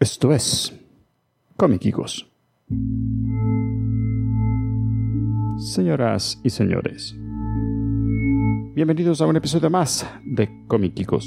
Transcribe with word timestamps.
Esto 0.00 0.32
es 0.32 0.72
Comiquicos. 1.56 2.30
Señoras 5.58 6.40
y 6.44 6.50
señores, 6.50 7.16
bienvenidos 8.76 9.20
a 9.20 9.26
un 9.26 9.34
episodio 9.34 9.70
más 9.70 10.08
de 10.24 10.48
Comiquicos. 10.68 11.26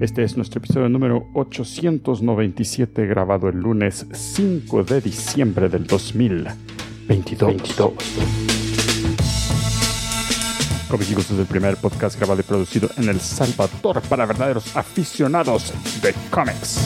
Este 0.00 0.24
es 0.24 0.36
nuestro 0.36 0.58
episodio 0.58 0.88
número 0.88 1.28
897 1.34 3.06
grabado 3.06 3.50
el 3.50 3.60
lunes 3.60 4.04
5 4.10 4.82
de 4.82 5.00
diciembre 5.00 5.68
del 5.68 5.86
2022. 5.86 8.45
Comiquicos 10.88 11.30
es 11.30 11.38
el 11.38 11.46
primer 11.46 11.76
podcast 11.76 12.16
grabado 12.16 12.40
y 12.40 12.44
producido 12.44 12.88
en 12.96 13.08
El 13.08 13.20
Salvador 13.20 14.00
para 14.02 14.24
verdaderos 14.24 14.76
aficionados 14.76 15.72
de 16.00 16.14
cómics. 16.30 16.78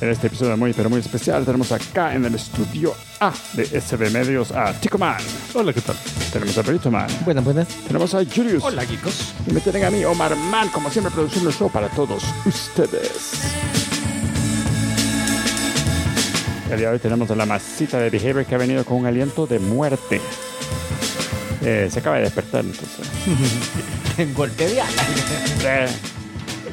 En 0.00 0.08
este 0.08 0.26
episodio 0.26 0.56
muy 0.56 0.72
pero 0.72 0.90
muy 0.90 1.00
especial 1.00 1.44
tenemos 1.44 1.70
acá 1.70 2.14
en 2.14 2.24
el 2.24 2.34
estudio 2.34 2.94
A 3.20 3.32
de 3.52 3.80
SB 3.80 4.10
Medios 4.10 4.50
a 4.50 4.72
Tico 4.72 4.98
Man. 4.98 5.18
Hola, 5.54 5.72
¿qué 5.72 5.80
tal? 5.80 5.96
Tenemos 6.32 6.58
a 6.58 6.62
Perito 6.64 6.90
Man. 6.90 7.08
Buenas, 7.24 7.44
buenas. 7.44 7.68
Tenemos 7.68 8.12
a 8.12 8.24
Julius. 8.24 8.64
Hola, 8.64 8.84
chicos. 8.86 9.34
Y 9.46 9.52
me 9.52 9.60
tienen 9.60 9.84
a 9.84 9.90
mí, 9.90 10.04
Omar 10.04 10.34
Man, 10.34 10.68
como 10.70 10.90
siempre 10.90 11.12
produciendo 11.12 11.50
el 11.50 11.54
show 11.54 11.70
para 11.70 11.88
todos 11.88 12.24
ustedes. 12.44 13.32
El 16.70 16.78
día 16.78 16.88
de 16.88 16.94
hoy 16.94 16.98
tenemos 16.98 17.30
a 17.30 17.36
la 17.36 17.46
masita 17.46 17.98
de 17.98 18.10
Behavior 18.10 18.44
que 18.44 18.54
ha 18.54 18.58
venido 18.58 18.84
con 18.84 18.98
un 18.98 19.06
aliento 19.06 19.46
de 19.46 19.58
muerte. 19.58 20.20
Eh, 21.62 21.88
se 21.90 21.98
acaba 21.98 22.16
de 22.16 22.22
despertar 22.22 22.64
entonces. 22.64 23.06
En 24.18 24.34
golpe 24.34 24.66
de 24.68 24.80
ala. 24.80 25.02
Eh, 25.64 25.86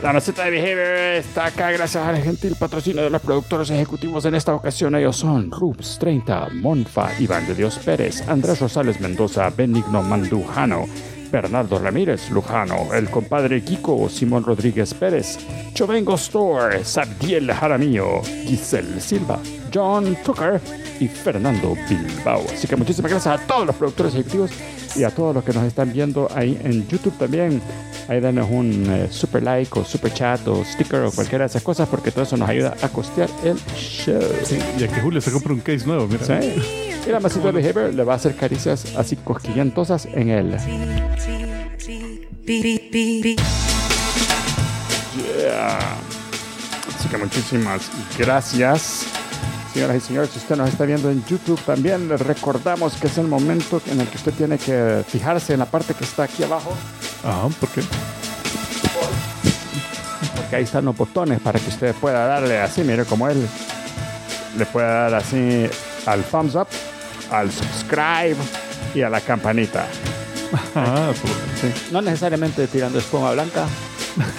La 0.03 0.11
masita 0.13 0.43
de 0.45 0.51
Behavior 0.51 1.15
está 1.15 1.45
acá 1.47 1.71
gracias 1.71 2.03
al 2.05 2.21
gentil 2.21 2.55
patrocinio 2.59 3.01
de 3.03 3.09
los 3.09 3.21
productores 3.21 3.69
ejecutivos. 3.71 4.25
En 4.25 4.35
esta 4.35 4.53
ocasión 4.53 4.93
ellos 4.95 5.15
son 5.15 5.49
Rubs 5.49 5.97
30, 5.99 6.49
Monfa, 6.53 7.09
Iván 7.19 7.47
de 7.47 7.55
Dios 7.55 7.79
Pérez, 7.83 8.21
Andrés 8.27 8.59
Rosales 8.59 8.99
Mendoza, 8.99 9.49
Benigno 9.49 10.03
Mandujano, 10.03 10.85
Bernardo 11.31 11.79
Ramírez 11.79 12.29
Lujano, 12.29 12.93
el 12.93 13.09
compadre 13.09 13.63
Kiko, 13.63 14.07
Simón 14.09 14.43
Rodríguez 14.43 14.93
Pérez, 14.93 15.39
Chovengo 15.73 16.15
Store, 16.15 16.83
Sabdiel 16.83 17.51
Jaramillo, 17.51 18.21
Giselle 18.45 18.99
Silva, 19.01 19.39
John 19.75 20.15
Tucker 20.23 20.61
y 21.01 21.07
Fernando 21.09 21.75
Bilbao. 21.89 22.45
Así 22.53 22.65
que 22.65 22.77
muchísimas 22.77 23.11
gracias 23.11 23.39
a 23.39 23.45
todos 23.45 23.67
los 23.67 23.75
productores 23.75 24.13
ejecutivos 24.13 24.51
y 24.95 25.03
a 25.03 25.09
todos 25.09 25.35
los 25.35 25.43
que 25.43 25.51
nos 25.51 25.65
están 25.65 25.91
viendo 25.91 26.29
ahí 26.33 26.57
en 26.63 26.87
YouTube 26.87 27.17
también. 27.17 27.61
Ahí 28.07 28.21
danos 28.21 28.47
un 28.49 28.85
eh, 28.89 29.07
super 29.09 29.43
like 29.43 29.77
o 29.77 29.83
super 29.83 30.13
chat 30.13 30.47
o 30.47 30.63
sticker 30.63 31.01
o 31.01 31.11
cualquiera 31.11 31.43
de 31.43 31.47
esas 31.47 31.63
cosas 31.63 31.89
porque 31.89 32.11
todo 32.11 32.23
eso 32.23 32.37
nos 32.37 32.47
ayuda 32.47 32.75
a 32.81 32.87
costear 32.87 33.29
el 33.43 33.57
show. 33.75 34.21
Sí, 34.43 34.59
y 34.79 34.83
a 34.83 34.87
que 34.87 35.01
Julio 35.01 35.19
se 35.19 35.31
compra 35.31 35.53
un 35.53 35.59
case 35.59 35.85
nuevo, 35.85 36.07
mira. 36.07 36.23
¿Sí? 36.25 36.93
Y 37.05 37.09
la 37.09 37.19
masita 37.19 37.51
de 37.51 37.51
Behavior 37.51 37.93
le 37.93 38.03
va 38.03 38.13
a 38.13 38.15
hacer 38.15 38.35
caricias 38.35 38.95
así 38.95 39.17
cosquillentosas 39.17 40.05
en 40.05 40.29
él. 40.29 40.57
Yeah. 45.15 45.77
Así 46.95 47.09
que 47.09 47.17
muchísimas 47.17 47.89
gracias. 48.17 49.24
Señoras 49.75 49.97
y 49.97 49.99
señores, 50.07 50.29
si 50.31 50.39
usted 50.39 50.55
nos 50.55 50.69
está 50.69 50.85
viendo 50.85 51.09
en 51.11 51.21
YouTube 51.25 51.59
también, 51.65 52.07
le 52.07 52.15
recordamos 52.15 52.93
que 52.93 53.07
es 53.07 53.17
el 53.17 53.27
momento 53.27 53.81
en 53.91 53.99
el 53.99 54.07
que 54.07 54.15
usted 54.15 54.31
tiene 54.33 54.57
que 54.57 55.03
fijarse 55.05 55.51
en 55.51 55.59
la 55.59 55.65
parte 55.65 55.93
que 55.93 56.05
está 56.05 56.23
aquí 56.23 56.43
abajo, 56.43 56.73
Ah, 57.25 57.47
¿por 57.59 57.67
qué? 57.69 57.81
porque 60.37 60.55
ahí 60.55 60.63
están 60.63 60.85
los 60.85 60.95
botones 60.95 61.41
para 61.41 61.59
que 61.59 61.67
usted 61.69 61.93
pueda 61.95 62.25
darle 62.25 62.57
así, 62.59 62.83
mire 62.83 63.03
como 63.03 63.27
él 63.27 63.45
le 64.57 64.65
puede 64.67 64.87
dar 64.87 65.13
así 65.15 65.67
al 66.05 66.23
thumbs 66.23 66.55
up, 66.55 66.67
al 67.31 67.51
subscribe 67.51 68.37
y 68.93 69.01
a 69.01 69.09
la 69.09 69.19
campanita. 69.21 69.87
Ah, 70.75 71.11
Sí. 71.59 71.67
No 71.91 72.01
necesariamente 72.01 72.67
tirando 72.67 72.99
espuma 72.99 73.31
blanca, 73.31 73.65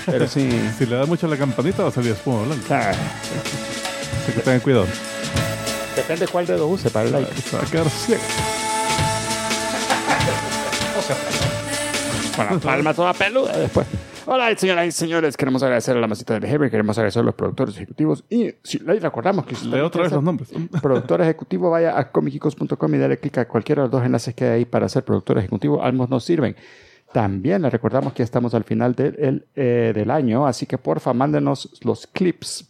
pero 0.06 0.26
sí. 0.28 0.48
si 0.78 0.86
le 0.86 0.96
da 0.96 1.04
mucho 1.06 1.26
a 1.26 1.30
la 1.30 1.36
campanita 1.36 1.82
va 1.82 1.88
a 1.90 1.92
salir 1.92 2.12
espuma 2.12 2.42
blanca. 2.44 2.90
ah, 2.90 2.94
Así 4.22 4.32
que 4.32 4.40
tengan 4.40 4.60
cuidado. 4.60 4.86
Depende 5.96 6.28
cuál 6.28 6.46
dedo 6.46 6.68
use 6.68 6.90
para 6.90 7.06
el 7.06 7.12
like. 7.12 7.34
Se 7.40 7.56
va 7.56 7.62
a 7.66 7.66
quedar 7.66 7.88
ciego. 7.88 8.22
Bueno, 12.36 12.60
palma 12.60 12.92
toda 12.92 13.14
peluda 13.14 13.56
después. 13.56 13.86
Hola, 14.26 14.54
señoras 14.56 14.86
y 14.88 14.92
señores. 14.92 15.36
Queremos 15.36 15.62
agradecer 15.62 15.96
a 15.96 16.00
la 16.00 16.06
masita 16.06 16.34
de 16.34 16.40
Behavior, 16.40 16.70
queremos 16.70 16.98
agradecer 16.98 17.22
a 17.22 17.24
los 17.24 17.34
productores 17.34 17.76
ejecutivos. 17.76 18.24
Y 18.28 18.50
si 18.62 18.78
le 18.80 18.98
recordamos 19.00 19.46
que 19.46 19.54
si 19.54 19.68
Lee 19.68 19.80
otra 19.80 20.02
vez 20.02 20.12
los 20.12 20.22
nombres. 20.22 20.50
productor 20.82 21.22
ejecutivo, 21.22 21.70
vaya 21.70 21.98
a 21.98 22.10
comicicos.com 22.10 22.94
y 22.94 22.98
dale 22.98 23.18
clic 23.18 23.38
a 23.38 23.48
cualquiera 23.48 23.82
de 23.82 23.86
los 23.86 23.92
dos 23.92 24.04
enlaces 24.04 24.34
que 24.34 24.44
hay 24.44 24.50
ahí 24.50 24.64
para 24.64 24.88
ser 24.88 25.04
productor 25.04 25.38
ejecutivo. 25.38 25.82
Ambos 25.82 26.10
nos 26.10 26.24
sirven. 26.24 26.56
También 27.12 27.62
le 27.62 27.70
recordamos 27.70 28.12
que 28.12 28.18
ya 28.18 28.24
estamos 28.24 28.52
al 28.54 28.64
final 28.64 28.94
del, 28.94 29.14
el, 29.18 29.46
eh, 29.54 29.92
del 29.94 30.10
año, 30.10 30.46
así 30.46 30.66
que 30.66 30.76
porfa, 30.76 31.14
mándenos 31.14 31.70
los 31.82 32.06
clips. 32.06 32.68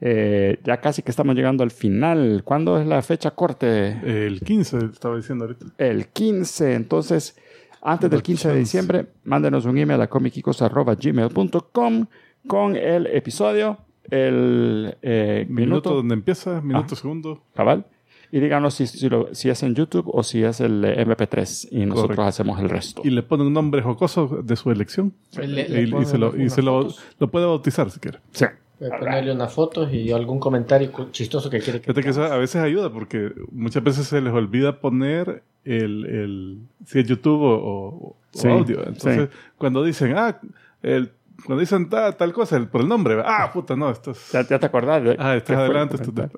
Eh, 0.00 0.58
ya 0.64 0.80
casi 0.80 1.02
que 1.02 1.10
estamos 1.10 1.34
llegando 1.34 1.62
al 1.64 1.70
final. 1.72 2.42
¿Cuándo 2.44 2.78
es 2.80 2.86
la 2.86 3.02
fecha 3.02 3.32
corte? 3.32 3.98
El 4.26 4.40
15 4.40 4.78
estaba 4.92 5.16
diciendo 5.16 5.44
ahorita. 5.44 5.66
el 5.78 6.06
15. 6.08 6.74
Entonces, 6.74 7.36
antes 7.82 8.08
del 8.10 8.22
15 8.22 8.48
de 8.48 8.58
diciembre, 8.58 9.06
mándenos 9.24 9.64
un 9.66 9.76
email 9.78 10.00
a 10.00 10.06
comicicos.gmail.com 10.08 12.06
con 12.46 12.76
el 12.76 13.06
episodio, 13.08 13.78
el 14.10 14.96
eh, 15.02 15.44
Minuto, 15.48 15.60
minuto, 15.90 15.94
donde 15.94 16.14
empieza, 16.14 16.60
minuto 16.60 16.94
segundo. 16.96 17.42
cabal. 17.54 17.84
Y 18.30 18.40
díganos 18.40 18.74
si, 18.74 18.86
si, 18.86 19.08
lo- 19.08 19.34
si 19.34 19.48
es 19.48 19.62
en 19.62 19.74
YouTube 19.74 20.04
o 20.12 20.22
si 20.22 20.42
es 20.44 20.60
el 20.60 20.84
eh, 20.84 21.02
MP3 21.06 21.68
y 21.70 21.86
nosotros 21.86 22.02
Correcto. 22.16 22.22
hacemos 22.24 22.60
el 22.60 22.68
resto. 22.68 23.00
Y 23.04 23.10
le 23.10 23.22
pone 23.22 23.42
un 23.44 23.54
nombre 23.54 23.80
jocoso 23.80 24.42
de 24.44 24.54
su 24.54 24.70
elección. 24.70 25.14
Le- 25.36 25.44
y, 25.62 25.68
le 25.68 25.82
y 25.82 25.86
ponen 25.90 26.06
se, 26.06 26.18
lo, 26.18 26.36
y 26.36 26.40
unas 26.42 26.52
se 26.52 26.60
lo, 26.62 26.82
fotos. 26.82 27.02
lo 27.18 27.30
puede 27.30 27.46
bautizar 27.46 27.90
si 27.90 27.98
quiere. 28.00 28.18
Sí. 28.32 28.44
Voy 28.80 28.90
a 28.92 28.98
ponerle 28.98 29.32
unas 29.32 29.52
fotos 29.52 29.92
y 29.92 30.12
algún 30.12 30.38
comentario 30.38 30.90
chistoso 31.10 31.50
que 31.50 31.58
quiere 31.60 31.80
que 31.80 31.92
que 31.92 32.08
eso 32.08 32.22
a 32.22 32.36
veces 32.36 32.62
ayuda 32.62 32.92
porque 32.92 33.32
muchas 33.50 33.82
veces 33.82 34.06
se 34.06 34.20
les 34.20 34.32
olvida 34.32 34.80
poner 34.80 35.42
el, 35.64 36.06
el 36.06 36.58
si 36.86 37.00
es 37.00 37.06
YouTube 37.08 37.42
o, 37.42 37.54
o- 37.56 37.88
o 38.10 38.16
Sí, 38.30 38.46
audio. 38.48 38.78
Entonces, 38.86 39.28
sí. 39.32 39.38
cuando 39.56 39.82
dicen, 39.82 40.14
ah, 40.16 40.38
el, 40.82 41.10
cuando 41.44 41.60
dicen 41.60 41.88
ta- 41.88 42.12
tal 42.16 42.32
cosa, 42.32 42.56
el- 42.56 42.68
por 42.68 42.82
el 42.82 42.88
nombre, 42.88 43.20
ah, 43.24 43.50
puta, 43.52 43.74
no, 43.74 43.90
esto 43.90 44.12
es, 44.12 44.30
Ya, 44.32 44.46
ya 44.46 44.58
te 44.58 44.66
acordás. 44.66 45.02
de- 45.02 45.16
ah, 45.18 45.34
estás 45.34 45.56
adelante, 45.56 45.96
esto 45.96 46.12
te-. 46.12 46.28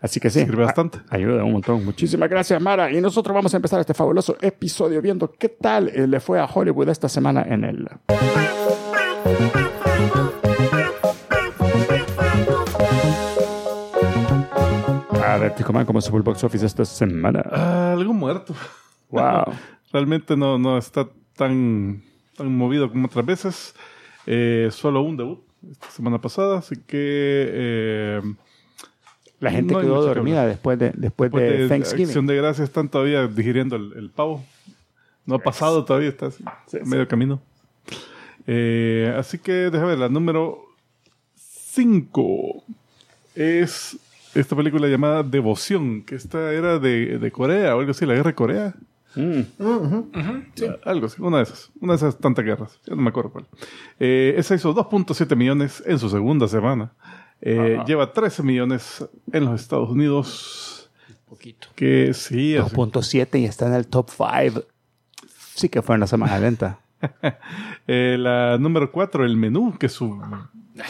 Así 0.00 0.20
que 0.20 0.30
sí. 0.30 0.40
Sirve 0.40 0.64
bastante. 0.64 0.98
a- 1.10 1.16
Ayuda 1.16 1.42
un 1.44 1.52
montón. 1.52 1.84
Muchísimas 1.84 2.28
gracias, 2.30 2.60
Mara. 2.62 2.90
Y 2.92 3.00
nosotros 3.00 3.34
vamos 3.34 3.52
a 3.54 3.56
empezar 3.56 3.80
este 3.80 3.92
fabuloso 3.94 4.36
episodio 4.40 5.02
viendo 5.02 5.30
qué 5.32 5.48
tal 5.50 5.88
eh, 5.88 6.06
le 6.06 6.20
fue 6.20 6.38
a 6.40 6.46
Hollywood 6.46 6.88
esta 6.88 7.08
semana 7.08 7.42
en 7.48 7.64
el 7.64 7.88
A 15.56 15.58
ver, 15.58 15.64
Tico 15.64 15.72
Man, 15.72 15.86
¿cómo 15.86 16.00
se 16.02 16.10
fue 16.10 16.18
el 16.18 16.22
box 16.22 16.44
office 16.44 16.66
esta 16.66 16.84
semana? 16.84 17.42
Ah, 17.50 17.92
algo 17.92 18.12
muerto. 18.12 18.54
Wow. 19.08 19.54
Realmente 19.92 20.36
no, 20.36 20.58
no 20.58 20.76
está 20.76 21.08
tan, 21.34 22.02
tan 22.36 22.54
movido 22.54 22.90
como 22.90 23.06
otras 23.06 23.24
veces. 23.24 23.74
Eh, 24.26 24.68
solo 24.70 25.00
un 25.00 25.16
debut 25.16 25.40
esta 25.70 25.90
semana 25.90 26.20
pasada, 26.20 26.58
así 26.58 26.76
que 26.76 27.48
eh, 27.52 28.20
La 29.40 29.50
gente 29.50 29.72
No 29.72 29.80
quedó 29.80 30.02
dormida 30.02 30.46
después 30.46 30.78
de, 30.78 30.92
después 30.94 31.30
después 31.30 31.50
de 31.50 31.58
de 31.62 31.68
Thanksgiving. 31.68 32.06
Acción 32.06 32.26
de 32.26 32.36
Gracias 32.36 32.68
están 32.68 32.90
todavía 32.90 33.26
digiriendo 33.26 33.76
el, 33.76 33.94
el 33.96 34.10
pavo. 34.10 34.44
No 35.24 35.36
ha 35.36 35.38
pasado 35.38 35.84
todavía, 35.84 36.10
está 36.10 36.26
así, 36.26 36.44
Sí, 36.66 36.78
medio 36.84 37.08
camino. 37.08 37.40
Eh, 38.46 39.14
así 39.18 39.38
que 39.38 39.52
déjame 39.52 39.92
ver, 39.92 39.98
la 39.98 40.08
número 40.10 40.66
5 41.34 42.62
es 43.34 43.98
esta 44.40 44.54
película 44.56 44.86
llamada 44.88 45.22
Devoción, 45.22 46.02
que 46.02 46.14
esta 46.14 46.52
era 46.52 46.78
de, 46.78 47.18
de 47.18 47.30
Corea 47.32 47.74
o 47.76 47.80
algo 47.80 47.90
así, 47.90 48.04
la 48.06 48.14
guerra 48.14 48.30
de 48.30 48.34
Corea. 48.34 48.74
Mm. 49.14 49.40
Algo 50.84 51.06
así, 51.06 51.22
una 51.22 51.38
de 51.38 51.42
esas, 51.44 51.70
una 51.80 51.94
de 51.94 51.96
esas 51.96 52.18
tantas 52.18 52.44
guerras, 52.44 52.78
ya 52.86 52.94
no 52.94 53.02
me 53.02 53.08
acuerdo 53.08 53.30
cuál. 53.30 53.46
Eh, 53.98 54.34
esa 54.36 54.54
hizo 54.54 54.74
2.7 54.74 55.34
millones 55.36 55.82
en 55.86 55.98
su 55.98 56.08
segunda 56.10 56.46
semana. 56.48 56.92
Eh, 57.40 57.78
lleva 57.86 58.12
13 58.12 58.42
millones 58.42 59.04
en 59.32 59.44
los 59.44 59.60
Estados 59.60 59.90
Unidos. 59.90 60.90
poquito. 61.28 61.68
Que 61.74 62.12
sí, 62.14 62.56
así- 62.56 62.74
2.7 62.74 63.40
y 63.40 63.44
está 63.46 63.66
en 63.66 63.74
el 63.74 63.86
top 63.86 64.10
5. 64.10 64.62
Sí 65.54 65.68
que 65.68 65.80
fue 65.82 65.96
una 65.96 66.06
semana 66.06 66.38
lenta. 66.38 66.78
Eh, 67.88 68.16
la 68.18 68.58
número 68.58 68.90
4, 68.90 69.24
el 69.24 69.36
menú, 69.36 69.76
que 69.78 69.88
su- 69.88 70.20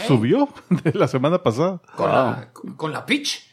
subió 0.07 0.49
de 0.85 0.93
la 0.93 1.09
semana 1.09 1.43
pasada. 1.43 1.81
Con, 1.97 2.11
la, 2.11 2.49
con 2.77 2.93
la 2.93 3.05
pitch. 3.07 3.45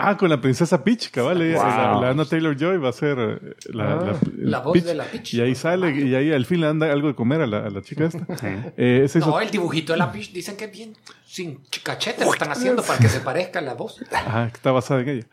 Ah, 0.00 0.16
con 0.16 0.28
la 0.30 0.40
princesa 0.40 0.84
Peach, 0.84 1.10
cabal. 1.10 1.38
Wow. 1.38 1.54
La, 1.64 1.98
la 2.00 2.10
Anna 2.10 2.24
Taylor-Joy 2.24 2.78
va 2.78 2.90
a 2.90 2.92
ser 2.92 3.18
eh, 3.18 3.54
la, 3.72 3.94
Ah, 3.94 3.96
la- 4.04 4.18
la 4.36 4.60
voz 4.60 4.84
de 4.84 4.94
la 4.94 5.02
Peach. 5.04 5.34
Y 5.34 5.40
ahí 5.40 5.56
sale, 5.56 5.90
y 5.90 6.14
ahí 6.14 6.32
al 6.32 6.46
fin 6.46 6.60
le 6.60 6.68
anda 6.68 6.92
algo 6.92 7.08
de 7.08 7.16
comer 7.16 7.40
a 7.40 7.48
la, 7.48 7.66
a 7.66 7.70
la 7.70 7.82
chica 7.82 8.04
esta. 8.04 8.24
Eh, 8.76 9.08
No, 9.16 9.40
el 9.40 9.50
dibujito 9.50 9.92
de 9.94 9.98
la 9.98 10.12
Peach 10.12 10.30
dicen 10.32 10.56
que 10.56 10.66
es 10.66 10.72
bien 10.72 10.94
sin 11.26 11.60
cachete 11.82 12.24
lo 12.24 12.32
están 12.32 12.52
haciendo 12.52 12.82
para 12.84 13.00
que 13.00 13.08
se 13.08 13.18
parezca 13.20 13.60
la 13.60 13.74
voz. 13.74 13.98
Que 13.98 14.46
está 14.54 14.70
basada 14.70 15.00
en 15.00 15.08
ella. 15.08 15.26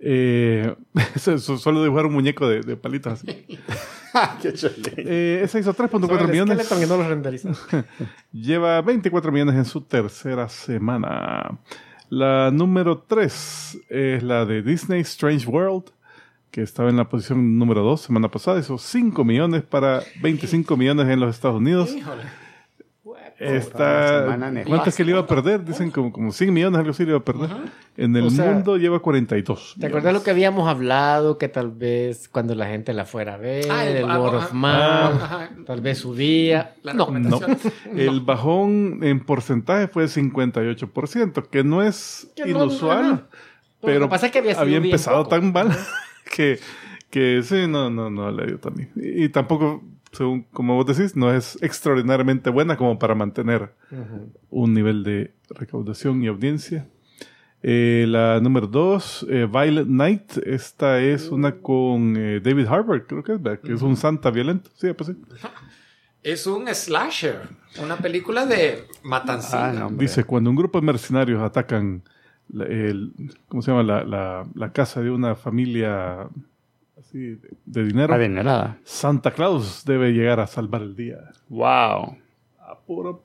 Eh, 0.00 0.74
solo 1.16 1.82
dibujar 1.82 2.06
un 2.06 2.12
muñeco 2.12 2.48
de, 2.48 2.60
de 2.60 2.76
palitos 2.76 3.14
así. 3.14 3.26
Qué 4.42 4.52
chulín. 4.52 4.94
Eh, 4.96 5.40
ese 5.44 5.60
hizo 5.60 5.74
3.4 5.74 6.00
Sobre 6.00 6.24
el 6.24 6.30
millones. 6.30 7.44
No. 7.44 7.54
Lleva 8.32 8.80
24 8.82 9.32
millones 9.32 9.56
en 9.56 9.64
su 9.64 9.82
tercera 9.82 10.48
semana. 10.48 11.58
La 12.08 12.50
número 12.50 12.98
3 13.06 13.78
es 13.88 14.22
la 14.22 14.46
de 14.46 14.62
Disney 14.62 15.00
Strange 15.00 15.46
World, 15.46 15.84
que 16.50 16.62
estaba 16.62 16.88
en 16.88 16.96
la 16.96 17.08
posición 17.08 17.58
número 17.58 17.82
2 17.82 18.00
semana 18.00 18.30
pasada. 18.30 18.58
Hizo 18.58 18.78
5 18.78 19.24
millones 19.24 19.62
para 19.62 20.02
25 20.22 20.76
millones 20.76 21.08
en 21.08 21.20
los 21.20 21.34
Estados 21.34 21.58
Unidos. 21.58 21.94
Híjole. 21.94 22.22
Está. 23.38 24.24
¿Cuánto 24.66 24.88
es 24.88 24.96
que 24.96 25.04
le 25.04 25.12
iba 25.12 25.20
a 25.20 25.26
perder? 25.26 25.64
Dicen 25.64 25.90
como, 25.92 26.12
como 26.12 26.32
100 26.32 26.52
millones, 26.52 26.78
algo 26.78 26.90
así 26.90 27.04
le 27.04 27.10
iba 27.10 27.18
a 27.18 27.24
perder. 27.24 27.50
En 27.96 28.14
el 28.16 28.24
O 28.26 28.30
sea, 28.30 28.50
mundo 28.52 28.76
lleva 28.76 28.98
42. 29.00 29.76
¿Te 29.78 29.86
acuerdas 29.86 30.12
lo 30.12 30.22
que 30.22 30.30
habíamos 30.30 30.68
hablado? 30.68 31.38
Que 31.38 31.48
tal 31.48 31.70
vez 31.70 32.28
cuando 32.28 32.54
la 32.54 32.66
gente 32.66 32.92
la 32.92 33.04
fuera 33.04 33.34
a 33.34 33.36
ver, 33.36 33.66
Ah, 33.70 33.84
el- 33.86 33.96
el, 33.98 34.10
ah, 34.10 34.20
of 34.20 34.52
Mouth, 34.52 35.22
Ajá. 35.22 35.50
tal 35.66 35.80
vez 35.80 35.98
subía. 35.98 36.74
La 36.82 36.94
No, 36.94 37.08
No, 37.10 37.40
el 37.96 38.20
bajón 38.20 39.00
en 39.02 39.20
porcentaje 39.20 39.88
fue 39.88 40.08
58%, 40.08 41.48
que 41.48 41.64
no 41.64 41.82
es 41.82 42.28
Que 42.36 42.42
no, 42.46 42.64
inusual, 42.64 43.26
pero 43.80 44.00
Lo 44.00 44.06
que 44.06 44.10
pasa 44.10 44.26
es 44.26 44.32
que 44.32 44.38
había 44.38 44.54
sido 44.54 44.66
bien 44.66 44.84
empezado 44.84 45.18
poco. 45.24 45.28
tan 45.30 45.52
mal 45.52 45.68
que, 46.36 46.58
que 47.10 47.42
sí, 47.42 47.66
no, 47.68 47.90
no, 47.90 48.10
no 48.10 48.30
le 48.30 48.46
dio 48.46 48.58
también. 48.58 48.90
Y, 48.96 49.24
y 49.24 49.28
tampoco, 49.28 49.82
según 50.18 50.42
como 50.52 50.74
vos 50.74 50.84
decís, 50.86 51.16
no 51.16 51.32
es 51.32 51.56
extraordinariamente 51.62 52.50
buena 52.50 52.76
como 52.76 52.98
para 52.98 53.14
mantener 53.14 53.72
Ujú. 53.90 54.32
un 54.50 54.74
nivel 54.74 55.02
de 55.04 55.32
recaudación 55.50 56.22
y 56.22 56.26
audiencia. 56.26 56.86
Eh, 57.62 58.04
la 58.08 58.38
número 58.40 58.66
dos, 58.66 59.26
eh, 59.30 59.48
Violet 59.50 59.86
Night. 59.88 60.36
Esta 60.44 61.00
es 61.00 61.28
una 61.30 61.52
con 61.56 62.16
eh, 62.16 62.40
David 62.40 62.66
Harbour, 62.66 63.06
creo 63.06 63.22
que 63.24 63.32
es, 63.32 63.42
¿verdad? 63.42 63.60
que 63.60 63.72
es 63.72 63.82
un 63.82 63.96
santa 63.96 64.30
violento. 64.30 64.70
Sí, 64.74 64.92
pues 64.92 65.08
sí. 65.10 65.16
Es 66.20 66.48
un 66.48 66.66
slasher, 66.74 67.42
una 67.80 67.96
película 67.96 68.44
de 68.44 68.84
matancina. 69.04 69.68
Ah, 69.70 69.72
no. 69.72 69.90
Dice, 69.90 70.24
cuando 70.24 70.50
un 70.50 70.56
grupo 70.56 70.80
de 70.80 70.86
mercenarios 70.86 71.40
atacan 71.40 72.02
la, 72.48 72.64
el, 72.64 73.12
¿cómo 73.48 73.62
se 73.62 73.70
llama? 73.70 73.84
La, 73.84 74.02
la- 74.04 74.46
la 74.54 74.72
casa 74.72 75.00
de 75.00 75.10
una 75.12 75.36
familia 75.36 76.28
así 77.08 77.18
de, 77.36 77.48
de 77.64 77.84
dinero, 77.84 78.14
Adinerada. 78.14 78.78
Santa 78.84 79.30
Claus 79.30 79.84
debe 79.84 80.12
llegar 80.12 80.40
a 80.40 80.46
salvar 80.46 80.82
el 80.82 80.94
día. 80.94 81.18
Wow. 81.48 82.16
A 82.60 82.78
puro 82.86 83.24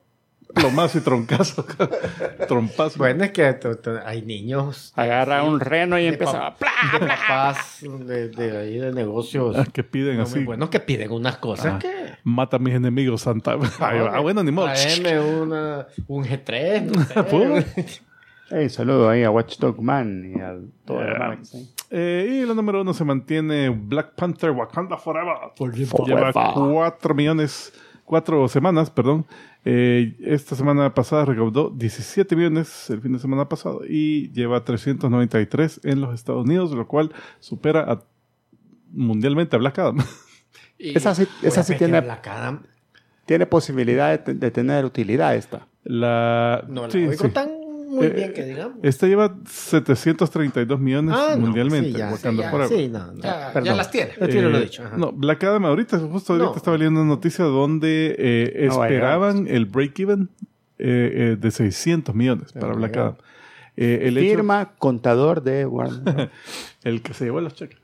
plomazo 0.54 0.98
y 0.98 1.00
troncazo. 1.00 1.66
Trompazo. 2.48 2.98
Bueno, 2.98 3.24
es 3.24 3.32
que 3.32 3.58
hay 4.04 4.22
niños 4.22 4.92
Agarra 4.94 5.42
un 5.42 5.58
reno 5.58 5.98
y 5.98 6.06
empieza 6.06 6.46
a... 6.46 6.54
¡Pla! 6.54 6.70
de 6.92 6.98
papás 7.06 7.78
de, 7.82 8.28
de 8.28 8.56
ahí 8.58 8.78
de 8.78 8.92
negocios 8.92 9.56
Ah, 9.58 9.64
que 9.72 9.82
piden 9.82 10.18
no 10.18 10.22
así. 10.24 10.36
muy 10.36 10.44
buenos 10.44 10.68
que 10.70 10.78
piden 10.80 11.10
unas 11.10 11.38
cosas 11.38 11.74
Ah, 11.74 11.78
que... 11.80 11.92
Mata 12.24 12.56
a 12.56 12.60
mis 12.60 12.74
enemigos, 12.74 13.22
Santa. 13.22 13.56
ah, 13.80 14.20
bueno, 14.20 14.42
ni 14.44 14.50
modo. 14.52 14.66
Traeme 14.72 15.18
una, 15.20 15.86
un 16.06 16.24
G3, 16.24 16.82
no 16.82 17.04
sé. 17.62 18.00
Hey, 18.50 18.68
saludo 18.68 19.08
ahí 19.08 19.22
a 19.22 19.30
Watchdog 19.30 19.80
Man 19.80 20.32
y 20.36 20.40
a 20.40 20.56
toda 20.84 21.04
la 21.06 21.30
ahí. 21.30 21.38
Eh, 21.90 22.40
y 22.42 22.46
la 22.46 22.54
número 22.54 22.82
uno 22.82 22.92
se 22.92 23.04
mantiene 23.04 23.70
Black 23.70 24.14
Panther 24.14 24.50
Wakanda 24.50 24.96
Forever. 24.98 25.34
Forever. 25.56 26.06
Lleva 26.06 26.32
cuatro 26.54 27.14
millones, 27.14 27.72
cuatro 28.04 28.46
semanas, 28.48 28.90
perdón. 28.90 29.24
Eh, 29.64 30.14
esta 30.20 30.54
semana 30.56 30.92
pasada 30.92 31.24
recaudó 31.24 31.70
17 31.70 32.36
millones 32.36 32.90
el 32.90 33.00
fin 33.00 33.14
de 33.14 33.18
semana 33.18 33.48
pasado 33.48 33.80
y 33.88 34.30
lleva 34.32 34.62
393 34.62 35.80
en 35.84 36.02
los 36.02 36.12
Estados 36.14 36.44
Unidos, 36.44 36.70
lo 36.72 36.86
cual 36.86 37.12
supera 37.40 37.80
a- 37.90 38.02
mundialmente 38.92 39.56
a 39.56 39.58
Black 39.58 39.78
Adam. 39.78 39.96
Y- 40.78 40.96
Esa 40.96 41.14
sí, 41.14 41.26
esa 41.42 41.62
sí 41.62 41.76
tiene, 41.76 42.00
Black 42.02 42.26
Adam 42.28 42.62
tiene 43.24 43.46
posibilidad 43.46 44.20
de, 44.20 44.34
de 44.34 44.50
tener 44.50 44.84
utilidad 44.84 45.34
esta. 45.34 45.66
La, 45.82 46.62
no 46.68 46.82
la 46.86 46.90
sí, 46.90 46.98
oigo 47.06 47.24
sí. 47.24 47.30
tan 47.30 47.48
muy 47.88 48.06
Eh, 48.06 48.10
bien 48.10 48.32
que 48.32 48.44
digamos. 48.44 48.78
Esta 48.82 49.06
lleva 49.06 49.36
732 49.46 50.78
millones 50.80 51.14
Ah, 51.16 51.34
no, 51.36 51.46
mundialmente. 51.46 51.92
sí, 51.92 51.96
ya, 51.98 52.10
Wakanda 52.10 52.42
sí, 52.42 52.44
ya, 52.46 52.50
Forever. 52.50 52.78
sí, 52.78 52.88
no, 52.88 53.12
no, 53.12 53.22
Ya- 53.22 53.60
ya 53.62 53.74
las 53.74 53.90
tiene. 53.90 54.12
Retiro 54.18 54.48
lo 54.48 54.58
Eh, 54.58 54.62
dicho. 54.62 54.82
ajá. 54.84 54.96
No, 54.96 55.12
Black 55.12 55.44
Adam 55.44 55.64
ahorita, 55.66 55.98
justo 55.98 56.32
ahorita 56.32 56.50
No. 56.50 56.56
estaba 56.56 56.76
leyendo 56.78 57.00
una 57.00 57.08
noticia 57.10 57.44
donde 57.44 58.14
eh, 58.18 58.66
No 58.68 58.78
va 58.78 58.84
a 58.86 58.88
llegar. 58.88 59.02
esperaban 59.04 59.46
el 59.48 59.66
break-even 59.66 60.28
eh, 60.78 61.12
eh, 61.34 61.36
de 61.40 61.50
600 61.50 62.14
millones 62.14 62.52
para 62.52 62.68
no 62.72 62.76
Black. 62.76 62.96
Adam. 62.96 63.16
Eh, 63.76 64.00
el 64.04 64.18
hecho- 64.18 64.36
Firma 64.36 64.72
contador 64.78 65.42
de 65.42 65.66
Warner. 65.66 66.30
el 66.84 67.02
que 67.02 67.14
se 67.14 67.24
llevó 67.24 67.40
los 67.40 67.54
cheques. 67.54 67.78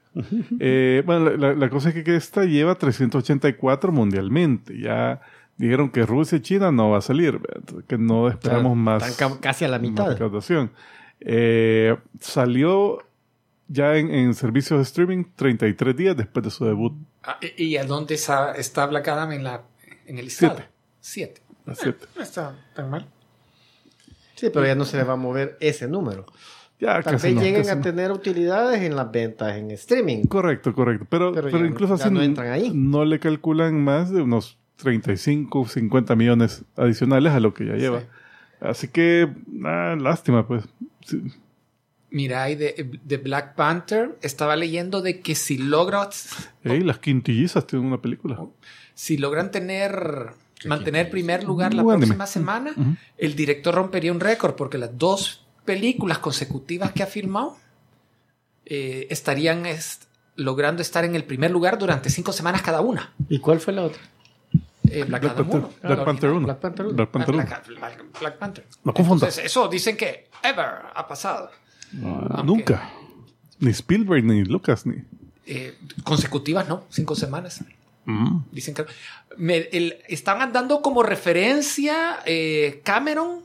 Eh, 0.58 1.04
bueno, 1.06 1.30
la, 1.30 1.36
la- 1.36 1.54
la 1.54 1.70
cosa 1.70 1.90
es 1.90 2.02
que 2.02 2.16
esta 2.16 2.44
lleva 2.44 2.74
384 2.74 3.92
mundialmente. 3.92 4.76
Ya 4.78 5.20
dijeron 5.60 5.90
que 5.90 6.04
Rusia 6.06 6.38
y 6.38 6.40
China 6.40 6.72
no 6.72 6.90
va 6.90 6.98
a 6.98 7.02
salir, 7.02 7.38
¿verdad? 7.38 7.84
que 7.86 7.98
no 7.98 8.28
esperamos 8.28 8.76
más, 8.76 9.06
Están 9.08 9.34
ca- 9.34 9.40
casi 9.40 9.64
a 9.64 9.68
la 9.68 9.78
mitad. 9.78 10.16
Eh, 11.20 11.96
salió 12.18 12.98
ya 13.68 13.96
en, 13.96 14.10
en 14.10 14.34
servicios 14.34 14.78
de 14.78 14.82
streaming 14.84 15.24
33 15.36 15.96
días 15.96 16.16
después 16.16 16.42
de 16.44 16.50
su 16.50 16.64
debut. 16.64 16.94
Ah, 17.22 17.38
¿Y 17.56 17.64
y 17.64 17.76
a 17.76 17.84
dónde 17.84 18.14
está, 18.14 18.52
está 18.52 18.86
Black 18.86 19.06
Adam 19.08 19.32
en, 19.32 19.44
la, 19.44 19.62
en 20.06 20.18
el 20.18 20.24
listado? 20.24 20.56
Siete. 21.00 21.40
Siete. 21.72 21.74
siete. 21.74 22.06
No 22.16 22.22
está 22.22 22.56
tan 22.74 22.90
mal. 22.90 23.06
Sí, 24.34 24.48
pero 24.52 24.64
ya 24.66 24.74
no 24.74 24.84
se 24.86 24.96
le 24.96 25.04
va 25.04 25.12
a 25.12 25.16
mover 25.16 25.56
ese 25.60 25.86
número. 25.86 26.24
Ya 26.80 27.02
Tal 27.02 27.12
casi 27.12 27.26
vez 27.28 27.36
no, 27.36 27.42
lleguen 27.42 27.68
a 27.68 27.74
no. 27.74 27.82
tener 27.82 28.10
utilidades 28.10 28.80
en 28.80 28.96
las 28.96 29.12
ventas 29.12 29.54
en 29.58 29.70
streaming. 29.72 30.24
Correcto, 30.24 30.74
correcto. 30.74 31.06
Pero, 31.10 31.30
Pero 31.32 31.48
pero, 31.50 31.58
ya- 31.60 31.66
incluso 31.66 31.96
ya 31.96 32.04
así 32.06 32.14
no 32.14 32.22
entran 32.22 32.50
ahí. 32.50 32.72
no 32.74 33.04
le 33.04 33.18
calculan 33.20 33.84
más 33.84 34.10
de 34.10 34.22
unos 34.22 34.56
35, 34.82 35.68
50 35.68 36.14
millones 36.16 36.64
adicionales 36.76 37.32
a 37.32 37.40
lo 37.40 37.54
que 37.54 37.66
ya 37.66 37.74
lleva. 37.74 38.02
Así 38.60 38.88
que, 38.88 39.28
ah, 39.64 39.96
lástima, 39.98 40.46
pues. 40.46 40.64
Sí. 41.06 41.22
Mira, 42.10 42.42
hay 42.42 42.56
de, 42.56 42.98
de 43.04 43.16
Black 43.18 43.54
Panther, 43.54 44.18
estaba 44.20 44.56
leyendo 44.56 45.00
de 45.00 45.20
que 45.20 45.34
si 45.36 45.58
logra, 45.58 46.08
Ey, 46.64 46.80
las 46.80 46.98
quintillizas 46.98 47.66
tienen 47.66 47.86
una 47.86 48.02
película. 48.02 48.40
si 48.94 49.16
logran 49.16 49.50
tener, 49.52 50.30
mantener 50.66 51.08
primer 51.08 51.44
lugar 51.44 51.72
la 51.72 51.84
próxima 51.84 52.26
semana, 52.26 52.72
el 53.16 53.36
director 53.36 53.74
rompería 53.74 54.10
un 54.12 54.18
récord 54.20 54.56
porque 54.56 54.76
las 54.76 54.98
dos 54.98 55.46
películas 55.64 56.18
consecutivas 56.18 56.90
que 56.92 57.04
ha 57.04 57.06
filmado 57.06 57.56
eh, 58.66 59.06
estarían 59.10 59.66
est- 59.66 60.04
logrando 60.36 60.82
estar 60.82 61.04
en 61.04 61.14
el 61.14 61.24
primer 61.24 61.50
lugar 61.50 61.78
durante 61.78 62.10
cinco 62.10 62.32
semanas 62.32 62.62
cada 62.62 62.80
una. 62.80 63.12
¿Y 63.28 63.38
cuál 63.38 63.60
fue 63.60 63.72
la 63.72 63.82
otra? 63.84 64.00
Eh, 64.92 65.04
Black, 65.04 65.22
Panther, 65.22 65.44
1, 65.46 65.50
Black 65.82 65.98
la 65.98 66.04
Panther 66.04 66.30
original. 66.30 66.36
1. 66.36 66.44
Black 66.46 66.58
Panther 66.60 66.86
uno. 66.86 66.94
Black 66.96 67.10
Panther 67.10 67.34
uno. 67.34 68.10
Black, 68.20 68.38
Panther. 68.38 68.66
No 68.84 68.94
confundas. 68.94 69.28
Entonces, 69.28 69.44
eso 69.44 69.68
dicen 69.68 69.96
que 69.96 70.28
ever 70.42 70.66
ha 70.94 71.06
pasado. 71.06 71.50
Aunque, 72.02 72.42
Nunca. 72.44 72.90
Ni 73.58 73.70
Spielberg, 73.70 74.24
ni 74.24 74.44
Lucas, 74.44 74.86
ni. 74.86 74.96
eh, 75.46 75.76
consecutivas, 76.04 76.68
no, 76.68 76.84
cinco 76.88 77.14
semanas. 77.14 77.62
Mm. 78.06 78.38
Dicen 78.52 78.74
que 78.74 78.86
me- 79.36 79.68
el- 79.72 79.98
estaban 80.08 80.52
dando 80.52 80.80
como 80.80 81.02
referencia 81.02 82.20
eh, 82.24 82.80
Cameron, 82.84 83.40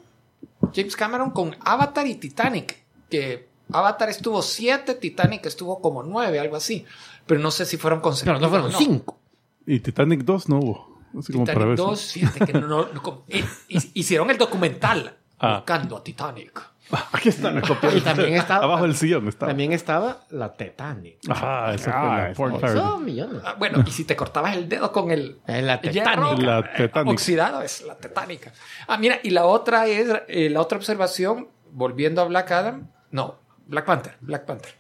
James 0.74 0.96
Cameron 0.96 1.32
con 1.32 1.56
Avatar 1.60 2.08
y 2.08 2.16
Titanic, 2.16 2.78
que 3.10 3.48
Avatar 3.72 4.10
estuvo 4.10 4.42
siete, 4.42 4.96
Titanic 4.96 5.46
estuvo 5.46 5.82
como 5.82 6.04
nueve, 6.04 6.40
algo 6.40 6.56
así. 6.56 6.86
Pero 7.25 7.40
no 7.42 7.52
sé 7.52 7.66
si 7.66 7.78
fueron 7.78 8.00
Pero 8.00 8.04
consecutivas. 8.12 8.42
no 8.42 8.50
fueron 8.50 8.72
no. 8.72 8.78
cinco. 8.78 9.20
Y 9.68 9.80
Titanic 9.80 10.22
2 10.24 10.48
no 10.50 10.60
hubo. 10.60 10.95
Así 11.19 11.34
como 11.34 11.45
para 11.45 11.53
Titanic 11.60 11.69
ver. 11.69 11.77
2, 11.77 12.12
fíjate 12.12 12.45
que 12.45 12.53
no, 12.53 12.67
no- 12.67 12.88
no- 12.93 13.24
eh, 13.29 13.45
hi- 13.69 13.91
hicieron 13.93 14.29
el 14.31 14.38
documental 14.38 15.17
Ah. 15.39 15.55
buscando 15.57 15.98
a 15.98 16.03
Titanic. 16.03 16.62
Aquí 17.13 17.29
está 17.29 17.51
la 17.51 17.62
copia. 17.62 17.91
Y 17.95 18.00
también 18.01 18.36
estaba, 18.36 18.63
Abajo 18.63 18.84
del 18.84 18.95
sillón 18.95 19.27
está. 19.27 19.48
también 19.48 19.72
estaba 19.72 20.22
la 20.29 20.53
Titanic. 20.55 21.17
Ajá, 21.27 21.74
esa 21.74 21.91
Ah, 21.91 22.00
fue 22.01 22.10
la 22.17 22.29
esa 22.29 22.38
porn 22.38 22.60
fue-. 22.60 22.74
Son 22.74 23.03
millones. 23.05 23.41
Ah, 23.43 23.55
bueno, 23.57 23.84
y 23.86 23.91
si 23.91 24.05
te 24.05 24.15
cortabas 24.15 24.55
el 24.55 24.69
dedo 24.69 24.91
con 24.91 25.10
el 25.12 25.39
Es 25.48 25.63
la 25.63 25.81
hierro, 25.81 26.12
Titanic. 26.36 26.39
La 26.45 26.60
eh, 26.60 26.63
Titanic. 26.88 27.13
oxidado, 27.13 27.62
es 27.63 27.81
la 27.84 27.98
tetánica. 27.98 28.53
Ah, 28.88 28.98
mira, 28.98 29.19
y 29.24 29.31
la 29.31 29.45
otra 29.45 29.88
es, 29.88 30.10
eh, 30.27 30.50
la 30.51 30.62
otra 30.62 30.77
observación, 30.77 31.48
volviendo 31.72 32.22
a 32.22 32.25
Black 32.25 32.51
Adam, 32.51 32.88
no, 33.12 33.39
Black 33.65 33.86
Panther, 33.86 34.17
Black 34.22 34.45
Panther. 34.45 34.74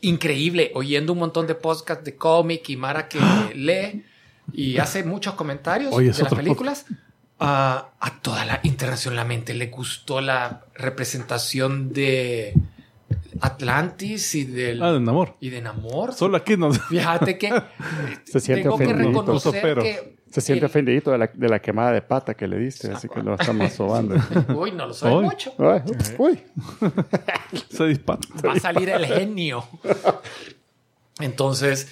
Increíble, 0.00 0.70
oyendo 0.74 1.12
un 1.12 1.18
montón 1.18 1.46
de 1.46 1.54
podcasts 1.54 2.02
de 2.04 2.16
cómic 2.16 2.68
y 2.70 2.76
Mara 2.76 3.08
que 3.08 3.18
lee 3.54 4.04
y 4.52 4.78
hace 4.78 5.04
muchos 5.04 5.34
comentarios 5.34 5.92
Oye, 5.94 6.12
de 6.12 6.22
las 6.22 6.34
películas. 6.34 6.86
A 7.38 7.90
toda 8.22 8.46
la 8.46 8.60
internacionalmente 8.62 9.52
le 9.52 9.66
gustó 9.66 10.22
la 10.22 10.64
representación 10.74 11.92
de, 11.92 12.54
Atlantis 13.42 14.34
y 14.34 14.44
del 14.44 14.82
Ah, 14.82 14.92
de 14.92 15.00
Namor. 15.00 15.36
y 15.40 15.50
de 15.50 15.60
Namor. 15.60 16.14
Solo 16.14 16.38
aquí 16.38 16.56
no. 16.56 16.72
Fíjate 16.72 17.36
que 17.36 17.50
Se 18.24 18.40
siente 18.40 18.62
tengo 18.62 18.78
que 18.78 18.84
ofendido. 18.86 19.08
reconocer 19.20 19.52
Sopero. 19.52 19.82
que 19.82 20.16
Se 20.30 20.40
siente 20.40 20.64
el- 20.64 20.70
ofendidito 20.70 21.10
de 21.10 21.18
la, 21.18 21.30
de 21.32 21.48
la 21.50 21.58
quemada 21.60 21.92
de 21.92 22.00
pata 22.00 22.32
que 22.32 22.48
le 22.48 22.56
diste, 22.58 22.90
así 22.90 23.06
que 23.08 23.22
lo 23.22 23.34
estamos 23.34 23.70
sobando. 23.74 24.14
Uy, 24.54 24.72
no 24.72 24.86
lo 24.86 24.94
sabe 24.94 25.16
Uy. 25.16 25.24
mucho. 25.24 25.52
Ups, 25.58 26.14
Uy, 26.16 26.40
Se 27.70 27.84
dispara. 27.86 28.20
Va 28.46 28.54
a 28.54 28.60
salir 28.60 28.88
el 28.88 29.04
genio. 29.04 29.62
Entonces, 31.20 31.88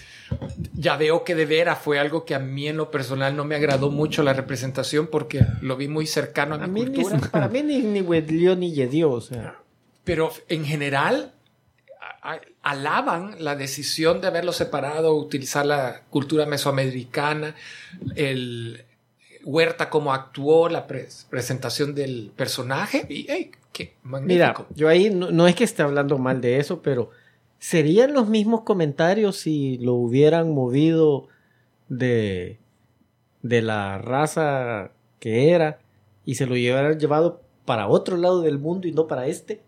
ya 0.75 0.97
veo 0.97 1.25
que 1.25 1.35
de 1.35 1.47
veras 1.47 1.79
fue 1.79 1.99
algo 1.99 2.25
que 2.25 2.35
a 2.35 2.39
mí 2.39 2.69
en 2.69 2.77
lo 2.77 2.91
personal 2.91 3.37
no 3.37 3.45
me 3.45 3.55
agradó 3.57 3.91
mucho 3.91 4.23
la 4.23 4.33
representación 4.33 5.07
porque 5.09 5.45
lo 5.61 5.77
vi 5.77 5.89
muy 5.89 6.07
cercano 6.07 6.55
a, 6.55 6.65
A 6.65 6.67
mi 6.67 6.83
mí 6.85 6.91
ni, 6.91 7.03
cultura. 7.03 7.31
para 7.31 7.49
mí 7.49 7.63
ni, 7.63 7.79
ni 7.79 8.01
huelió 8.01 8.57
ni 8.57 8.73
yedió, 8.73 9.11
o 9.11 9.21
sea. 9.21 9.57
Pero 10.05 10.31
en 10.49 10.65
general 10.65 11.33
a- 12.23 12.35
a- 12.35 12.41
alaban 12.63 13.37
la 13.39 13.57
decisión 13.57 14.21
de 14.21 14.27
haberlo 14.29 14.53
separado, 14.53 15.15
utilizar 15.15 15.65
la 15.67 16.03
cultura 16.11 16.47
mesoamericana, 16.47 17.55
el 18.17 18.85
Huerta 19.47 19.91
como 19.91 20.15
actuó, 20.15 20.71
la 20.71 20.87
pres- 20.87 21.27
presentación 21.29 21.95
del 21.95 22.33
personaje 22.35 23.05
y 23.11 23.27
hey, 23.29 23.51
qué 23.73 23.93
Mira, 24.03 24.47
magnífico. 24.55 24.67
yo 24.75 24.89
ahí 24.89 25.11
no, 25.11 25.31
no 25.31 25.47
es 25.47 25.55
que 25.55 25.65
esté 25.65 25.83
hablando 25.83 26.17
mal 26.17 26.41
de 26.41 26.59
eso, 26.59 26.81
pero 26.81 27.11
¿serían 27.65 28.13
los 28.13 28.29
mismos 28.29 28.61
comentarios 28.61 29.37
si 29.37 29.79
lo 29.79 29.95
hubieran 29.95 30.53
movido 30.53 31.29
de, 31.89 32.59
de 33.43 33.63
la 33.63 33.97
raza 33.97 34.91
que 35.19 35.51
era 35.51 35.79
y 36.27 36.35
se 36.35 36.45
lo 36.45 36.53
hubieran 36.53 36.99
llevado 37.01 37.41
para 37.65 37.89
otro 37.89 38.19
lado 38.19 38.43
del 38.43 38.59
mundo 38.59 38.87
y 38.87 38.93
no 38.93 39.07
para 39.07 39.29
este? 39.29 39.63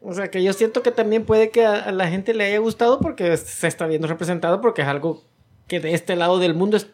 O 0.00 0.12
sea 0.12 0.28
que 0.28 0.42
yo 0.42 0.52
siento 0.52 0.82
que 0.82 0.90
también 0.90 1.24
puede 1.24 1.50
que 1.50 1.64
a, 1.64 1.92
la 1.92 2.08
gente 2.08 2.34
le 2.34 2.44
haya 2.46 2.58
gustado 2.58 2.98
porque 2.98 3.36
se 3.36 3.68
está 3.68 3.86
viendo 3.86 4.08
representado 4.08 4.60
porque 4.60 4.82
es 4.82 4.88
algo 4.88 5.22
que 5.68 5.78
de 5.78 5.94
este 5.94 6.16
lado 6.16 6.40
del 6.40 6.54
mundo 6.54 6.76
es... 6.78 6.90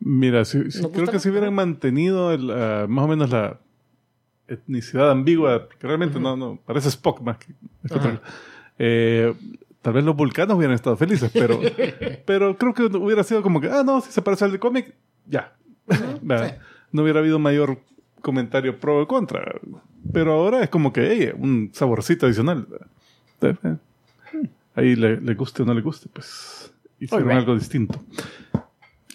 Mira, 0.00 0.44
si- 0.44 0.68
si- 0.72 0.82
¿No 0.82 0.90
creo 0.90 1.06
que 1.06 1.20
si 1.20 1.28
hubieran 1.28 1.54
mantenido 1.54 2.32
el, 2.32 2.50
ah, 2.50 2.86
más 2.88 3.04
o 3.04 3.08
menos 3.08 3.30
la 3.30 3.60
etnicidad 4.48 5.12
ambigua, 5.12 5.68
que 5.78 5.86
realmente 5.86 6.18
no, 6.18 6.36
no, 6.36 6.58
parece 6.66 6.88
Spock 6.88 7.20
más 7.20 7.38
que. 7.38 7.54
Eh, 8.78 9.34
tal 9.80 9.92
vez 9.94 10.04
los 10.04 10.16
vulcanos 10.16 10.56
hubieran 10.56 10.74
estado 10.74 10.96
felices, 10.96 11.30
pero, 11.32 11.60
pero 12.26 12.56
creo 12.56 12.74
que 12.74 12.84
hubiera 12.84 13.24
sido 13.24 13.42
como 13.42 13.60
que, 13.60 13.68
ah, 13.68 13.82
no, 13.84 14.00
si 14.00 14.12
se 14.12 14.22
parece 14.22 14.44
al 14.44 14.52
de 14.52 14.58
cómic, 14.58 14.94
ya. 15.26 15.52
No 16.90 17.02
hubiera 17.02 17.20
habido 17.20 17.38
mayor 17.38 17.78
comentario 18.20 18.78
pro 18.78 19.02
o 19.02 19.06
contra. 19.06 19.42
Pero 20.12 20.32
ahora 20.32 20.62
es 20.62 20.68
como 20.68 20.92
que, 20.92 21.10
hey, 21.10 21.32
un 21.36 21.70
saborcito 21.72 22.26
adicional. 22.26 22.66
Ahí 24.74 24.96
le, 24.96 25.20
le 25.20 25.34
guste 25.34 25.62
o 25.62 25.66
no 25.66 25.74
le 25.74 25.80
guste, 25.82 26.08
pues 26.12 26.72
hicieron 26.98 27.28
Alright. 27.28 27.40
algo 27.46 27.58
distinto. 27.58 28.02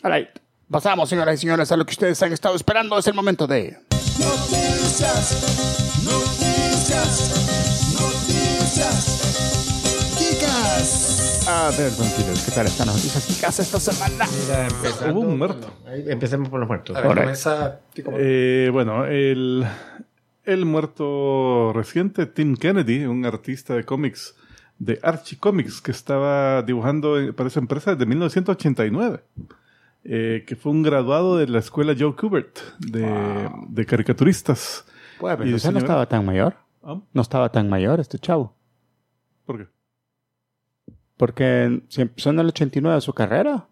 all 0.04 0.12
right. 0.12 0.30
Pasamos, 0.70 1.08
señoras 1.08 1.36
y 1.36 1.38
señores, 1.42 1.72
a 1.72 1.78
lo 1.78 1.86
que 1.86 1.92
ustedes 1.92 2.22
han 2.22 2.34
estado 2.34 2.56
esperando. 2.56 2.98
Es 3.00 3.08
el 3.08 3.14
momento 3.14 3.48
de... 3.48 3.78
Noticias, 4.20 5.87
A 11.60 11.72
ver, 11.72 11.92
tranquilos, 11.92 12.44
¿qué 12.46 12.52
tal 12.52 12.68
están 12.68 12.88
las 12.88 12.96
noticias 12.98 13.28
chicas 13.28 13.60
esta 13.60 13.80
semana? 13.80 14.26
Mira, 14.44 14.68
empezando- 14.68 15.14
Hubo 15.20 15.28
un 15.28 15.38
muerto. 15.38 15.68
bueno, 15.84 15.96
ahí 16.06 16.12
empecemos 16.12 16.50
por 16.50 16.60
los 16.60 16.68
muertos. 16.68 16.96
A 16.96 17.00
ver, 17.00 17.08
Ahora. 17.10 17.22
comienza, 17.24 17.80
Tico. 17.94 18.12
Eh, 18.16 18.70
bueno, 18.72 19.06
el, 19.06 19.66
el 20.44 20.66
muerto 20.66 21.74
reciente, 21.74 22.26
Tim 22.28 22.56
Kennedy, 22.56 23.06
un 23.06 23.26
artista 23.26 23.74
de 23.74 23.84
cómics 23.86 24.36
de 24.80 25.00
Archie 25.02 25.40
Comics, 25.40 25.82
que 25.82 25.92
estaba 25.92 26.62
dibujando 26.62 27.16
para 27.36 27.48
esa 27.48 27.60
empresa 27.60 27.92
desde 27.96 28.06
1989, 28.06 29.24
eh, 30.04 30.44
que 30.48 30.56
fue 30.56 30.72
un 30.72 30.84
graduado 30.84 31.38
de 31.38 31.48
la 31.48 31.58
escuela 31.60 31.96
Joe 31.98 32.16
Kubert 32.16 32.60
de, 32.80 33.50
de 33.68 33.86
caricaturistas. 33.86 34.86
Pues, 35.20 35.34
Y 35.34 35.38
pero 35.38 35.56
usted 35.56 35.72
no 35.72 35.80
estaba 35.80 36.06
tan 36.08 36.24
mayor. 36.24 36.56
Ah, 36.84 37.00
No 37.14 37.22
estaba 37.22 37.52
tan 37.52 37.68
mayor 37.68 38.00
este 38.00 38.20
chavo. 38.20 38.54
¿Por 39.46 39.58
qué? 39.58 39.77
Porque 41.18 41.82
si 41.90 42.02
empezó 42.02 42.30
en 42.30 42.40
el 42.40 42.48
89 42.48 43.02
su 43.02 43.14
carrera. 43.14 43.66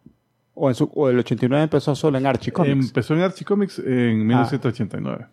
O, 0.57 0.69
en 0.69 0.75
su, 0.75 0.89
o 0.95 1.09
el 1.09 1.19
89 1.19 1.63
empezó 1.63 1.93
solo 1.95 2.17
en 2.17 2.25
Archie 2.25 2.51
Comics. 2.53 2.87
Empezó 2.87 3.13
en 3.13 3.21
Archie 3.21 3.45
Comics 3.45 3.79
en 3.79 4.25
1989. 4.25 5.27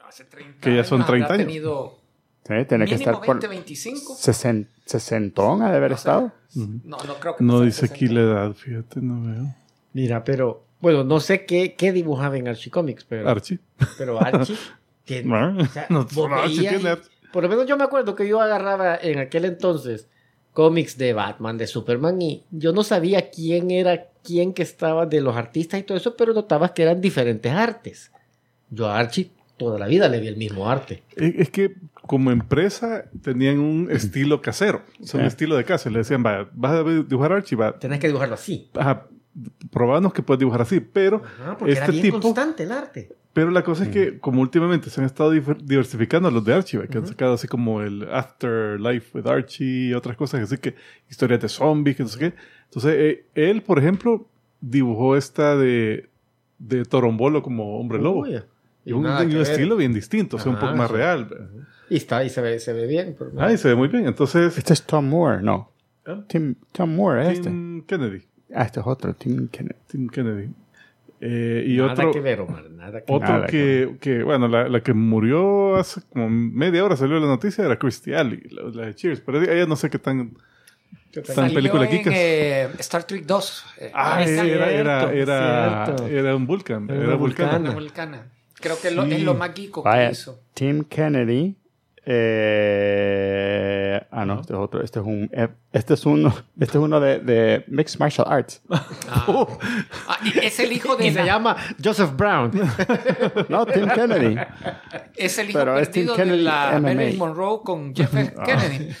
Hace 0.00 0.24
30 0.24 0.60
que 0.60 0.74
ya 0.76 0.82
son 0.84 0.96
años 1.02 1.08
habrá 1.08 1.26
30 1.28 1.34
años. 1.34 1.46
tenido 1.46 1.98
sí, 2.42 2.44
tiene 2.66 2.66
que 2.66 2.76
mínimo 2.94 2.94
estar 2.96 3.14
por 3.14 3.26
20, 3.36 3.46
25. 3.46 4.14
sesen- 4.16 4.66
sesentón 4.84 5.62
ha 5.62 5.70
de 5.70 5.76
haber 5.76 5.92
O 5.92 5.96
sea, 5.96 6.12
estado. 6.12 6.32
No, 6.84 6.96
no 7.06 7.14
creo 7.20 7.36
que 7.36 7.44
No 7.44 7.60
dice 7.60 7.86
aquí 7.86 8.08
60. 8.08 8.14
la 8.14 8.20
edad, 8.32 8.52
fíjate, 8.54 9.00
no 9.00 9.22
veo. 9.22 9.54
Mira, 9.92 10.24
pero 10.24 10.64
bueno, 10.80 11.04
no 11.04 11.20
sé 11.20 11.44
qué, 11.46 11.74
qué 11.78 11.92
dibujaba 11.92 12.36
en 12.36 12.48
Archie 12.48 12.72
Comics, 12.72 13.04
pero, 13.04 13.28
Archie. 13.28 13.60
pero 13.96 14.20
Archie 14.20 14.56
tiene. 15.04 15.32
O 15.32 15.66
sea, 15.66 15.86
no, 15.88 16.00
Archie 16.34 16.58
tiene 16.68 16.80
y- 16.82 16.86
Archie. 16.86 17.10
por 17.32 17.44
lo 17.44 17.48
menos 17.48 17.66
yo 17.66 17.76
me 17.76 17.84
acuerdo 17.84 18.16
que 18.16 18.26
yo 18.26 18.40
agarraba 18.40 18.96
en 18.96 19.20
aquel 19.20 19.44
entonces 19.44 20.08
cómics 20.52 20.98
de 20.98 21.12
Batman, 21.12 21.58
de 21.58 21.66
Superman, 21.66 22.20
y 22.20 22.42
yo 22.50 22.72
no 22.72 22.82
sabía 22.82 23.30
quién 23.30 23.70
era 23.70 24.06
quién 24.24 24.52
que 24.52 24.62
estaba 24.62 25.06
de 25.06 25.20
los 25.20 25.36
artistas 25.36 25.80
y 25.80 25.82
todo 25.82 25.96
eso, 25.96 26.16
pero 26.16 26.34
notabas 26.34 26.72
que 26.72 26.82
eran 26.82 27.00
diferentes 27.00 27.52
artes. 27.52 28.10
Yo 28.70 28.86
a 28.88 28.98
Archie 28.98 29.30
toda 29.56 29.78
la 29.78 29.86
vida 29.86 30.08
le 30.08 30.20
vi 30.20 30.28
el 30.28 30.36
mismo 30.36 30.68
arte. 30.70 31.02
Es 31.16 31.34
es 31.36 31.50
que 31.50 31.74
como 32.06 32.30
empresa 32.30 33.04
tenían 33.22 33.58
un 33.60 33.88
estilo 33.90 34.40
casero, 34.42 34.82
o 35.02 35.06
sea, 35.06 35.20
un 35.20 35.24
Sí. 35.26 35.28
estilo 35.28 35.56
de 35.56 35.64
casa. 35.64 35.90
Le 35.90 35.98
decían, 35.98 36.24
va, 36.24 36.48
vas 36.52 36.72
a 36.72 36.82
dibujar 36.82 37.32
Archie, 37.32 37.56
va, 37.56 37.78
Tenés 37.78 38.00
que 38.00 38.06
dibujarlo 38.08 38.34
así. 38.34 38.68
ajá, 38.74 39.06
probanos 39.70 40.12
que 40.12 40.22
puedes 40.22 40.38
dibujar 40.40 40.62
así, 40.62 40.80
pero 40.80 41.22
Ajá, 41.24 41.56
porque 41.58 41.72
era 41.72 41.80
este 41.82 41.92
bien 41.92 42.02
tipo, 42.04 42.20
constante 42.20 42.64
el 42.64 42.72
arte. 42.72 43.12
pero 43.32 43.50
la 43.50 43.62
cosa 43.62 43.84
es 43.84 43.90
que 43.90 44.18
como 44.18 44.40
últimamente 44.42 44.90
se 44.90 45.00
han 45.00 45.06
estado 45.06 45.30
diversificando 45.30 46.30
los 46.30 46.44
de 46.44 46.54
Archie, 46.54 46.88
que 46.88 46.98
han 46.98 47.06
sacado 47.06 47.34
así 47.34 47.46
como 47.46 47.80
el 47.82 48.08
Afterlife 48.12 49.16
with 49.18 49.26
Archie 49.26 49.88
y 49.90 49.94
otras 49.94 50.16
cosas, 50.16 50.40
así 50.42 50.58
que 50.58 50.74
historias 51.08 51.40
de 51.40 51.48
zombies, 51.48 51.96
que 51.96 52.02
no 52.02 52.08
sé 52.08 52.18
qué. 52.18 52.34
Entonces, 52.64 52.94
eh, 52.96 53.24
él, 53.34 53.62
por 53.62 53.78
ejemplo, 53.78 54.26
dibujó 54.60 55.16
esta 55.16 55.56
de, 55.56 56.08
de 56.58 56.84
Torombolo 56.84 57.42
como 57.42 57.78
hombre 57.78 57.98
lobo. 58.00 58.20
Uy, 58.22 58.40
y 58.84 58.92
un, 58.92 59.04
un 59.06 59.36
estilo 59.36 59.76
bien 59.76 59.92
distinto, 59.92 60.36
o 60.36 60.40
sea, 60.40 60.50
un 60.50 60.56
Ajá, 60.56 60.66
poco 60.66 60.76
más 60.78 60.88
sí. 60.88 60.96
real. 60.96 61.28
Y 61.88 61.96
está, 61.96 62.24
y 62.24 62.30
se 62.30 62.40
ve, 62.40 62.58
se 62.58 62.72
ve 62.72 62.86
bien. 62.86 63.14
pero- 63.18 63.30
Ah, 63.38 63.52
y 63.52 63.58
se 63.58 63.68
ve 63.68 63.74
muy 63.74 63.88
bien. 63.88 64.06
Entonces, 64.06 64.56
Este 64.56 64.72
es 64.72 64.82
Tom 64.82 65.08
Moore, 65.08 65.42
no. 65.42 65.70
¿Ah? 66.06 66.24
Tim, 66.28 66.54
Tom 66.72 66.94
Moore, 66.96 67.22
es 67.24 67.38
este. 67.38 67.50
Tim 67.50 67.82
Kennedy. 67.82 68.22
Ah, 68.54 68.64
este 68.64 68.80
es 68.80 68.86
otro, 68.86 69.14
Tim 69.14 69.48
Kennedy. 69.48 69.76
Tim 69.86 70.08
Kennedy. 70.08 70.50
Eh, 71.22 71.64
y 71.66 71.76
nada 71.76 71.92
otro, 71.92 72.12
que 72.12 72.20
ver, 72.20 72.40
Omar, 72.40 72.70
nada 72.70 73.04
que 73.04 73.12
otro 73.12 73.28
Nada 73.28 73.46
que, 73.46 73.96
que, 74.00 74.22
bueno, 74.22 74.48
la, 74.48 74.68
la 74.70 74.80
que 74.82 74.94
murió 74.94 75.76
hace 75.76 76.00
como 76.12 76.30
media 76.30 76.82
hora 76.84 76.96
salió 76.96 77.20
la 77.20 77.26
noticia 77.26 77.62
era 77.64 77.78
Christy 77.78 78.14
Alley, 78.14 78.40
la, 78.50 78.62
la 78.70 78.86
de 78.86 78.94
Cheers. 78.94 79.20
Pero 79.20 79.42
ella 79.42 79.66
no 79.66 79.76
sé 79.76 79.90
qué 79.90 79.98
tan. 79.98 80.18
ver. 81.12 81.24
Tan 81.24 81.34
Salió 81.34 81.54
película 81.54 81.84
en, 81.84 81.90
Kikas. 81.90 82.14
eh, 82.16 82.68
Star 82.78 83.04
Trek 83.04 83.24
2. 83.26 83.64
eh, 83.80 83.90
Ah, 83.94 84.22
era, 84.24 84.42
era, 84.70 85.12
era, 85.12 85.96
era, 86.08 86.36
un 86.36 86.46
Vulcan. 86.46 86.88
Era 86.88 87.04
Era, 87.04 87.14
vulcana. 87.16 87.70
vulcana. 87.72 88.26
Creo 88.54 88.80
que 88.80 88.90
lo- 88.90 89.04
es 89.04 89.22
lo 89.22 89.34
más 89.34 89.52
geeko 89.54 89.82
que 89.82 90.08
hizo. 90.12 90.40
Tim 90.54 90.84
Kennedy. 90.84 91.56
Eh, 92.04 94.00
ah, 94.10 94.24
no, 94.24 94.40
este 94.40 94.52
es 94.52 94.58
otro. 94.58 94.82
Este 94.82 95.00
es 95.00 95.04
un. 95.06 95.28
eh, 95.32 95.48
Este 95.72 95.94
es 95.94 96.06
uno. 96.06 96.34
Este 96.60 96.78
es 96.78 96.84
uno 96.84 97.00
de, 97.00 97.18
de 97.20 97.64
Mixed 97.68 97.98
Martial 97.98 98.26
Arts. 98.28 98.62
Ah, 99.12 99.26
Ah, 100.08 100.18
y 100.24 100.38
es 100.44 100.58
el 100.60 100.72
hijo 100.72 100.96
de 100.96 101.06
Y 101.06 101.12
se 101.12 101.20
la- 101.20 101.26
llama 101.26 101.56
Joseph 101.82 102.12
Brown. 102.16 102.50
No, 103.48 103.66
Tim 103.66 103.88
Kennedy. 103.88 104.36
es 105.16 105.38
el 105.38 105.50
hijo 105.50 105.58
Pero 105.58 105.78
es 105.78 105.88
perdido 105.88 106.14
Tim 106.14 106.24
de 106.24 106.24
Kennedy, 106.30 106.42
la 106.44 106.70
MMA. 106.74 106.80
Marilyn 106.80 107.18
Monroe 107.18 107.60
con 107.64 107.94
Jeff 107.94 108.12
Kennedy. 108.12 108.94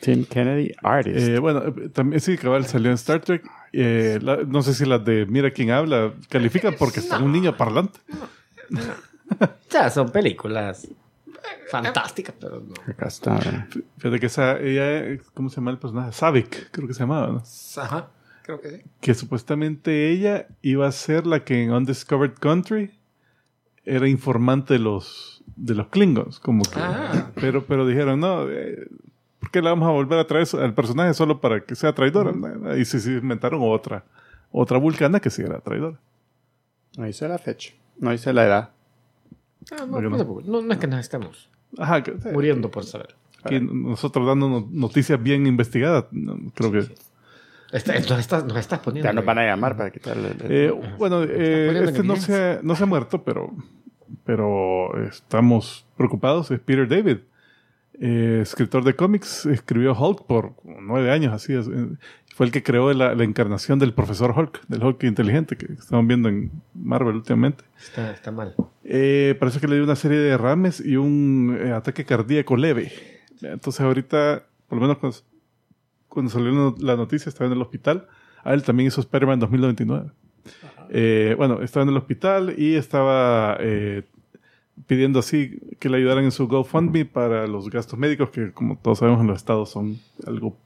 Tim 0.00 0.24
Kennedy, 0.24 0.72
artist. 0.82 1.28
Eh, 1.28 1.38
bueno, 1.38 1.62
eh, 1.66 1.88
también 1.90 2.20
sí, 2.20 2.36
cabal 2.36 2.66
salió 2.66 2.88
en 2.90 2.94
Star 2.94 3.20
Trek. 3.20 3.42
Eh, 3.72 4.18
la- 4.20 4.38
no 4.38 4.62
sé 4.62 4.74
si 4.74 4.84
las 4.84 5.04
de 5.04 5.26
Mira 5.26 5.50
quién 5.52 5.70
habla 5.70 6.12
califican 6.28 6.74
porque 6.78 7.00
está 7.00 7.18
un 7.18 7.30
niño 7.32 7.56
parlante. 7.56 7.98
o 9.40 9.46
sea, 9.68 9.90
son 9.90 10.10
películas 10.10 10.88
fantásticas, 11.70 12.34
pero 12.40 12.60
no. 12.60 12.74
Acá 12.92 13.06
está. 13.08 13.36
eh. 13.38 13.82
Fíjate 13.98 14.20
que 14.20 14.26
esa, 14.26 14.58
ella, 14.60 15.18
¿cómo 15.34 15.48
se 15.48 15.56
llama 15.56 15.70
el 15.70 15.78
personaje? 15.78 16.12
Savik, 16.12 16.70
creo 16.70 16.86
que 16.88 16.94
se 16.94 17.00
llamaba, 17.00 17.28
¿no? 17.28 17.42
Ajá, 17.82 18.08
creo 18.42 18.60
que 18.60 18.70
sí. 18.70 18.82
que 19.00 19.14
supuestamente 19.14 20.10
ella 20.10 20.46
iba 20.62 20.86
a 20.86 20.92
ser 20.92 21.26
la 21.26 21.44
que 21.44 21.62
en 21.62 21.72
Undiscovered 21.72 22.34
Country 22.34 22.98
era 23.84 24.08
informante 24.08 24.74
de 24.74 24.80
los 24.80 25.42
de 25.56 25.74
los 25.74 25.88
Klingons, 25.88 26.38
como 26.40 26.62
que, 26.62 26.78
Ah. 26.78 27.30
pero 27.34 27.64
pero 27.66 27.86
dijeron 27.86 28.20
no, 28.20 28.48
eh, 28.48 28.86
¿por 29.38 29.50
qué 29.50 29.60
la 29.60 29.70
vamos 29.70 29.88
a 29.88 29.92
volver 29.92 30.18
a 30.18 30.26
traer 30.26 30.46
al 30.60 30.74
personaje 30.74 31.12
solo 31.14 31.40
para 31.40 31.60
que 31.64 31.74
sea 31.74 31.92
traidora? 31.94 32.32
Y 32.78 32.84
se, 32.84 33.00
se 33.00 33.10
inventaron 33.12 33.60
otra 33.62 34.04
otra 34.50 34.78
vulcana 34.78 35.18
que 35.20 35.30
sí 35.30 35.42
era 35.42 35.60
traidora. 35.60 35.98
No 36.96 37.06
hice 37.08 37.26
la 37.26 37.38
fecha. 37.38 37.72
No 37.98 38.12
hice 38.12 38.32
la 38.32 38.44
edad. 38.44 38.70
Ah, 39.78 39.86
no, 39.86 39.98
es 40.72 40.78
que 40.78 40.86
nos 40.86 41.00
estemos 41.00 41.48
Ajá, 41.78 42.02
que- 42.02 42.12
muriendo 42.32 42.70
por 42.70 42.84
saber. 42.84 43.14
Aquí 43.44 43.58
nosotros 43.60 44.26
dando 44.26 44.48
no- 44.48 44.68
noticias 44.70 45.20
bien 45.22 45.46
investigadas. 45.46 46.04
creo 46.54 46.70
que. 46.72 46.84
Está- 47.72 47.94
nos, 47.98 48.10
estás, 48.18 48.44
nos 48.44 48.56
estás 48.58 48.80
poniendo. 48.80 49.08
Ya 49.08 49.12
nos 49.14 49.24
van 49.24 49.38
a 49.38 49.46
llamar 49.46 49.76
para 49.76 49.90
quitarle. 49.90 50.28
el- 50.44 50.52
Eh, 50.52 50.94
bueno, 50.98 51.22
eh, 51.24 51.82
este 51.84 52.02
no 52.02 52.16
se, 52.16 52.34
ha- 52.36 52.60
no 52.62 52.76
se 52.76 52.82
ha 52.84 52.86
muerto, 52.86 53.24
pero, 53.24 53.50
pero 54.24 55.02
estamos 55.08 55.86
preocupados. 55.96 56.50
Es 56.50 56.60
Peter 56.60 56.86
David, 56.88 57.18
eh, 58.04 58.40
escritor 58.42 58.82
de 58.82 58.94
cómics, 58.96 59.46
escribió 59.46 59.94
Hulk 59.94 60.26
por 60.26 60.54
nueve 60.80 61.10
años, 61.12 61.32
así 61.32 61.52
es. 61.54 61.68
eh, 61.68 61.86
Fue 62.34 62.46
el 62.46 62.52
que 62.52 62.62
creó 62.62 62.92
la, 62.94 63.14
la 63.14 63.24
encarnación 63.24 63.78
del 63.78 63.92
profesor 63.94 64.34
Hulk, 64.36 64.66
del 64.66 64.82
Hulk 64.82 65.04
inteligente 65.04 65.56
que 65.56 65.72
estamos 65.74 66.06
viendo 66.06 66.28
en 66.28 66.50
Marvel 66.74 67.14
últimamente. 67.16 67.62
Está, 67.78 68.10
está 68.10 68.32
mal. 68.32 68.54
Eh, 68.84 69.36
parece 69.38 69.60
que 69.60 69.68
le 69.68 69.76
dio 69.76 69.84
una 69.84 69.96
serie 69.96 70.18
de 70.18 70.30
derrames 70.30 70.80
y 70.84 70.96
un 70.96 71.56
eh, 71.60 71.72
ataque 71.72 72.04
cardíaco 72.04 72.56
leve. 72.56 72.90
Entonces 73.42 73.80
ahorita, 73.80 74.44
por 74.68 74.78
lo 74.78 74.82
menos 74.82 74.98
cuando, 74.98 75.18
cuando 76.08 76.30
salió 76.30 76.74
la 76.80 76.96
noticia, 76.96 77.28
estaba 77.28 77.46
en 77.50 77.56
el 77.56 77.62
hospital. 77.62 78.08
A 78.42 78.54
él 78.54 78.62
también 78.62 78.88
hizo 78.88 79.00
Spider-Man 79.00 79.38
2099. 79.38 80.10
Eh, 80.90 81.34
bueno, 81.38 81.62
estaba 81.62 81.84
en 81.84 81.90
el 81.90 81.96
hospital 81.96 82.54
y 82.58 82.74
estaba 82.74 83.56
eh, 83.60 84.02
pidiendo 84.86 85.18
así 85.20 85.58
que 85.78 85.88
le 85.88 85.98
ayudaran 85.98 86.24
en 86.24 86.32
su 86.32 86.48
GoFundMe 86.48 87.04
para 87.04 87.46
los 87.46 87.68
gastos 87.70 87.98
médicos 87.98 88.30
que, 88.30 88.52
como 88.52 88.76
todos 88.78 88.98
sabemos, 88.98 89.20
en 89.20 89.26
los 89.28 89.36
estados 89.36 89.70
son 89.70 89.98
algo... 90.26 90.56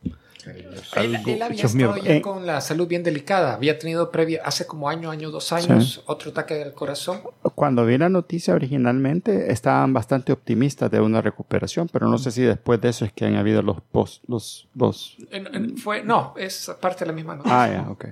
Él, 0.47 0.65
algo 0.95 1.29
él 1.33 1.43
había 1.43 1.65
estado 1.65 1.75
mierda. 1.95 1.99
ya 2.09 2.15
Eh. 2.15 2.23
con 2.23 2.47
la 2.47 2.61
salud 2.61 2.87
bien 2.87 3.03
delicada. 3.03 3.55
Había 3.55 3.81
tenido 3.81 4.13
previa, 4.13 4.43
hace 4.45 4.65
como 4.65 4.89
año, 4.89 5.11
año, 5.11 5.33
dos 5.33 5.51
años, 5.53 5.95
Sí. 5.95 6.01
otro 6.07 6.31
ataque 6.31 6.55
del 6.55 6.73
corazón. 6.73 7.19
Cuando 7.57 7.85
vi 7.85 7.99
la 7.99 8.09
noticia 8.09 8.55
originalmente, 8.55 9.51
estaban 9.53 9.93
bastante 9.93 10.31
optimistas 10.31 10.89
de 10.89 11.01
una 11.01 11.21
recuperación, 11.21 11.89
pero 11.93 12.07
no 12.09 12.17
sé 12.19 12.31
si 12.31 12.43
después 12.43 12.81
de 12.81 12.91
eso 12.91 13.05
es 13.05 13.13
que 13.13 13.25
han 13.25 13.35
habido 13.35 13.61
los 13.61 13.81
post, 13.81 14.23
los, 14.29 14.69
los... 14.77 15.17
En- 15.33 15.53
en- 15.53 15.77
fue, 15.79 16.05
no, 16.05 16.35
es 16.37 16.71
parte 16.81 17.01
de 17.01 17.07
la 17.07 17.13
misma 17.13 17.35
noticia. 17.35 17.63
Ah, 17.65 17.69
ya, 17.69 17.91
ok. 17.91 18.05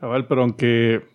Cabal, 0.00 0.26
pero 0.26 0.42
aunque, 0.42 1.09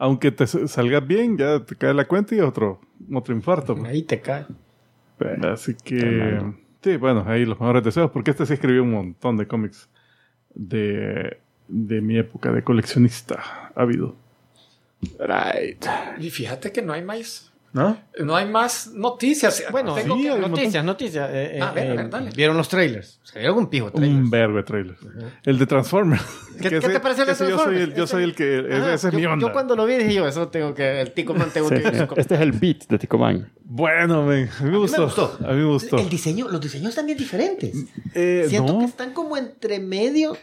aunque 0.00 0.32
te 0.32 0.46
salgas 0.46 1.06
bien, 1.06 1.36
ya 1.36 1.60
te 1.60 1.76
cae 1.76 1.92
la 1.92 2.08
cuenta 2.08 2.34
y 2.34 2.40
otro, 2.40 2.80
otro 3.12 3.34
infarto. 3.34 3.76
pues. 3.76 3.86
Ahí 3.86 4.02
te 4.02 4.18
cae. 4.18 4.46
Así 5.42 5.74
que, 5.74 6.40
sí, 6.82 6.96
bueno, 6.96 7.22
ahí 7.26 7.44
los 7.44 7.60
mejores 7.60 7.84
deseos, 7.84 8.10
porque 8.10 8.30
este 8.30 8.46
sí 8.46 8.54
escribió 8.54 8.82
un 8.82 8.92
montón 8.92 9.36
de 9.36 9.46
cómics 9.46 9.90
de, 10.54 11.38
de 11.68 12.00
mi 12.00 12.16
época 12.16 12.50
de 12.50 12.64
coleccionista 12.64 13.70
ávido. 13.74 14.16
Right. 15.18 15.84
Y 16.18 16.30
fíjate 16.30 16.72
que 16.72 16.80
no 16.80 16.94
hay 16.94 17.02
más. 17.02 17.49
¿No? 17.72 17.96
No 18.18 18.34
hay 18.34 18.46
más 18.48 18.88
noticias. 18.94 19.62
Bueno, 19.70 19.94
Tengo 19.94 20.16
sí, 20.16 20.22
que- 20.24 20.38
noticias, 20.38 20.84
noticias. 20.84 21.30
eh, 21.32 21.58
eh, 21.58 21.60
A 21.62 21.70
ver, 21.70 21.90
a 21.92 21.94
ver, 21.94 22.06
eh, 22.06 22.08
dale. 22.10 22.30
¿Vieron 22.34 22.56
los 22.56 22.68
trailers? 22.68 23.20
Se 23.22 23.38
vieron 23.38 23.58
un 23.58 23.70
pijo 23.70 23.92
trailers. 23.92 24.14
Un 24.24 24.28
verbo 24.28 24.56
de 24.56 24.62
trailer. 24.64 24.96
El 25.44 25.56
de 25.58 25.66
Transformers. 25.66 26.22
¿Qué, 26.60 26.68
qué 26.68 26.76
ese- 26.78 26.88
te 26.88 26.98
parece 27.00 27.20
el 27.20 27.26
de 27.28 27.32
ese 27.34 27.48
Yo 27.48 27.58
soy 27.58 27.76
el, 27.76 27.92
Transformers? 27.92 27.96
yo 27.96 28.06
soy 28.08 28.22
el 28.24 28.34
que... 28.34 28.58
ese- 28.58 28.74
Ajá, 28.74 28.94
es 28.94 29.02
yo, 29.02 29.12
mi 29.12 29.24
onda. 29.26 29.46
Yo 29.46 29.52
cuando 29.52 29.76
lo 29.76 29.86
vi 29.86 29.94
dije 29.94 30.14
yo, 30.14 30.26
eso 30.26 30.48
tengo 30.48 30.74
que... 30.74 31.00
El 31.00 31.12
Tico 31.12 31.32
Man 31.34 31.50
tengo 31.54 31.68
Sí, 31.68 31.76
que... 31.76 32.08
Este 32.16 32.34
es 32.34 32.40
el 32.40 32.52
beat 32.52 32.88
de 32.88 32.98
Ticoman. 32.98 33.52
Bueno, 33.62 34.24
men, 34.26 34.48
a 34.58 34.62
mí 34.64 34.70
me 34.72 34.78
gustó. 34.78 35.04
gustó. 35.04 35.38
A 35.46 35.52
mí 35.52 35.58
me 35.58 35.66
gustó. 35.66 35.96
El 35.98 36.08
diseño, 36.08 36.48
los 36.48 36.60
diseños 36.60 36.88
están 36.88 37.06
bien 37.06 37.18
diferentes. 37.18 37.72
Eh, 38.14 38.46
Siento 38.48 38.72
no. 38.72 38.78
que 38.80 38.84
están 38.86 39.12
como 39.12 39.36
entre 39.36 39.78
medio. 39.78 40.36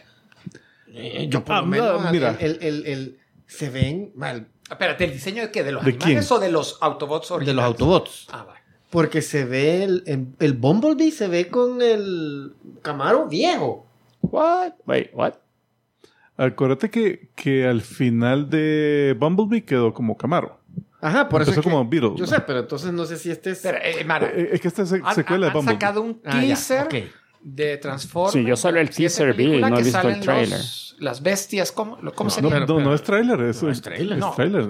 Eh, 0.88 1.26
yo 1.28 1.44
por 1.44 1.56
Ah, 1.56 1.60
lo 1.60 1.66
menos, 1.66 2.02
no, 2.04 2.10
mira. 2.10 2.36
el, 2.40 2.58
el, 2.62 2.62
el- 2.62 2.86
el- 2.86 3.18
se 3.46 3.70
ven 3.70 4.12
mal 4.14 4.46
Espérate, 4.70 5.04
¿el 5.04 5.12
diseño 5.12 5.42
de 5.42 5.50
qué? 5.50 5.62
¿De 5.64 5.72
los 5.72 5.84
¿De 5.84 5.90
animales 5.92 6.26
quién? 6.28 6.36
o 6.38 6.40
de 6.40 6.50
los 6.50 6.78
Autobots 6.80 7.28
de 7.28 7.34
originales? 7.34 7.56
los 7.56 7.64
Autobots. 7.80 8.26
Ah, 8.32 8.44
va. 8.48 8.54
Porque 8.90 9.20
se 9.22 9.44
ve 9.44 9.84
el, 9.84 10.02
el, 10.06 10.26
el 10.40 10.52
Bumblebee 10.54 11.10
se 11.10 11.28
ve 11.28 11.48
con 11.48 11.82
el 11.82 12.54
Camaro 12.82 13.26
viejo. 13.28 13.86
What? 14.22 14.72
Wait, 14.86 15.10
what? 15.12 15.34
Acuérdate 16.36 16.88
que, 16.90 17.30
que 17.34 17.66
al 17.66 17.80
final 17.82 18.48
de 18.48 19.16
Bumblebee 19.18 19.64
quedó 19.64 19.92
como 19.92 20.16
Camaro. 20.16 20.58
Ajá, 21.00 21.28
por 21.28 21.42
eso. 21.42 21.50
Empezó 21.50 21.60
es 21.60 21.64
que- 21.66 21.70
como 21.72 21.88
Beetle. 21.88 22.12
Yo 22.16 22.26
sé, 22.26 22.40
pero 22.40 22.60
entonces 22.60 22.92
no 22.92 23.04
sé 23.04 23.16
si 23.18 23.30
este 23.30 23.50
es. 23.50 23.64
Eh, 23.64 24.04
Mara, 24.06 24.28
Eh, 24.28 24.50
Es 24.52 24.60
que 24.60 24.68
esta 24.68 24.82
es 24.82 24.92
han, 24.92 25.14
secuela 25.14 25.46
de 25.46 25.50
han 25.50 25.56
Bumblebee. 25.56 25.80
sacado 25.80 26.00
un 26.02 26.20
Ah, 26.24 26.34
ya, 26.34 26.40
teaser 26.40 26.84
ok. 26.84 26.94
De 27.42 27.76
Transformers. 27.78 28.32
Sí, 28.32 28.44
yo 28.44 28.56
solo 28.56 28.80
el 28.80 28.90
teaser 28.90 29.34
vi, 29.34 29.60
no 29.60 29.78
he 29.78 29.82
visto 29.82 30.08
el 30.08 30.20
trailer. 30.20 30.58
los- 30.58 30.96
las 31.00 31.22
bestias, 31.22 31.70
¿cómo, 31.70 31.96
cómo 32.14 32.28
se 32.28 32.42
No, 32.42 32.50
llama? 32.50 32.66
no, 32.66 32.80
no 32.80 32.92
es 32.94 33.02
trailer, 33.02 33.40
es, 33.42 33.62
No 33.62 33.70
es 33.70 33.80
trailer. 33.80 34.14
es 34.14 34.18
No. 34.18 34.32
trailer. 34.34 34.66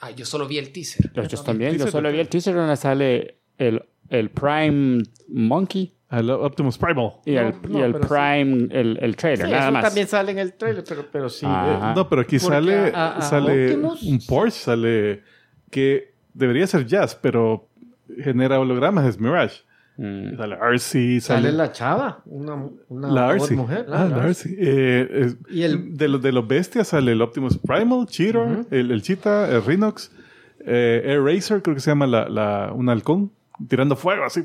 Ah, 0.00 0.10
yo 0.12 0.24
solo 0.24 0.46
vi 0.46 0.58
el 0.58 0.72
teaser. 0.72 1.12
Yo, 1.12 1.24
yo 1.24 1.42
también, 1.42 1.76
yo 1.76 1.88
solo 1.88 2.12
vi 2.12 2.20
el 2.20 2.28
teaser 2.28 2.54
donde 2.54 2.76
sale 2.76 3.38
el, 3.58 3.82
el 4.08 4.30
Prime 4.30 5.02
Monkey 5.28 5.92
Al 6.10 6.30
Optimus 6.30 6.78
Primal. 6.78 7.14
y 7.24 7.34
el, 7.34 7.54
No, 7.68 7.78
y 7.80 7.82
el 7.82 7.92
pero 7.92 8.04
sí. 8.04 8.08
Prime, 8.14 8.68
el, 8.70 8.98
el 9.02 9.16
trailer, 9.16 9.46
Sí, 9.46 9.52
nada 9.52 9.64
eso 9.64 9.72
más. 9.72 9.84
también 9.84 10.06
sale 10.06 10.30
en 10.32 10.38
el 10.38 10.52
trailer, 10.52 10.84
pero, 10.88 11.06
pero 11.10 11.28
sí. 11.28 11.44
Ah. 11.48 11.90
eh, 11.90 11.92
No, 11.96 12.08
pero 12.08 12.22
aquí 12.22 12.38
Porque 12.38 12.54
sale, 12.54 12.92
a- 12.94 13.16
a 13.16 13.22
sale 13.22 13.74
Optimus- 13.76 14.02
un 14.04 14.20
Porsche, 14.24 14.58
sale 14.60 15.22
que 15.72 16.12
debería 16.32 16.68
ser 16.68 16.86
Jazz, 16.86 17.16
pero 17.20 17.68
genera 18.22 18.60
hologramas, 18.60 19.06
es 19.06 19.18
Mirage. 19.18 19.62
Mm. 19.96 20.36
Sale 20.36 20.56
RC, 20.56 20.90
Sale 20.90 21.20
sale, 21.20 21.52
la 21.52 21.70
chava, 21.70 22.20
una, 22.26 22.54
una 22.88 23.08
la 23.10 23.36
mujer. 23.56 23.86
Ah, 23.90 24.04
la. 24.06 24.32
Eh, 24.44 25.34
Y 25.50 25.62
el- 25.62 25.96
de, 25.96 26.08
los, 26.08 26.20
de 26.20 26.32
los 26.32 26.46
bestias 26.48 26.88
sale 26.88 27.12
el 27.12 27.22
Optimus 27.22 27.58
Primal, 27.58 28.06
Cheetor, 28.06 28.66
el, 28.72 28.90
el 28.90 29.02
Cheetah, 29.02 29.48
el 29.54 29.64
Rhinox, 29.64 30.10
eh, 30.66 31.02
Air 31.04 31.22
Racer, 31.22 31.62
creo 31.62 31.74
que 31.76 31.80
se 31.80 31.90
llama 31.92 32.06
la, 32.08 32.28
la- 32.28 32.72
un 32.74 32.88
halcón, 32.88 33.30
tirando 33.68 33.94
fuego 33.94 34.24
así. 34.24 34.42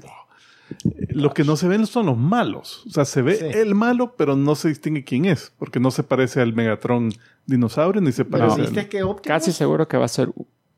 Los 1.10 1.34
que 1.34 1.44
no 1.44 1.56
se 1.56 1.68
ven 1.68 1.88
son 1.88 2.06
los 2.06 2.18
malos. 2.18 2.84
O 2.86 2.92
sea, 2.92 3.04
se 3.06 3.24
ve 3.24 3.36
Sí. 3.38 3.46
el 3.58 3.74
malo, 3.74 4.14
pero 4.16 4.36
no 4.36 4.54
se 4.54 4.68
distingue 4.70 5.04
quién 5.04 5.26
es, 5.26 5.52
porque 5.58 5.80
no 5.80 5.90
se 5.90 6.04
parece 6.04 6.42
al 6.42 6.54
Megatron 6.54 7.12
dinosaurio 7.48 8.02
ni 8.02 8.12
se 8.12 8.24
parece 8.24 8.62
viste 8.62 8.82
al... 8.82 8.88
que 8.90 9.02
Optimus 9.02 9.22
Casi 9.40 9.52
seguro 9.52 9.88
que 9.88 9.98
va 9.98 10.06
a 10.06 10.10
ser, 10.10 10.30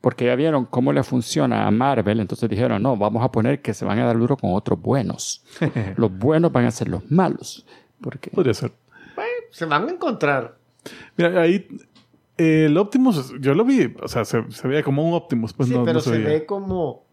porque 0.01 0.25
ya 0.25 0.35
vieron 0.35 0.65
cómo 0.65 0.91
le 0.91 1.03
funciona 1.03 1.67
a 1.67 1.71
Marvel, 1.71 2.19
entonces 2.19 2.49
dijeron, 2.49 2.81
no, 2.81 2.97
vamos 2.97 3.23
a 3.23 3.31
poner 3.31 3.61
que 3.61 3.73
se 3.73 3.85
van 3.85 3.99
a 3.99 4.05
dar 4.05 4.17
duro 4.17 4.35
con 4.35 4.53
otros 4.53 4.81
buenos. 4.81 5.43
los 5.95 6.11
buenos 6.11 6.51
van 6.51 6.65
a 6.65 6.71
ser 6.71 6.89
los 6.89 7.09
malos. 7.09 7.65
Porque 8.01 8.31
Podría 8.31 8.55
ser. 8.55 8.73
se 9.51 9.65
van 9.65 9.87
a 9.87 9.91
encontrar. 9.91 10.57
Mira, 11.15 11.39
ahí 11.41 11.67
eh, 12.37 12.65
el 12.65 12.77
Optimus, 12.77 13.33
yo 13.39 13.53
lo 13.53 13.63
vi, 13.63 13.93
o 14.01 14.07
sea, 14.07 14.25
se, 14.25 14.51
se 14.51 14.67
veía 14.67 14.81
como 14.81 15.07
un 15.07 15.13
Optimus, 15.13 15.53
pues 15.53 15.69
sí, 15.69 15.75
no, 15.75 15.83
pero 15.83 15.95
no 15.95 16.01
se, 16.01 16.09
se 16.09 16.17
ve 16.17 16.45
como. 16.45 17.05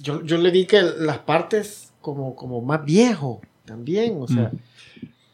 Yo, 0.00 0.22
yo 0.22 0.38
le 0.38 0.50
vi 0.50 0.64
que 0.64 0.82
las 0.82 1.18
partes 1.18 1.92
como, 2.00 2.34
como 2.34 2.62
más 2.62 2.82
viejo 2.84 3.42
también, 3.66 4.16
o 4.20 4.26
sea. 4.26 4.50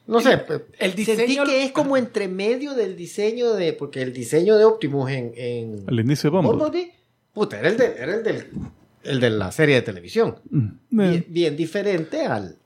No 0.07 0.21
sé, 0.21 0.35
El 0.79 0.93
sentí 0.93 1.05
diseño- 1.05 1.45
que 1.45 1.65
es 1.65 1.73
como 1.73 1.97
entre 1.97 2.29
medio 2.29 2.75
del 2.75 2.95
diseño 2.97 3.55
de. 3.55 3.73
Porque 3.73 4.03
el 4.03 4.13
diseño 4.13 4.57
de 4.57 4.65
Optimus 4.65 5.11
en. 5.11 5.33
en 5.37 5.85
Al 5.89 5.99
inicio 6.01 6.31
de 6.31 6.37
Bumble. 6.37 6.53
Bumblebee, 6.53 6.93
puta, 7.33 7.59
era 7.59 7.69
el, 7.69 7.77
de, 7.77 7.87
era 7.99 8.15
el 8.15 8.23
del. 8.23 8.47
El 9.03 9.21
de 9.21 9.31
la 9.31 9.51
serie 9.53 9.75
de 9.77 9.83
televisión. 9.83 10.37
Mm, 10.51 10.67
eh, 10.67 10.71
Bien, 10.91 11.27
bien 11.29 11.57
diferente 11.57 12.25
al, 12.27 12.57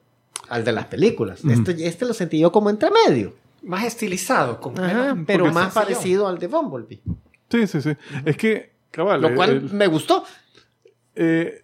al 0.49 0.65
de 0.65 0.73
las 0.73 0.87
películas. 0.87 1.43
Ujú. 1.45 1.53
Este, 1.53 1.87
este 1.87 2.05
lo 2.07 2.15
sentí 2.15 2.39
yo 2.39 2.51
como 2.53 2.69
entre 2.71 2.91
medio. 3.07 3.35
Más 3.63 3.85
estilizado. 3.85 4.59
Como 4.61 4.83
Ajá, 4.83 5.17
pero 5.27 5.45
más 5.47 5.73
sencillo. 5.73 5.75
parecido 5.75 6.29
al 6.29 6.39
de 6.39 6.47
Bumblebee. 6.47 7.01
Sí, 7.51 7.67
sí, 7.67 7.81
sí. 7.83 7.91
Es 8.25 8.37
que, 8.37 8.71
cabal, 8.91 9.21
Lo 9.21 9.29
eh, 9.29 9.35
cual 9.35 9.51
el- 9.51 9.63
me 9.73 9.87
gustó. 9.87 10.25
eh, 11.15 11.63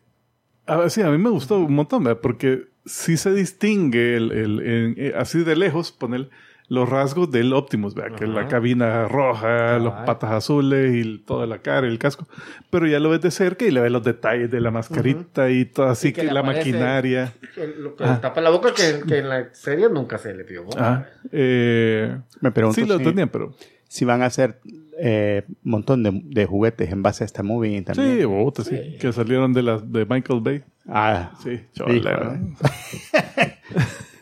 a 0.66 0.88
sí, 0.90 1.00
a 1.02 1.10
mí 1.10 1.18
me 1.18 1.30
gustó 1.30 1.58
un 1.58 1.72
montón, 1.74 2.04
¿verdad? 2.04 2.20
porque 2.20 2.64
sí 2.86 3.16
se 3.16 3.32
distingue 3.34 4.16
el, 4.16 4.32
el- 4.32 4.60
en- 4.60 4.94
eh, 4.96 5.12
así 5.16 5.44
de 5.44 5.56
lejos 5.56 5.92
poner 5.92 6.30
los 6.68 6.88
rasgos 6.88 7.30
del 7.30 7.52
Optimus, 7.52 7.94
¿verdad? 7.94 8.18
que 8.18 8.26
la 8.26 8.40
Ajá. 8.40 8.48
cabina 8.48 9.06
roja, 9.06 9.78
Cabal. 9.78 10.04
patas 10.04 10.32
azules 10.32 10.96
y 10.96 11.18
toda 11.18 11.46
la 11.46 11.58
cara 11.58 11.86
y 11.86 11.90
el 11.90 11.98
casco. 12.00 12.26
Pero 12.70 12.88
ya 12.88 12.98
lo 12.98 13.10
ves 13.10 13.20
de 13.20 13.30
cerca 13.30 13.64
y 13.64 13.70
le 13.70 13.80
ves 13.80 13.92
los 13.92 14.02
detalles 14.02 14.50
de 14.50 14.60
la 14.60 14.72
mascarita 14.72 15.48
y 15.48 15.64
todo 15.66 15.86
así 15.86 16.08
Y 16.08 16.12
que 16.12 16.22
que 16.22 16.32
la 16.32 16.42
maquinaria. 16.42 17.32
El- 17.56 17.84
Lo 17.84 17.94
que 17.94 18.02
Ah. 18.02 18.20
tapa 18.20 18.40
la 18.40 18.50
boca 18.50 18.72
que, 18.74 19.00
que 19.06 19.18
en 19.18 19.28
la 19.28 19.54
serie 19.54 19.88
nunca 19.88 20.18
se 20.18 20.34
le 20.34 20.42
vio. 20.42 20.64
¿no? 20.64 20.70
Ah, 20.76 21.06
eh, 21.30 22.18
me 22.40 22.50
pregunto 22.50 22.80
sí, 22.80 22.84
lo 22.86 22.98
si, 22.98 23.04
tenían, 23.04 23.28
pero... 23.28 23.54
si 23.88 24.04
van 24.04 24.22
a 24.22 24.26
hacer 24.26 24.60
un 24.64 25.44
montón 25.62 26.02
de, 26.02 26.10
de 26.24 26.46
juguetes 26.46 26.90
en 26.90 27.02
base 27.02 27.24
a 27.24 27.26
esta 27.26 27.42
movie 27.42 27.80
también. 27.82 28.18
Sí, 28.18 28.24
botas, 28.24 28.66
sí, 28.66 28.96
que 29.00 29.12
salieron 29.12 29.52
de 29.52 29.62
las 29.62 29.92
de 29.92 30.04
Michael 30.06 30.40
Bay. 30.40 30.62
Ah, 30.88 31.32
Sí, 31.42 31.60
chola. 31.74 32.38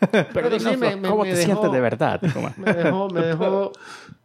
pero, 0.00 0.28
Pero 0.32 0.50
sí, 0.50 0.58
dinos, 0.58 0.78
me- 0.78 0.96
me- 0.96 1.08
¿cómo 1.08 1.22
me 1.24 1.30
te 1.30 1.36
dejó- 1.36 1.44
sientes 1.46 1.72
de 1.72 1.80
verdad? 1.80 2.20
Me 2.56 2.72
dejó, 2.72 3.08
me 3.10 3.20
dejó, 3.22 3.72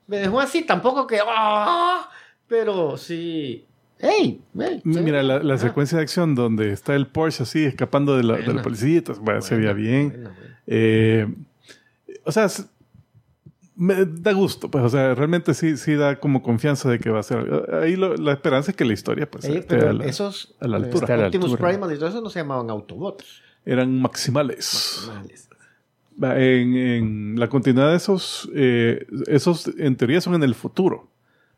me 0.07 0.17
dejó 0.17 0.39
así, 0.39 0.63
tampoco 0.63 1.07
que, 1.07 1.19
¡ah! 1.25 2.09
pero 2.47 2.97
sí, 2.97 3.65
¡Ey! 3.99 4.41
ey, 4.59 4.81
sí. 4.81 4.81
Mira, 5.01 5.21
la, 5.23 5.39
la 5.39 5.53
Ah. 5.55 5.57
secuencia 5.57 5.97
de 5.97 6.03
acción 6.03 6.33
donde 6.35 6.71
está 6.71 6.95
el 6.95 7.07
Porsche 7.07 7.43
así 7.43 7.63
escapando 7.65 8.15
de 8.17 8.23
la, 8.23 8.37
de 8.37 8.53
la 8.53 8.61
policía, 8.61 9.01
bueno, 9.21 9.41
se 9.41 9.55
veía 9.57 9.73
bien. 9.73 10.09
Bueno, 10.09 10.29
bueno. 10.39 10.55
Eh, 10.67 11.27
o 12.23 12.31
sea, 12.31 12.47
me 13.81 14.05
da 14.05 14.33
gusto, 14.33 14.69
pues, 14.69 14.83
o 14.83 14.89
sea, 14.89 15.15
realmente 15.15 15.53
sí, 15.53 15.77
sí 15.77 15.95
da 15.95 16.19
como 16.19 16.43
confianza 16.43 16.89
de 16.89 16.99
que 16.99 17.09
va 17.09 17.21
a 17.21 17.23
ser. 17.23 17.65
Ahí 17.81 17.95
lo- 17.95 18.15
la 18.17 18.33
esperanza 18.33 18.71
es 18.71 18.77
que 18.77 18.83
la 18.85 18.91
historia, 18.93 19.29
pues, 19.31 19.45
Ey, 19.45 19.57
esté 19.57 19.77
pero 19.77 19.89
a 19.89 19.93
la- 19.93 20.05
esos 20.05 20.53
a 20.59 20.67
la 20.67 20.77
altura. 20.77 20.99
Esté 21.05 21.13
a 21.13 21.17
la 21.17 21.25
Optimus 21.27 21.51
altura. 21.51 21.69
Primal 21.69 21.93
y 21.93 21.97
todo 21.97 22.09
eso 22.09 22.21
no 22.21 22.29
se 22.29 22.39
llamaban 22.39 22.69
Autobots. 22.69 23.41
eran 23.65 24.01
maximales. 24.01 25.09
Va, 26.21 26.37
En, 26.39 26.75
en 26.75 27.39
la 27.39 27.47
continuidad 27.47 27.91
de 27.91 27.95
esos, 27.97 28.49
eh, 28.53 29.05
esos 29.27 29.67
en 29.77 29.95
teoría 29.95 30.19
son 30.21 30.33
en 30.35 30.43
el 30.43 30.53
futuro. 30.55 31.07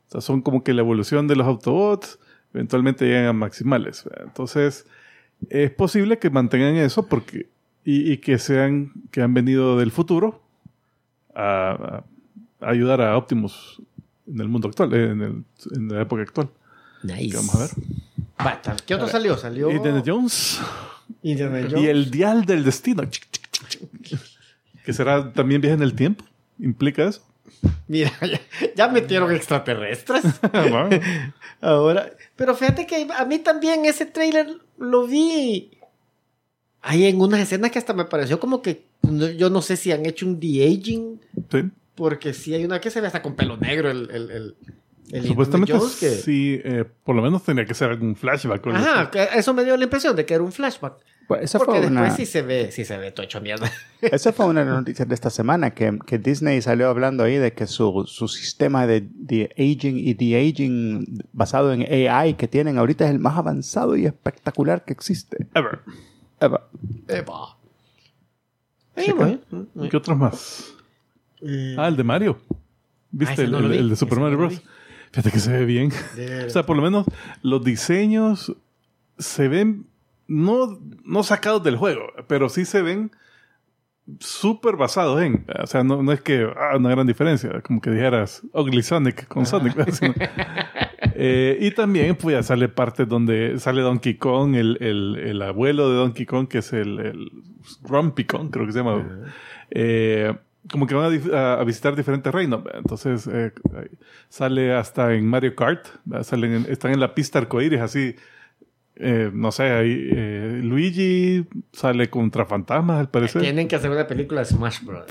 O 0.07 0.11
sea, 0.11 0.21
son 0.21 0.41
como 0.41 0.63
que 0.63 0.73
la 0.73 0.81
evolución 0.81 1.27
de 1.27 1.35
los 1.35 1.47
Autobots, 1.47 2.19
eventualmente 2.53 3.05
llegan 3.05 3.25
a 3.27 3.33
maximales. 3.33 4.03
Entonces, 4.23 4.85
es 5.49 5.71
posible 5.71 6.19
que 6.19 6.29
mantengan 6.29 6.75
eso 6.75 7.07
porque 7.07 7.47
y, 7.83 8.11
y 8.11 8.17
que 8.17 8.37
sean 8.37 8.91
que 9.09 9.21
han 9.23 9.33
venido 9.33 9.77
del 9.79 9.89
futuro 9.91 10.43
a, 11.35 12.03
a 12.59 12.69
ayudar 12.69 13.01
a 13.01 13.17
Optimus 13.17 13.81
en 14.27 14.39
el 14.39 14.47
mundo 14.47 14.67
actual, 14.67 14.93
eh, 14.93 15.11
en, 15.11 15.21
el- 15.21 15.43
en 15.75 15.87
la 15.89 16.01
época 16.01 16.21
actual. 16.21 16.49
Nice. 17.03 17.35
Vamos 17.35 17.55
a 17.55 17.59
ver. 17.59 18.77
¿Qué 18.85 18.95
otro 18.95 19.07
salió? 19.07 19.37
Salió 19.37 19.69
Indiana 19.71 20.03
Jones 20.05 20.59
Indiana 21.23 21.59
y 21.67 21.69
Jones. 21.71 21.87
el 21.89 22.11
dial 22.11 22.45
del 22.45 22.63
destino. 22.63 23.03
Que 24.85 24.93
será 24.93 25.31
también 25.33 25.61
viaje 25.61 25.75
en 25.75 25.83
el 25.83 25.93
tiempo. 25.93 26.23
¿Implica 26.59 27.03
eso? 27.07 27.21
Mira, 27.87 28.11
ya, 28.21 28.39
ya 28.75 28.87
metieron 28.87 29.31
extraterrestres. 29.35 30.23
Ahora, 31.61 32.11
pero 32.35 32.55
fíjate 32.55 32.87
que 32.87 33.07
a 33.15 33.25
mí 33.25 33.39
también 33.39 33.85
ese 33.85 34.05
trailer 34.05 34.47
lo 34.77 35.05
vi. 35.05 35.71
Hay 36.81 37.05
en 37.05 37.21
unas 37.21 37.39
escenas 37.39 37.71
que 37.71 37.79
hasta 37.79 37.93
me 37.93 38.05
pareció 38.05 38.39
como 38.39 38.61
que 38.61 38.85
no- 39.03 39.29
yo 39.29 39.49
no 39.49 39.61
sé 39.61 39.77
si 39.77 39.91
han 39.91 40.05
hecho 40.05 40.25
un 40.25 40.39
de-aging, 40.39 41.19
sí. 41.51 41.69
porque 41.95 42.33
sí 42.33 42.53
hay 42.53 42.65
una 42.65 42.81
que 42.81 42.89
se 42.89 43.01
ve 43.01 43.07
hasta 43.07 43.21
con 43.21 43.35
pelo 43.35 43.57
negro 43.57 43.91
el, 43.91 44.09
el, 44.11 44.31
el, 44.31 44.55
el 45.11 45.27
Supuestamente 45.27 45.73
que- 45.99 46.09
sí, 46.09 46.59
eh, 46.63 46.85
por 47.03 47.15
lo 47.15 47.21
menos 47.21 47.43
tenía 47.43 47.65
que 47.65 47.73
ser 47.73 47.89
algún 47.91 48.15
flashback. 48.15 48.65
Ajá, 48.67 49.11
que 49.11 49.27
eso 49.35 49.53
me 49.53 49.63
dio 49.63 49.75
la 49.77 49.83
impresión 49.83 50.15
de 50.15 50.25
que 50.25 50.33
era 50.33 50.43
un 50.43 50.51
flashback. 50.51 50.93
Pues 51.27 51.43
esa 51.43 51.59
porque 51.59 51.73
fue 51.73 51.81
después 51.81 52.01
una, 52.07 52.15
sí 52.15 52.25
se 52.25 52.41
ve, 52.41 52.71
sí 52.71 52.83
se 52.83 52.97
ve 52.97 53.11
todo 53.11 53.23
hecho 53.25 53.39
mierda. 53.41 53.71
esa 54.01 54.33
fue 54.33 54.47
una 54.47 54.65
noticias 54.65 55.07
de 55.07 55.13
esta 55.13 55.29
semana, 55.29 55.71
que, 55.73 55.97
que 56.05 56.17
Disney 56.17 56.61
salió 56.61 56.89
hablando 56.89 57.23
ahí 57.23 57.35
de 57.37 57.53
que 57.53 57.67
su, 57.67 58.05
su 58.07 58.27
sistema 58.27 58.87
de, 58.87 59.07
de 59.13 59.49
aging 59.57 59.97
y 59.97 60.13
de 60.15 60.35
aging 60.49 61.19
basado 61.31 61.71
en 61.73 61.83
AI 62.09 62.33
que 62.33 62.47
tienen 62.47 62.77
ahorita 62.77 63.05
es 63.05 63.11
el 63.11 63.19
más 63.19 63.37
avanzado 63.37 63.95
y 63.95 64.05
espectacular 64.07 64.83
que 64.83 64.93
existe. 64.93 65.45
Ever. 65.53 65.79
Ever. 66.41 66.59
Epa. 67.07 67.57
Sí, 68.97 69.03
Sí, 69.05 69.11
bueno. 69.13 69.39
¿Qué 69.89 69.95
otros 69.97 70.17
más? 70.17 70.73
Eh, 71.41 71.75
Ah, 71.77 71.87
el 71.87 71.95
de 71.95 72.03
Mario. 72.03 72.39
¿Viste? 73.11 73.33
ese 73.33 73.43
el, 73.45 73.51
no 73.51 73.59
el- 73.59 73.69
vi. 73.69 73.77
el 73.77 73.89
de 73.89 73.95
Super 73.95 74.13
Ese 74.13 74.21
Mario 74.21 74.37
no 74.37 74.47
Bros. 74.47 74.61
Fíjate 75.11 75.31
que 75.31 75.39
se 75.39 75.51
ve 75.51 75.65
bien. 75.65 75.91
O 76.45 76.49
sea, 76.49 76.65
por 76.65 76.75
lo 76.77 76.81
menos 76.83 77.05
los 77.41 77.63
diseños 77.63 78.53
se 79.17 79.47
ven 79.47 79.85
no, 80.27 80.79
no 81.03 81.23
sacados 81.23 81.63
del 81.63 81.75
juego, 81.77 82.03
pero 82.27 82.47
sí 82.49 82.63
se 82.65 82.81
ven 82.81 83.11
súper 84.19 84.77
basados 84.77 85.21
en. 85.21 85.45
O 85.61 85.67
sea, 85.67 85.83
no, 85.83 86.01
no 86.03 86.11
es 86.13 86.21
que 86.21 86.47
ah, 86.57 86.77
una 86.77 86.89
gran 86.89 87.05
diferencia, 87.07 87.61
como 87.61 87.81
que 87.81 87.89
dijeras 87.91 88.41
Ugly 88.53 88.83
Sonic 88.83 89.27
con 89.27 89.45
Sonic. 89.45 89.75
Eh, 91.23 91.57
y 91.61 91.71
también, 91.71 92.15
pues 92.15 92.35
ya 92.35 92.41
sale 92.43 92.67
parte 92.67 93.05
donde 93.05 93.59
sale 93.59 93.81
Donkey 93.81 94.15
Kong, 94.15 94.55
el, 94.55 94.77
el, 94.81 95.17
el 95.17 95.41
abuelo 95.43 95.89
de 95.89 95.95
Donkey 95.97 96.25
Kong, 96.25 96.47
que 96.47 96.57
es 96.59 96.73
el, 96.73 96.99
el 96.99 97.31
Grumpy 97.83 98.23
Kong, 98.23 98.49
creo 98.49 98.65
que 98.65 98.71
se 98.71 98.79
llama. 98.79 99.07
Eh, 99.69 100.33
como 100.71 100.87
que 100.87 100.95
van 100.95 101.11
a, 101.33 101.59
a- 101.59 101.63
visitar 101.63 101.95
diferentes 101.95 102.33
reinos. 102.33 102.63
Entonces 102.73 103.27
eh, 103.31 103.51
sale 104.29 104.73
hasta 104.73 105.13
en 105.13 105.27
Mario 105.27 105.55
Kart. 105.55 105.85
Salen 106.23 106.53
en- 106.53 106.65
están 106.71 106.91
en 106.91 106.99
la 106.99 107.13
pista 107.13 107.39
arcoíris 107.39 107.81
así. 107.81 108.15
eh, 108.95 109.29
no 109.33 109.51
sé, 109.51 109.63
ahí 109.63 110.09
eh, 110.11 110.59
Luigi 110.63 111.45
sale 111.71 112.09
contra 112.09 112.45
fantasmas 112.45 112.99
al 112.99 113.09
parecer. 113.09 113.41
Tienen 113.41 113.67
que 113.67 113.75
hacer 113.75 113.89
una 113.91 114.07
película 114.07 114.41
de 114.41 114.45
Smash 114.45 114.83
Bros. 114.83 115.05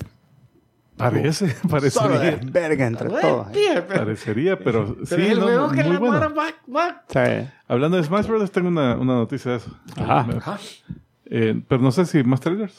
Parece, 1.00 1.50
Solo 1.50 1.68
parecería. 1.70 2.36
de 2.36 2.50
verga 2.50 2.86
entre 2.86 3.08
todos. 3.08 3.48
Parecería, 3.88 4.58
pero, 4.58 4.96
sí, 5.04 5.14
el 5.16 5.40
no, 5.40 5.70
que 5.70 5.82
muy 5.84 5.92
la 5.94 5.98
bueno. 5.98 6.34
Sí. 7.08 7.48
Hablando 7.68 7.96
de 7.96 8.04
Smash 8.04 8.26
Bros. 8.26 8.50
tengo 8.50 8.68
una, 8.68 8.96
una 8.96 9.14
noticia 9.14 9.52
de 9.52 9.56
eso. 9.58 9.70
Ajá. 9.96 10.26
Ajá. 10.36 10.58
Eh, 11.26 11.60
pero 11.68 11.80
no 11.80 11.92
sé 11.92 12.06
si 12.06 12.22
más 12.24 12.40
trailers. 12.40 12.74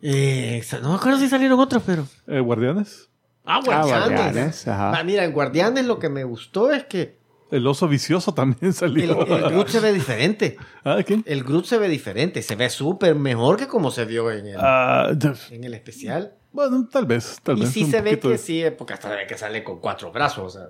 Eh, 0.00 0.62
no 0.82 0.90
me 0.90 0.94
acuerdo 0.96 1.18
si 1.18 1.28
salieron 1.28 1.58
otros, 1.60 1.82
pero. 1.86 2.06
Eh, 2.26 2.40
Guardianes. 2.40 3.08
Ah, 3.44 3.56
Ah, 3.56 3.60
Guardianes. 3.64 4.08
Guardianes, 4.20 4.68
ajá. 4.68 4.98
Ah, 4.98 5.04
mira, 5.04 5.24
en 5.24 5.32
Guardianes 5.32 5.86
lo 5.86 5.98
que 5.98 6.08
me 6.08 6.24
gustó 6.24 6.70
es 6.72 6.84
que 6.84 7.18
El 7.50 7.66
oso 7.66 7.86
vicioso 7.88 8.32
también 8.34 8.58
el, 8.68 8.72
salió. 8.74 9.26
el 9.26 9.42
Groot 9.50 9.68
se 9.68 9.80
ve 9.80 9.92
diferente. 9.92 10.56
ah, 10.84 10.98
¿quién? 11.06 11.22
El 11.26 11.44
Groot 11.44 11.64
se 11.66 11.78
ve 11.78 11.88
diferente. 11.88 12.40
Se 12.42 12.56
ve 12.56 12.70
súper 12.70 13.14
mejor 13.14 13.56
que 13.56 13.66
como 13.68 13.90
se 13.90 14.04
vio 14.04 14.30
en 14.30 14.46
el, 14.46 14.56
Ah, 14.58 15.10
ya- 15.16 15.34
en 15.50 15.64
el 15.64 15.74
especial. 15.74 16.34
Bueno, 16.52 16.88
tal 16.90 17.06
vez. 17.06 17.40
Tal 17.42 17.58
Y 17.58 17.62
vez. 17.62 17.70
sí 17.70 17.84
un 17.84 17.90
se 17.90 18.00
ve 18.00 18.18
que 18.18 18.28
de- 18.28 18.38
sí, 18.38 18.62
porque 18.76 18.92
hasta 18.94 19.08
se 19.10 19.16
ve 19.16 19.26
que 19.26 19.36
sale 19.38 19.62
con 19.64 19.80
cuatro 19.80 20.10
brazos. 20.12 20.56
O 20.56 20.58
sea, 20.58 20.68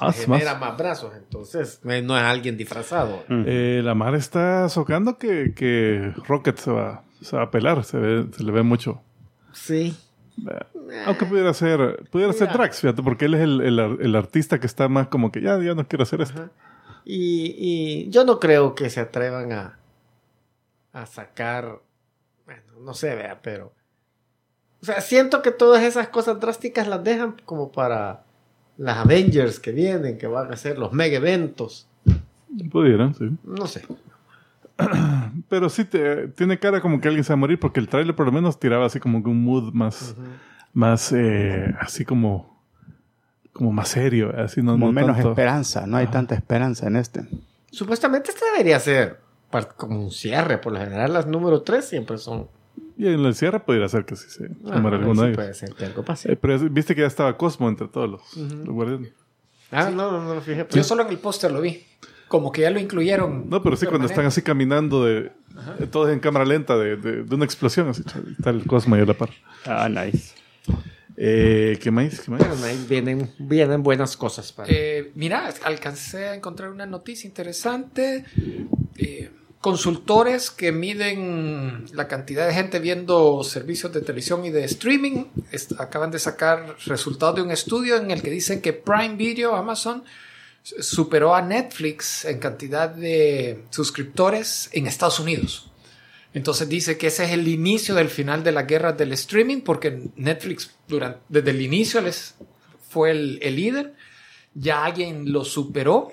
Más, 0.00 0.16
genera 0.16 0.54
más 0.56 0.76
brazos. 0.76 1.12
Entonces, 1.16 1.80
eh, 1.88 2.02
no 2.02 2.16
es 2.16 2.22
alguien 2.24 2.56
disfrazado. 2.56 3.24
Eh, 3.28 3.80
la 3.84 3.94
mar 3.94 4.14
está 4.14 4.68
socando 4.68 5.16
que, 5.18 5.52
que 5.54 6.12
Rocket 6.26 6.56
se 6.58 6.70
va, 6.72 7.04
se 7.20 7.36
va 7.36 7.44
a 7.44 7.50
pelar. 7.50 7.84
Se, 7.84 7.96
ve- 7.98 8.26
se 8.36 8.42
le 8.42 8.50
ve 8.52 8.62
mucho. 8.62 9.00
Sí. 9.52 9.96
Eh, 10.46 11.02
Aunque 11.06 11.24
pudiera 11.24 11.54
ser, 11.54 12.04
pudiera 12.10 12.32
ser. 12.32 12.52
Drax, 12.52 12.80
fíjate, 12.80 13.02
porque 13.02 13.24
él 13.26 13.34
es 13.34 13.40
el, 13.40 13.60
el 14.00 14.14
artista 14.16 14.58
que 14.60 14.66
está 14.66 14.88
más 14.88 15.08
como 15.08 15.30
que 15.32 15.40
ya, 15.40 15.58
ya 15.62 15.74
no 15.74 15.86
quiero 15.86 16.02
hacer 16.02 16.20
esto. 16.20 16.50
Y, 17.04 17.54
y 17.56 18.10
yo 18.10 18.24
no 18.24 18.38
creo 18.40 18.74
que 18.74 18.90
se 18.90 18.98
atrevan 19.00 19.52
a, 19.52 19.78
a 20.92 21.06
sacar, 21.06 21.80
bueno, 22.44 22.62
no 22.80 22.92
sé, 22.94 23.14
vea, 23.14 23.38
pero... 23.40 23.72
O 24.86 24.92
sea, 24.92 25.00
siento 25.00 25.42
que 25.42 25.50
todas 25.50 25.82
esas 25.82 26.06
cosas 26.10 26.38
drásticas 26.38 26.86
las 26.86 27.02
dejan 27.02 27.34
como 27.44 27.72
para 27.72 28.22
las 28.78 28.98
Avengers 28.98 29.58
que 29.58 29.72
vienen, 29.72 30.16
que 30.16 30.28
van 30.28 30.52
a 30.52 30.56
ser 30.56 30.78
los 30.78 30.92
mega 30.92 31.16
eventos. 31.16 31.88
Pudieran, 32.70 33.12
sí. 33.12 33.28
No 33.42 33.66
sé. 33.66 33.82
Pero 35.48 35.68
sí 35.70 35.84
te, 35.86 36.28
tiene 36.28 36.60
cara 36.60 36.80
como 36.80 37.00
que 37.00 37.08
alguien 37.08 37.24
se 37.24 37.32
va 37.32 37.34
a 37.34 37.36
morir 37.38 37.58
porque 37.58 37.80
el 37.80 37.88
tráiler 37.88 38.14
por 38.14 38.26
lo 38.26 38.30
menos 38.30 38.60
tiraba 38.60 38.86
así 38.86 39.00
como 39.00 39.24
que 39.24 39.28
un 39.28 39.42
mood 39.42 39.72
más, 39.72 40.14
más 40.72 41.12
eh, 41.12 41.74
así 41.80 42.04
como, 42.04 42.62
como 43.52 43.72
más 43.72 43.88
serio, 43.88 44.32
así 44.38 44.62
no, 44.62 44.74
Como 44.74 44.86
no 44.86 44.92
menos 44.92 45.16
tanto- 45.16 45.30
esperanza, 45.30 45.84
no 45.88 45.96
hay 45.96 46.06
tanta 46.06 46.36
esperanza 46.36 46.86
en 46.86 46.94
este. 46.94 47.26
Supuestamente 47.72 48.30
este 48.30 48.44
debería 48.52 48.78
ser 48.78 49.18
como 49.76 49.98
un 49.98 50.12
cierre. 50.12 50.58
Por 50.58 50.74
lo 50.74 50.78
general 50.78 51.12
las 51.12 51.26
número 51.26 51.62
3 51.62 51.84
siempre 51.84 52.18
son... 52.18 52.46
Y 52.98 53.06
en 53.08 53.20
el 53.24 53.34
cierre 53.34 53.60
pudiera 53.60 53.88
ser 53.88 54.04
que 54.04 54.16
sí 54.16 54.24
se 54.30 54.46
Ah, 54.64 54.74
tomara 54.74 54.96
ahí 54.96 55.02
alguno 55.02 55.20
sí 55.22 55.26
de 55.26 55.26
ellos. 55.28 55.36
puede 55.36 55.54
ser 55.54 55.72
que 55.74 55.84
algo 55.84 56.04
pase. 56.04 56.32
Eh, 56.32 56.36
pero 56.36 56.58
viste 56.70 56.94
que 56.94 57.02
ya 57.02 57.06
estaba 57.06 57.36
Cosmo 57.36 57.68
entre 57.68 57.88
todos 57.88 58.08
los, 58.10 58.36
los 58.36 58.68
guardianes. 58.74 59.12
ah, 59.70 59.90
no, 59.90 60.10
no, 60.12 60.24
no 60.24 60.34
lo 60.34 60.40
fijé. 60.40 60.66
Yo 60.70 60.82
solo 60.82 61.02
en 61.02 61.08
el 61.08 61.18
póster 61.18 61.50
lo 61.52 61.60
vi. 61.60 61.84
Como 62.28 62.50
que 62.50 62.62
ya 62.62 62.70
lo 62.70 62.80
incluyeron. 62.80 63.48
No, 63.48 63.62
pero 63.62 63.76
sí 63.76 63.86
cuando 63.86 64.06
están 64.08 64.26
así 64.26 64.42
caminando 64.42 65.04
de 65.04 65.30
todos 65.90 66.10
en 66.10 66.18
cámara 66.20 66.44
lenta 66.44 66.76
de, 66.76 66.96
de- 66.96 67.22
de 67.22 67.34
una 67.34 67.44
explosión, 67.44 67.88
así 67.88 68.02
está 68.36 68.50
el 68.50 68.64
Cosmo 68.66 68.94
ahí 68.96 69.02
a 69.02 69.06
la 69.06 69.14
par. 69.14 69.30
Ah, 69.64 69.88
nice. 69.88 70.34
Eh, 71.18 71.78
¿Qué 71.80 71.90
más? 71.90 72.20
¿Qué 72.20 72.30
más? 72.30 72.42
Pero 72.42 72.54
ahí 72.64 72.84
vienen, 72.88 73.30
vienen 73.38 73.82
buenas 73.82 74.16
cosas 74.16 74.52
para... 74.52 74.68
Eh, 74.70 75.12
mira, 75.14 75.48
alcancé 75.64 76.26
a 76.28 76.34
encontrar 76.34 76.70
una 76.70 76.84
noticia 76.84 77.26
interesante. 77.26 78.24
Eh, 78.98 79.30
consultores 79.60 80.50
que 80.50 80.70
miden 80.72 81.86
la 81.92 82.08
cantidad 82.08 82.46
de 82.46 82.54
gente 82.54 82.78
viendo 82.78 83.42
servicios 83.42 83.92
de 83.92 84.00
televisión 84.00 84.44
y 84.44 84.50
de 84.50 84.64
streaming 84.64 85.24
acaban 85.78 86.10
de 86.10 86.18
sacar 86.18 86.76
resultados 86.86 87.36
de 87.36 87.42
un 87.42 87.50
estudio 87.50 87.96
en 87.96 88.10
el 88.10 88.22
que 88.22 88.30
dicen 88.30 88.60
que 88.60 88.72
Prime 88.72 89.16
Video, 89.16 89.56
Amazon, 89.56 90.04
superó 90.62 91.34
a 91.34 91.42
Netflix 91.42 92.24
en 92.24 92.38
cantidad 92.38 92.90
de 92.90 93.64
suscriptores 93.70 94.68
en 94.72 94.86
Estados 94.86 95.20
Unidos. 95.20 95.70
Entonces 96.34 96.68
dice 96.68 96.98
que 96.98 97.06
ese 97.06 97.24
es 97.24 97.30
el 97.30 97.48
inicio 97.48 97.94
del 97.94 98.08
final 98.08 98.44
de 98.44 98.52
la 98.52 98.64
guerra 98.64 98.92
del 98.92 99.12
streaming, 99.12 99.62
porque 99.62 100.10
Netflix 100.16 100.74
durante, 100.86 101.20
desde 101.28 101.50
el 101.50 101.62
inicio 101.62 102.00
les 102.00 102.34
fue 102.88 103.10
el, 103.12 103.38
el 103.42 103.56
líder, 103.56 103.94
ya 104.54 104.84
alguien 104.84 105.32
lo 105.32 105.44
superó 105.44 106.12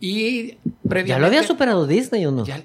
y 0.00 0.54
previamente... 0.88 1.08
¿Ya 1.08 1.18
lo 1.18 1.26
había 1.26 1.42
superado 1.42 1.86
Disney 1.86 2.24
o 2.26 2.30
no? 2.32 2.44
ya- 2.44 2.62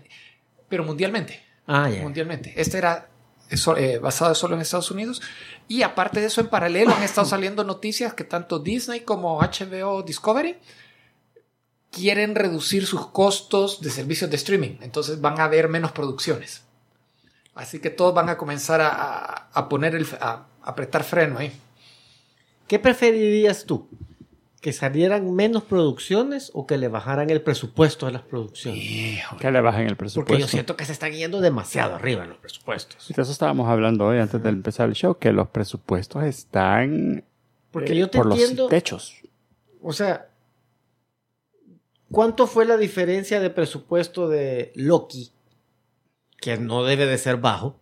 pero 0.69 0.83
mundialmente. 0.83 1.41
Ah, 1.67 1.89
ya. 1.89 2.01
Mundialmente. 2.01 2.53
Este 2.55 2.77
era 2.77 3.09
eso, 3.49 3.75
eh, 3.77 3.99
basado 3.99 4.33
solo 4.35 4.55
en 4.55 4.61
Estados 4.61 4.89
Unidos. 4.91 5.21
Y 5.67 5.83
aparte 5.83 6.19
de 6.21 6.27
eso, 6.27 6.41
en 6.41 6.47
paralelo 6.47 6.91
han 6.93 7.03
estado 7.03 7.27
saliendo 7.27 7.63
noticias 7.63 8.13
que 8.13 8.23
tanto 8.23 8.59
Disney 8.59 9.01
como 9.01 9.39
HBO 9.41 10.01
Discovery 10.03 10.57
quieren 11.91 12.35
reducir 12.35 12.85
sus 12.85 13.07
costos 13.07 13.81
de 13.81 13.89
servicios 13.89 14.29
de 14.29 14.37
streaming. 14.37 14.77
Entonces 14.81 15.19
van 15.19 15.39
a 15.39 15.45
haber 15.45 15.67
menos 15.67 15.91
producciones. 15.91 16.63
Así 17.53 17.79
que 17.79 17.89
todos 17.89 18.13
van 18.13 18.29
a 18.29 18.37
comenzar 18.37 18.79
a, 18.81 18.89
a- 18.89 19.49
a 19.53 19.67
poner 19.69 19.95
el, 19.95 20.07
a, 20.21 20.29
a 20.31 20.45
apretar 20.63 21.03
freno 21.03 21.39
ahí. 21.39 21.51
¿Qué 22.67 22.79
preferirías 22.79 23.65
tú? 23.65 23.89
¿Que 24.61 24.73
salieran 24.73 25.33
menos 25.33 25.63
producciones 25.63 26.51
o 26.53 26.67
que 26.67 26.77
le 26.77 26.87
bajaran 26.87 27.31
el 27.31 27.41
presupuesto 27.41 28.05
de 28.05 28.11
las 28.11 28.21
producciones? 28.21 28.79
Que 29.39 29.49
le 29.51 29.59
bajen 29.59 29.87
el 29.87 29.97
presupuesto. 29.97 30.27
Porque 30.27 30.39
yo 30.39 30.47
siento 30.47 30.77
que 30.77 30.85
se 30.85 30.91
están 30.91 31.11
yendo 31.13 31.41
demasiado 31.41 31.95
arriba 31.95 32.23
en 32.23 32.29
los 32.29 32.37
presupuestos. 32.37 33.09
Y 33.09 33.13
de 33.15 33.21
eso 33.23 33.31
estábamos 33.31 33.67
hablando 33.67 34.05
hoy 34.05 34.19
antes 34.19 34.41
de 34.41 34.49
empezar 34.49 34.87
el 34.87 34.93
show, 34.93 35.17
que 35.17 35.33
los 35.33 35.47
presupuestos 35.47 36.23
están 36.23 37.23
Porque 37.71 37.93
eh, 37.93 37.97
yo 37.97 38.09
te 38.11 38.19
por 38.19 38.31
entiendo. 38.31 38.63
los 38.63 38.69
techos. 38.69 39.15
O 39.81 39.93
sea, 39.93 40.29
¿cuánto 42.11 42.45
fue 42.45 42.65
la 42.65 42.77
diferencia 42.77 43.39
de 43.39 43.49
presupuesto 43.49 44.29
de 44.29 44.71
Loki? 44.75 45.31
Que 46.39 46.57
no 46.57 46.83
debe 46.83 47.07
de 47.07 47.17
ser 47.17 47.37
bajo, 47.37 47.79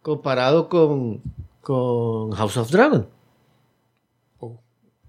comparado 0.00 0.70
con, 0.70 1.20
con 1.60 2.30
House 2.30 2.56
of 2.56 2.70
Dragon. 2.70 3.06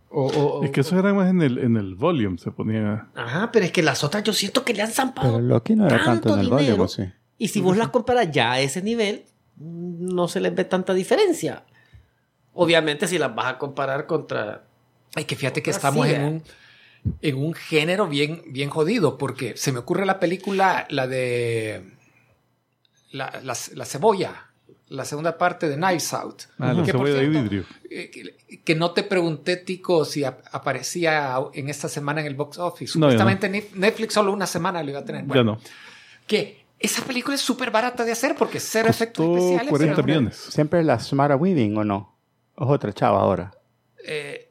O- 0.09 0.25
o- 0.27 0.59
o- 0.59 0.63
Es 0.63 0.71
que 0.71 0.81
eso 0.81 0.97
era 0.97 1.13
más 1.13 1.29
en 1.29 1.41
el, 1.41 1.57
en 1.57 1.75
el 1.77 1.95
volume, 1.95 2.37
se 2.37 2.51
ponía. 2.51 3.07
Ajá, 3.15 3.51
pero 3.51 3.65
es 3.65 3.71
que 3.71 3.83
las 3.83 4.03
otras 4.03 4.23
yo 4.23 4.33
siento 4.33 4.63
que 4.63 4.73
le 4.73 4.81
han 4.81 4.91
zampado. 4.91 5.33
Pero 5.33 5.41
Loki 5.41 5.75
no 5.75 5.85
era 5.87 5.97
tanto 6.03 6.29
tanto 6.29 6.33
en 6.35 6.39
el 6.39 6.45
dinero. 6.49 6.77
volume, 6.77 6.89
sí. 6.89 7.03
Y 7.37 7.49
si 7.49 7.61
vos 7.61 7.75
las 7.77 7.89
comparas 7.89 8.31
ya 8.31 8.53
a 8.53 8.59
ese 8.61 8.81
nivel, 8.81 9.25
no 9.57 10.27
se 10.27 10.39
les 10.39 10.55
ve 10.55 10.63
tanta 10.63 10.93
diferencia. 10.93 11.63
Obviamente 12.53 13.07
si 13.07 13.17
las 13.19 13.35
vas 13.35 13.47
a 13.47 13.57
comparar 13.57 14.07
contra... 14.07 14.63
Ay, 15.15 15.25
que 15.25 15.35
fíjate 15.35 15.61
que 15.61 15.69
estamos 15.71 16.07
sí, 16.07 16.13
en 16.13 16.23
un, 16.23 16.43
en 17.21 17.35
un 17.37 17.53
género 17.53 18.07
bien, 18.07 18.41
bien 18.47 18.69
jodido, 18.69 19.17
porque 19.17 19.55
se 19.57 19.71
me 19.71 19.79
ocurre 19.79 20.05
la 20.05 20.19
película, 20.19 20.87
la 20.89 21.05
de 21.07 21.91
la, 23.11 23.39
la- 23.43 23.55
la 23.75 23.85
cebolla, 23.85 24.46
la 24.89 25.03
segunda 25.05 25.37
parte 25.37 25.67
de 25.69 25.75
Knives 25.75 26.13
Out. 26.13 26.43
Ah, 26.59 26.71
Que, 26.85 26.93
por 26.93 27.07
cebolla 27.07 27.13
de 27.15 27.19
cierto, 27.19 27.41
vidrio. 27.41 27.65
eh, 27.89 28.09
que, 28.11 28.57
que 28.59 28.75
no 28.75 28.91
te 28.91 29.03
pregunté, 29.03 29.57
Tico, 29.57 30.05
si 30.05 30.23
ap- 30.23 30.41
aparecía 30.51 31.35
en 31.53 31.69
esta 31.69 31.89
semana 31.89 32.21
en 32.21 32.27
el 32.27 32.35
box 32.35 32.57
office. 32.57 32.97
No, 32.97 33.07
ya 33.09 33.15
no. 33.15 33.19
Supuestamente 33.21 33.51
Nef- 33.51 33.73
Netflix 33.75 34.13
solo 34.13 34.31
una 34.31 34.47
semana 34.47 34.81
lo 34.83 34.89
iba 34.91 34.99
a 34.99 35.05
tener. 35.05 35.21
Ya 35.23 35.27
Bueno, 35.27 35.43
no. 35.43 35.59
Que 36.25 36.65
esa 36.79 37.03
película 37.03 37.35
es 37.35 37.41
súper 37.41 37.71
barata 37.71 38.05
de 38.05 38.11
hacer 38.11 38.35
porque 38.37 38.59
cero 38.59 38.87
efectos 38.89 39.25
Costó 39.25 39.37
especiales. 39.39 39.69
40 39.69 39.95
cero- 39.95 40.07
millones. 40.07 40.35
Siempre 40.35 40.83
la 40.83 40.99
Samara 40.99 41.35
Weaving, 41.35 41.77
¿o 41.77 41.83
no? 41.83 42.15
¿O 42.55 42.65
es 42.65 42.71
otra 42.71 42.93
chava 42.93 43.19
ahora? 43.19 43.51
Eh, 44.05 44.46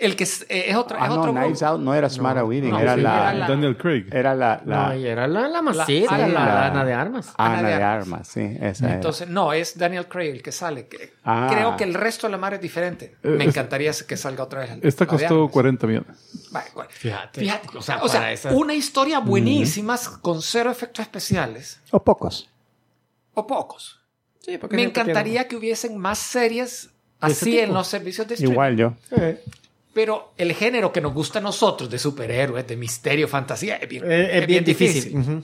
el 0.00 0.16
que 0.16 0.24
es, 0.24 0.42
eh, 0.48 0.64
es 0.68 0.76
otro, 0.76 0.98
Ah, 1.00 1.04
es 1.06 1.10
no, 1.14 1.20
otro 1.20 1.32
Knives 1.32 1.62
Out 1.62 1.80
no 1.80 1.94
era 1.94 2.08
Weaving, 2.44 2.70
no, 2.70 2.78
era, 2.78 2.94
sí, 2.94 3.00
la, 3.00 3.14
era 3.30 3.34
la- 3.34 3.48
Daniel 3.48 3.76
Craig. 3.76 4.06
Era 4.12 4.34
la... 4.34 4.60
la 4.64 4.86
No, 4.88 4.92
era 4.92 5.26
la, 5.26 5.48
la 5.48 5.62
masita, 5.62 6.18
La- 6.18 6.28
la, 6.28 6.66
Ana 6.66 6.84
de 6.84 6.92
Armas. 6.92 7.32
Ana, 7.36 7.58
Ana 7.58 7.68
de 7.68 7.76
de 7.76 7.82
Armas. 7.82 8.04
Armas, 8.12 8.28
sí, 8.28 8.56
esa 8.60 8.84
era. 8.86 8.94
Entonces, 8.96 9.28
no, 9.28 9.52
es 9.52 9.78
Daniel 9.78 10.06
Craig 10.08 10.30
el 10.30 10.42
que 10.42 10.52
sale. 10.52 10.88
Ah. 11.24 11.48
Creo 11.50 11.76
que 11.76 11.84
el 11.84 11.94
resto 11.94 12.26
de 12.26 12.32
la 12.32 12.38
mar 12.38 12.54
es 12.54 12.60
diferente. 12.60 13.16
Eh, 13.22 13.28
Me 13.28 13.44
encantaría 13.44 13.92
que 14.06 14.16
salga 14.16 14.44
otra 14.44 14.60
vez. 14.60 14.70
Esta 14.82 15.06
costó 15.06 15.34
Armas. 15.36 15.52
40 15.52 15.86
millones. 15.86 16.48
Vale, 16.50 16.70
bueno. 16.74 16.90
Fíjate. 16.92 17.40
Fíjate, 17.40 17.68
O 17.74 17.78
o 17.78 18.08
sea, 18.08 18.32
esas- 18.32 18.52
una 18.54 18.74
historia 18.74 19.20
buenísima 19.20 19.96
con 20.20 20.42
cero 20.42 20.70
efectos 20.70 21.02
especiales 21.02 21.80
O 21.90 22.02
pocos. 22.04 22.48
o 23.34 23.46
pocos. 23.46 24.00
Sí, 24.40 24.58
porque 24.58 24.76
Me 24.76 24.82
encantaría 24.82 25.46
que, 25.46 25.56
hubiesen 25.56 25.96
más 25.98 26.18
series 26.18 26.90
así 27.20 27.58
en 27.58 27.74
los 27.74 27.86
servicios 27.88 28.26
de 28.28 28.34
streaming. 28.34 28.52
Igual 28.52 28.76
yo. 28.76 28.94
Eh, 29.10 29.42
Pero 29.98 30.32
el 30.36 30.52
género 30.52 30.92
que 30.92 31.00
nos 31.00 31.12
gusta 31.12 31.40
a 31.40 31.42
nosotros 31.42 31.90
de 31.90 31.98
superhéroes, 31.98 32.64
de 32.68 32.76
misterio, 32.76 33.26
fantasía, 33.26 33.78
es 33.78 33.88
bien, 33.88 34.04
eh, 34.08 34.38
es, 34.38 34.46
bien 34.46 34.64
difícil. 34.64 35.18
Ujú. 35.18 35.42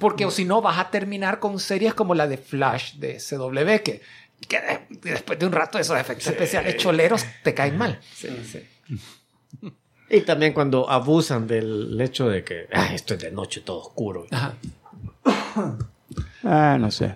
Porque 0.00 0.24
o 0.24 0.32
si 0.32 0.44
no, 0.44 0.60
vas 0.60 0.80
a 0.80 0.90
terminar 0.90 1.38
con 1.38 1.60
series 1.60 1.94
como 1.94 2.12
la 2.16 2.26
de 2.26 2.36
Flash 2.36 2.94
de 2.94 3.18
CW, 3.20 3.84
que, 3.84 4.00
que 4.48 4.60
de- 4.60 5.10
después 5.12 5.38
de 5.38 5.46
un 5.46 5.52
rato 5.52 5.78
esos 5.78 5.96
efectos 5.96 6.26
especiales 6.26 6.76
choleros 6.76 7.24
te 7.44 7.54
caen 7.54 7.78
mal. 7.78 8.00
Sí, 8.12 8.30
sí. 8.50 9.70
Y 10.10 10.22
también 10.22 10.54
cuando 10.54 10.90
abusan 10.90 11.46
del 11.46 11.96
hecho 12.00 12.28
de 12.28 12.42
que 12.42 12.66
"Ah, 12.72 12.92
esto 12.92 13.14
es 13.14 13.20
de 13.20 13.30
noche 13.30 13.60
todo 13.60 13.78
oscuro. 13.78 14.26
Ajá. 14.32 14.54
Ah, 16.42 16.78
no 16.80 16.90
sé. 16.90 17.14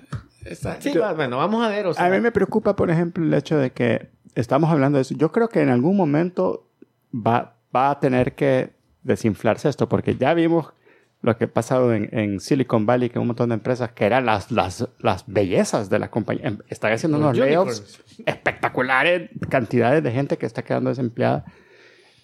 Sí, 0.79 0.97
va- 0.97 1.12
bueno, 1.12 1.38
vamos 1.38 1.67
a 1.67 1.71
ver. 1.71 1.87
O 1.88 1.95
sea, 1.95 2.05
A 2.07 2.09
mí 2.09 2.21
me 2.21 2.31
preocupa, 2.31 2.77
por 2.77 2.88
ejemplo, 2.88 3.25
el 3.25 3.35
hecho 3.35 3.59
de 3.59 3.73
que 3.73 4.11
estamos 4.37 4.71
hablando 4.71 4.99
de 4.99 5.03
eso. 5.03 5.14
Yo 5.17 5.33
creo 5.33 5.49
que 5.49 5.61
en 5.61 5.71
algún 5.71 5.97
momento 5.97 6.68
va, 7.12 7.57
va 7.75 7.90
a 7.90 8.01
tener 8.01 8.35
que 8.35 8.71
desinflarse 9.03 9.68
esto, 9.68 9.88
porque 9.88 10.16
ya 10.16 10.35
vimos 10.35 10.73
lo 11.21 11.37
que 11.37 11.44
ha 11.44 11.49
pasado 11.49 11.92
en, 11.94 12.09
en 12.12 12.38
Silicon 12.40 12.87
Valley, 12.87 13.11
que 13.11 13.18
un 13.18 13.27
montón 13.27 13.49
de 13.49 13.55
empresas 13.57 13.90
que 13.92 14.05
eran 14.05 14.27
las, 14.27 14.53
las, 14.53 14.88
las 15.01 15.25
bellezas 15.27 15.90
de 15.90 15.99
la 15.99 16.11
compañía, 16.11 16.47
em- 16.47 16.59
están 16.68 16.92
haciendo 16.92 17.18
Los 17.18 17.29
unos 17.29 17.38
layoffs 17.38 18.01
espectaculares, 18.25 19.31
cantidades 19.49 20.03
de 20.03 20.12
gente 20.12 20.37
que 20.37 20.47
está 20.47 20.62
quedando 20.62 20.90
desempleada, 20.90 21.44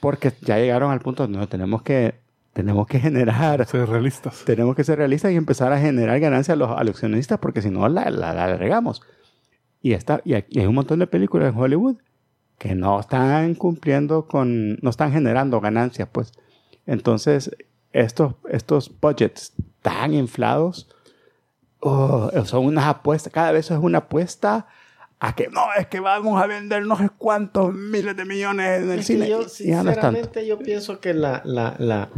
porque 0.01 0.33
ya 0.42 0.59
llegaron 0.59 0.92
al 0.92 1.01
punto 1.01 1.25
donde 1.25 1.38
no, 1.38 1.49
tenemos 1.49 1.83
que, 1.83 2.14
tenemos 2.53 2.87
que 2.87 3.01
generar 3.01 3.66
Ser 3.66 3.88
realistas. 3.88 4.44
tenemos 4.44 4.77
que 4.77 4.85
ser 4.85 4.99
realistas 4.99 5.33
y 5.33 5.37
empezar 5.37 5.73
a 5.73 5.81
generar 5.81 6.20
ganancias 6.20 6.55
a 6.55 6.57
los, 6.57 6.70
accionistas 6.70 7.38
porque 7.40 7.62
si 7.62 7.70
no 7.70 7.88
la, 7.88 8.11
la, 8.11 8.33
la 8.33 8.57
regamos. 8.57 9.03
Y, 9.83 9.92
está, 9.92 10.20
y 10.25 10.35
hay 10.35 10.66
un 10.66 10.75
montón 10.75 11.01
de 11.01 11.07
películas 11.07 11.53
en 11.53 11.59
Hollywood 11.59 11.97
que 12.59 12.75
no 12.75 13.01
están 13.01 13.55
cumpliendo 13.55 14.27
con, 14.27 14.77
no 14.77 14.90
están 14.90 15.12
generando 15.12 15.61
ganancias, 15.61 16.09
pues. 16.11 16.33
Entonces, 16.87 17.51
estos, 17.93 18.35
estos 18.51 18.90
budgets 19.01 19.53
tan 19.83 20.14
inflados 20.14 20.88
oh, 21.81 22.31
son 22.45 22.67
unas 22.67 22.87
apuestas, 22.87 23.33
cada 23.33 23.53
vez 23.53 23.71
es 23.71 23.79
una 23.79 23.99
apuesta 23.99 24.67
a 25.21 25.35
que 25.35 25.49
no, 25.49 25.62
es 25.79 25.87
que 25.87 26.01
vamos 26.01 26.43
a 26.43 26.47
vender 26.47 26.85
no 26.85 26.97
sé 26.97 27.09
cuántos 27.17 27.73
miles 27.73 28.17
de 28.17 28.25
millones 28.25 28.83
en 28.83 28.90
el 28.90 28.99
es 28.99 29.07
cine. 29.07 29.29
yo, 29.29 29.43
no 29.43 29.49
sinceramente, 29.49 30.47
yo 30.47 30.59
pienso 30.59 31.01
que 31.01 31.14
la, 31.14 31.40
la, 31.45 31.77
la... 31.79 32.11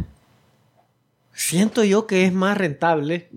Siento 1.32 1.84
yo 1.84 2.06
que 2.06 2.24
es 2.24 2.32
más 2.32 2.56
rentable 2.56 3.30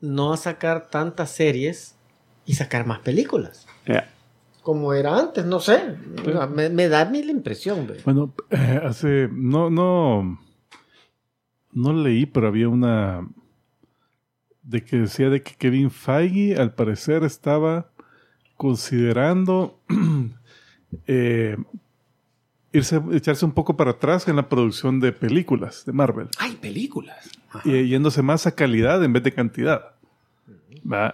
no 0.00 0.36
sacar 0.36 0.88
tantas 0.88 1.30
series 1.30 1.96
y 2.44 2.54
sacar 2.54 2.86
más 2.86 3.00
películas. 3.00 3.66
Ya. 3.86 4.08
Como 4.66 4.92
era 4.92 5.16
antes, 5.16 5.46
no 5.46 5.60
sé. 5.60 5.94
Me, 6.52 6.68
me 6.70 6.88
da 6.88 7.02
a 7.02 7.04
mí 7.04 7.22
la 7.22 7.30
impresión. 7.30 7.86
Bueno, 8.04 8.34
eh, 8.50 8.80
hace. 8.82 9.28
No, 9.32 9.70
no. 9.70 10.40
No 11.70 11.92
leí, 11.92 12.26
pero 12.26 12.48
había 12.48 12.68
una. 12.68 13.28
De 14.64 14.82
que 14.82 14.96
decía 14.96 15.30
de 15.30 15.44
que 15.44 15.54
Kevin 15.54 15.92
Feige, 15.92 16.56
al 16.56 16.74
parecer, 16.74 17.22
estaba 17.22 17.92
considerando. 18.56 19.78
eh, 21.06 21.56
irse, 22.72 23.00
echarse 23.12 23.44
un 23.44 23.52
poco 23.52 23.76
para 23.76 23.92
atrás 23.92 24.26
en 24.26 24.34
la 24.34 24.48
producción 24.48 24.98
de 24.98 25.12
películas 25.12 25.84
de 25.86 25.92
Marvel. 25.92 26.28
Hay 26.38 26.56
películas. 26.56 27.30
y 27.64 27.86
yéndose 27.86 28.20
más 28.20 28.48
a 28.48 28.56
calidad 28.56 29.04
en 29.04 29.12
vez 29.12 29.22
de 29.22 29.32
cantidad. 29.32 29.95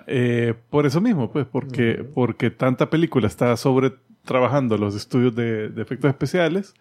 Eh, 0.06 0.54
por 0.70 0.86
eso 0.86 1.00
mismo, 1.00 1.30
pues, 1.32 1.46
porque, 1.46 2.04
porque 2.14 2.50
tanta 2.50 2.90
película 2.90 3.26
está 3.26 3.56
sobre 3.56 3.92
trabajando 4.24 4.76
los 4.76 4.94
estudios 4.94 5.34
de, 5.34 5.68
de 5.68 5.82
efectos 5.82 6.08
especiales 6.08 6.74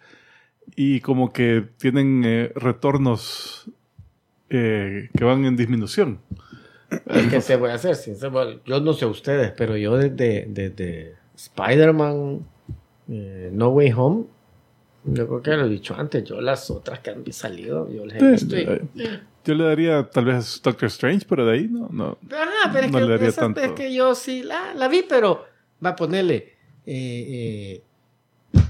y 0.76 1.00
como 1.00 1.32
que 1.32 1.66
tienen 1.78 2.22
eh, 2.24 2.52
retornos 2.54 3.70
eh, 4.50 5.08
que 5.16 5.24
van 5.24 5.44
en 5.44 5.56
disminución. 5.56 6.20
¿Qué 7.30 7.40
te 7.40 7.56
voy 7.56 7.70
a 7.70 7.74
hacer? 7.74 7.96
Yo 8.66 8.80
no 8.80 8.92
sé 8.92 9.06
ustedes, 9.06 9.52
pero 9.56 9.76
yo 9.76 9.96
desde, 9.96 10.46
desde 10.48 11.14
Spider-Man 11.34 12.40
eh, 13.08 13.50
No 13.52 13.70
Way 13.70 13.92
Home, 13.96 14.24
yo 15.04 15.26
creo 15.26 15.42
que 15.42 15.50
lo 15.56 15.66
he 15.66 15.68
dicho 15.68 15.94
antes, 15.96 16.24
yo 16.24 16.40
las 16.40 16.70
otras 16.70 17.00
que 17.00 17.10
han 17.10 17.32
salido, 17.32 17.90
yo 17.90 18.06
las 18.06 18.16
he 18.22 18.30
visto. 18.32 18.56
y- 18.58 18.80
Yo 19.44 19.54
le 19.54 19.64
daría 19.64 20.08
tal 20.08 20.26
vez 20.26 20.60
Doctor 20.62 20.86
Strange, 20.86 21.26
pero 21.28 21.44
de 21.44 21.52
ahí 21.54 21.68
no. 21.68 21.88
no. 21.90 22.16
Ajá, 22.30 22.70
pero 22.72 22.86
es, 22.86 22.92
No 22.92 23.00
le 23.00 23.06
que, 23.06 23.10
daría 23.12 23.28
esa- 23.28 23.40
tanto. 23.40 23.60
es 23.60 23.72
que 23.72 23.92
yo 23.92 24.14
sí 24.14 24.42
la, 24.44 24.72
la 24.74 24.86
vi, 24.88 25.04
pero 25.08 25.44
va 25.84 25.90
a 25.90 25.96
ponerle. 25.96 26.52
eh, 26.86 27.80
eh, 28.54 28.62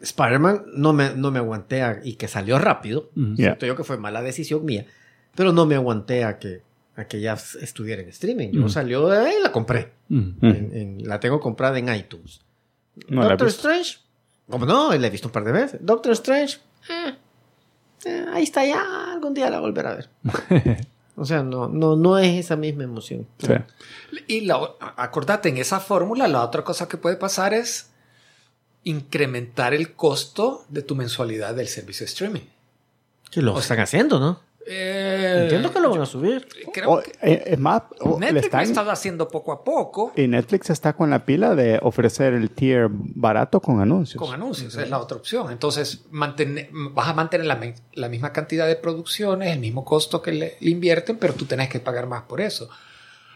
Spider-Man 0.00 0.64
no 0.76 0.92
me, 0.92 1.14
no 1.14 1.30
me 1.30 1.38
aguanté 1.38 1.82
a- 1.82 2.00
y 2.04 2.14
que 2.14 2.28
salió 2.28 2.58
rápido. 2.58 3.10
Ya. 3.14 3.46
Siento 3.46 3.66
yo 3.66 3.76
que 3.76 3.84
fue 3.84 3.96
mala 3.96 4.22
decisión 4.22 4.64
mía, 4.64 4.86
pero 5.34 5.52
no 5.52 5.64
me 5.66 5.74
aguanté 5.74 6.24
a 6.24 6.38
que, 6.38 6.60
a 6.96 7.04
que 7.06 7.20
ya 7.20 7.34
estuviera 7.60 8.02
en 8.02 8.08
streaming. 8.10 8.50
Yo 8.52 8.62
Mm. 8.62 8.68
salió 8.68 9.08
de 9.08 9.18
ahí 9.18 9.34
y 9.40 9.42
la 9.42 9.50
compré. 9.52 9.92
Ujú. 10.10 10.34
En- 10.42 10.70
en- 10.76 11.08
la 11.08 11.20
tengo 11.20 11.40
comprada 11.40 11.78
en 11.78 11.94
iTunes. 11.94 12.40
No 13.08 13.26
Doctor. 13.26 13.48
Strange, 13.48 13.98
como 14.48 14.66
no, 14.66 14.92
la 14.94 15.06
he 15.06 15.10
visto 15.10 15.28
un 15.28 15.32
par 15.32 15.44
de 15.44 15.52
veces. 15.52 15.80
Doctor 15.82 16.12
Strange, 16.12 16.58
eh, 16.90 17.14
eh, 18.04 18.26
ahí 18.32 18.42
está 18.44 18.64
ya, 18.64 19.12
algún 19.12 19.34
día 19.34 19.48
la 19.50 19.60
volveré 19.60 19.88
a 19.88 19.94
ver. 19.94 20.08
o 21.16 21.24
sea, 21.24 21.42
no, 21.42 21.68
no, 21.68 21.96
no 21.96 22.18
es 22.18 22.44
esa 22.44 22.56
misma 22.56 22.84
emoción. 22.84 23.26
Sí. 23.38 23.52
Y 24.26 24.40
la- 24.42 24.70
acordate, 24.96 25.48
en 25.48 25.56
esa 25.58 25.80
fórmula, 25.80 26.28
la 26.28 26.42
otra 26.42 26.62
cosa 26.64 26.88
que 26.88 26.96
puede 26.96 27.16
pasar 27.16 27.54
es 27.54 27.90
incrementar 28.84 29.72
el 29.74 29.94
costo 29.94 30.64
de 30.68 30.82
tu 30.82 30.94
mensualidad 30.94 31.54
del 31.54 31.68
servicio 31.68 32.04
de 32.04 32.10
streaming. 32.10 32.40
Que 33.30 33.40
lo 33.42 33.58
están 33.58 33.80
haciendo, 33.80 34.20
¿no? 34.20 34.40
Eh, 34.66 35.40
Entiendo 35.42 35.70
que 35.72 35.80
lo 35.80 35.90
van 35.90 36.00
a 36.02 36.06
subir. 36.06 36.46
creo 36.72 36.90
O, 36.90 37.00
que 37.02 37.12
eh, 37.22 37.42
es 37.46 37.58
más, 37.58 37.82
o 38.00 38.18
le 38.18 38.32
Netflix 38.32 38.52
lo 38.52 38.58
ha 38.58 38.62
estado 38.62 38.90
haciendo 38.90 39.28
poco 39.28 39.52
a 39.52 39.62
poco 39.62 40.12
y 40.16 40.26
Netflix 40.26 40.70
está 40.70 40.94
con 40.94 41.10
la 41.10 41.24
pila 41.26 41.54
de 41.54 41.78
ofrecer 41.82 42.32
el 42.32 42.50
tier 42.50 42.88
barato 42.90 43.60
con 43.60 43.80
anuncios. 43.80 44.22
con 44.22 44.32
anuncios, 44.34 44.74
es 44.76 44.88
la 44.88 44.98
otra 44.98 45.16
opción. 45.18 45.50
Entonces, 45.52 46.04
mantene- 46.10 46.68
vas 46.72 47.08
a 47.08 47.12
mantener 47.14 47.46
la 47.92 48.08
misma 48.08 48.32
cantidad 48.32 48.66
de 48.66 48.76
producciones, 48.76 49.52
el 49.52 49.60
mismo 49.60 49.84
costo 49.84 50.22
que 50.22 50.32
le, 50.32 50.56
le 50.60 50.70
invierten, 50.70 51.18
pero 51.18 51.34
tú 51.34 51.44
tenés 51.44 51.68
que 51.68 51.80
pagar 51.80 52.06
más 52.06 52.22
por 52.22 52.40
eso. 52.40 52.68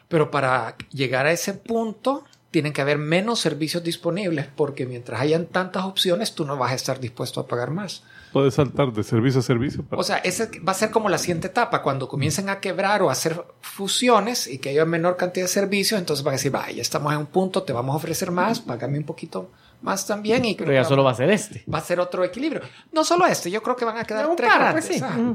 Pero 0.09 0.31
para 0.31 0.77
llegar 0.91 1.27
a 1.27 1.33
ese 1.33 1.53
punto, 1.53 2.25
tienen 2.51 2.73
que 2.73 2.81
haber 2.81 2.97
menos 2.97 3.41
servicios 3.41 3.85
disponibles, 3.85 4.47
porque 4.57 4.87
mientras 4.87 5.21
hayan 5.21 5.45
tantas 5.45 5.85
opciones, 5.85 6.35
tú 6.35 6.47
no 6.47 6.57
vas 6.57 6.73
a 6.73 6.77
estar 6.77 6.99
dispuesto 6.99 7.41
a 7.41 7.47
pagar 7.47 7.71
más. 7.71 8.03
Puedes 8.33 8.55
saltar 8.55 8.93
de 8.93 9.03
servicio 9.03 9.41
a 9.41 9.43
servicio. 9.43 9.83
para- 9.85 10.01
O 10.01 10.03
sea, 10.03 10.19
ese 10.19 10.51
va 10.61 10.73
a 10.73 10.75
ser 10.75 10.91
como 10.91 11.09
la 11.09 11.19
siguiente 11.19 11.47
etapa. 11.49 11.83
Cuando 11.83 12.09
comiencen 12.09 12.49
a 12.49 12.61
quebrar 12.61 13.03
o 13.03 13.09
a 13.09 13.13
hacer 13.13 13.43
fusiones 13.61 14.47
y 14.47 14.59
que 14.59 14.71
haya 14.71 14.85
menor 14.85 15.17
cantidad 15.17 15.45
de 15.45 15.49
servicios, 15.49 15.99
entonces 15.99 16.25
van 16.25 16.33
a 16.33 16.37
decir, 16.37 16.51
vaya, 16.53 16.73
ya 16.73 16.83
estamos 16.83 17.13
en 17.13 17.19
un 17.21 17.27
punto, 17.27 17.63
te 17.63 17.73
vamos 17.73 17.95
a 17.95 17.97
ofrecer 17.97 18.31
más, 18.31 18.61
págame 18.61 18.99
un 18.99 19.05
poquito 19.05 19.51
más 19.83 20.07
también. 20.07 20.45
Y 20.45 20.55
Pero 20.57 20.73
ya 20.73 20.85
solo 20.85 21.05
va 21.05 21.13
a 21.13 21.15
ser 21.15 21.31
este. 21.31 21.65
va 21.73 21.79
a 21.79 21.83
ser 21.83 22.01
otro 22.01 22.25
equilibrio. 22.25 22.61
No 22.93 23.05
solo 23.05 23.27
este, 23.27 23.51
yo 23.51 23.63
creo 23.63 23.77
que 23.77 23.85
van 23.85 23.97
a 23.99 24.05
quedar 24.05 24.27
Un 24.29 24.37
tres 24.37 24.49
par, 24.51 24.59
grandes. 24.61 24.87
pues 24.87 24.99
sí. 24.99 25.05
ah. 25.05 25.35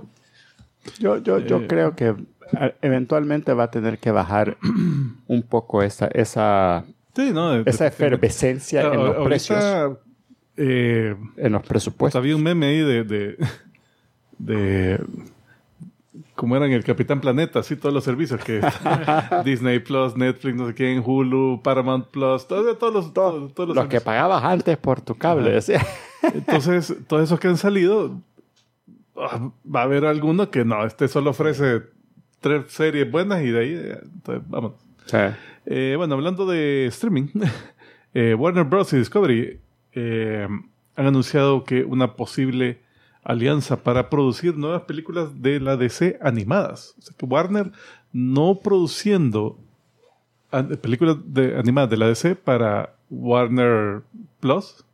Yo, 0.99 1.17
yo, 1.17 1.39
yo 1.39 1.57
Eh. 1.61 1.67
creo 1.67 1.95
que 1.95 2.09
eh, 2.59 2.75
eventualmente 2.81 3.53
va 3.53 3.63
a 3.65 3.71
tener 3.71 3.99
que 3.99 4.11
bajar 4.11 4.57
un 5.27 5.43
poco 5.43 5.81
esa, 5.81 6.07
esa, 6.07 6.83
sí, 7.15 7.31
no, 7.31 7.55
esa 7.61 7.87
efervescencia 7.87 8.81
en 8.81 9.03
los 9.03 9.25
precios, 9.25 9.63
eh, 10.57 11.15
en 11.37 11.51
los 11.51 11.61
pues 11.61 11.69
presupuestos. 11.69 12.19
había 12.19 12.35
un 12.35 12.43
meme 12.43 12.67
ahí 12.67 12.79
de, 12.79 13.03
de, 13.03 13.37
de 14.37 14.99
como 16.35 16.55
eran 16.55 16.71
el 16.71 16.83
Capitán 16.83 17.21
Planeta, 17.21 17.59
así 17.59 17.75
todos 17.75 17.93
los 17.93 18.03
servicios 18.03 18.43
que 18.43 18.61
Disney 19.45 19.79
Plus, 19.79 20.15
Netflix, 20.15 20.55
no 20.55 20.67
sé 20.67 20.73
quién, 20.73 21.01
Hulu, 21.05 21.61
Paramount 21.63 22.07
Plus, 22.07 22.47
todos, 22.47 22.77
todos 22.77 22.93
los, 22.93 23.13
todos, 23.13 23.53
todos 23.53 23.69
los 23.69 23.75
Los 23.75 23.87
que 23.87 24.01
pagabas 24.01 24.43
antes 24.43 24.77
por 24.77 25.01
tu 25.01 25.15
cable. 25.15 25.59
Entonces, 26.21 26.95
todos 27.07 27.23
esos 27.23 27.39
que 27.39 27.47
han 27.47 27.57
salido, 27.57 28.19
ah, 29.15 29.51
va 29.63 29.81
a 29.81 29.83
haber 29.83 30.05
alguno 30.05 30.49
que 30.49 30.65
no, 30.65 30.85
este 30.85 31.07
solo 31.07 31.31
ofrece 31.31 31.83
tres 32.39 32.71
series 32.71 33.09
buenas 33.09 33.41
y 33.41 33.51
de 33.51 33.59
ahí, 33.59 33.73
eh, 33.73 33.99
entonces, 34.03 34.43
vamos. 34.49 34.73
Sí. 35.05 35.17
Eh, 35.65 35.95
bueno, 35.97 36.15
hablando 36.15 36.45
de 36.45 36.87
streaming, 36.87 37.27
eh, 38.13 38.33
Warner 38.35 38.65
Bros. 38.65 38.91
y 38.93 38.97
Discovery 38.97 39.59
eh, 39.95 40.47
han 40.95 41.05
anunciado 41.05 41.63
que 41.63 41.83
una 41.83 42.15
posible 42.15 42.81
alianza 43.23 43.83
para 43.83 44.09
producir 44.09 44.57
nuevas 44.57 44.83
películas 44.83 45.41
de 45.41 45.59
la 45.59 45.77
DC 45.77 46.19
animadas. 46.21 46.95
O 46.99 47.01
sea 47.01 47.15
que 47.17 47.25
Warner 47.25 47.71
no 48.11 48.59
produciendo 48.59 49.57
películas 50.81 51.17
de, 51.25 51.57
animadas 51.57 51.89
de 51.89 51.97
la 51.97 52.07
DC 52.07 52.35
para 52.35 52.95
Warner 53.09 54.03
Plus 54.39 54.85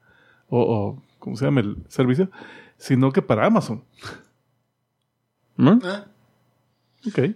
o, 0.48 0.62
o 0.62 1.04
¿cómo 1.20 1.36
se 1.36 1.46
llama 1.46 1.62
el 1.62 1.78
servicio? 1.90 2.30
Sino 2.78 3.12
que 3.12 3.22
para 3.22 3.46
Amazon. 3.46 3.84
¿Mm? 5.58 5.80
Ah. 5.84 6.06
Ok. 7.08 7.36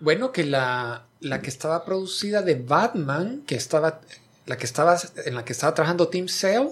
Bueno, 0.00 0.32
que 0.32 0.44
la, 0.44 1.06
la 1.20 1.40
que 1.40 1.48
estaba 1.48 1.84
producida 1.84 2.42
de 2.42 2.56
Batman, 2.56 3.42
que 3.46 3.54
estaba, 3.54 4.00
la 4.46 4.56
que 4.56 4.66
estaba, 4.66 4.96
en 5.24 5.34
la 5.34 5.44
que 5.44 5.52
estaba 5.52 5.74
trabajando 5.74 6.08
Team 6.08 6.28
Sale, 6.28 6.70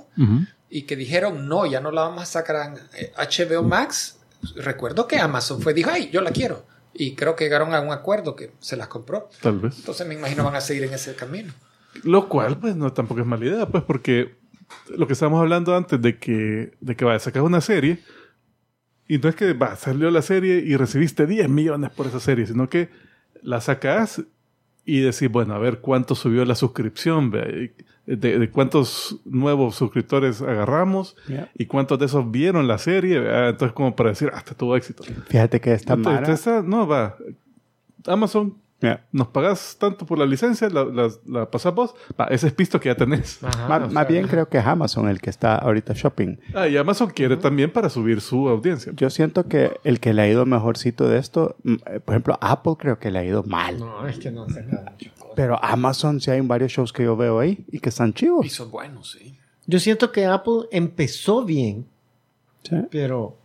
y 0.68 0.82
que 0.82 0.96
dijeron, 0.96 1.48
no, 1.48 1.66
ya 1.66 1.80
no 1.80 1.90
la 1.90 2.02
vamos 2.02 2.22
a 2.22 2.26
sacar 2.26 2.56
a 2.56 2.74
eh, 2.96 3.12
HBO 3.16 3.62
Max. 3.62 4.18
Recuerdo 4.54 5.06
que 5.08 5.18
Amazon 5.18 5.60
fue, 5.60 5.74
dijo, 5.74 5.90
ay, 5.92 6.10
yo 6.10 6.20
la 6.20 6.30
quiero. 6.30 6.64
Y 6.94 7.14
creo 7.14 7.36
que 7.36 7.44
llegaron 7.44 7.74
a 7.74 7.80
un 7.80 7.92
acuerdo 7.92 8.36
que 8.36 8.52
se 8.60 8.76
las 8.76 8.88
compró. 8.88 9.28
Tal 9.42 9.58
vez. 9.58 9.78
Entonces 9.78 10.06
me 10.06 10.14
imagino 10.14 10.44
van 10.44 10.54
a 10.54 10.60
seguir 10.60 10.84
en 10.84 10.94
ese 10.94 11.14
camino. 11.14 11.52
Lo 12.04 12.28
cual, 12.28 12.58
pues, 12.58 12.76
no 12.76 12.92
tampoco 12.92 13.20
es 13.20 13.26
mala 13.26 13.44
idea, 13.44 13.66
pues, 13.66 13.82
porque 13.82 14.38
lo 14.96 15.06
que 15.06 15.14
estábamos 15.14 15.40
hablando 15.40 15.76
antes 15.76 16.00
de 16.00 16.18
que, 16.18 16.76
de 16.80 16.96
que 16.96 17.04
va 17.04 17.14
a 17.14 17.18
sacar 17.18 17.42
una 17.42 17.60
serie, 17.60 18.00
y 19.08 19.18
no 19.18 19.28
es 19.28 19.34
que 19.34 19.52
va, 19.54 19.74
salió 19.74 20.10
la 20.10 20.22
serie 20.22 20.62
y 20.64 20.76
recibiste 20.76 21.26
10 21.26 21.48
millones 21.48 21.90
por 21.90 22.06
esa 22.06 22.20
serie, 22.20 22.46
sino 22.46 22.68
que 22.68 22.90
la 23.42 23.60
sacas 23.60 24.22
y 24.84 25.00
decís, 25.00 25.30
bueno, 25.30 25.54
a 25.54 25.58
ver 25.58 25.78
cuánto 25.80 26.14
subió 26.14 26.44
la 26.44 26.54
suscripción, 26.54 27.30
de, 27.30 27.72
de 28.06 28.50
cuántos 28.50 29.20
nuevos 29.24 29.76
suscriptores 29.76 30.42
agarramos 30.42 31.14
Yeah. 31.28 31.48
y 31.56 31.66
cuántos 31.66 31.98
de 31.98 32.06
esos 32.06 32.28
vieron 32.30 32.66
la 32.66 32.78
serie. 32.78 33.18
ah, 33.28 33.50
Entonces, 33.50 33.72
como 33.74 33.94
para 33.94 34.10
decir, 34.10 34.30
hasta 34.34 34.54
tuvo 34.54 34.74
éxito. 34.76 35.04
Fíjate 35.28 35.60
que 35.60 35.72
esta 35.74 35.94
Entonces, 35.94 36.20
Mara... 36.22 36.32
esta- 36.34 36.62
no, 36.62 36.86
va. 36.88 37.16
Amazon 38.06 38.54
Yeah. 38.80 39.04
nos 39.12 39.28
pagas 39.28 39.76
tanto 39.78 40.06
por 40.06 40.18
la 40.18 40.24
licencia, 40.24 40.70
la, 40.70 40.84
la, 40.84 41.10
la 41.26 41.50
pasas 41.50 41.74
vos, 41.74 41.94
va, 42.18 42.24
ese 42.26 42.46
es 42.46 42.52
pisto 42.54 42.80
que 42.80 42.88
ya 42.88 42.94
tenés. 42.94 43.42
Ajá, 43.44 43.68
más 43.80 43.92
sea, 43.92 44.04
bien 44.04 44.26
creo 44.26 44.48
que 44.48 44.56
es 44.56 44.64
Amazon 44.64 45.08
el 45.10 45.20
que 45.20 45.28
está 45.28 45.56
ahorita 45.56 45.92
shopping. 45.94 46.38
Ah, 46.54 46.66
y 46.66 46.78
Amazon 46.78 47.10
quiere 47.10 47.36
también 47.36 47.70
para 47.70 47.90
subir 47.90 48.22
su 48.22 48.48
audiencia. 48.48 48.92
Yo 48.96 49.10
siento 49.10 49.46
que 49.48 49.78
el 49.84 50.00
que 50.00 50.14
le 50.14 50.22
ha 50.22 50.28
ido 50.28 50.46
mejorcito 50.46 51.08
de 51.10 51.18
esto, 51.18 51.56
mm, 51.62 51.74
eh, 51.86 52.00
por 52.00 52.14
ejemplo, 52.14 52.38
Apple 52.40 52.72
creo 52.78 52.98
que 52.98 53.10
le 53.10 53.18
ha 53.18 53.24
ido 53.24 53.42
mal. 53.42 53.78
No, 53.78 54.06
es 54.08 54.18
que 54.18 54.30
no 54.30 54.48
se 54.48 54.62
mucho. 54.62 55.10
Pero 55.36 55.62
Amazon 55.62 56.18
sí 56.20 56.30
hay 56.30 56.40
varios 56.40 56.72
shows 56.72 56.92
que 56.92 57.04
yo 57.04 57.16
veo 57.16 57.38
ahí 57.38 57.64
y 57.70 57.80
que 57.80 57.90
están 57.90 58.14
chivos. 58.14 58.46
Y 58.46 58.48
son 58.48 58.70
buenos, 58.70 59.10
sí. 59.12 59.36
Yo 59.66 59.78
siento 59.78 60.10
que 60.10 60.24
Apple 60.24 60.68
empezó 60.72 61.44
bien, 61.44 61.86
Sí. 62.62 62.76
pero 62.90 63.36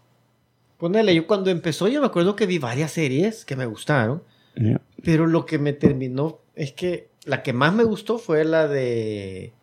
ponele, 0.78 1.14
yo 1.14 1.28
cuando 1.28 1.50
empezó 1.50 1.88
yo 1.88 2.00
me 2.02 2.08
acuerdo 2.08 2.36
que 2.36 2.46
vi 2.46 2.58
varias 2.58 2.92
series 2.92 3.46
que 3.46 3.56
me 3.56 3.66
gustaron, 3.66 4.22
Yeah. 4.56 4.82
pero 5.04 5.28
lo 5.28 5.46
que 5.46 5.60
me 5.60 5.74
terminó 5.74 6.40
es 6.56 6.72
que 6.72 7.10
la 7.26 7.44
que 7.44 7.52
más 7.54 7.74
me 7.74 7.84
gustó 7.84 8.18
fue 8.18 8.46
la 8.46 8.68
de 8.68 9.54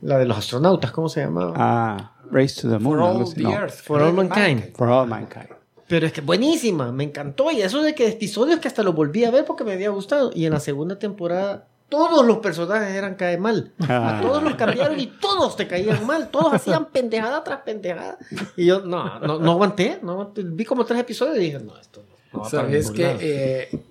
la 0.00 0.18
de 0.18 0.24
los 0.26 0.38
astronautas, 0.38 0.90
¿cómo 0.90 1.08
se 1.08 1.20
llamaba? 1.20 1.54
Ah, 1.56 2.16
Race 2.30 2.60
to 2.60 2.68
the 2.68 2.78
Moon. 2.78 2.98
For 2.98 3.08
all 3.08 3.34
the 3.34 3.42
No, 3.42 3.52
earth. 3.52 3.74
For 3.82 4.02
all 4.02 4.12
mankind. 4.12 4.74
For 4.76 4.88
All 4.88 5.06
Mankind. 5.06 5.48
Pero 5.86 6.06
es 6.06 6.12
que 6.12 6.22
buenísima, 6.22 6.90
me 6.90 7.04
encantó. 7.04 7.50
Y 7.50 7.60
eso 7.60 7.82
de 7.82 7.94
que 7.94 8.08
episodios 8.08 8.58
que 8.60 8.68
hasta 8.68 8.82
los 8.82 8.94
volví 8.94 9.24
a 9.24 9.30
ver 9.30 9.44
porque 9.44 9.62
me 9.64 9.72
había 9.72 9.90
gustado. 9.90 10.30
Y 10.34 10.46
en 10.46 10.52
la 10.52 10.60
segunda 10.60 10.98
temporada, 10.98 11.68
todos 11.90 12.24
los 12.24 12.38
personajes 12.38 12.94
eran 12.94 13.16
cae 13.16 13.36
mal. 13.36 13.72
Ah. 13.80 14.18
A 14.18 14.22
todos 14.22 14.42
los 14.42 14.54
cambiaron 14.54 14.98
y 14.98 15.08
todos 15.08 15.54
te 15.56 15.68
caían 15.68 16.06
mal. 16.06 16.30
Todos 16.30 16.54
hacían 16.54 16.86
pendejada 16.86 17.44
tras 17.44 17.60
pendejada. 17.60 18.16
Y 18.56 18.64
yo, 18.64 18.80
no, 18.80 19.20
no, 19.20 19.38
no 19.38 19.52
aguanté, 19.52 19.98
no 20.02 20.12
aguanté. 20.12 20.42
Vi 20.42 20.64
como 20.64 20.86
tres 20.86 21.00
episodios 21.00 21.36
y 21.36 21.40
dije, 21.40 21.58
no, 21.58 21.78
esto 21.78 22.02
no, 22.08 22.38
no 22.38 22.44
va 22.44 22.48
Sabes 22.48 22.90
que 22.90 23.16
eh, 23.20 23.82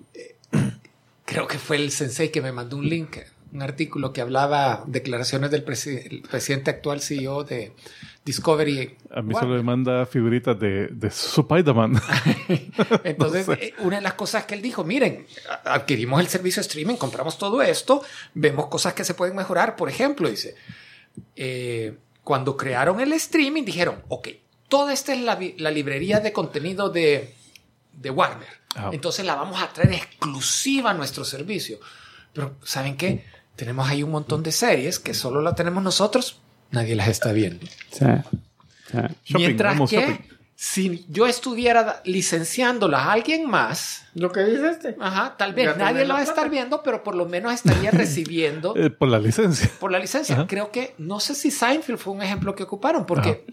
creo 1.32 1.46
que 1.46 1.58
fue 1.58 1.76
el 1.76 1.90
sensei 1.90 2.30
que 2.30 2.40
me 2.42 2.52
mandó 2.52 2.76
un 2.76 2.88
link, 2.88 3.16
un 3.52 3.62
artículo 3.62 4.12
que 4.12 4.20
hablaba 4.20 4.82
declaraciones 4.86 5.50
del 5.50 5.64
presi- 5.64 6.06
el 6.10 6.22
presidente 6.22 6.70
actual 6.70 7.00
CEO 7.00 7.44
de 7.44 7.72
Discovery. 8.24 8.96
A 9.10 9.20
mí 9.20 9.34
Warner. 9.34 9.40
solo 9.40 9.54
me 9.56 9.62
manda 9.62 10.06
figuritas 10.06 10.58
de, 10.58 10.86
de 10.88 11.08
Spider-Man. 11.08 12.00
Entonces, 13.04 13.48
No 13.48 13.54
sé. 13.56 13.64
eh, 13.66 13.74
una 13.80 13.96
de 13.96 14.02
las 14.02 14.14
cosas 14.14 14.44
que 14.46 14.54
él 14.54 14.62
dijo, 14.62 14.84
miren, 14.84 15.26
adquirimos 15.64 16.20
el 16.20 16.28
servicio 16.28 16.60
streaming, 16.60 16.96
compramos 16.96 17.36
todo 17.38 17.62
esto, 17.62 18.02
vemos 18.34 18.66
cosas 18.68 18.94
que 18.94 19.04
se 19.04 19.14
pueden 19.14 19.36
mejorar. 19.36 19.76
Por 19.76 19.88
ejemplo, 19.88 20.30
dice, 20.30 20.54
eh, 21.36 21.94
cuando 22.24 22.56
crearon 22.56 23.00
el 23.00 23.12
streaming, 23.14 23.64
dijeron, 23.64 24.02
ok, 24.08 24.28
toda 24.68 24.92
esta 24.92 25.12
es 25.12 25.20
la, 25.20 25.38
la 25.58 25.70
librería 25.70 26.20
de 26.20 26.32
contenido 26.32 26.88
de, 26.88 27.34
de 27.92 28.10
Warner. 28.10 28.48
Ah. 28.74 28.90
Entonces 28.92 29.24
la 29.24 29.34
vamos 29.34 29.62
a 29.62 29.68
traer 29.72 29.92
exclusiva 29.94 30.90
a 30.90 30.94
nuestro 30.94 31.24
servicio. 31.24 31.78
Pero, 32.32 32.56
¿saben 32.64 32.96
qué? 32.96 33.24
Tenemos 33.56 33.88
ahí 33.88 34.02
un 34.02 34.10
montón 34.10 34.42
de 34.42 34.50
series 34.52 34.98
que 34.98 35.12
solo 35.14 35.42
la 35.42 35.54
tenemos 35.54 35.82
nosotros, 35.82 36.40
nadie 36.70 36.94
las 36.96 37.08
está 37.08 37.32
viendo. 37.32 37.66
Sí. 37.90 38.04
Sí. 38.90 38.98
Shopping, 39.24 39.36
Mientras 39.36 39.90
que 39.90 40.00
shopping. 40.00 40.16
si 40.54 41.06
yo 41.08 41.26
estuviera 41.26 42.00
licenciándolas 42.04 43.02
a 43.02 43.12
alguien 43.12 43.48
más, 43.48 44.04
Lo 44.14 44.32
que 44.32 44.40
dice 44.44 44.70
este. 44.70 44.96
ajá, 45.00 45.34
tal 45.36 45.52
vez 45.54 45.76
nadie 45.76 46.02
lo 46.02 46.08
la 46.08 46.14
va 46.14 46.20
a 46.20 46.24
estar 46.24 46.48
viendo, 46.50 46.82
pero 46.82 47.02
por 47.04 47.14
lo 47.14 47.26
menos 47.26 47.52
estaría 47.52 47.90
recibiendo 47.92 48.74
Eh, 48.76 48.88
por 48.90 49.08
la 49.08 49.18
licencia. 49.18 49.70
por 49.80 49.92
la 49.92 49.98
licencia. 49.98 50.34
Ajá. 50.34 50.46
Creo 50.46 50.70
que, 50.70 50.94
no 50.98 51.20
sé 51.20 51.34
si 51.34 51.50
Seinfeld 51.50 51.98
fue 51.98 52.14
un 52.14 52.22
ejemplo 52.22 52.54
que 52.54 52.62
ocuparon, 52.62 53.04
porque 53.06 53.44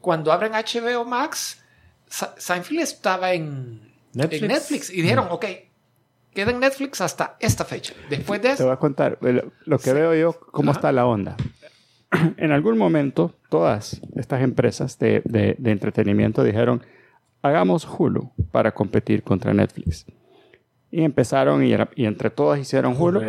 cuando 0.00 0.32
abren 0.32 0.52
HBO 0.52 1.04
Max, 1.04 1.58
Seinfeld 2.08 2.80
estaba 2.80 3.32
en 3.32 3.87
Netflix. 4.18 4.42
en 4.42 4.48
Netflix 4.48 4.90
y 4.90 5.02
dijeron, 5.02 5.26
ok, 5.30 5.44
queda 6.34 6.50
en 6.50 6.60
Netflix 6.60 7.00
hasta 7.00 7.36
esta 7.40 7.64
fecha. 7.64 7.94
Después 8.10 8.40
de 8.42 8.48
Te 8.48 8.54
eso, 8.54 8.64
voy 8.64 8.72
a 8.72 8.76
contar 8.76 9.18
el- 9.22 9.50
lo 9.64 9.78
que 9.78 9.92
veo 9.92 10.14
yo, 10.14 10.38
cómo 10.52 10.72
está 10.72 10.92
la 10.92 11.06
onda. 11.06 11.36
En 12.38 12.52
algún 12.52 12.78
momento, 12.78 13.34
todas 13.50 14.00
estas 14.16 14.42
empresas 14.42 14.98
de, 14.98 15.20
de- 15.24 15.56
de 15.58 15.70
entretenimiento 15.70 16.42
dijeron, 16.42 16.82
hagamos 17.42 17.86
Hulu 17.86 18.30
para 18.50 18.72
competir 18.72 19.22
contra 19.22 19.52
Netflix. 19.52 20.06
Y 20.90 21.02
empezaron 21.02 21.62
y, 21.64 21.72
era- 21.72 21.90
y 21.94 22.06
entre 22.06 22.30
todas 22.30 22.58
hicieron 22.60 22.94
Hulu. 22.98 23.20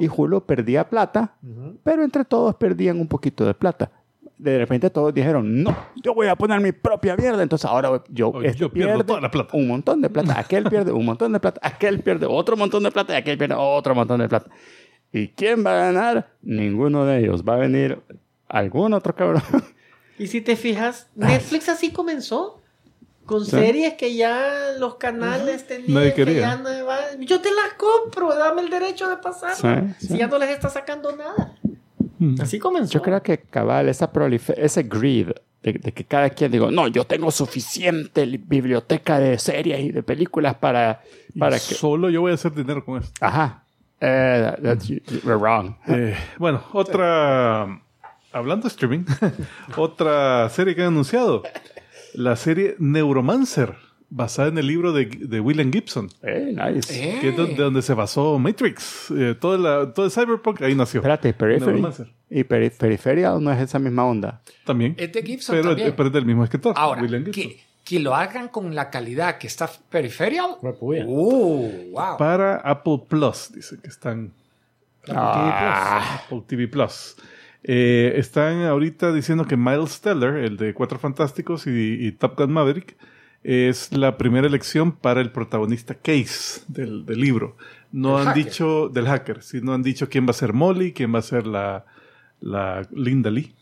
Y 0.00 0.08
Hulu 0.08 0.44
perdía 0.46 0.88
plata, 0.90 1.36
pero 1.84 2.02
entre 2.02 2.24
todos 2.24 2.56
perdían 2.56 2.98
un 2.98 3.06
poquito 3.06 3.44
de 3.46 3.54
plata. 3.54 3.92
De 4.36 4.58
repente 4.58 4.90
todos 4.90 5.14
dijeron, 5.14 5.62
no, 5.62 5.76
yo 6.02 6.14
voy 6.14 6.26
a 6.26 6.36
poner 6.36 6.60
mi 6.60 6.72
propia 6.72 7.16
mierda. 7.16 7.42
Entonces 7.42 7.64
ahora 7.68 8.02
yo, 8.08 8.32
este 8.42 8.58
yo 8.58 8.70
pierdo 8.70 8.90
pierde 8.92 9.04
toda 9.04 9.20
la 9.20 9.30
plata. 9.30 9.56
un 9.56 9.68
montón 9.68 10.00
de 10.02 10.10
plata, 10.10 10.38
aquel 10.38 10.64
pierde 10.64 10.92
un 10.92 11.04
montón 11.04 11.32
de 11.32 11.40
plata, 11.40 11.60
aquel 11.62 12.00
pierde 12.00 12.26
otro 12.26 12.56
montón 12.56 12.82
de 12.82 12.90
plata 12.90 13.14
y 13.14 13.16
aquel 13.16 13.38
pierde 13.38 13.54
otro 13.56 13.94
montón 13.94 14.20
de 14.20 14.28
plata. 14.28 14.50
¿Y 15.12 15.28
quién 15.28 15.64
va 15.64 15.72
a 15.72 15.92
ganar? 15.92 16.32
Ninguno 16.42 17.04
de 17.06 17.20
ellos. 17.20 17.44
Va 17.48 17.54
a 17.54 17.58
venir 17.58 18.00
algún 18.48 18.92
otro 18.94 19.14
cabrón. 19.14 19.42
Y 20.16 20.28
si 20.28 20.40
te 20.40 20.54
fijas, 20.54 21.08
Netflix 21.16 21.68
así 21.68 21.90
comenzó. 21.90 22.60
Con 23.26 23.44
series 23.46 23.94
que 23.94 24.14
ya 24.14 24.74
los 24.78 24.96
canales 24.96 25.66
tenían. 25.66 25.94
Nadie 25.94 26.10
que 26.14 26.24
quería. 26.24 26.40
ya 26.40 26.56
no 26.56 26.68
Yo 27.24 27.40
te 27.40 27.48
las 27.50 27.72
compro, 27.76 28.34
dame 28.34 28.62
el 28.62 28.70
derecho 28.70 29.08
de 29.08 29.16
pasar. 29.16 29.54
Sí, 29.56 29.94
Si 29.98 30.12
sí. 30.12 30.18
ya 30.18 30.26
no 30.26 30.38
les 30.38 30.50
está 30.50 30.68
sacando 30.68 31.16
nada. 31.16 31.56
Mm. 32.18 32.40
Así 32.40 32.58
comenzó. 32.58 32.92
Yo 32.92 33.02
creo 33.02 33.22
que 33.22 33.38
cabal, 33.38 33.88
esa 33.88 34.10
ese 34.56 34.82
greed 34.84 35.28
de, 35.62 35.72
de 35.72 35.92
que 35.92 36.04
cada 36.04 36.30
quien 36.30 36.52
digo, 36.52 36.70
no, 36.70 36.88
yo 36.88 37.04
tengo 37.04 37.30
suficiente 37.30 38.26
li- 38.26 38.36
biblioteca 38.38 39.18
de 39.18 39.38
series 39.38 39.80
y 39.80 39.90
de 39.92 40.02
películas 40.02 40.54
para, 40.56 41.00
para 41.38 41.56
que... 41.56 41.74
Solo 41.74 42.10
yo 42.10 42.20
voy 42.20 42.32
a 42.32 42.34
hacer 42.34 42.52
dinero 42.54 42.84
con 42.84 43.02
esto. 43.02 43.12
Ajá. 43.20 43.64
Eh, 44.00 44.40
that- 44.42 44.58
that's- 44.62 44.86
you- 44.88 45.00
you're 45.24 45.36
wrong. 45.36 45.74
Eh, 45.88 46.14
bueno, 46.38 46.62
otra. 46.72 47.80
Hablando 48.32 48.64
de 48.64 48.68
streaming, 48.68 49.04
otra 49.76 50.48
serie 50.50 50.74
que 50.74 50.82
han 50.82 50.88
anunciado. 50.88 51.42
La 52.14 52.36
serie 52.36 52.74
Neuromancer, 52.78 53.74
basada 54.16 54.48
en 54.48 54.58
el 54.58 54.66
libro 54.68 54.92
de, 54.92 55.06
de 55.06 55.40
William 55.40 55.72
Gibson, 55.72 56.08
Eh, 56.22 56.54
nice. 56.54 56.92
Eh. 56.94 57.18
que 57.20 57.28
es 57.30 57.36
de, 57.36 57.46
de 57.46 57.54
donde 57.56 57.82
se 57.82 57.94
basó 57.94 58.38
Matrix. 58.38 59.10
Eh, 59.10 59.34
todo, 59.40 59.58
la, 59.58 59.92
todo 59.92 60.06
el 60.06 60.12
cyberpunk 60.12 60.62
ahí 60.62 60.74
nació. 60.74 61.00
Espérate, 61.00 61.32
Periphery. 61.34 61.82
¿Y 62.30 62.44
peri 62.44 62.70
Peripheral 62.70 63.42
no 63.42 63.52
es 63.52 63.60
esa 63.60 63.78
misma 63.78 64.04
onda? 64.04 64.40
También. 64.64 64.94
Es 64.98 65.12
de 65.12 65.22
Gibson 65.22 65.56
pero, 65.56 65.68
también. 65.70 65.94
pero 65.96 66.06
es 66.08 66.12
del 66.12 66.24
mismo 66.26 66.44
escritor, 66.44 66.74
Ahora, 66.76 67.02
William 67.02 67.24
Gibson. 67.24 67.42
que, 67.50 67.60
que 67.84 68.00
lo 68.00 68.14
hagan 68.14 68.48
con 68.48 68.74
la 68.74 68.88
calidad 68.90 69.38
que 69.38 69.46
está 69.48 69.68
Peripheral. 69.90 70.56
Puya. 70.78 71.04
Uh, 71.06 71.90
wow. 71.92 72.16
Para 72.16 72.56
Apple 72.56 73.02
Plus, 73.08 73.50
dice 73.52 73.76
que 73.82 73.88
están 73.88 74.32
Ah, 75.08 76.22
Apple 76.24 76.42
TV 76.46 76.68
Plus. 76.68 77.16
Eh, 77.62 78.12
están 78.16 78.62
ahorita 78.62 79.12
diciendo 79.12 79.46
que 79.46 79.56
Miles 79.56 80.00
Teller, 80.00 80.36
el 80.36 80.56
de 80.56 80.74
Cuatro 80.74 80.98
Fantásticos 80.98 81.66
y, 81.66 82.06
y 82.06 82.12
Top 82.12 82.38
Gun 82.38 82.52
Maverick, 82.52 82.96
es 83.44 83.92
la 83.96 84.16
primera 84.18 84.46
elección 84.48 84.90
para 84.92 85.20
el 85.20 85.30
protagonista 85.30 85.94
Case 85.94 86.62
del, 86.66 87.04
del 87.06 87.20
libro. 87.20 87.56
No 87.92 88.18
han 88.18 88.26
hacker. 88.28 88.44
dicho 88.44 88.88
del 88.88 89.06
hacker, 89.06 89.42
sí, 89.42 89.60
no 89.62 89.72
han 89.74 89.82
dicho 89.82 90.08
quién 90.08 90.26
va 90.26 90.30
a 90.30 90.34
ser 90.34 90.52
Molly, 90.52 90.92
quién 90.92 91.14
va 91.14 91.20
a 91.20 91.22
ser 91.22 91.46
la, 91.46 91.84
la 92.40 92.82
Linda 92.92 93.30
Lee. 93.30 93.54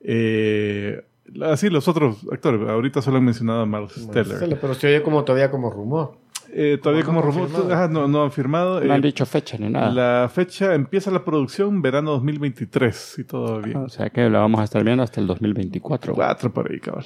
Eh, 0.00 1.02
así 1.42 1.70
los 1.70 1.88
otros 1.88 2.18
actores, 2.30 2.68
ahorita 2.68 3.02
solo 3.02 3.18
han 3.18 3.24
mencionado 3.24 3.62
a 3.62 3.66
Miles 3.66 4.08
Teller. 4.12 4.58
Pero 4.60 4.74
se 4.74 4.86
oye 4.88 5.02
como 5.02 5.24
todavía 5.24 5.50
como 5.50 5.70
rumor. 5.70 6.18
Eh, 6.50 6.78
todavía 6.82 7.04
como 7.04 7.20
rumor, 7.20 7.48
no, 7.90 8.08
no 8.08 8.22
han 8.24 8.32
firmado. 8.32 8.80
no 8.80 8.92
han 8.94 9.00
Eh, 9.00 9.06
dicho 9.06 9.26
fecha 9.26 9.58
ni 9.58 9.68
nada. 9.68 9.90
la 9.90 10.28
fecha 10.32 10.74
empieza 10.74 11.10
la 11.10 11.24
producción 11.24 11.82
verano 11.82 12.12
2023, 12.12 12.96
si 12.96 13.24
todo 13.24 13.54
va 13.54 13.58
bien. 13.60 13.76
O 13.78 13.88
sea 13.88 14.08
que 14.10 14.28
la 14.30 14.38
vamos 14.40 14.60
a 14.60 14.64
estar 14.64 14.82
viendo 14.82 15.02
hasta 15.02 15.20
el 15.20 15.26
2024. 15.26 16.14
Cuatro 16.14 16.52
por 16.52 16.70
ahí, 16.72 16.80
cabal. 16.80 17.04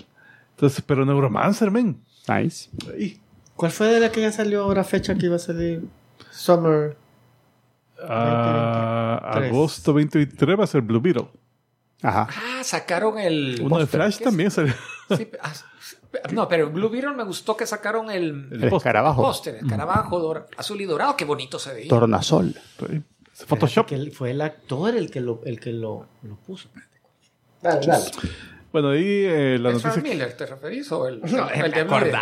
Entonces, 0.63 0.85
pero 0.87 1.05
Neuromancer, 1.05 1.73
men. 1.73 2.01
Nice. 2.29 2.71
Ahí. 2.95 3.21
¿Cuál 3.57 3.73
fue 3.73 3.89
de 3.89 3.99
la 3.99 4.13
que 4.13 4.21
ya 4.21 4.31
salió 4.31 4.63
ahora 4.63 4.85
fecha 4.85 5.17
que 5.17 5.27
iba 5.27 5.35
a 5.35 5.41
salir? 5.41 5.83
Summer. 6.31 6.97
Ah, 8.09 9.21
2023. 9.35 9.51
agosto 9.53 9.93
2023 9.93 10.59
va 10.61 10.65
a 10.65 10.67
ser 10.69 10.83
Blue 10.83 11.01
Beetle. 11.01 11.29
Ajá. 12.01 12.29
Ah, 12.31 12.63
sacaron 12.63 13.19
el. 13.19 13.61
Uno 13.61 13.79
de 13.79 13.87
Flash 13.87 14.19
¿Qué 14.19 14.23
es? 14.25 14.29
también 14.31 14.51
salió. 14.53 14.73
Sí, 15.17 15.29
ah, 15.43 15.53
no, 16.33 16.47
pero 16.49 16.71
Blue 16.71 16.89
Beetle 16.89 17.13
me 17.15 17.25
gustó 17.25 17.57
que 17.57 17.67
sacaron 17.67 18.09
el, 18.11 18.49
El 18.53 18.65
El 18.65 18.73
escarabajo. 18.73 19.21
póster, 19.23 19.57
el 19.57 19.67
carabajo 19.69 20.21
dora- 20.21 20.47
azul 20.57 20.81
y 20.81 20.85
dorado. 20.85 21.17
Qué 21.17 21.25
bonito 21.25 21.59
se 21.59 21.75
veía. 21.75 21.89
Tornasol. 21.89 22.55
Photoshop. 23.47 23.87
Que 23.87 24.11
fue 24.13 24.31
el 24.31 24.41
actor 24.41 24.95
el 24.97 25.11
que 25.11 25.21
lo, 25.21 25.41
el 25.45 25.59
que 25.59 25.73
lo, 25.73 26.07
lo 26.23 26.37
puso. 26.37 26.69
Dale, 27.61 27.85
dale. 27.87 28.05
Bueno, 28.73 28.91
ahí 28.91 29.25
eh, 29.27 29.59
la 29.61 29.71
¿Ezra 29.71 29.91
noticia. 29.91 30.11
Miller 30.11 30.33
te 30.37 30.47
referís 30.47 30.91
o 30.93 31.07
el, 31.07 31.21
el 31.23 31.71
de 31.73 31.85
me 31.85 32.01
Miller? 32.01 32.17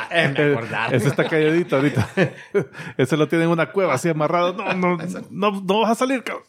ese 0.92 1.08
está 1.08 1.28
calladito 1.28 1.76
ahorita. 1.76 2.08
ese 2.96 3.16
lo 3.16 3.28
tiene 3.28 3.44
en 3.44 3.50
una 3.50 3.70
cueva 3.70 3.94
así 3.94 4.08
amarrado. 4.08 4.52
No, 4.52 4.74
no, 4.74 4.98
no, 5.30 5.62
no 5.62 5.80
vas 5.80 5.90
a 5.92 5.94
salir, 5.94 6.22
cabrón. 6.24 6.44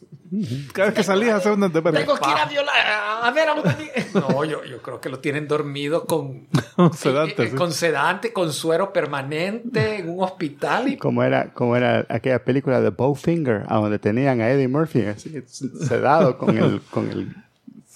Cada 0.72 0.86
vez 0.88 0.94
que 0.96 1.02
salías 1.04 1.34
hacer 1.36 1.52
una 1.52 1.68
de. 1.68 1.82
Tengo 1.82 2.16
que 2.18 2.30
ir 2.30 2.36
a 2.36 2.46
violar, 2.46 2.74
a 3.22 3.30
ver 3.32 3.48
a 3.48 3.52
un- 3.54 3.62
No, 4.14 4.44
yo, 4.44 4.64
yo 4.64 4.80
creo 4.80 4.98
que 5.00 5.08
lo 5.10 5.18
tienen 5.20 5.46
dormido 5.46 6.04
con 6.06 6.48
Sedante, 6.94 7.42
eh, 7.42 7.46
eh, 7.46 7.50
sí. 7.50 7.56
con 7.56 7.70
sedante, 7.72 8.32
con 8.32 8.52
suero 8.52 8.92
permanente 8.94 9.98
en 9.98 10.08
un 10.08 10.24
hospital 10.24 10.88
y 10.88 10.96
Como 10.96 11.22
era, 11.22 11.52
como 11.52 11.76
era 11.76 12.06
aquella 12.08 12.42
película 12.42 12.80
de 12.80 12.88
Bowfinger, 12.90 13.64
a 13.68 13.76
donde 13.76 13.98
tenían 13.98 14.40
a 14.40 14.48
Eddie 14.50 14.68
Murphy 14.68 15.02
así, 15.04 15.42
sedado 15.46 16.38
con 16.38 16.56
el, 16.56 16.80
con 16.90 17.10
el, 17.10 17.34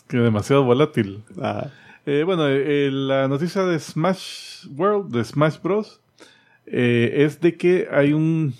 Que 0.06 0.18
demasiado 0.18 0.62
volátil. 0.64 1.24
ah, 1.42 1.68
Eh, 2.06 2.22
bueno, 2.24 2.46
eh, 2.48 2.88
la 2.92 3.26
noticia 3.28 3.62
de 3.64 3.78
Smash 3.78 4.66
World, 4.76 5.12
de 5.12 5.24
Smash 5.24 5.60
Bros, 5.60 6.00
eh, 6.66 7.24
es 7.24 7.40
de 7.40 7.56
que 7.56 7.88
hay 7.90 8.12
un 8.12 8.54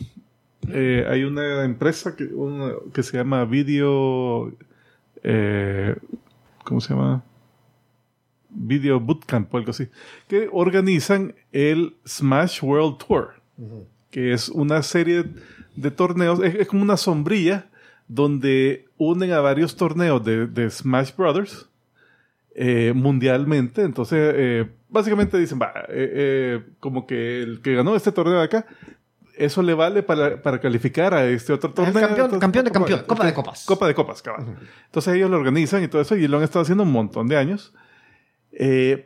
hay 0.69 1.23
una 1.23 1.63
empresa 1.65 2.17
que, 2.17 2.25
una- 2.25 2.73
que 2.93 3.05
se 3.05 3.17
llama 3.17 3.45
Video 3.45 4.53
¿cómo 6.65 6.81
se 6.81 6.93
llama? 6.93 7.23
Video 8.51 8.99
Bootcamp 8.99 9.53
o 9.55 9.59
algo 9.59 9.71
así, 9.71 9.87
que 10.29 10.49
organizan 10.53 11.35
el 11.53 11.95
Smash 12.07 12.65
World 12.65 12.99
Tour, 12.99 13.35
que 14.11 14.33
es 14.33 14.49
una 14.49 14.83
serie 14.83 15.25
de 15.77 15.91
torneos, 15.93 16.43
es, 16.43 16.55
es 16.57 16.67
como 16.67 16.83
una 16.83 16.97
sombrilla 16.97 17.69
donde 18.09 18.87
unen 18.99 19.33
a 19.33 19.41
varios 19.41 19.77
torneos 19.77 20.25
de, 20.25 20.47
de 20.49 20.69
Smash 20.71 21.15
Brothers 21.17 21.69
eh, 22.59 22.93
mundialmente. 22.95 23.83
Entonces, 23.83 24.19
eh, 24.35 24.67
básicamente 24.89 25.37
dicen, 25.39 25.59
va, 25.61 25.73
eh, 25.89 26.63
como 26.81 27.07
que 27.07 27.43
el 27.43 27.61
que 27.61 27.75
ganó 27.75 27.95
este 27.95 28.13
torneo 28.13 28.39
de 28.39 28.45
acá, 28.45 28.65
eso 29.37 29.63
le 29.63 29.75
vale 29.75 30.03
para, 30.03 30.41
para 30.41 30.59
calificar 30.61 31.13
a 31.13 31.27
este 31.29 31.53
otro 31.53 31.71
torneo. 31.75 31.93
campeón- 32.09 32.39
campeón 32.41 32.65
de 32.65 32.71
Copa- 32.71 32.81
campeón, 32.87 33.05
Copa 33.07 33.27
de 33.27 33.35
Copas. 33.35 33.65
Copa 33.67 33.87
de 33.89 33.95
Copas, 33.95 34.23
cabal. 34.23 34.57
Entonces 34.87 35.15
ellos 35.15 35.29
lo 35.31 35.37
organizan 35.37 35.83
y 35.85 35.89
todo 35.89 36.01
eso, 36.01 36.17
y 36.17 36.27
lo 36.27 36.39
han 36.39 36.45
estado 36.45 36.63
haciendo 36.63 36.85
un 36.85 36.93
montón 36.93 37.29
de 37.29 37.37
años. 37.37 37.75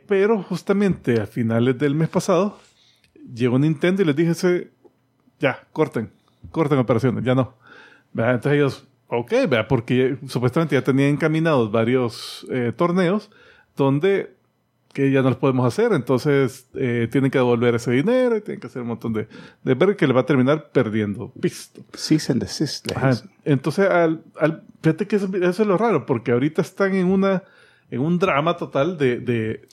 Pero 0.07 0.41
justamente 0.43 1.19
a 1.19 1.25
finales 1.25 1.77
del 1.77 1.95
mes 1.95 2.07
pasado, 2.07 2.57
llegó 3.33 3.59
Nintendo 3.59 4.01
y 4.01 4.05
les 4.05 4.15
dije, 4.15 4.69
ya, 5.39 5.67
corten, 5.73 6.11
corten 6.51 6.77
operaciones, 6.79 7.23
ya 7.25 7.35
no. 7.35 7.55
¿Verdad? 8.13 8.35
Entonces 8.35 8.57
ellos, 8.57 8.87
ok, 9.07 9.31
¿verdad? 9.49 9.67
porque 9.67 10.17
supuestamente 10.27 10.75
ya 10.75 10.83
tenían 10.83 11.09
encaminados 11.09 11.71
varios 11.71 12.45
eh, 12.51 12.71
torneos 12.75 13.29
donde 13.75 14.33
que 14.93 15.09
ya 15.09 15.21
no 15.21 15.29
los 15.29 15.37
podemos 15.37 15.65
hacer, 15.65 15.93
entonces 15.93 16.67
eh, 16.73 17.07
tienen 17.09 17.31
que 17.31 17.37
devolver 17.37 17.75
ese 17.75 17.91
dinero 17.91 18.35
y 18.35 18.41
tienen 18.41 18.59
que 18.59 18.67
hacer 18.67 18.81
un 18.81 18.89
montón 18.89 19.13
de, 19.13 19.27
de 19.63 19.73
ver 19.73 19.95
que 19.95 20.05
le 20.05 20.11
va 20.13 20.21
a 20.21 20.25
terminar 20.25 20.69
perdiendo 20.71 21.31
pisto. 21.39 21.81
cease 21.93 22.29
and 22.33 22.41
desist. 22.41 22.91
Ajá. 22.93 23.11
Entonces, 23.45 23.89
al, 23.89 24.21
al- 24.37 24.63
fíjate 24.81 25.07
que 25.07 25.15
eso, 25.15 25.29
eso 25.33 25.61
es 25.61 25.67
lo 25.67 25.77
raro, 25.77 26.05
porque 26.05 26.33
ahorita 26.33 26.61
están 26.61 26.93
en 26.95 27.07
una 27.07 27.43
en 27.89 28.01
un 28.01 28.19
drama 28.19 28.55
total 28.57 28.97
de, 28.97 29.19
de, 29.19 29.67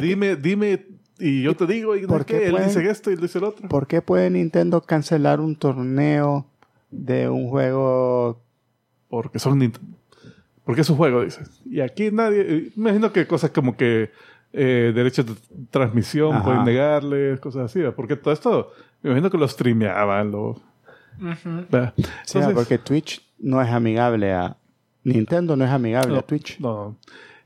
dime, 0.00 0.36
dime, 0.36 0.86
y 1.18 1.42
yo 1.42 1.54
te 1.54 1.66
digo, 1.66 1.94
y 1.96 2.06
¿Por 2.06 2.24
qué 2.26 2.46
él 2.46 2.56
dice 2.64 2.88
esto 2.90 3.10
y 3.10 3.14
él 3.14 3.20
dice 3.20 3.38
el 3.38 3.44
otro. 3.44 3.68
¿Por 3.68 3.86
qué 3.86 4.00
puede 4.02 4.28
Nintendo 4.30 4.80
cancelar 4.82 5.40
un 5.40 5.54
torneo 5.56 6.46
de 6.90 7.28
un 7.28 7.48
juego? 7.48 8.40
Porque 9.08 9.38
son 9.38 9.58
Nintendo. 9.58 9.96
Porque 10.64 10.82
es 10.82 10.90
un 10.90 10.96
juego, 10.96 11.22
dice. 11.24 11.42
Y 11.64 11.80
aquí 11.80 12.10
nadie, 12.12 12.40
eh, 12.42 12.70
me 12.76 12.90
imagino 12.90 13.12
que 13.12 13.26
cosas 13.26 13.50
como 13.50 13.76
que 13.76 14.10
eh, 14.52 14.92
derechos 14.94 15.26
de 15.26 15.34
transmisión 15.70 16.34
Ajá. 16.36 16.44
pueden 16.44 16.64
negarles, 16.64 17.40
cosas 17.40 17.64
así, 17.64 17.80
¿verdad? 17.80 17.94
porque 17.96 18.16
todo 18.16 18.32
esto, 18.32 18.72
me 19.02 19.10
imagino 19.10 19.30
que 19.30 19.38
lo 19.38 19.48
streameaban, 19.48 20.30
lo... 20.30 20.60
Sí, 21.18 21.28
Entonces- 21.58 22.54
porque 22.54 22.78
Twitch 22.78 23.22
no 23.38 23.60
es 23.60 23.70
amigable 23.70 24.32
a... 24.32 24.56
Nintendo 25.04 25.56
no 25.56 25.64
es 25.64 25.70
amigable 25.70 26.16
a 26.16 26.22
Twitch. 26.22 26.60
No. 26.60 26.96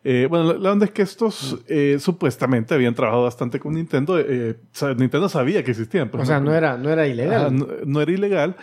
Eh, 0.04 0.26
bueno, 0.28 0.52
la, 0.52 0.58
la 0.58 0.72
onda 0.72 0.84
es 0.84 0.90
que 0.92 1.00
estos 1.02 1.58
eh, 1.68 1.96
supuestamente 1.98 2.74
habían 2.74 2.94
trabajado 2.94 3.24
bastante 3.24 3.58
con 3.58 3.72
Nintendo. 3.74 4.18
eh, 4.20 4.56
Nintendo 4.98 5.28
sabía 5.28 5.64
que 5.64 5.70
existían. 5.70 6.10
O 6.12 6.24
sea, 6.26 6.38
no 6.38 6.54
era, 6.54 6.76
no 6.76 6.90
era 6.90 7.06
ilegal. 7.08 7.40
Ajá, 7.46 7.50
no, 7.50 7.66
no 7.86 8.00
era 8.02 8.12
ilegal. 8.12 8.56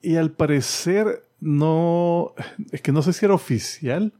Y 0.00 0.16
al 0.16 0.30
parecer 0.30 1.24
no... 1.42 2.34
Es 2.70 2.80
que 2.80 2.92
no 2.92 3.02
sé 3.02 3.12
si 3.12 3.24
era 3.24 3.34
oficial, 3.34 4.12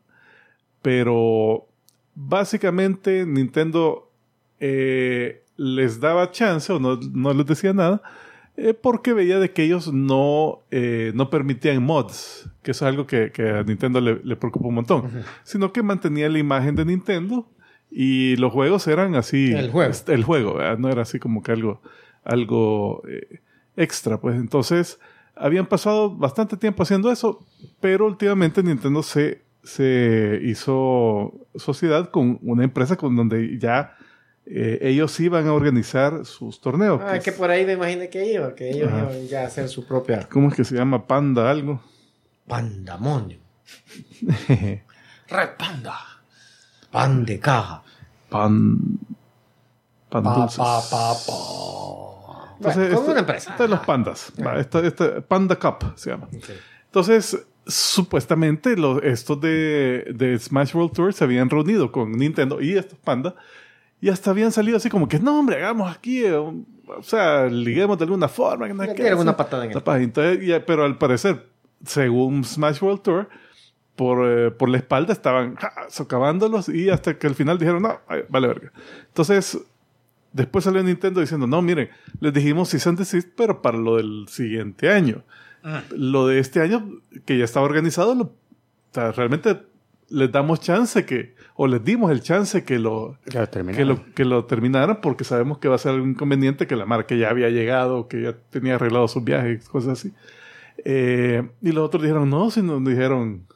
pero 0.83 1.69
básicamente 2.15 3.25
Nintendo 3.25 4.11
eh, 4.59 5.43
les 5.57 6.01
daba 6.01 6.31
chance 6.33 6.73
o 6.73 6.81
no, 6.81 6.97
no 6.97 7.33
les 7.33 7.47
decía 7.47 7.73
nada 7.73 8.03
eh, 8.57 8.75
porque 8.75 9.13
veía 9.15 9.39
de 9.39 9.53
que 9.53 9.63
ellos 9.63 9.93
no, 9.93 10.61
eh, 10.71 11.13
no 11.15 11.31
permitían 11.31 11.83
mods, 11.83 12.51
que 12.63 12.73
eso 12.73 12.85
es 12.85 12.91
algo 12.91 13.07
que, 13.07 13.31
que 13.31 13.49
a 13.49 13.63
Nintendo 13.63 14.01
le, 14.01 14.21
le 14.23 14.37
preocupa 14.37 14.69
un 14.69 14.75
montón, 14.75 15.25
sino 15.45 15.73
que 15.73 15.83
mantenía 15.83 16.29
la 16.29 16.39
imagen 16.39 16.75
de 16.75 16.85
Nintendo 16.85 17.49
y 17.91 18.37
los 18.37 18.53
juegos 18.53 18.87
eran 18.89 19.15
así. 19.15 19.53
El 19.53 19.71
juego. 19.71 19.91
este, 19.91 20.13
El 20.13 20.25
juego, 20.25 20.55
¿verdad? 20.55 20.79
no 20.79 20.91
era 20.91 21.03
así 21.03 21.19
como 21.19 21.43
que 21.43 21.53
algo, 21.53 21.81
algo 22.25 23.03
extra, 23.77 24.21
pues 24.21 24.37
entonces 24.37 24.99
habían 25.37 25.67
pasado 25.67 26.11
bastante 26.11 26.57
tiempo 26.57 26.83
haciendo 26.83 27.11
eso, 27.11 27.45
pero 27.81 28.07
últimamente 28.07 28.63
Nintendo 28.63 29.03
se, 29.03 29.43
se 29.65 30.39
hizo 30.43 31.33
sociedad 31.57 32.11
con 32.11 32.39
una 32.43 32.65
empresa 32.65 32.97
con 32.97 33.17
donde 33.17 33.59
ya 33.59 33.97
eh, 34.47 34.79
ellos 34.83 35.19
iban 35.21 35.47
a 35.47 35.53
organizar 35.53 36.25
sus 36.27 36.61
torneos. 36.61 37.01
Ah, 37.05 37.19
que 37.19 37.33
por 37.33 37.51
ahí 37.51 37.65
me 37.65 37.73
imaginé 37.75 38.09
que 38.09 38.25
iba, 38.33 38.55
que 38.55 38.71
ellos 38.71 38.89
Ajá. 38.89 39.09
iban 39.13 39.27
ya 39.29 39.43
a 39.43 39.47
hacer 39.47 39.69
su 39.69 39.87
propia 39.87 40.29
¿Cómo 40.29 40.49
es 40.49 40.55
que 40.55 40.65
se 40.65 40.75
llama? 40.75 41.07
Panda 41.07 41.51
algo. 41.51 41.81
pandamonio, 42.47 43.39
Red 45.29 45.51
Panda. 45.59 45.95
pan 46.91 47.25
de 47.25 47.39
caja. 47.41 47.83
Pan. 48.29 48.79
Pan 50.11 50.23
Pa, 50.25 50.35
dulces. 50.35 50.59
pa, 50.59 50.81
pa, 50.91 51.15
pa. 51.27 51.33
Entonces, 52.57 52.77
Bueno, 52.77 52.89
como 52.95 53.01
este- 53.01 53.11
una 53.13 53.21
empresa. 53.21 53.51
Esta 53.53 53.63
de 53.65 53.69
los 53.69 53.81
pandas. 53.81 54.33
Va, 54.45 54.59
esta- 54.59 54.81
esta- 54.87 55.21
Panda 55.21 55.57
Cup 55.57 55.93
se 55.97 56.11
llama. 56.11 56.29
Entonces, 56.87 57.45
supuestamente 57.67 58.77
los, 58.77 59.03
estos 59.03 59.41
de, 59.41 60.13
de 60.15 60.39
Smash 60.39 60.75
World 60.75 60.93
Tour 60.93 61.13
se 61.13 61.25
habían 61.25 61.49
reunido 61.51 61.91
con 61.93 62.13
Nintendo 62.13 62.61
y 62.61 62.77
estos 62.77 62.99
pandas 62.99 63.35
y 64.01 64.09
hasta 64.09 64.31
habían 64.31 64.51
salido 64.53 64.77
así 64.79 64.91
como 64.91 65.09
que, 65.09 65.19
no, 65.21 65.39
hombre, 65.39 65.57
hagamos 65.57 65.95
aquí, 65.95 66.25
eh, 66.25 66.35
o 66.35 66.55
sea, 67.03 67.47
liguemos 67.47 67.97
de 67.99 68.05
alguna 68.05 68.29
forma. 68.29 68.67
Que 68.67 68.75
no 68.75 68.83
sé 68.83 68.89
Le 68.89 68.95
qué, 68.97 69.03
dieron 69.03 69.21
así. 69.21 69.29
una 69.29 69.37
patada 69.37 69.65
en 69.65 69.71
el-. 69.71 69.77
Entonces, 69.77 70.47
ya- 70.47 70.67
pero 70.67 70.85
al 70.85 70.99
parecer, 70.99 71.47
según 71.87 72.45
Smash 72.45 72.83
World 72.83 73.03
Tour, 73.03 73.29
por, 73.95 74.27
eh, 74.29 74.51
por 74.51 74.69
la 74.71 74.79
espalda 74.79 75.13
estaban 75.13 75.55
ja, 75.57 75.71
socavándolos 75.89 76.69
y 76.69 76.91
hasta 76.91 77.17
que 77.19 77.27
al 77.29 77.35
final 77.37 77.59
dijeron, 77.59 77.83
no, 77.83 78.01
vale 78.29 78.49
verga. 78.49 78.73
Entonces, 79.07 79.59
después 80.33 80.65
salió 80.65 80.83
Nintendo 80.83 81.21
diciendo, 81.21 81.47
no, 81.47 81.61
miren, 81.63 81.89
les 82.21 82.33
dijimos 82.33 82.69
cease 82.71 82.89
and 82.89 82.99
desist, 82.99 83.29
pero 83.37 83.63
para 83.63 83.79
lo 83.79 83.97
del 83.97 84.27
siguiente 84.29 84.91
año. 84.91 85.23
Lo 85.97 86.27
de 86.27 86.39
este 86.41 86.61
año, 86.61 86.89
que 87.25 87.39
ya 87.39 87.45
estaba 87.45 87.65
organizado, 87.67 88.15
lo- 88.15 88.23
o 88.25 88.35
sea, 88.93 89.13
realmente 89.13 89.63
les 90.09 90.31
damos 90.31 90.61
chance 90.61 91.07
que, 91.07 91.35
o 91.55 91.67
les 91.67 91.83
dimos 91.85 92.11
el 92.11 92.21
chance 92.21 92.65
que 92.65 92.79
lo, 92.79 93.17
que 93.77 93.85
lo, 93.85 94.05
que 94.15 94.25
lo 94.25 94.45
terminaran 94.45 95.01
porque 95.01 95.25
sabemos 95.25 95.59
que 95.59 95.69
va 95.69 95.77
a 95.77 95.79
ser 95.79 95.93
algo 95.93 96.07
inconveniente 96.07 96.67
que 96.67 96.77
la 96.77 96.85
marca 96.85 97.15
ya 97.15 97.31
había 97.31 97.49
llegado, 97.49 98.09
que 98.09 98.23
ya 98.23 98.33
tenía 98.51 98.75
arreglado 98.75 99.07
sus 99.09 99.23
viajes, 99.25 99.67
cosas 99.69 99.99
así. 100.01 100.13
Eh, 100.85 101.49
y 101.63 101.73
los 101.73 101.85
otros 101.87 102.03
dijeron, 102.03 102.29
no, 102.29 102.51
si 102.51 102.61
nos 102.63 102.85
dijeron 102.85 103.47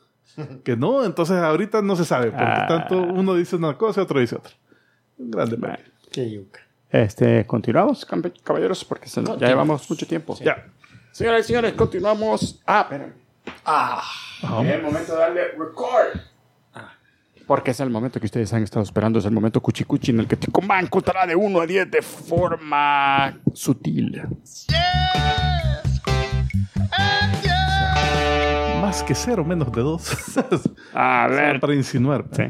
que 0.64 0.76
no, 0.76 1.04
entonces 1.04 1.36
ahorita 1.38 1.82
no 1.82 1.96
se 1.96 2.04
sabe, 2.04 2.26
porque 2.30 2.44
Ah. 2.46 2.66
tanto 2.68 3.02
uno 3.02 3.34
dice 3.34 3.56
una 3.56 3.76
cosa 3.76 4.00
y 4.00 4.04
otro 4.04 4.20
dice 4.20 4.36
otra. 4.36 4.52
Un 5.18 5.30
grande 5.30 5.56
Vale. 5.56 5.80
Qué 6.12 6.30
yuca. 6.30 6.60
Este, 6.90 7.44
continuamos, 7.46 8.06
caballeros, 8.44 8.84
porque 8.84 9.08
se 9.08 9.20
nos- 9.20 9.38
ya 9.38 9.48
llevamos 9.48 9.88
mucho 9.90 10.06
tiempo. 10.06 10.36
Ya. 10.40 10.66
Señoras 11.12 11.40
y 11.42 11.44
señores, 11.48 11.72
continuamos. 11.74 12.60
Ah, 12.66 12.82
esperen. 12.82 13.14
Ah, 13.64 14.02
Es 14.62 14.68
el 14.74 14.82
momento 14.82 15.12
de 15.12 15.18
darle 15.18 15.48
record. 15.58 16.20
Porque 17.46 17.70
es 17.70 17.78
el 17.80 17.90
momento 17.90 18.18
que 18.18 18.26
ustedes 18.26 18.52
han 18.52 18.64
estado 18.64 18.82
esperando, 18.82 19.20
es 19.20 19.24
el 19.24 19.30
momento 19.30 19.60
cuchicuchi 19.60 20.10
en 20.10 20.18
el 20.20 20.26
que 20.26 20.36
Ticomán 20.36 20.88
contará 20.88 21.26
de 21.26 21.36
1 21.36 21.60
a 21.60 21.66
10 21.66 21.88
de 21.90 22.02
forma 22.02 23.38
sutil. 23.54 24.20
Más 28.80 29.02
que 29.02 29.14
cero, 29.14 29.44
menos 29.44 29.70
de 29.72 29.80
dos. 29.80 30.10
A 30.94 31.26
ver. 31.30 31.60
Para 31.60 31.74
insinuar. 31.74 32.24
Sí. 32.32 32.42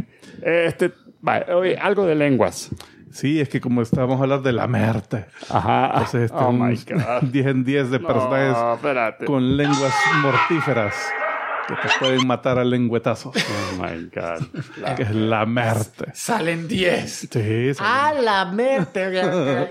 Este, 0.43 0.93
vale, 1.21 1.53
oye, 1.53 1.77
algo 1.79 2.05
de 2.07 2.15
lenguas. 2.15 2.71
Sí, 3.17 3.41
es 3.41 3.49
que 3.49 3.63
como 3.63 3.81
estábamos 3.81 4.21
hablando 4.21 4.43
de 4.43 4.53
la 4.53 4.67
merta. 4.67 5.27
Ajá. 5.49 5.87
Entonces, 5.87 6.25
este, 6.25 6.37
oh 6.37 6.51
un 6.51 6.69
my 6.69 6.77
God. 6.77 7.23
10 7.33 7.47
en 7.47 7.65
10 7.65 7.91
de 7.91 7.99
personajes 7.99 8.53
No, 8.53 9.27
con 9.27 9.57
lenguas 9.57 9.95
mortíferas 10.21 10.95
que 11.67 11.75
te 11.75 11.89
pueden 11.99 12.27
matar 12.27 12.59
a 12.59 12.65
lengüetazos. 12.65 13.35
Oh 13.35 13.83
my 13.83 14.11
God. 14.15 14.95
que 14.97 15.03
es 15.03 15.15
la 15.15 15.47
merta. 15.47 16.13
salen 16.15 16.69
10. 16.69 17.11
Sí, 17.11 17.29
sí. 17.31 17.81
A 17.81 18.13
la 18.13 18.53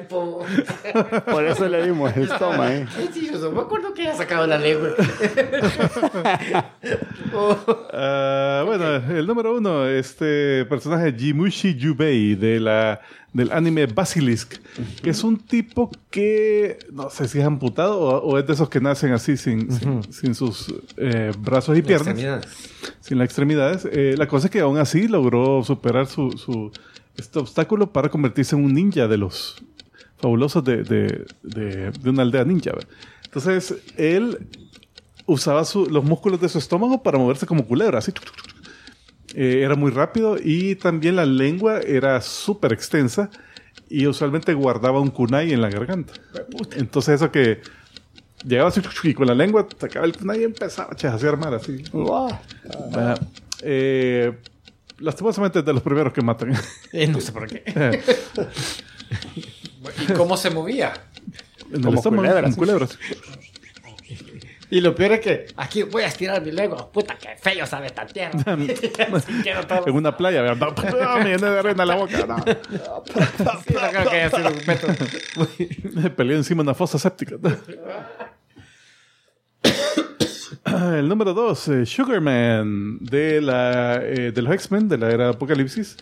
po. 0.10 0.46
Por 1.26 1.46
eso 1.46 1.68
le 1.68 1.86
dimos 1.86 2.16
el 2.18 2.28
toma, 2.30 2.74
¿eh? 2.74 2.88
Sí, 3.14 3.30
yo 3.32 3.52
me 3.52 3.62
acuerdo 3.62 3.94
que 3.94 4.02
había 4.02 4.16
sacado 4.16 4.48
la 4.48 4.58
lengua. 4.58 4.90
Ah, 7.94 8.64
bueno, 8.66 8.96
el 8.96 9.28
número 9.28 9.56
uno, 9.56 9.86
este 9.88 10.66
personaje 10.66 11.14
Jimushi 11.14 11.76
Yubei 11.76 12.36
de 12.36 12.60
la, 12.60 13.00
del 13.36 13.52
anime 13.52 13.86
Basilisk, 13.88 14.54
que 15.04 15.10
es 15.10 15.24
un 15.24 15.38
tipo 15.38 15.92
que 16.10 16.80
no 16.92 17.10
sé 17.10 17.28
si 17.28 17.40
es 17.40 17.46
amputado 17.46 18.00
o, 18.00 18.18
o 18.20 18.40
es 18.40 18.48
de 18.48 18.54
esos 18.54 18.70
que 18.70 18.80
nacen 18.80 19.12
así 19.12 19.36
sin, 19.36 19.72
sin, 19.72 20.04
sin 20.14 20.36
sus 20.36 20.74
eh, 20.98 21.32
brazos 21.38 21.78
y 21.78 21.82
piernas, 21.82 22.08
sin 23.02 23.18
las 23.18 23.26
extremidades. 23.26 23.88
Eh, 23.92 24.16
la 24.18 24.28
cosa 24.28 24.48
es 24.48 24.52
que 24.52 24.62
aún 24.62 24.78
así 24.78 25.08
logró 25.10 25.64
superar 25.64 26.08
su, 26.08 26.32
su- 26.32 26.72
este 27.18 27.40
obstáculo 27.40 27.92
para 27.92 28.10
convertirse 28.10 28.56
en 28.56 28.64
un 28.64 28.74
ninja 28.74 29.08
de 29.08 29.18
los 29.18 29.56
fabulosos 30.18 30.64
de, 30.64 30.84
de, 30.84 31.26
de- 31.44 31.92
de 31.92 32.10
una 32.10 32.22
aldea 32.22 32.46
ninja. 32.46 32.72
Entonces, 33.26 33.76
él 33.98 34.48
usaba 35.26 35.66
su- 35.66 35.88
los 35.88 36.06
músculos 36.06 36.40
de 36.40 36.48
su 36.48 36.58
estómago 36.58 37.04
para 37.04 37.18
moverse 37.18 37.46
como 37.46 37.66
culebra, 37.68 38.00
así. 38.00 38.14
Eh, 39.34 39.62
era 39.64 39.76
muy 39.76 39.92
rápido 39.92 40.38
y 40.42 40.76
también 40.76 41.16
la 41.16 41.26
lengua 41.26 41.80
era 41.80 42.22
súper 42.22 42.74
extensa 42.74 43.30
y 43.90 44.08
usualmente 44.08 44.54
guardaba 44.54 45.00
un 45.00 45.10
kunai 45.10 45.52
en 45.52 45.62
la 45.62 45.70
garganta. 45.70 46.14
Entonces 46.76 47.16
eso 47.16 47.32
que 47.32 47.62
llegaba 48.46 48.70
así 48.70 48.82
y 49.04 49.14
con 49.14 49.28
la 49.28 49.34
lengua 49.34 49.68
sacaba 49.80 50.06
el 50.06 50.16
kunai 50.16 50.42
y 50.42 50.44
empezaba 50.44 50.92
a 50.94 50.96
chasear 50.96 51.38
mar 51.38 51.54
así. 51.54 51.84
Ah, 52.94 53.16
eh, 53.62 54.32
lastimosamente 55.00 55.60
es 55.60 55.66
de 55.66 55.74
los 55.74 55.82
primeros 55.82 56.14
que 56.14 56.22
matan. 56.22 56.54
Eh, 56.94 57.08
no 57.08 57.20
sé 57.20 57.32
por 57.32 57.48
qué. 57.48 57.64
¿Y 60.08 60.14
cómo 60.14 60.38
se 60.38 60.50
movía? 60.50 60.94
en 61.70 61.76
el 61.78 61.82
Como 61.82 61.98
estómago, 61.98 62.22
culebras. 62.24 62.44
como 62.44 62.58
culebras. 62.58 63.00
Y 64.76 64.82
lo 64.82 64.94
peor 64.94 65.14
es 65.14 65.20
que 65.22 65.46
aquí 65.56 65.84
voy 65.84 66.04
a 66.04 66.08
estirar 66.08 66.42
mi 66.42 66.52
lengua. 66.52 66.92
Puta, 66.92 67.16
qué 67.18 67.30
feo 67.42 67.66
sabe 67.66 67.88
esta 67.88 68.06
tierra. 68.06 68.38
En 69.86 69.96
una 69.96 70.18
playa, 70.18 70.42
¿verdad? 70.42 70.76
Me 71.24 71.30
llené 71.30 71.50
de 71.50 71.60
arena 71.60 71.84
en 71.84 71.88
la 71.88 71.96
boca. 71.96 72.26
no. 72.28 72.38
Sí, 72.38 73.74
no 73.74 73.90
creo 73.90 74.10
que 74.10 74.16
haya 74.18 74.30
sido 74.30 74.50
un 74.50 74.62
método. 74.68 74.94
Me 75.94 76.10
peleé 76.10 76.36
encima 76.36 76.62
de 76.62 76.64
una 76.64 76.74
fosa 76.74 77.00
séptica. 77.00 77.38
El 80.66 81.08
número 81.08 81.34
dos, 81.34 81.70
eh, 81.70 81.86
Sugarman, 81.86 82.98
de, 83.00 83.40
la, 83.40 84.02
eh, 84.04 84.34
de 84.34 84.42
los 84.42 84.54
X-Men, 84.56 84.90
de 84.90 84.98
la 84.98 85.10
era 85.10 85.30
Apocalipsis. 85.30 85.96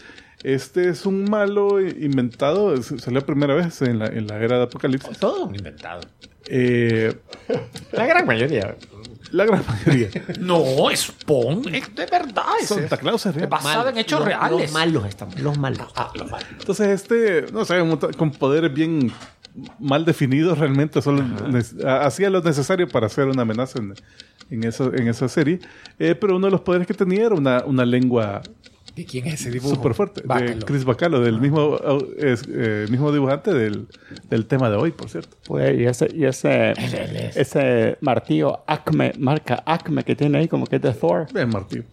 Este 0.44 0.90
es 0.90 1.06
un 1.06 1.24
malo 1.30 1.80
inventado, 1.82 2.74
es- 2.74 2.94
salió 2.98 3.26
primera 3.26 3.54
vez 3.56 3.82
en 3.82 4.00
la, 4.00 4.08
en 4.08 4.28
la 4.28 4.38
era 4.44 4.58
de 4.58 4.64
Apocalipsis. 4.64 5.18
Todo 5.18 5.46
un 5.46 5.56
inventado. 5.56 6.02
Eh, 6.48 7.14
La 7.94 8.06
gran 8.06 8.26
mayoría. 8.28 8.76
la 9.32 9.46
gran 9.46 9.64
mayoría. 9.66 10.10
No, 10.40 10.90
es 10.90 11.10
Pon. 11.26 11.64
Es 11.74 11.96
de 11.96 12.06
verdad. 12.06 12.44
Es, 12.62 12.68
Santa 12.68 12.98
Claus 12.98 13.26
es 13.26 13.34
real. 13.36 13.48
basado 13.48 13.88
en 13.90 13.98
hechos 13.98 14.20
Los- 14.20 14.28
reales. 14.28 14.62
Los 14.64 14.72
malos 14.74 15.06
están. 15.06 15.30
Los 15.42 15.58
malos. 15.58 15.88
Ah, 15.96 16.12
los 16.16 16.30
malos. 16.30 16.48
Entonces 16.60 16.88
este, 16.90 17.46
no 17.54 17.64
sé, 17.64 17.76
con 18.18 18.32
poderes 18.32 18.74
bien 18.74 19.12
mal 19.80 20.04
definidos 20.04 20.58
realmente, 20.58 21.02
solo 21.02 21.24
hacía 21.88 22.30
lo 22.32 22.42
necesario 22.42 22.88
para 22.90 23.06
hacer 23.06 23.28
una 23.28 23.44
amenaza 23.44 23.80
en, 23.80 23.94
en, 24.50 24.64
esa, 24.66 24.86
en 24.86 25.08
esa 25.08 25.30
serie. 25.30 25.60
Eh, 26.00 26.16
pero 26.16 26.36
uno 26.36 26.48
de 26.48 26.52
los 26.52 26.62
poderes 26.62 26.86
que 26.88 26.94
tenía 26.94 27.28
era 27.28 27.36
una, 27.36 27.64
una 27.66 27.86
lengua 27.86 28.42
¿De 28.96 29.06
quién 29.06 29.26
es 29.28 29.42
ese 29.42 29.50
dibujo? 29.50 29.76
súper 29.76 29.94
fuerte. 29.96 30.22
De. 30.22 30.60
Chris 30.66 30.86
Bacalo, 30.86 31.20
del 31.20 31.40
mismo, 31.42 31.80
es, 32.18 32.44
eh, 32.48 32.86
mismo 32.90 33.12
dibujante 33.12 33.52
del, 33.54 33.88
del 34.30 34.46
tema 34.46 34.70
de 34.70 34.76
hoy, 34.76 34.92
por 34.92 35.10
cierto. 35.10 35.36
Pues, 35.46 35.80
y 35.80 35.86
ese, 35.86 36.10
y 36.14 36.26
ese, 36.26 36.74
ese 37.36 37.98
martillo 38.02 38.64
Acme, 38.68 39.14
marca 39.18 39.64
Acme 39.66 40.04
que 40.04 40.16
tiene 40.16 40.38
ahí 40.38 40.48
como 40.48 40.68
que 40.68 40.76
es 40.76 40.82
de 40.82 40.94
Thor. 40.94 41.28
Bien, 41.34 41.50
martillo. 41.50 41.86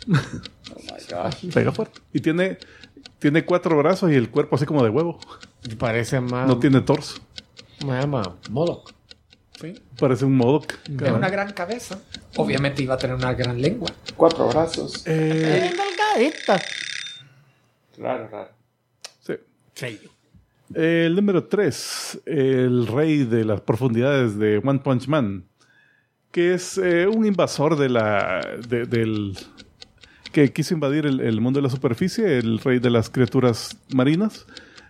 Pega 1.55 1.73
fuerte. 1.73 2.01
Y 2.13 2.21
tiene, 2.21 2.59
tiene 3.19 3.45
cuatro 3.45 3.77
brazos 3.79 4.11
y 4.11 4.15
el 4.15 4.31
cuerpo 4.31 4.57
así 4.57 4.67
como 4.67 4.83
de 4.85 4.91
huevo. 4.91 5.19
Parece 5.79 6.21
más. 6.21 6.47
No 6.47 6.59
tiene 6.59 6.83
torso. 6.83 7.21
Me 7.87 7.99
llama 7.99 8.37
Moloch. 8.51 8.93
Sí. 9.61 9.75
Parece 9.99 10.25
un 10.25 10.37
Modoc. 10.37 10.75
Tiene 10.85 11.13
una 11.13 11.29
gran 11.29 11.53
cabeza. 11.53 11.99
Obviamente 12.37 12.83
iba 12.83 12.95
a 12.95 12.99
tener 12.99 13.15
una 13.15 13.35
gran 13.35 13.61
lengua. 13.61 13.91
Cuatro 14.17 14.49
brazos. 14.49 15.03
Eh, 15.07 15.71
delgadita. 16.17 16.61
Raro, 18.01 18.29
raro. 18.29 18.51
sí. 19.21 19.35
Feo. 19.75 19.99
El 20.75 21.17
número 21.17 21.45
3, 21.45 22.23
el 22.27 22.87
rey 22.87 23.25
de 23.25 23.45
las 23.45 23.61
profundidades 23.61 24.39
de 24.39 24.59
One 24.65 24.79
Punch 24.81 25.09
Man, 25.09 25.45
que 26.31 26.55
es 26.55 26.79
eh, 26.79 27.07
un 27.09 27.27
invasor 27.27 27.77
de 27.77 27.89
la, 27.89 28.41
de- 28.69 28.87
del, 28.87 29.37
que 30.33 30.53
quiso 30.53 30.75
invadir 30.75 31.07
el, 31.07 31.21
el 31.21 31.41
mundo 31.41 31.59
de 31.59 31.65
la 31.65 31.71
superficie, 31.71 32.39
el 32.39 32.61
rey 32.61 32.79
de 32.79 32.89
las 32.91 33.11
criaturas 33.11 33.77
marinas, 33.93 34.47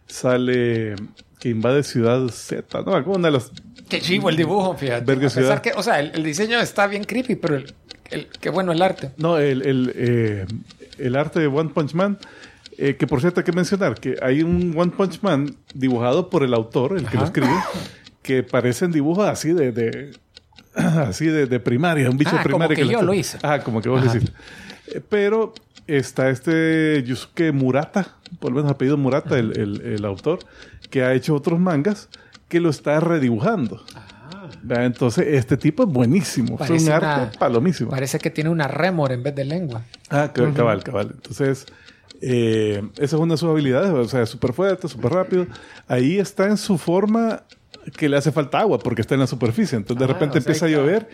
sale 0.06 0.96
que 1.38 1.48
invade 1.48 1.82
Ciudad 1.82 2.28
Z, 2.28 2.82
¿no? 2.82 2.94
Alguna 2.94 3.28
de 3.28 3.32
las... 3.32 3.50
Qué 3.88 4.00
chivo 4.00 4.28
el 4.28 4.36
dibujo, 4.36 4.76
fíjate. 4.76 5.04
Verga 5.06 5.28
A 5.28 5.30
pesar 5.30 5.42
ciudad. 5.42 5.62
que, 5.62 5.72
o 5.72 5.82
sea, 5.82 5.98
el, 6.00 6.11
el 6.14 6.22
diseño 6.22 6.61
está 6.61 6.86
bien 6.86 7.04
creepy, 7.04 7.36
pero 7.36 7.56
el, 7.56 7.72
el- 8.11 8.26
qué 8.40 8.50
bueno 8.50 8.72
el 8.72 8.82
arte. 8.82 9.12
No, 9.16 9.38
el, 9.38 9.62
el, 9.62 9.92
eh, 9.96 10.46
el 10.98 11.16
arte 11.16 11.40
de 11.40 11.46
One 11.46 11.70
Punch 11.70 11.94
Man, 11.94 12.18
eh, 12.81 12.97
que 12.97 13.07
por 13.07 13.20
cierto 13.20 13.41
hay 13.41 13.45
que 13.45 13.53
mencionar 13.53 13.95
que 14.01 14.16
hay 14.22 14.43
un 14.43 14.74
One 14.76 14.93
Punch 14.97 15.20
Man 15.22 15.55
dibujado 15.74 16.31
por 16.31 16.43
el 16.43 16.55
autor, 16.55 16.97
el 16.97 17.05
que 17.07 17.14
lo 17.16 17.22
Ajá. 17.22 17.26
escribe, 17.26 17.55
que 18.22 18.43
parecen 18.43 18.91
dibujos 18.93 19.26
así 19.28 19.53
de... 19.53 19.72
de- 19.72 20.11
así 20.74 21.26
de, 21.26 21.47
de 21.47 21.59
primaria, 21.61 22.09
un 22.09 22.16
bicho 22.16 22.31
Ah, 22.39 22.43
de 22.45 22.51
como 22.51 22.68
que 22.68 22.87
yo 22.87 23.03
lo 23.03 23.12
hice. 23.12 23.39
Ah, 23.43 23.59
como 23.61 23.83
que 23.83 23.89
vos 23.89 24.05
lo 24.05 24.07
hiciste. 24.07 24.33
Eh, 24.87 25.01
Pero 25.09 25.53
está 25.89 26.31
este 26.31 27.03
Yusuke 27.05 27.51
Murata, 27.53 28.16
por 28.39 28.51
lo 28.53 28.57
menos 28.59 28.70
apellido 28.70 28.97
Murata, 28.97 29.37
el, 29.39 29.59
el- 29.59 29.81
el 29.81 30.05
autor, 30.05 30.39
que 30.91 31.03
ha 31.03 31.12
hecho 31.14 31.35
otros 31.35 31.59
mangas 31.59 32.09
que 32.49 32.61
lo 32.61 32.70
está 32.70 33.01
redibujando. 33.01 33.83
¿Verdad? 34.62 34.87
Entonces, 34.87 35.26
este 35.28 35.57
tipo 35.57 35.85
es 35.85 35.89
buenísimo. 35.89 36.55
Es 36.57 36.61
Ah. 36.61 36.66
Parece 36.66 36.87
un 36.87 36.93
arte 36.93 37.07
una- 37.22 37.33
palomísimo. 37.39 37.91
Parece 37.91 38.18
que 38.18 38.31
tiene 38.31 38.51
una 38.51 38.68
remor 38.68 39.11
en 39.12 39.22
vez 39.22 39.35
de 39.35 39.45
lengua. 39.45 39.83
Ah, 40.09 40.31
ca- 40.33 40.53
cabal, 40.55 40.83
cabal. 40.85 41.11
Entonces, 41.14 41.66
eh, 42.20 42.82
esa 42.96 43.04
es 43.16 43.20
una 43.20 43.34
de 43.34 43.38
sus 43.38 43.48
habilidades, 43.50 43.90
o 43.92 44.08
sea, 44.08 44.26
súper 44.26 44.52
fuerte, 44.52 44.88
súper 44.88 45.12
rápido. 45.12 45.46
Ahí 45.88 46.18
está 46.18 46.46
en 46.46 46.56
su 46.56 46.78
forma 46.78 47.42
que 47.96 48.08
le 48.08 48.16
hace 48.16 48.30
falta 48.32 48.60
agua 48.60 48.78
porque 48.78 49.00
está 49.00 49.14
en 49.14 49.20
la 49.20 49.26
superficie. 49.26 49.76
Entonces, 49.76 49.98
de 49.98 50.04
Ah, 50.04 50.14
repente 50.14 50.38
o 50.38 50.40
sea, 50.42 50.48
empieza 50.50 50.66
a 50.66 50.68
llover 50.68 51.08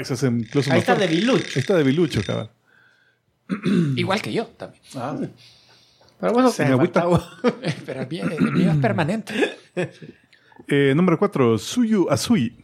y 0.00 0.04
se 0.04 0.14
hace 0.14 0.26
incluso 0.28 0.72
Ahí 0.72 0.78
está 0.80 0.94
fuerte. 0.96 1.14
debilucho. 1.14 1.44
Ahí 1.54 1.60
está 1.60 1.74
debilucho, 1.76 2.22
cabal. 2.24 2.50
Igual 3.96 4.22
que 4.22 4.32
yo 4.32 4.46
también. 4.46 4.82
Pero 6.18 6.32
bueno, 6.32 6.50
se 6.50 6.64
agüita. 6.64 7.00
agua. 7.02 7.38
Pero 7.86 8.00
el 8.02 8.08
mío, 8.08 8.24
el 8.38 8.52
mío 8.52 8.70
es 8.72 8.76
permanente. 8.78 9.34
Eh, 10.68 10.94
número 10.96 11.16
4, 11.18 11.58
Suyu 11.58 12.08
Asui, 12.10 12.56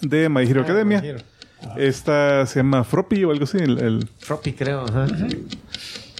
de 0.00 0.28
My 0.30 0.42
Hero 0.42 0.62
Academia. 0.62 1.00
My 1.00 1.08
Hero. 1.08 1.20
Esta 1.76 2.46
se 2.46 2.60
llama 2.60 2.82
Froppy 2.84 3.22
o 3.24 3.30
algo 3.30 3.44
así. 3.44 3.58
El, 3.58 3.78
el- 3.78 4.08
Froppy, 4.18 4.54
creo. 4.54 4.86
Ajá. 4.86 5.06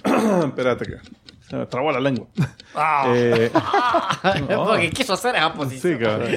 Espérate 0.45 0.85
que 0.85 0.95
se 1.49 1.55
me 1.57 1.65
trabó 1.65 1.91
la 1.91 1.99
lengua. 1.99 2.27
Ah. 2.73 3.11
Eh, 3.13 3.51
Porque 4.55 4.89
quiso 4.91 5.13
hacer 5.13 5.35
esa 5.35 5.53
posición. 5.53 5.97
Sí, 5.99 6.03
cabrón. 6.03 6.29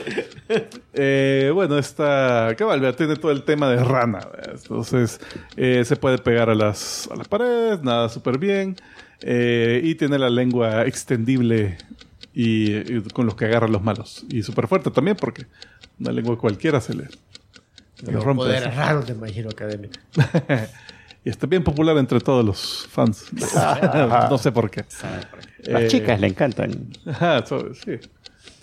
Eh, 0.93 1.51
bueno, 1.55 1.79
esta 1.79 2.53
cabal 2.59 2.81
vea, 2.81 2.95
tiene 2.97 3.15
todo 3.17 3.31
el 3.31 3.45
tema 3.45 3.69
de 3.69 3.83
rana. 3.83 4.19
vea. 4.19 4.55
Entonces, 4.55 5.21
eh, 5.57 5.85
se 5.85 5.97
puede 5.97 6.19
pegar 6.19 6.51
a 6.51 6.55
las, 6.55 7.09
a 7.13 7.17
las 7.17 7.29
paredes, 7.29 7.83
nada 7.83 8.09
súper 8.09 8.39
bien. 8.39 8.77
eh, 9.21 9.81
y 9.85 9.95
tiene 9.95 10.19
la 10.19 10.29
lengua 10.31 10.85
extendible 10.85 11.79
y, 12.35 12.75
y 12.75 13.01
con 13.13 13.27
los 13.27 13.37
que 13.37 13.45
agarra 13.45 13.69
los 13.69 13.83
malos. 13.83 14.25
Y 14.29 14.43
súper 14.43 14.67
fuerte 14.67 14.91
también, 14.91 15.17
porque 15.17 15.47
una 16.01 16.11
lengua 16.11 16.37
cualquiera 16.37 16.81
se 16.81 16.95
le, 16.95 17.05
se 17.95 18.07
le 18.11 18.19
rompe. 18.19 18.43
poderes 18.43 18.75
raros 18.75 19.07
de 19.07 19.15
My 19.15 19.31
Hero 19.33 19.51
Academia. 19.51 19.91
y 21.25 21.31
está 21.31 21.47
bien 21.47 21.65
popular 21.65 21.97
entre 21.99 22.21
todos 22.21 22.45
los 22.45 22.87
fans. 22.91 23.27
no 24.31 24.39
sé 24.39 24.53
por 24.53 24.71
qué. 24.71 24.85
Las 25.65 25.83
Eh, 25.85 25.89
chicas 25.89 26.21
le 26.21 26.27
encantan. 26.29 26.89
Ajá, 27.07 27.45
so- 27.47 27.73
sí. 27.75 27.93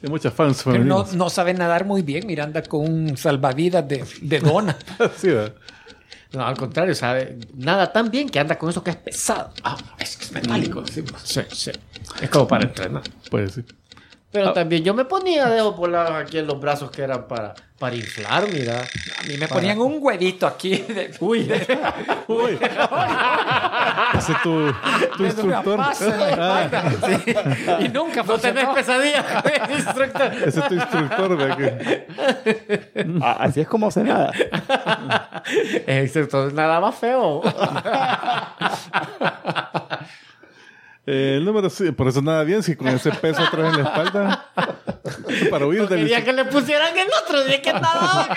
Hay 0.04 0.10
muchas 0.10 0.34
fans 0.34 0.62
Pero 0.66 0.84
no, 0.84 1.06
no 1.14 1.30
sabe 1.30 1.54
nadar 1.54 1.86
muy 1.86 2.02
bien. 2.02 2.26
Miranda 2.26 2.64
con 2.64 2.82
un 2.82 3.18
salvavidas 3.18 3.88
de, 3.88 4.04
de 4.22 4.40
dona. 4.40 4.76
Sí, 5.18 5.28
¿verdad? 5.28 5.54
No, 6.34 6.46
al 6.46 6.56
contrario, 6.58 6.96
sabe 6.96 7.38
nada 7.56 7.92
tan 7.92 8.10
bien 8.10 8.30
que 8.30 8.40
anda 8.40 8.58
con 8.58 8.70
eso 8.70 8.82
que 8.84 8.92
es 8.92 8.96
pesado. 8.96 9.52
Ah, 9.64 9.76
es 10.00 10.16
que 10.16 10.24
es 10.26 10.32
metálico. 10.32 10.84
Sí, 10.88 11.04
sí, 11.24 11.42
sí. 11.52 11.72
Es 12.22 12.30
como 12.30 12.48
para 12.48 12.64
entrenar. 12.64 13.04
Pues 13.30 13.52
sí. 13.54 13.66
Pero 14.32 14.54
también 14.54 14.84
yo 14.84 14.94
me 14.94 15.04
ponía 15.06 15.48
dedos 15.48 15.76
volados 15.76 16.12
aquí 16.16 16.38
en 16.38 16.48
los 16.48 16.58
brazos 16.60 16.90
que 16.90 17.02
eran 17.02 17.28
para, 17.28 17.54
para 17.78 17.96
inflar, 17.96 18.48
mira. 18.52 18.80
A 18.80 19.24
mí 19.28 19.36
me 19.38 19.48
ponían 19.48 19.80
un 19.80 19.98
huevito 20.00 20.48
aquí. 20.48 20.78
De, 20.78 21.12
Uy, 21.20 21.52
Uy. 22.30 22.58
Ese 24.18 24.32
es 24.32 24.42
tu, 24.42 24.72
tu 25.18 25.24
de 25.24 25.30
instructor. 25.30 25.80
Ah. 25.82 26.70
Sí. 27.26 27.36
Y 27.82 27.90
nunca 27.90 28.24
no 28.24 28.38
tenés 28.38 28.64
funcionó. 28.66 28.74
pesadilla, 28.74 29.44
instructor. 29.78 30.34
ese 30.34 30.60
es 30.62 30.68
tu 30.68 30.74
instructor. 30.76 31.38
¿verdad? 31.38 31.58
Que- 31.58 32.08
Ah, 33.22 33.38
así 33.42 33.60
es 33.62 33.68
como 33.68 33.92
se 33.92 34.04
nada. 34.04 34.32
El 35.88 36.04
instructor 36.04 36.54
nada 36.54 36.80
más 36.80 36.96
feo. 36.96 37.42
Eh, 41.06 41.36
el 41.38 41.46
número 41.46 41.70
sí, 41.70 41.92
por 41.92 42.08
eso 42.08 42.22
nada 42.22 42.44
bien, 42.44 42.62
si 42.62 42.76
con 42.76 42.88
ese 42.90 43.12
peso 43.12 43.42
atrás 43.42 43.74
en 43.74 43.84
la 43.84 43.90
espalda, 43.90 44.52
para 45.50 45.66
huir 45.66 45.88
del 45.88 46.02
Quería 46.02 46.24
que 46.24 46.34
le 46.34 46.46
pusieran 46.46 46.96
el 46.98 47.08
otro 47.24 47.44
día 47.44 47.62
que 47.62 47.74
nada. 47.74 48.30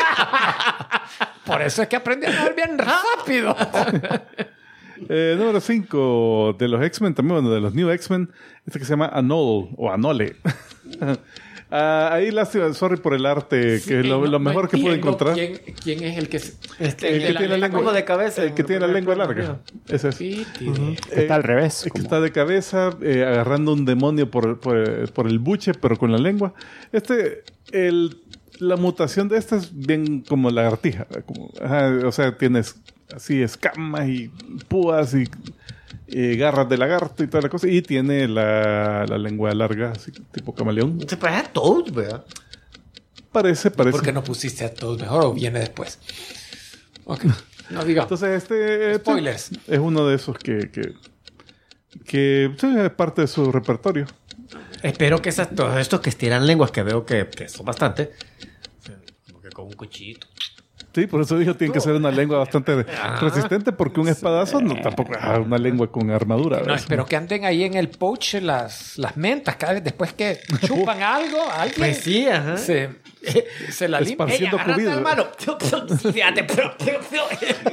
Por 1.45 1.61
eso 1.61 1.83
es 1.83 1.89
que 1.89 1.97
aprendí 1.97 2.27
a 2.27 2.31
nadar 2.31 2.55
bien 2.55 2.79
rápido. 2.79 3.57
Eh, 5.09 5.35
número 5.37 5.61
5 5.61 6.57
de 6.59 6.69
los 6.69 6.83
X-Men, 6.83 7.15
también 7.15 7.35
bueno, 7.35 7.51
de 7.55 7.61
los 7.61 7.75
New 7.75 7.91
X-Men, 7.91 8.33
este 8.65 8.79
que 8.79 8.85
se 8.87 8.93
llama 8.93 9.11
Anol 9.13 9.69
o 9.77 9.91
Anole. 9.91 10.37
Ah, 11.77 12.11
ahí 12.13 12.31
lástima, 12.31 12.73
sorry 12.73 12.99
por 12.99 13.15
el 13.15 13.27
arte, 13.27 13.81
que 13.85 13.99
es 14.01 14.07
lo, 14.07 14.19
No- 14.21 14.25
lo 14.27 14.31
no 14.31 14.39
mejor 14.39 14.69
que 14.69 14.79
pude 14.79 14.95
encontrar. 14.95 15.35
¿Quién, 15.35 15.61
quién 15.83 16.05
es 16.05 16.17
el 16.19 16.29
que... 16.29 16.37
Este, 16.37 17.09
El 17.17 17.21
de 17.21 17.27
que 17.27 17.33
la 17.33 17.39
tiene 17.41 17.59
la 17.59 17.69
lengua 17.69 17.93
de 17.93 18.05
cabeza. 18.05 18.45
El 18.45 18.55
que 18.55 18.63
tiene 18.63 18.87
la 18.87 18.93
lengua 18.93 19.17
larga. 19.17 19.59
Ese 19.89 20.11
es. 20.11 20.15
Sí, 20.15 20.47
tío. 20.57 20.73
Está 21.11 21.35
al 21.35 21.43
revés. 21.43 21.79
Es 21.79 21.83
que 21.85 21.91
como- 21.91 22.03
está 22.05 22.21
de 22.21 22.31
cabeza, 22.31 22.97
eh, 23.03 23.25
agarrando 23.27 23.73
un 23.73 23.85
demonio 23.85 24.31
por, 24.31 24.61
por- 24.61 25.13
por 25.13 25.27
el 25.27 25.41
buche, 25.41 25.73
pero 25.75 25.97
con 25.97 26.13
la 26.13 26.19
lengua. 26.19 26.55
Este, 26.93 27.43
el, 27.73 28.19
la 28.61 28.77
mutación 28.77 29.29
de 29.29 29.39
esta 29.39 29.57
es 29.57 29.77
bien 29.77 30.21
como 30.23 30.51
lagartija. 30.51 31.09
Como, 31.27 31.51
ajá, 31.61 31.93
o 32.07 32.13
sea, 32.13 32.39
tienes 32.39 32.77
así 33.13 33.43
escamas 33.43 34.09
y 34.09 34.31
púas 34.69 35.13
y, 35.15 35.25
y 36.07 36.37
garras 36.37 36.69
de 36.69 36.77
lagarto 36.77 37.25
y 37.25 37.27
toda 37.27 37.43
la 37.43 37.49
cosa. 37.49 37.69
Y 37.69 37.83
tiene 37.83 38.29
la, 38.29 39.07
la 39.07 39.19
lengua 39.19 39.53
larga, 39.55 39.93
así 39.93 40.13
tipo 40.33 40.55
camaleón. 40.55 41.01
Se 41.09 41.17
parece 41.17 41.41
a 41.41 41.53
Toad, 41.53 41.93
¿verdad? 41.93 42.25
Parece, 43.33 43.71
parece. 43.71 43.93
¿Por 43.97 44.05
qué 44.05 44.13
no 44.13 44.23
pusiste 44.23 44.65
a 44.65 44.73
todos 44.73 45.01
mejor 45.01 45.25
o 45.25 45.33
viene 45.33 45.59
después? 45.59 45.99
Ok. 47.05 47.25
No 47.71 47.85
diga. 47.85 48.03
Entonces, 48.03 48.43
este, 48.43 48.93
este 48.93 48.99
Spoilers. 48.99 49.51
es 49.67 49.79
uno 49.79 50.07
de 50.07 50.17
esos 50.17 50.39
que, 50.39 50.71
que, 50.71 50.95
que 52.07 52.45
es 52.45 52.91
parte 52.93 53.23
de 53.23 53.27
su 53.27 53.51
repertorio. 53.51 54.07
Espero 54.83 55.23
que 55.23 55.31
esas, 55.31 55.55
todos 55.55 55.79
estos 55.79 56.01
que 56.01 56.11
estiran 56.11 56.47
lenguas, 56.47 56.71
que 56.71 56.83
veo 56.83 57.07
que, 57.07 57.27
que 57.27 57.49
son 57.49 57.65
bastante, 57.65 58.13
como 59.27 59.41
que 59.41 59.49
con 59.49 59.65
un 59.67 59.73
cuchillito. 59.73 60.27
Sí, 60.95 61.07
por 61.09 61.21
eso 61.21 61.37
dijo 61.37 61.55
tiene 61.55 61.73
que 61.73 61.81
ser 61.81 61.95
una 61.95 62.11
lengua 62.11 62.39
bastante 62.39 62.85
resistente 63.21 63.73
porque 63.73 64.01
un 64.01 64.09
espadazo 64.09 64.61
no 64.61 64.81
tampoco 64.81 65.13
es 65.15 65.39
una 65.39 65.59
lengua 65.59 65.91
con 65.91 66.11
armadura. 66.11 66.61
No, 66.65 66.75
espero 66.75 67.05
que 67.05 67.17
anden 67.17 67.45
ahí 67.45 67.65
en 67.65 67.75
el 67.75 67.89
poach 67.89 68.35
las, 68.35 68.97
las 68.99 69.17
mentas 69.17 69.57
cada 69.57 69.75
vez 69.75 69.85
después 69.85 70.13
que 70.13 70.39
chupan 70.67 71.03
algo, 71.03 71.51
alguien 71.51 71.79
Pues 71.79 71.99
sí, 71.99 72.29
ajá. 72.29 72.57
se, 72.57 72.91
se 73.71 73.89
la 73.89 74.01
limpia. 74.01 74.27
Esparciendo 74.27 74.59
pero... 76.47 76.75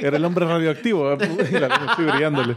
Era 0.00 0.16
el 0.16 0.24
hombre 0.24 0.46
radioactivo 0.46 1.12
y 1.14 1.52
la 1.52 1.66
así 1.66 2.02
brillándole. 2.02 2.56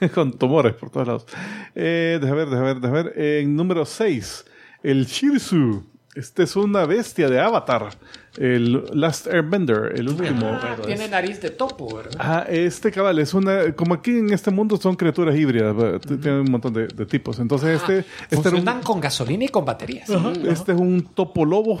con 0.14 0.32
tumores 0.32 0.74
por 0.74 0.90
todos 0.90 1.06
lados. 1.06 1.26
Eh, 1.74 2.18
deja 2.20 2.34
ver, 2.34 2.48
deja 2.48 2.62
ver, 2.62 2.80
deja 2.80 2.92
ver. 2.92 3.12
En 3.16 3.56
número 3.56 3.84
6, 3.84 4.44
el 4.82 5.06
Shirsu. 5.06 5.84
Este 6.14 6.44
es 6.44 6.56
una 6.56 6.86
bestia 6.86 7.28
de 7.28 7.38
Avatar. 7.38 7.90
El 8.38 8.84
Last 8.92 9.26
Airbender, 9.28 9.92
el 9.96 10.08
último. 10.10 10.46
Ah, 10.62 10.76
tiene 10.84 11.08
nariz 11.08 11.40
de 11.40 11.50
topo, 11.50 11.96
¿verdad? 11.96 12.12
Ah, 12.18 12.44
este 12.48 12.92
cabal 12.92 13.18
es 13.18 13.32
una. 13.32 13.72
Como 13.72 13.94
aquí 13.94 14.10
en 14.18 14.32
este 14.32 14.50
mundo 14.50 14.76
son 14.76 14.94
criaturas 14.96 15.34
híbridas. 15.36 15.74
T- 16.02 16.18
tienen 16.18 16.40
un 16.40 16.50
montón 16.50 16.74
de, 16.74 16.86
de 16.88 17.06
tipos. 17.06 17.38
Entonces, 17.38 17.80
este, 17.80 18.00
este, 18.00 18.08
era 18.30 18.38
un, 18.40 18.42
Funcionan 18.44 18.82
con 18.82 19.00
gasolina 19.00 19.44
y 19.44 19.48
con 19.48 19.64
baterías. 19.64 20.08
este 20.46 20.72
es 20.72 20.78
un 20.78 21.02
topo 21.14 21.44
lobo 21.46 21.80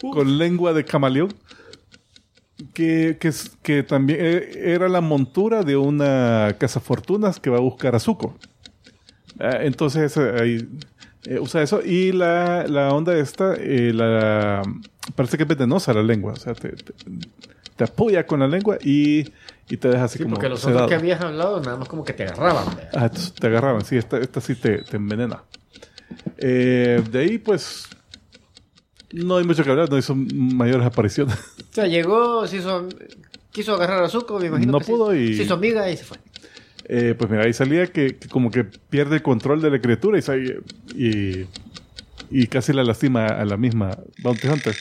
con 0.00 0.38
lengua 0.38 0.72
de 0.72 0.84
camaleón. 0.84 1.34
Que, 2.72 3.18
que, 3.20 3.30
que 3.62 3.82
también 3.82 4.18
eh, 4.22 4.72
era 4.72 4.88
la 4.88 5.00
montura 5.00 5.62
de 5.64 5.76
una 5.76 6.54
cazafortunas 6.58 7.40
que 7.40 7.50
va 7.50 7.56
a 7.58 7.60
buscar 7.60 7.94
a 7.96 7.98
Zuko. 7.98 8.36
Ah, 9.40 9.58
entonces, 9.62 10.16
eh, 10.16 10.32
ahí, 10.40 10.68
eh, 11.26 11.38
usa 11.40 11.62
eso. 11.62 11.80
Y 11.84 12.12
la, 12.12 12.66
la 12.66 12.92
onda 12.92 13.16
esta, 13.16 13.54
eh, 13.58 13.92
la, 13.92 14.62
parece 15.14 15.36
que 15.36 15.42
es 15.44 15.48
venenosa 15.48 15.92
la 15.92 16.02
lengua. 16.02 16.32
O 16.32 16.36
sea, 16.36 16.54
te, 16.54 16.70
te- 16.70 16.94
te 17.76 17.84
apoya 17.84 18.26
con 18.26 18.40
la 18.40 18.46
lengua 18.46 18.78
y, 18.82 19.24
y 19.68 19.76
te 19.76 19.88
deja 19.88 20.04
así 20.04 20.18
Sí, 20.18 20.24
como 20.24 20.36
porque 20.36 20.48
los 20.48 20.60
sedado. 20.60 20.84
otros 20.84 20.90
que 20.90 20.94
habías 20.96 21.20
hablado 21.20 21.60
nada 21.60 21.76
más 21.76 21.88
como 21.88 22.04
que 22.04 22.12
te 22.12 22.22
agarraban. 22.24 22.64
Ah, 22.94 23.08
te 23.10 23.46
agarraban. 23.46 23.84
Sí, 23.84 23.96
esta, 23.96 24.18
esta 24.18 24.40
sí 24.40 24.54
te, 24.54 24.78
te 24.82 24.96
envenena. 24.96 25.42
Eh, 26.38 27.02
de 27.10 27.18
ahí, 27.18 27.38
pues, 27.38 27.86
no 29.12 29.36
hay 29.38 29.44
mucho 29.44 29.64
que 29.64 29.70
hablar, 29.70 29.90
no 29.90 29.98
hizo 29.98 30.14
mayores 30.14 30.86
apariciones. 30.86 31.36
O 31.36 31.74
sea, 31.74 31.86
llegó, 31.86 32.46
se 32.46 32.58
hizo, 32.58 32.88
quiso 33.50 33.74
agarrar 33.74 34.04
a 34.04 34.08
Zuko, 34.08 34.38
me 34.38 34.46
imagino. 34.46 34.72
No 34.72 34.78
que 34.78 34.84
se- 34.84 34.92
pudo 34.92 35.14
y- 35.14 35.34
Se 35.36 35.42
hizo 35.42 35.54
amiga 35.54 35.90
y 35.90 35.96
se 35.96 36.04
fue. 36.04 36.18
Eh, 36.86 37.14
pues 37.18 37.30
mira, 37.30 37.44
ahí 37.44 37.52
salía 37.52 37.86
que, 37.86 38.16
que 38.16 38.28
como 38.28 38.50
que 38.50 38.64
pierde 38.64 39.16
el 39.16 39.22
control 39.22 39.62
de 39.62 39.70
la 39.70 39.80
criatura 39.80 40.18
y, 40.18 40.22
sa- 40.22 40.36
y, 40.36 41.46
y 42.30 42.46
casi 42.46 42.72
la 42.72 42.84
lastima 42.84 43.26
a 43.26 43.44
la 43.44 43.56
misma 43.56 43.96
Bounty 44.22 44.48
Hunter. 44.48 44.74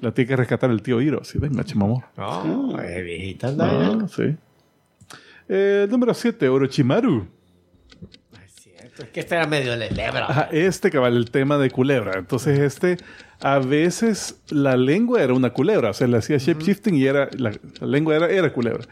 la 0.00 0.12
tiene 0.12 0.28
que 0.28 0.36
rescatar 0.36 0.70
el 0.70 0.80
tío 0.82 1.00
Hiro. 1.00 1.22
Sí, 1.24 1.38
venga, 1.38 1.64
chimamor. 1.64 2.04
No, 2.16 2.80
eh, 2.82 3.02
viejita 3.02 3.48
anda. 3.48 3.66
Ah, 3.70 4.06
sí. 4.08 4.34
Eh, 5.48 5.86
número 5.90 6.14
7, 6.14 6.48
Orochimaru. 6.48 7.26
Es 8.44 8.52
cierto, 8.54 9.02
es 9.02 9.08
que 9.10 9.20
este 9.20 9.34
era 9.34 9.46
medio 9.46 9.76
de 9.76 9.90
lebra. 9.90 10.26
Ajá, 10.28 10.48
este 10.50 10.90
que 10.90 10.96
vale 10.98 11.18
el 11.18 11.30
tema 11.30 11.58
de 11.58 11.70
culebra. 11.70 12.18
Entonces, 12.18 12.58
este, 12.58 12.96
a 13.42 13.58
veces 13.58 14.40
la 14.48 14.76
lengua 14.78 15.22
era 15.22 15.34
una 15.34 15.50
culebra. 15.50 15.90
O 15.90 15.92
sea, 15.92 16.06
le 16.06 16.16
hacía 16.16 16.38
shapeshifting 16.38 16.94
y 16.94 17.04
era, 17.04 17.28
la, 17.36 17.52
la 17.80 17.86
lengua 17.86 18.16
era, 18.16 18.28
era 18.30 18.50
culebra. 18.52 18.84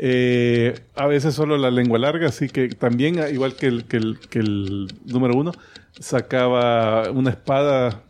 Eh, 0.00 0.78
a 0.94 1.06
veces 1.06 1.34
solo 1.34 1.58
la 1.58 1.72
lengua 1.72 1.98
larga, 1.98 2.28
así 2.28 2.48
que 2.48 2.68
también, 2.68 3.18
ah, 3.18 3.28
igual 3.30 3.56
que 3.56 3.66
el, 3.66 3.84
que 3.84 3.96
el, 3.96 4.18
que 4.30 4.38
el 4.38 4.86
número 5.04 5.34
uno, 5.34 5.52
sacaba 5.98 7.10
una 7.10 7.30
espada 7.30 8.02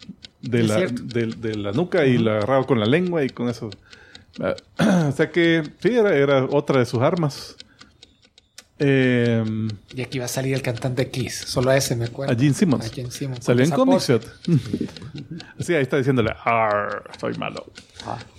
de, 0.42 0.60
Es 0.60 0.68
la, 0.68 0.76
cierto. 0.76 1.02
de, 1.02 1.26
de 1.26 1.54
la 1.56 1.72
nuca 1.72 2.04
y 2.06 2.18
la 2.18 2.32
agarraba 2.36 2.64
con 2.64 2.78
la 2.78 2.86
lengua 2.86 3.24
y 3.24 3.30
con 3.30 3.48
eso. 3.48 3.70
Ah, 4.40 4.54
o 5.08 5.12
sea 5.12 5.30
que, 5.30 5.62
sí, 5.80 5.88
era, 5.88 6.14
era 6.14 6.44
otra 6.44 6.80
de 6.80 6.86
sus 6.86 7.00
armas. 7.00 7.56
Eh, 8.80 9.44
Y 9.94 10.02
aquí 10.02 10.18
va 10.18 10.26
a 10.26 10.28
salir 10.28 10.54
el 10.54 10.62
cantante 10.62 11.10
Kiss. 11.10 11.34
Solo 11.46 11.70
a 11.70 11.76
ese 11.76 11.96
me 11.96 12.04
acuerdo. 12.06 12.32
a 12.32 12.36
Gene 12.36 12.54
Simmons. 12.54 12.86
A 12.86 12.88
Gene 12.90 13.10
Simmons. 13.10 13.44
Salió 13.44 13.64
en 13.64 13.70
Comic. 13.70 13.98
Shot. 14.00 14.24
Así, 15.60 15.74
ahí 15.74 15.82
está 15.82 15.96
diciéndole, 15.96 16.32
"Arr, 16.44 17.02
soy 17.20 17.34
malo. 17.34 17.66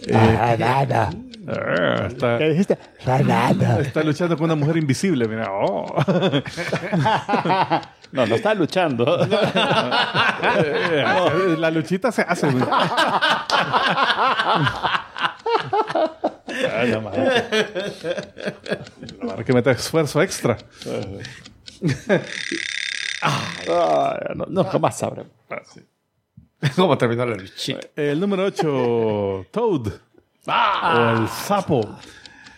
Eh, 0.08 0.14
nada. 0.14 1.10
arr, 1.48 2.06
está, 2.08 2.38
¿Qué 2.38 2.50
dijiste? 2.52 2.78
Nada. 3.06 3.82
está 3.82 4.02
luchando 4.04 4.38
con 4.38 4.46
una 4.46 4.56
mujer 4.56 4.78
invisible, 4.78 5.28
mira. 5.28 5.48
oh. 5.52 5.86
No, 8.12 8.26
no 8.26 8.36
está 8.36 8.54
luchando. 8.56 9.06
Eh, 10.42 11.56
La 11.60 11.70
luchita 11.70 12.12
se 12.12 12.22
hace. 12.24 12.48
Ay, 16.80 16.92
no, 16.92 17.02
madre. 17.02 17.44
Que 19.46 19.54
meta 19.54 19.72
esfuerzo 19.72 20.22
extra. 20.22 20.58
No, 24.36 24.46
no, 24.48 24.64
jamás 24.64 24.98
sabré. 24.98 25.24
Ah, 25.50 25.62
sí. 25.66 25.82
¿Cómo 26.76 26.98
terminó 26.98 27.26
la 27.26 27.36
luchita? 27.36 27.80
El 27.96 28.20
número 28.20 28.46
8, 28.46 29.48
Toad. 29.52 29.88
O 30.48 31.22
el 31.22 31.28
sapo. 31.28 32.00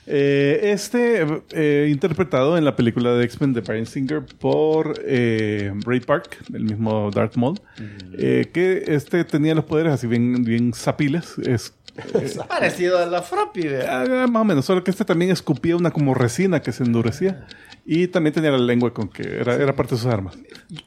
Eh, 0.07 0.71
este, 0.73 1.25
eh, 1.51 1.87
interpretado 1.89 2.57
en 2.57 2.65
la 2.65 2.75
película 2.75 3.13
de 3.13 3.23
X-Men 3.25 3.53
de 3.53 3.61
Bryan 3.61 3.85
Singer 3.85 4.25
por 4.39 4.99
eh, 5.05 5.71
Ray 5.85 5.99
Park, 5.99 6.37
el 6.53 6.63
mismo 6.63 7.11
Darth 7.11 7.35
Maul, 7.35 7.59
eh, 8.17 8.49
que 8.51 8.83
este 8.87 9.23
tenía 9.23 9.53
los 9.53 9.65
poderes 9.65 9.93
así 9.93 10.07
bien, 10.07 10.43
bien 10.43 10.73
sapiles. 10.73 11.37
Es, 11.37 11.73
Parecido 12.47 12.97
a 12.99 13.05
la 13.05 13.21
Froppy, 13.21 13.67
¿verdad? 13.67 14.23
ah, 14.23 14.27
más 14.27 14.41
o 14.41 14.45
menos, 14.45 14.65
solo 14.65 14.83
que 14.83 14.91
este 14.91 15.05
también 15.05 15.31
escupía 15.31 15.75
una 15.75 15.91
como 15.91 16.13
resina 16.13 16.61
que 16.61 16.71
se 16.71 16.83
endurecía. 16.83 17.45
Y 17.85 18.07
también 18.07 18.33
tenía 18.33 18.51
la 18.51 18.59
lengua 18.59 18.93
con 18.93 19.09
que 19.09 19.23
era, 19.23 19.55
era 19.55 19.75
parte 19.75 19.95
de 19.95 20.01
sus 20.01 20.11
armas. 20.11 20.37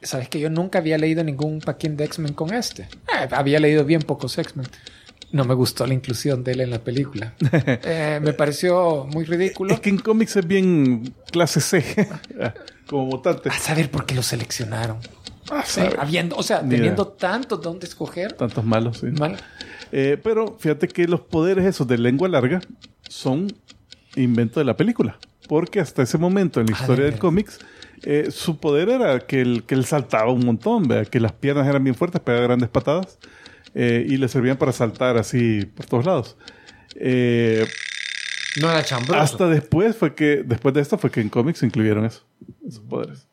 Sabes 0.01 0.29
que 0.29 0.39
yo 0.39 0.49
nunca 0.49 0.79
había 0.79 0.97
leído 0.97 1.23
ningún 1.23 1.59
paquín 1.59 1.97
de 1.97 2.05
X-Men 2.05 2.33
con 2.33 2.53
este. 2.53 2.83
Eh, 2.83 3.27
había 3.31 3.59
leído 3.59 3.83
bien 3.83 4.01
pocos 4.01 4.37
X-Men. 4.37 4.65
No 5.31 5.43
me 5.43 5.53
gustó 5.55 5.85
la 5.85 5.93
inclusión 5.93 6.43
de 6.45 6.53
él 6.53 6.61
en 6.61 6.69
la 6.69 6.79
película. 6.79 7.33
Eh, 7.67 8.19
me 8.23 8.31
pareció 8.33 9.05
muy 9.11 9.25
ridículo. 9.25 9.73
Es 9.73 9.81
que 9.81 9.89
en 9.89 9.97
cómics 9.97 10.37
es 10.37 10.47
bien 10.47 11.13
clase 11.31 11.59
C, 11.59 11.83
como 12.87 13.05
mutante. 13.07 13.49
A 13.49 13.53
saber 13.59 13.91
por 13.91 14.05
qué 14.05 14.15
lo 14.15 14.23
seleccionaron. 14.23 14.97
Ah, 15.51 15.63
Sí, 15.65 15.81
habiendo, 15.99 16.37
o 16.37 16.43
sea, 16.43 16.61
Ni 16.61 16.69
idea. 16.69 16.77
teniendo 16.77 17.07
tanto 17.09 17.57
donde 17.57 17.85
escoger. 17.87 18.33
Tantos 18.33 18.63
malos, 18.63 18.99
sí. 18.99 19.07
Mal. 19.07 19.37
Eh, 19.91 20.17
pero 20.23 20.57
fíjate 20.59 20.87
que 20.87 21.07
los 21.07 21.21
poderes 21.21 21.65
esos 21.65 21.87
de 21.87 21.97
lengua 21.97 22.27
larga 22.27 22.61
son 23.07 23.47
invento 24.15 24.59
de 24.59 24.65
la 24.65 24.75
película. 24.77 25.17
Porque 25.47 25.79
hasta 25.79 26.01
ese 26.03 26.17
momento 26.17 26.59
en 26.59 26.67
la 26.67 26.75
Ah, 26.75 26.81
historia 26.81 27.05
de 27.05 27.11
del 27.11 27.19
cómics, 27.19 27.59
eh, 28.03 28.29
su 28.31 28.59
poder 28.59 28.89
era 28.89 29.19
que 29.19 29.41
él, 29.41 29.63
que 29.67 29.75
él 29.75 29.85
saltaba 29.85 30.31
un 30.31 30.43
montón, 30.45 30.87
¿vea? 30.87 31.05
que 31.05 31.19
las 31.19 31.33
piernas 31.33 31.67
eran 31.67 31.83
bien 31.83 31.95
fuertes, 31.95 32.19
pegaba 32.21 32.43
grandes 32.45 32.69
patadas 32.69 33.19
eh, 33.75 34.05
y 34.07 34.17
le 34.17 34.27
servían 34.27 34.57
para 34.57 34.71
saltar 34.71 35.17
así 35.17 35.65
por 35.75 35.85
todos 35.85 36.05
lados. 36.05 36.37
Eh, 36.95 37.65
No 38.61 38.71
era 38.71 38.83
chambroso. 38.83 39.19
hasta 39.21 39.47
después 39.47 39.95
fue 39.95 40.15
que, 40.15 40.43
después 40.45 40.73
de 40.73 40.81
esto 40.81 40.97
fue 40.97 41.11
que 41.11 41.21
en 41.21 41.29
cómics 41.29 41.61
incluyeron 41.61 42.05
eso, 42.05 42.25
esos 42.67 42.81
poderes. 42.83 43.27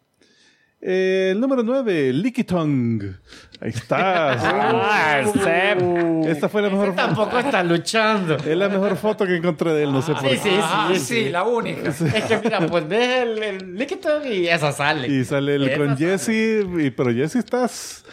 Eh, 0.85 1.29
el 1.33 1.41
número 1.41 1.63
9, 1.63 2.13
Licky 2.13 2.43
Tongue. 2.43 3.15
Ahí 3.61 3.71
está. 3.71 4.33
Ah, 4.85 5.23
Seb. 5.33 6.27
Esta 6.27 6.49
fue 6.49 6.63
la 6.63 6.71
mejor 6.71 6.95
Tampoco 6.97 7.39
está 7.39 7.63
luchando. 7.63 8.37
Es 8.37 8.57
la 8.57 8.69
mejor 8.69 8.97
foto 8.97 9.25
que 9.25 9.37
encontré 9.37 9.73
de 9.73 9.85
él, 9.85 9.93
no 9.93 10.03
sé 10.03 10.13
por 10.13 10.23
sí, 10.23 10.29
qué. 10.31 10.37
sí, 10.39 10.51
Ah, 10.61 10.89
sí, 10.93 10.99
sí, 10.99 11.05
sí. 11.25 11.29
la 11.31 11.45
única. 11.45 11.89
Es 11.91 12.25
que 12.25 12.41
mira, 12.43 12.67
pones 12.67 13.09
el, 13.23 13.43
el 13.43 13.75
líquido 13.77 14.27
y 14.27 14.49
esa 14.49 14.73
sale. 14.73 15.07
Y 15.09 15.25
sale 15.25 15.55
el 15.55 15.77
con. 15.79 15.97
Jesse, 15.97 16.65
y, 16.79 16.91
pero 16.91 17.13
Jesse 17.13 17.37
estás 17.37 18.05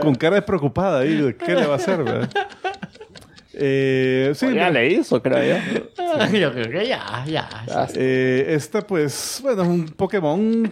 con 0.00 0.14
cara 0.16 0.36
despreocupada 0.36 1.00
ahí. 1.00 1.14
de 1.20 1.36
¿Qué 1.36 1.54
le 1.54 1.66
va 1.66 1.74
a 1.74 1.76
hacer? 1.76 2.02
verdad? 2.02 2.30
Eh, 3.60 4.32
sí, 4.34 4.46
Ya 4.46 4.52
mira, 4.52 4.70
le 4.70 4.86
hizo, 4.88 5.20
creo 5.20 5.42
yo. 5.42 5.82
Yo 6.38 6.52
creo 6.52 6.70
que 6.70 6.86
ya, 6.86 7.24
ya. 7.26 7.48
ya. 7.66 7.88
eh, 7.94 8.46
esta, 8.50 8.80
pues, 8.82 9.40
bueno, 9.42 9.62
es 9.62 9.68
un 9.68 9.88
Pokémon 9.88 10.70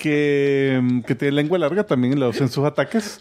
que, 0.00 0.80
que 1.06 1.14
tiene 1.14 1.32
lengua 1.32 1.58
larga, 1.58 1.84
también 1.84 2.18
lo 2.18 2.28
usa 2.28 2.42
en 2.44 2.48
sus 2.48 2.64
ataques. 2.64 3.20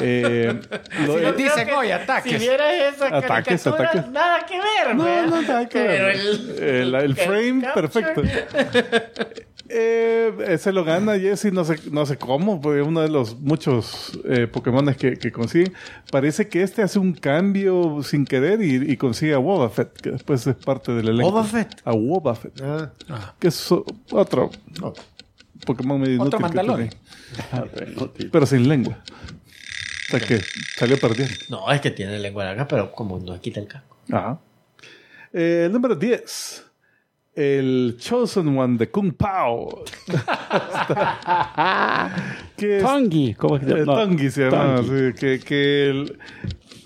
Eh, 0.00 0.52
lo- 1.06 1.14
Si 1.16 1.20
lo 1.22 1.28
eh, 1.30 1.34
dicen 1.36 1.70
hoy, 1.70 1.90
ataques. 1.92 2.32
Si 2.32 2.38
vieras 2.38 2.72
esa 2.94 3.06
Ataques, 3.16 3.62
caricatura, 3.62 3.88
ataques. 3.90 4.10
nada 4.10 4.46
que 4.46 4.58
ver, 4.58 4.94
No, 4.96 5.26
no, 5.26 5.42
nada 5.42 5.68
que 5.68 5.78
Pero 5.78 6.06
ver. 6.06 6.16
el, 6.16 6.62
El, 6.62 6.94
el 6.94 7.14
frame, 7.16 7.62
capture. 7.62 7.88
perfecto. 7.88 8.22
Eh, 9.68 10.32
ese 10.48 10.72
lo 10.72 10.84
gana 10.84 11.18
Jesse, 11.18 11.52
no 11.52 11.64
sé, 11.64 11.76
no 11.90 12.06
sé 12.06 12.16
cómo, 12.18 12.60
fue 12.62 12.82
uno 12.82 13.00
de 13.00 13.08
los 13.08 13.38
muchos 13.40 14.18
eh, 14.24 14.46
Pokémones 14.46 14.96
que, 14.96 15.16
que 15.16 15.32
consiguen. 15.32 15.72
Parece 16.10 16.48
que 16.48 16.62
este 16.62 16.82
hace 16.82 16.98
un 16.98 17.12
cambio 17.14 18.02
sin 18.02 18.24
querer 18.24 18.62
y, 18.62 18.92
y 18.92 18.96
consigue 18.96 19.34
a 19.34 19.38
Wobbuffet, 19.38 19.92
que 20.00 20.10
después 20.12 20.46
es 20.46 20.54
parte 20.56 20.92
del 20.92 21.08
elenco. 21.08 21.30
¿Wobbuffet? 21.32 21.68
A 21.84 21.92
Wobbuffet, 21.92 22.60
Ah. 22.62 23.34
que 23.38 23.48
es 23.48 23.68
otro 24.12 24.50
Pokémon 25.66 26.00
medio 26.00 26.22
Otro 26.22 26.38
inútil 26.38 26.38
que 26.38 26.42
Mandalorian. 26.56 26.90
tiene, 27.50 28.28
pero 28.32 28.46
sin 28.46 28.68
lengua. 28.68 28.98
O 30.08 30.10
sea 30.10 30.20
que 30.20 30.40
salió 30.76 30.98
perdiendo. 30.98 31.34
No, 31.48 31.72
es 31.72 31.80
que 31.80 31.90
tiene 31.90 32.18
lengua 32.20 32.44
larga, 32.44 32.68
pero 32.68 32.92
como 32.92 33.18
no 33.18 33.40
quita 33.40 33.58
el 33.60 33.66
casco. 33.66 33.96
Ajá. 34.12 34.38
Eh, 35.32 35.64
el 35.66 35.72
número 35.72 35.96
10. 35.96 36.65
El 37.36 37.96
Chosen 37.98 38.56
One 38.56 38.78
de 38.78 38.88
Kung 38.88 39.12
Pao. 39.12 39.84
que 42.56 42.78
es, 42.78 42.82
Tongi. 42.82 43.34
¿Cómo 43.34 43.56
es 43.56 43.62
que 43.62 43.68
se 43.68 43.74
eh, 43.74 43.78
llama? 43.80 43.92
No, 43.92 43.98
Tongi 44.06 44.30
se 44.30 44.50
llama. 44.50 44.76
Tongi. 44.76 44.88
sí, 44.88 45.12
que, 45.20 45.40
que, 45.40 45.90
el- 45.90 46.18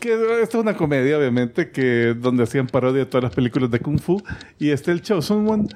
que 0.00 0.12
esta 0.42 0.58
es 0.58 0.64
una 0.64 0.74
comedia, 0.74 1.18
obviamente, 1.18 1.70
que 1.70 2.16
donde 2.18 2.42
hacían 2.42 2.66
parodia 2.66 3.04
de 3.04 3.06
todas 3.06 3.22
las 3.22 3.34
películas 3.34 3.70
de 3.70 3.78
Kung 3.78 4.00
Fu. 4.00 4.20
Y 4.58 4.70
este, 4.70 4.90
el 4.90 5.02
Chosen 5.02 5.48
One, 5.48 5.68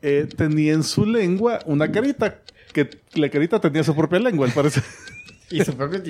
eh, 0.00 0.26
tenía 0.34 0.72
en 0.72 0.84
su 0.84 1.04
lengua 1.04 1.58
una 1.66 1.92
carita. 1.92 2.38
Que 2.72 2.88
la 3.14 3.28
carita 3.28 3.60
tenía 3.60 3.84
su 3.84 3.94
propia 3.94 4.20
lengua, 4.20 4.46
al 4.46 4.52
parecer. 4.52 4.82
Y 5.50 5.62
su 5.62 5.76
propio. 5.76 6.00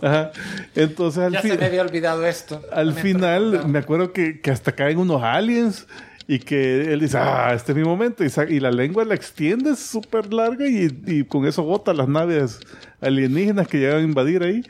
Ajá. 0.00 0.30
Entonces, 0.76 1.24
al 1.24 1.32
Ya 1.32 1.42
se 1.42 1.58
me 1.58 1.64
había 1.66 1.82
olvidado 1.82 2.24
esto. 2.24 2.62
al 2.72 2.94
final, 2.94 3.66
me 3.66 3.80
acuerdo 3.80 4.12
que, 4.12 4.40
que 4.40 4.52
hasta 4.52 4.70
caen 4.72 4.98
unos 4.98 5.20
aliens 5.20 5.88
y 6.28 6.38
que 6.40 6.92
él 6.92 7.00
dice, 7.00 7.16
ah, 7.18 7.52
este 7.54 7.72
es 7.72 7.76
mi 7.78 7.82
momento. 7.84 8.22
Y, 8.22 8.30
y 8.50 8.60
la 8.60 8.70
lengua 8.70 9.04
la 9.04 9.14
extiende 9.14 9.74
súper 9.74 10.32
larga 10.32 10.68
y, 10.68 10.88
y 11.06 11.24
con 11.24 11.46
eso 11.46 11.62
bota 11.64 11.92
las 11.94 12.06
naves 12.06 12.60
alienígenas 13.00 13.66
que 13.66 13.78
llegan 13.78 13.96
a 13.98 14.02
invadir 14.02 14.42
ahí. 14.44 14.62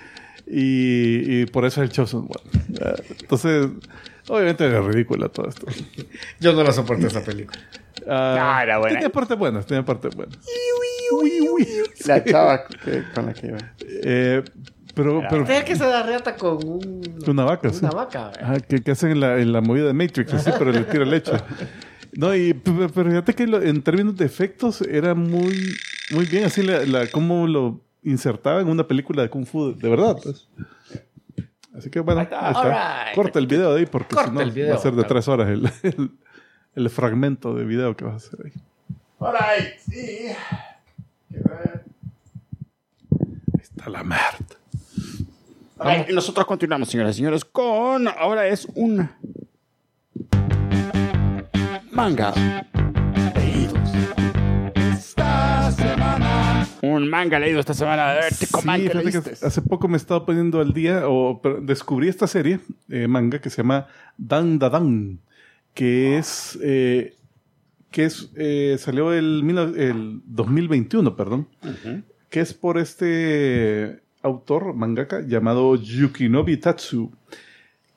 Y, 0.47 1.41
y 1.43 1.47
por 1.47 1.65
eso 1.67 1.83
es 1.83 1.91
el 1.91 1.95
Chosen 1.95 2.21
One. 2.21 2.65
Ah, 2.81 2.95
Entonces, 3.21 3.69
obviamente 4.29 4.65
era 4.65 4.81
ridícula 4.81 5.29
todo 5.29 5.49
esto. 5.49 5.67
Yo 6.41 6.53
no 6.55 6.63
la 6.63 6.73
soporto 6.73 7.07
esa 7.07 7.23
película. 7.23 7.59
Ah, 8.09 8.57
Ah, 8.59 8.63
era 8.63 8.79
buena. 8.79 8.95
Tenía 8.95 9.11
partes 9.13 9.37
buenas, 9.37 9.67
tenía 9.67 9.85
partes 9.85 10.15
buenas. 10.15 10.39
La 12.07 12.25
chava 12.25 12.67
que- 12.67 13.03
con 13.15 13.27
la 13.27 13.35
que 13.35 13.47
iba. 13.49 13.59
Eh, 14.05 14.43
pero, 14.99 15.23
pero 15.31 15.45
Deja 15.45 15.65
que 15.65 15.77
se 15.77 15.85
da 15.87 16.03
reata 16.03 16.35
con 16.37 16.59
un, 16.67 17.19
una 17.27 17.45
vaca, 17.45 17.71
sí. 17.71 17.79
una 17.85 17.91
vaca. 17.91 18.27
¿verdad? 18.31 18.43
Ajá, 18.43 18.61
que, 18.61 18.83
que 18.83 18.91
hacen 18.91 19.13
en 19.13 19.21
la, 19.21 19.39
en 19.39 19.53
la 19.53 19.61
movida 19.61 19.87
de 19.87 19.93
Matrix, 19.93 20.35
así, 20.35 20.51
pero 20.59 20.73
le 20.73 20.83
tira 20.85 21.05
leche. 21.05 21.33
No, 22.17 22.35
y, 22.35 22.53
pero 22.55 22.89
fíjate 23.11 23.35
que 23.35 23.47
lo- 23.47 23.63
en 23.63 23.81
términos 23.83 24.17
de 24.17 24.25
efectos 24.27 24.81
era 24.83 25.15
muy, 25.15 25.75
muy 26.11 26.25
bien 26.27 26.45
así 26.45 26.63
la, 26.63 26.85
la- 26.85 27.07
cómo 27.11 27.47
lo 27.47 27.81
insertaba 28.03 28.61
en 28.61 28.69
una 28.69 28.87
película 28.89 29.23
de 29.23 29.31
Kung 29.31 29.47
Fu 29.47 29.73
de 29.75 29.89
verdad. 29.89 30.17
pues. 30.23 30.49
Así 31.77 31.91
que 31.91 32.01
bueno, 32.01 32.21
Ahí 32.21 32.25
está. 32.25 32.49
está. 32.49 32.61
Alright. 33.03 33.15
corta 33.15 33.39
el 33.39 33.47
video 33.47 33.73
de 33.75 33.81
ahí 33.81 33.87
porque 33.87 34.17
si 34.17 34.31
no 34.33 34.45
video, 34.47 34.71
va 34.71 34.75
a 34.75 34.79
ser 34.79 34.93
de 34.93 34.97
claro. 35.05 35.09
tres 35.15 35.29
horas 35.29 35.49
el, 35.49 35.71
el- 35.85 36.11
el 36.75 36.91
fragmento 36.91 37.55
de 37.55 37.65
video 37.65 37.97
que 37.97 38.05
vas 38.05 38.15
a 38.15 38.17
hacer 38.27 38.41
ahí. 38.47 38.53
Alright, 39.21 39.79
sí. 39.79 40.29
Ahí 43.53 43.61
está 43.61 43.89
la 43.91 44.03
merda. 44.03 44.58
Nosotros 46.13 46.47
continuamos, 46.47 46.89
señoras 46.89 47.15
y 47.15 47.19
señores, 47.19 47.45
con. 47.45 48.09
Ahora 48.09 48.49
es 48.49 48.67
un. 48.75 49.09
Manga. 51.93 52.35
Esta 54.75 55.71
semana. 55.73 56.67
Un 56.83 57.09
manga 57.09 57.39
leído 57.39 57.61
esta 57.61 57.75
semana. 57.75 58.11
A 58.11 58.15
ver, 58.15 58.35
Sí, 58.35 58.47
Man, 58.65 58.81
¿qué 58.83 58.91
fíjate 58.91 59.31
que 59.31 59.47
hace 59.47 59.63
poco 59.63 59.87
me 59.89 59.97
estaba 59.97 60.27
poniendo 60.27 60.61
al 60.61 60.73
día, 60.73 61.03
o 61.09 61.41
descubrí 61.63 62.09
esta 62.09 62.27
serie, 62.27 62.59
eh, 62.89 63.07
manga, 63.07 63.41
que 63.41 63.51
se 63.51 63.59
llama 63.59 63.87
Dan 64.17 64.59
Da 64.59 64.71
Dan, 64.71 65.21
que 65.75 66.19
es, 66.19 66.59
eh, 66.63 67.17
que 67.93 68.05
es, 68.05 68.31
eh, 68.37 68.77
salió 68.79 69.13
el, 69.13 69.45
el 69.77 70.23
2021, 70.25 71.17
perdón, 71.17 71.49
que 72.31 72.41
es 72.41 72.53
por 72.53 72.79
este 72.79 74.03
autor, 74.23 74.75
mangaka, 74.75 75.21
llamado 75.21 75.77
Yukinobi 75.77 76.57
Tatsu, 76.57 77.13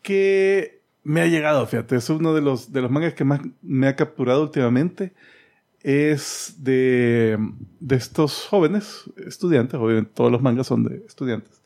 que 0.02 0.82
me 1.04 1.22
ha 1.22 1.28
llegado, 1.28 1.66
fíjate, 1.66 1.96
es 1.96 2.10
uno 2.10 2.34
de 2.34 2.42
los, 2.42 2.72
de 2.72 2.82
los 2.82 2.92
mangas 2.92 3.14
que 3.14 3.24
más 3.24 3.42
me 3.62 3.88
ha 3.88 3.96
capturado 3.96 4.44
últimamente. 4.44 5.14
Es 5.84 6.58
de, 6.60 7.40
de 7.80 7.96
estos 7.96 8.46
jóvenes 8.46 9.06
estudiantes, 9.18 9.80
obviamente 9.80 10.12
todos 10.14 10.32
los 10.32 10.42
mangas 10.42 10.68
son 10.68 10.84
de 10.84 10.98
estudiantes. 11.08 11.60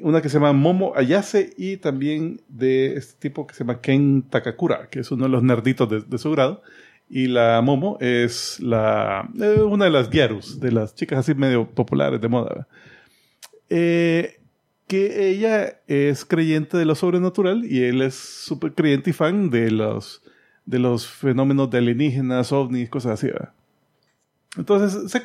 Una 0.00 0.22
que 0.22 0.30
se 0.30 0.34
llama 0.34 0.54
Momo 0.54 0.94
Ayase 0.96 1.52
y 1.58 1.76
también 1.76 2.40
de 2.48 2.94
este 2.94 3.18
tipo 3.28 3.46
que 3.46 3.54
se 3.54 3.64
llama 3.64 3.80
Ken 3.82 4.22
Takakura, 4.22 4.88
que 4.88 5.00
es 5.00 5.10
uno 5.10 5.24
de 5.24 5.30
los 5.30 5.42
nerditos 5.42 5.90
de, 5.90 6.00
de 6.00 6.18
su 6.18 6.30
grado. 6.30 6.62
Y 7.10 7.26
la 7.26 7.60
Momo 7.62 7.98
es 8.00 8.60
la, 8.60 9.28
eh, 9.40 9.60
una 9.60 9.86
de 9.86 9.90
las 9.90 10.08
gyarus, 10.08 10.60
de 10.60 10.72
las 10.72 10.94
chicas 10.94 11.18
así 11.18 11.34
medio 11.34 11.68
populares 11.68 12.20
de 12.20 12.28
moda. 12.28 12.66
Eh, 13.70 14.38
que 14.86 15.28
ella 15.28 15.80
es 15.86 16.24
creyente 16.24 16.78
de 16.78 16.86
lo 16.86 16.94
sobrenatural 16.94 17.64
y 17.66 17.82
él 17.84 18.00
es 18.00 18.14
súper 18.14 18.72
creyente 18.72 19.10
y 19.10 19.12
fan 19.12 19.50
de 19.50 19.70
los, 19.70 20.22
de 20.64 20.78
los 20.78 21.06
fenómenos 21.06 21.70
de 21.70 21.78
alienígenas, 21.78 22.52
ovnis, 22.52 22.88
cosas 22.88 23.22
así. 23.22 23.30
Entonces, 24.56 25.22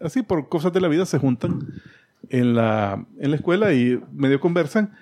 así 0.00 0.22
por 0.22 0.48
cosas 0.48 0.72
de 0.72 0.80
la 0.80 0.88
vida 0.88 1.04
se 1.04 1.18
juntan 1.18 1.66
en 2.30 2.54
la, 2.54 3.04
en 3.18 3.30
la 3.30 3.36
escuela 3.36 3.74
y 3.74 4.00
medio 4.12 4.40
conversan 4.40 4.96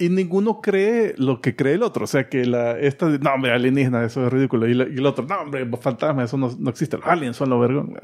y 0.00 0.08
ninguno 0.08 0.60
cree 0.62 1.14
lo 1.18 1.40
que 1.42 1.54
cree 1.54 1.74
el 1.74 1.82
otro. 1.82 2.04
O 2.04 2.06
sea, 2.08 2.28
que 2.28 2.44
la, 2.46 2.78
esta, 2.78 3.06
no, 3.08 3.34
hombre, 3.34 3.52
alienígena, 3.52 4.02
eso 4.04 4.26
es 4.26 4.32
ridículo. 4.32 4.66
Y, 4.66 4.74
la- 4.74 4.88
y 4.88 4.94
el 4.94 5.04
otro, 5.06 5.26
no, 5.26 5.36
hombre, 5.42 5.68
fantasma, 5.80 6.24
eso 6.24 6.36
no, 6.38 6.50
no 6.58 6.70
existe. 6.70 6.96
Los 6.96 7.06
aliens 7.06 7.36
son 7.36 7.50
los 7.50 7.60
vergón. 7.60 7.94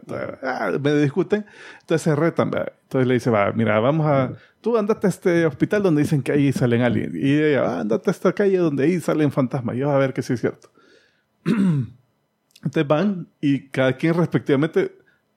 Ah, 0.43 0.73
me 0.81 0.95
discuten. 0.95 1.47
Entonces 1.81 2.03
se 2.03 2.15
retan. 2.15 2.51
¿verdad? 2.51 2.73
Entonces 2.83 3.09
le 3.09 3.15
dice, 3.15 3.31
va, 3.31 3.51
mira, 3.53 3.81
vamos 3.81 4.07
a... 4.07 4.33
Tú 4.61 4.77
andate 4.77 5.07
a 5.07 5.11
este 5.11 5.47
hospital 5.47 5.83
donde 5.83 6.03
dicen 6.03 6.23
que 6.23 6.33
ahí 6.33 6.53
salen 6.53 6.83
aliens. 6.83 7.15
Y 7.15 7.43
ella, 7.43 7.65
ah, 7.65 7.81
andate 7.81 8.11
a 8.11 8.13
esta 8.13 8.33
calle 8.33 8.59
donde 8.59 8.85
ahí 8.85 9.01
salen 9.01 9.33
fantasmas. 9.33 9.75
Y 9.77 9.81
vas 9.81 9.95
a 9.95 9.99
ver 9.99 10.13
que 10.13 10.23
sí 10.23 10.35
es 10.35 10.41
cierto. 10.41 10.71
Entonces 11.45 12.87
van 12.87 13.29
y 13.41 13.69
cada 13.69 13.97
quien 13.97 14.15
respectivamente 14.15 14.93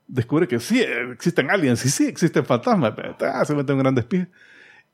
descubre 0.08 0.48
que 0.48 0.60
sí 0.60 0.82
existen 1.12 1.50
aliens 1.52 1.86
y 1.86 1.90
sí 1.90 2.06
existen 2.08 2.46
fantasmas. 2.46 2.94
Ah, 3.22 3.46
se 3.46 3.54
mete 3.56 3.72
un 3.74 3.80
gran 3.80 3.96
despide. 3.96 4.28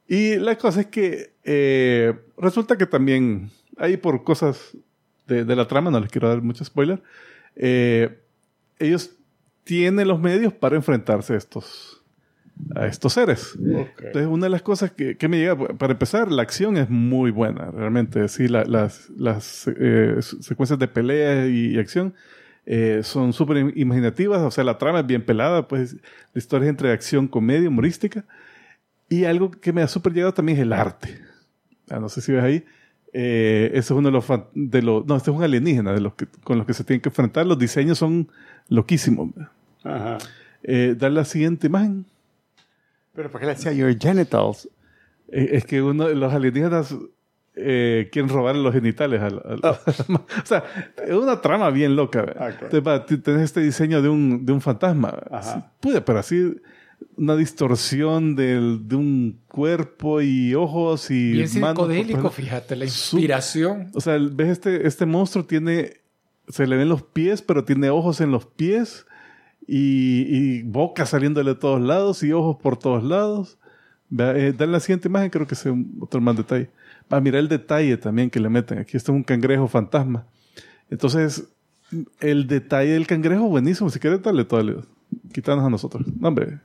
Y 0.08 0.36
la 0.38 0.56
cosa 0.58 0.82
es 0.82 0.88
que 0.88 1.32
eh, 1.44 2.14
resulta 2.38 2.78
que 2.78 2.86
también, 2.86 3.50
ahí 3.78 3.98
por 3.98 4.24
cosas 4.24 4.78
de, 5.28 5.44
de 5.46 5.56
la 5.56 5.68
trama, 5.68 5.90
no 5.92 6.00
les 6.00 6.12
quiero 6.12 6.30
dar 6.30 6.42
mucho 6.42 6.64
spoiler, 6.64 7.02
eh, 7.56 8.20
ellos 8.80 9.16
tienen 9.64 10.08
los 10.08 10.20
medios 10.20 10.54
para 10.54 10.76
enfrentarse 10.76 11.34
a 11.34 11.38
estos, 11.38 12.04
a 12.76 12.86
estos 12.86 13.14
seres. 13.14 13.58
Entonces, 14.06 14.28
una 14.30 14.46
de 14.46 14.50
las 14.52 14.62
cosas 14.62 14.92
que, 14.92 15.18
que 15.18 15.28
me 15.28 15.38
llega, 15.40 15.58
para 15.58 15.94
empezar, 15.94 16.32
la 16.32 16.44
acción 16.44 16.78
es 16.78 16.88
muy 16.90 17.32
buena, 17.32 17.72
realmente. 17.72 18.28
Sí, 18.28 18.48
la- 18.48 18.66
las, 18.66 19.10
las 19.18 19.68
eh, 19.76 20.18
se- 20.22 20.44
secuencias 20.44 20.78
de 20.78 20.88
pelea 20.88 21.48
y, 21.48 21.74
y 21.76 21.80
acción 21.80 22.14
eh, 22.68 23.00
son 23.04 23.34
súper 23.34 23.58
im- 23.58 23.74
imaginativas, 23.76 24.42
o 24.42 24.52
sea, 24.52 24.64
la 24.64 24.78
trama 24.78 25.00
es 25.00 25.08
bien 25.08 25.24
pelada, 25.26 25.68
pues 25.68 25.94
la 26.34 26.38
historia 26.40 26.66
es 26.66 26.70
entre 26.70 26.92
acción, 26.92 27.28
comedia, 27.28 27.70
humorística. 27.70 28.24
Y 29.10 29.26
algo 29.26 29.52
que 29.52 29.72
me 29.74 29.82
ha 29.82 29.88
súper 29.88 30.14
llegado 30.14 30.34
también 30.34 30.58
es 30.58 30.64
el 30.64 30.74
arte. 30.74 31.20
Ah, 31.90 32.00
no 32.00 32.10
sé 32.10 32.22
si 32.22 32.32
ves 32.32 32.44
ahí. 32.44 32.66
Eh, 33.14 33.68
ese 33.70 33.80
es 33.80 33.92
uno 33.92 34.10
de 34.10 34.12
los, 34.12 34.26
de 34.54 34.82
los... 34.82 35.06
No, 35.06 35.16
este 35.16 35.32
es 35.32 35.38
un 35.38 35.44
alienígena 35.44 35.94
de 35.94 36.02
los 36.02 36.16
que, 36.16 36.26
con 36.44 36.58
los 36.58 36.66
que 36.68 36.74
se 36.74 36.84
tienen 36.84 37.02
que 37.02 37.10
enfrentar. 37.10 37.46
Los 37.46 37.58
diseños 37.60 37.98
son 37.98 38.30
loquísimos. 38.68 39.30
Ajá. 39.84 40.18
Eh, 40.64 40.96
dale 40.98 41.16
la 41.16 41.26
siguiente 41.26 41.68
imagen. 41.68 42.06
Pero 43.14 43.30
¿por 43.32 43.40
qué 43.40 43.46
le 43.48 43.54
decía 43.54 43.72
your 43.72 43.96
genitals? 43.98 44.68
Eh, 45.32 45.50
es 45.54 45.66
que 45.66 45.82
uno 45.82 46.10
los 46.10 46.34
alienígenas 46.34 46.94
eh, 47.56 48.10
quieren 48.12 48.28
robar 48.30 48.56
los 48.56 48.74
genitales. 48.74 49.22
Al, 49.22 49.42
al- 49.46 49.62
o 49.64 50.26
sea, 50.44 50.64
es 51.08 51.14
una 51.14 51.40
trama 51.40 51.70
bien 51.70 51.96
loca. 51.96 52.24
¿verdad? 52.24 52.48
Ok. 52.50 52.54
Entonces, 52.64 52.84
va, 52.86 53.06
t- 53.06 53.18
tenés 53.20 53.44
este 53.44 53.62
diseño 53.62 54.02
de 54.02 54.10
un, 54.10 54.46
de 54.46 54.52
un 54.52 54.60
fantasma. 54.60 55.18
Ajá. 55.32 55.72
Pude, 55.80 56.02
pero 56.02 56.20
así 56.20 56.56
una 57.18 57.36
distorsión 57.36 58.36
del, 58.36 58.88
de 58.88 58.96
un 58.96 59.40
cuerpo 59.48 60.22
y 60.22 60.54
ojos 60.56 61.10
y 61.12 61.32
Bien 61.32 61.48
psicodélico, 61.48 62.30
fíjate, 62.30 62.76
la 62.76 62.88
Su- 62.88 63.18
inspiración. 63.18 63.90
O 63.94 64.02
sea, 64.02 64.18
ves 64.20 64.50
este, 64.50 64.86
este 64.88 65.06
monstruo 65.06 65.46
tiene, 65.46 65.94
se 66.50 66.68
le 66.68 66.76
ven 66.76 66.90
los 66.90 67.04
pies, 67.04 67.42
pero 67.42 67.64
tiene 67.64 67.90
ojos 67.90 68.20
en 68.22 68.32
los 68.32 68.46
pies 68.46 69.06
y, 69.68 70.22
y 70.28 70.62
boca 70.64 71.06
saliéndole 71.06 71.52
de 71.52 71.60
todos 71.60 71.82
lados 71.82 72.22
y 72.24 72.32
ojos 72.34 72.58
por 72.62 72.78
todos 72.78 73.04
lados. 73.04 73.58
Eh, 74.18 74.54
dale 74.58 74.72
la 74.74 74.80
siguiente 74.80 75.08
imagen, 75.08 75.30
creo 75.30 75.48
que 75.48 75.56
es 75.56 75.64
otro 76.00 76.22
más 76.22 76.36
detalle. 76.38 76.70
Va, 77.12 77.22
mira 77.22 77.40
el 77.40 77.48
detalle 77.48 77.98
también 77.98 78.30
que 78.30 78.40
le 78.40 78.50
meten. 78.50 78.80
Aquí 78.80 78.98
está 78.98 79.12
un 79.12 79.24
cangrejo 79.24 79.68
fantasma. 79.68 80.26
Entonces, 80.90 81.48
el 82.20 82.48
detalle 82.48 82.92
del 82.94 83.08
cangrejo, 83.08 83.48
buenísimo. 83.48 83.90
Si 83.90 84.00
quieres, 84.00 84.22
dale 84.22 84.44
todo. 84.46 84.64
dale. 84.64 84.78
Quítanos 85.34 85.66
a 85.66 85.70
nosotros. 85.70 86.06
No, 86.20 86.28
hombre. 86.30 86.60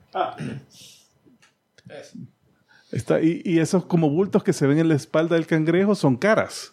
Está, 2.93 3.21
y, 3.21 3.43
y 3.45 3.59
esos 3.61 3.85
como 3.85 4.11
bultos 4.11 4.43
que 4.43 4.53
se 4.53 4.67
ven 4.67 4.79
en 4.79 4.89
la 4.89 4.95
espalda 4.95 5.37
del 5.37 5.47
cangrejo 5.47 5.95
son 5.95 6.17
caras. 6.17 6.73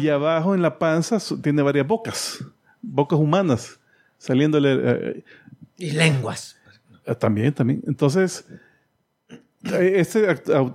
Y 0.00 0.08
abajo 0.08 0.54
en 0.54 0.62
la 0.62 0.78
panza 0.78 1.18
tiene 1.42 1.62
varias 1.62 1.86
bocas. 1.86 2.44
Bocas 2.82 3.18
humanas. 3.18 3.78
Saliéndole... 4.18 4.76
eh, 4.80 5.24
Y 5.76 5.90
lenguas. 5.92 6.56
eh, 7.06 7.14
también, 7.14 7.52
también. 7.52 7.82
Entonces... 7.86 8.44
eh, 9.72 9.92
Este 9.96 10.26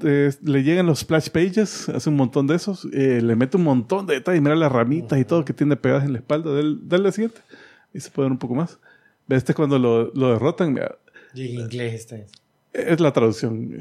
eh, 0.04 0.32
le 0.42 0.64
llegan 0.64 0.86
los 0.86 1.00
splash 1.00 1.30
pages, 1.30 1.90
hace 1.90 2.10
un 2.10 2.16
montón 2.16 2.48
de 2.48 2.56
esos, 2.56 2.86
eh, 2.92 3.22
le 3.22 3.36
mete 3.36 3.58
un 3.58 3.64
montón 3.64 4.06
de 4.08 4.16
detalles, 4.16 4.42
mira 4.42 4.56
las 4.56 4.72
ramitas 4.72 5.20
y 5.20 5.26
todo 5.26 5.46
que 5.46 5.54
tiene 5.54 5.76
pegadas 5.76 6.06
en 6.06 6.14
la 6.14 6.20
espalda. 6.20 6.54
Del, 6.54 6.88
dale 6.88 7.04
la 7.04 7.12
siguiente. 7.12 7.42
Y 7.94 8.00
se 8.00 8.10
puede 8.12 8.28
ver 8.28 8.32
un 8.34 8.40
poco 8.40 8.56
más. 8.56 8.78
Este 9.30 9.52
es 9.52 9.56
cuando 9.56 9.78
lo, 9.80 10.12
lo 10.14 10.32
derrotan. 10.34 10.74
mira, 10.74 10.98
Y 11.34 11.56
en 11.56 11.62
inglés 11.62 11.94
está 11.94 12.18
eso. 12.18 12.34
es 12.74 13.00
la 13.00 13.14
traducción. 13.14 13.80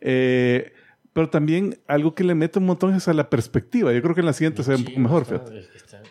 Eh, 0.00 0.72
pero 1.12 1.30
también 1.30 1.78
algo 1.86 2.14
que 2.14 2.24
le 2.24 2.34
mete 2.34 2.58
un 2.58 2.66
montón 2.66 2.94
es 2.94 3.06
a 3.08 3.14
la 3.14 3.30
perspectiva. 3.30 3.92
Yo 3.92 4.02
creo 4.02 4.14
que 4.14 4.20
en 4.20 4.26
la 4.26 4.32
siguiente 4.32 4.62
se 4.62 4.70
ve 4.72 4.76
un 4.78 4.84
poco 4.84 4.98
mejor. 5.00 5.22
Está- 5.22 6.02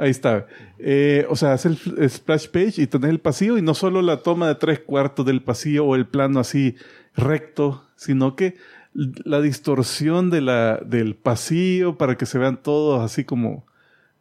Ahí 0.00 0.10
está. 0.10 0.46
Eh, 0.78 1.26
o 1.28 1.34
sea, 1.34 1.54
hace 1.54 1.68
el, 1.68 2.08
splash 2.10 2.48
page 2.48 2.74
y 2.82 2.86
tenés 2.86 3.10
el 3.10 3.18
pasillo 3.20 3.58
y 3.58 3.62
no 3.62 3.74
solo 3.74 4.00
la 4.02 4.18
toma 4.22 4.46
de 4.48 4.54
tres 4.54 4.78
cuartos 4.80 5.24
del 5.26 5.42
pasillo 5.42 5.84
o 5.86 5.96
el 5.96 6.06
plano 6.06 6.38
así 6.38 6.76
recto, 7.16 7.84
sino 7.96 8.36
que 8.36 8.56
la 8.94 9.40
distorsión 9.40 10.30
de 10.30 10.40
la, 10.40 10.76
del 10.84 11.14
pasillo 11.16 11.96
para 11.98 12.16
que 12.16 12.26
se 12.26 12.38
vean 12.38 12.62
todos 12.62 13.00
así 13.02 13.24
como, 13.24 13.64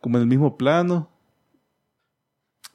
como 0.01 0.17
en 0.17 0.23
el 0.23 0.27
mismo 0.27 0.57
plano. 0.57 1.09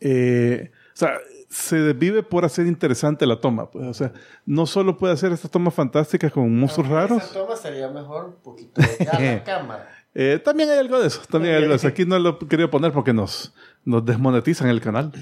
Eh, 0.01 0.72
o 0.95 0.97
sea, 0.97 1.18
se 1.49 1.76
desvive 1.76 2.22
por 2.22 2.45
hacer 2.45 2.66
interesante 2.66 3.26
la 3.26 3.40
toma. 3.40 3.70
Pues. 3.70 3.86
O 3.86 3.95
sea, 3.95 4.12
no 4.47 4.66
solo 4.66 4.97
puede 4.97 5.14
hacer 5.14 5.32
estas 5.32 5.51
tomas 5.51 5.74
fantásticas 5.74 6.32
con 6.32 6.55
monstruos 6.59 6.88
raros. 6.88 7.22
Esa 7.22 7.34
toma 7.34 7.57
sería 7.57 7.88
mejor 7.88 8.26
un 8.26 8.43
poquito 8.43 8.80
a 9.12 9.20
la 9.20 9.45
cámara. 9.45 9.88
Eh, 10.14 10.40
también 10.45 10.70
hay 10.70 10.78
algo 10.78 11.01
de 11.01 11.09
eso. 11.09 11.22
También 11.30 11.55
hay 11.55 11.62
algo 11.62 11.70
de 11.70 11.76
eso. 11.76 11.88
Aquí 11.88 12.05
no 12.05 12.18
lo 12.18 12.38
quería 12.38 12.70
poner 12.70 12.93
porque 12.93 13.12
nos, 13.12 13.55
nos 13.84 14.05
desmonetizan 14.05 14.68
el 14.68 14.80
canal. 14.80 15.12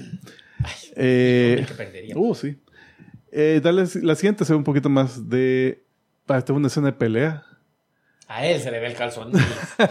Eh, 0.95 1.65
que 1.67 1.73
perdería. 1.73 2.17
uh, 2.17 2.35
sí. 2.35 2.57
Eh, 3.31 3.61
dale 3.63 3.85
la 4.01 4.15
siguiente, 4.15 4.43
se 4.43 4.53
ve 4.53 4.57
un 4.57 4.63
poquito 4.63 4.89
más 4.89 5.29
de. 5.29 5.83
Esta 6.21 6.37
es 6.37 6.49
una 6.49 6.67
escena 6.67 6.87
de 6.87 6.93
pelea. 6.93 7.45
A 8.27 8.45
él 8.45 8.61
se 8.61 8.71
le 8.71 8.79
ve 8.79 8.87
el 8.87 8.95
calzón. 8.95 9.31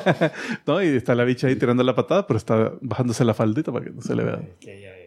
¿No? 0.66 0.82
Y 0.82 0.88
está 0.88 1.14
la 1.14 1.24
bicha 1.24 1.46
ahí 1.48 1.56
tirando 1.56 1.82
la 1.82 1.94
patada, 1.94 2.26
pero 2.26 2.38
está 2.38 2.72
bajándose 2.80 3.24
la 3.24 3.34
faldita 3.34 3.70
para 3.72 3.84
que 3.84 3.90
no 3.90 4.00
se 4.00 4.14
le 4.14 4.24
vea. 4.24 4.40
que 4.58 4.78
ella 4.78 4.96
es 4.96 4.99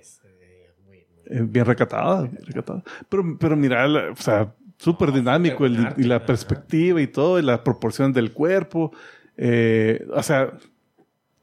eh, 1.25 1.41
bien 1.43 1.65
recatada, 1.65 2.23
bien 2.23 2.43
recatada. 2.45 2.83
Pero, 3.09 3.37
pero 3.39 3.55
mira, 3.55 3.87
la- 3.87 4.11
o 4.11 4.15
sea, 4.15 4.53
súper 4.77 5.11
dinámico 5.11 5.65
el- 5.65 5.93
y 5.97 6.03
la 6.03 6.25
perspectiva 6.25 7.01
y 7.01 7.07
todo, 7.07 7.39
y 7.39 7.41
la 7.43 7.63
proporción 7.63 8.11
del 8.13 8.31
cuerpo. 8.31 8.91
eh, 9.37 10.05
o 10.13 10.21
sea, 10.21 10.53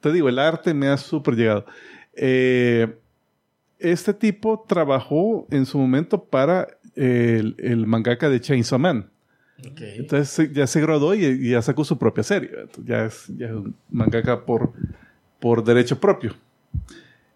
te 0.00 0.12
digo, 0.12 0.28
el 0.28 0.38
arte 0.38 0.72
me 0.74 0.88
ha 0.88 0.96
súper 0.96 1.34
llegado. 1.36 1.66
Eh, 2.14 2.96
este 3.78 4.12
tipo 4.14 4.64
trabajó 4.68 5.46
en 5.50 5.66
su 5.66 5.78
momento 5.78 6.22
para 6.24 6.68
el, 6.94 7.54
el 7.58 7.86
mangaka 7.86 8.28
de 8.28 8.40
Chainsaw 8.40 8.78
Man. 8.78 9.10
Ok. 9.66 9.80
Entonces 9.96 10.52
ya 10.52 10.66
se 10.66 10.80
graduó 10.80 11.14
y, 11.14 11.24
y 11.24 11.50
ya 11.50 11.62
sacó 11.62 11.84
su 11.84 11.98
propia 11.98 12.22
serie. 12.22 12.50
Entonces, 12.60 12.84
ya, 12.86 13.04
es, 13.04 13.26
ya 13.36 13.46
es 13.46 13.52
un 13.52 13.74
mangaka 13.90 14.44
por, 14.44 14.72
por 15.38 15.64
derecho 15.64 15.98
propio. 15.98 16.34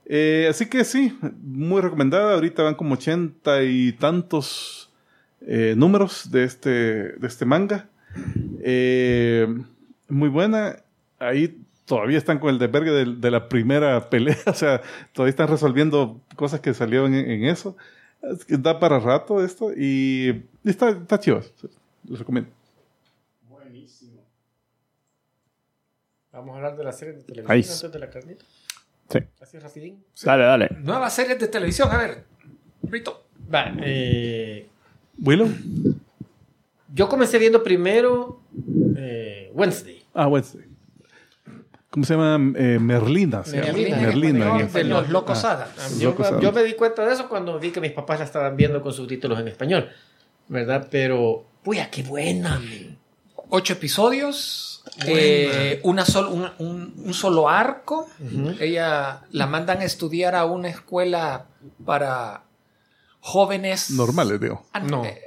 Eh, 0.07 0.47
así 0.51 0.67
que 0.67 0.85
sí, 0.85 1.19
muy 1.43 1.81
recomendada. 1.81 2.35
Ahorita 2.35 2.63
van 2.63 2.75
como 2.75 2.95
ochenta 2.95 3.63
y 3.63 3.93
tantos 3.93 4.91
eh, 5.41 5.75
números 5.77 6.31
de 6.31 6.45
este, 6.45 6.71
de 6.71 7.27
este 7.27 7.45
manga. 7.45 7.89
Eh, 8.63 9.47
muy 10.09 10.29
buena. 10.29 10.77
Ahí 11.19 11.59
todavía 11.87 12.19
están 12.19 12.39
con 12.39 12.51
el 12.51 12.59
desvergue 12.59 12.91
de, 12.91 13.17
de 13.17 13.31
la 13.31 13.49
primera 13.49 14.11
pelea. 14.11 14.37
O 14.47 14.55
sea, 14.55 14.83
todavía 15.13 15.31
están 15.31 15.49
resolviendo 15.49 16.21
cosas 16.37 16.61
que 16.61 16.75
salieron 16.75 17.15
en, 17.15 17.31
en 17.31 17.45
eso. 17.45 17.77
Es 18.23 18.45
que 18.45 18.57
Da 18.57 18.79
para 18.79 18.99
rato 18.99 19.45
esto 19.45 19.73
y 19.77 20.45
está, 20.65 20.91
está 20.91 21.19
chido. 21.19 21.43
Les 22.09 22.19
recomiendo. 22.19 22.51
Vamos 26.35 26.55
a 26.55 26.57
hablar 26.57 26.77
de 26.77 26.83
la 26.83 26.93
serie 26.93 27.15
de 27.15 27.23
televisión 27.23 27.77
antes 27.77 27.93
de 27.93 27.99
la 28.01 28.11
carnita. 28.11 28.45
Sí. 29.11 29.19
Así 29.41 29.59
rapidín. 29.59 30.03
Dale, 30.23 30.45
dale. 30.45 30.69
Nuevas 30.83 31.15
series 31.15 31.39
de 31.39 31.49
televisión. 31.49 31.89
A 31.91 31.97
ver, 31.99 32.25
Brito. 32.83 33.27
Va, 33.53 33.73
eh, 33.83 34.67
Willow. 35.23 35.49
yo 36.95 37.09
comencé 37.09 37.39
viendo 37.39 37.63
primero 37.63 38.41
eh, 38.97 39.51
Wednesday. 39.55 40.03
Ah, 40.15 40.27
Wednesday. 40.29 40.65
¿Cómo 41.91 42.05
se 42.07 42.15
llama? 42.15 42.53
Eh, 42.59 42.79
Merlina. 42.81 43.45
se 43.45 43.57
llama. 43.59 43.67
Merlina. 43.73 43.97
Merlina. 43.99 44.51
En 44.53 44.59
de 44.59 44.65
español. 44.65 44.89
los 45.03 45.09
locos 45.11 45.45
Ah. 45.45 45.53
Adams. 45.53 45.99
Yo, 46.01 46.11
Locos 46.11 46.27
Adams. 46.27 46.43
yo 46.43 46.53
me 46.53 46.65
di 46.65 46.73
cuenta 46.75 47.07
de 47.07 47.13
eso 47.15 47.29
cuando 47.29 47.59
vi 47.61 47.71
que 47.71 47.81
mis 47.81 47.93
papás 47.93 48.19
la 48.19 48.25
estaban 48.25 48.57
viendo 48.57 48.81
con 48.83 48.93
subtítulos 48.93 49.39
en 49.39 49.49
español. 49.49 49.89
¿Verdad? 50.49 50.89
Pero, 50.91 51.45
¡puya, 51.63 51.91
qué 51.91 52.03
buena! 52.03 52.61
Ocho 53.49 53.75
episodios. 53.75 54.74
Eh, 55.07 55.81
una 55.85 56.05
sol- 56.05 56.29
un, 56.29 56.51
un- 56.67 56.95
un 57.05 57.15
solo 57.15 57.49
arco. 57.49 58.09
Ella 58.61 59.23
la 59.31 59.47
mandan 59.47 59.81
a 59.81 59.85
estudiar 59.85 60.35
a 60.35 60.45
una 60.45 60.69
escuela 60.69 61.47
para 61.85 62.45
jóvenes. 63.21 63.91
Normales, 63.91 64.41
digo. 64.41 64.67
Ah, 64.73 64.81
No. 64.81 65.05
eh, 65.05 65.21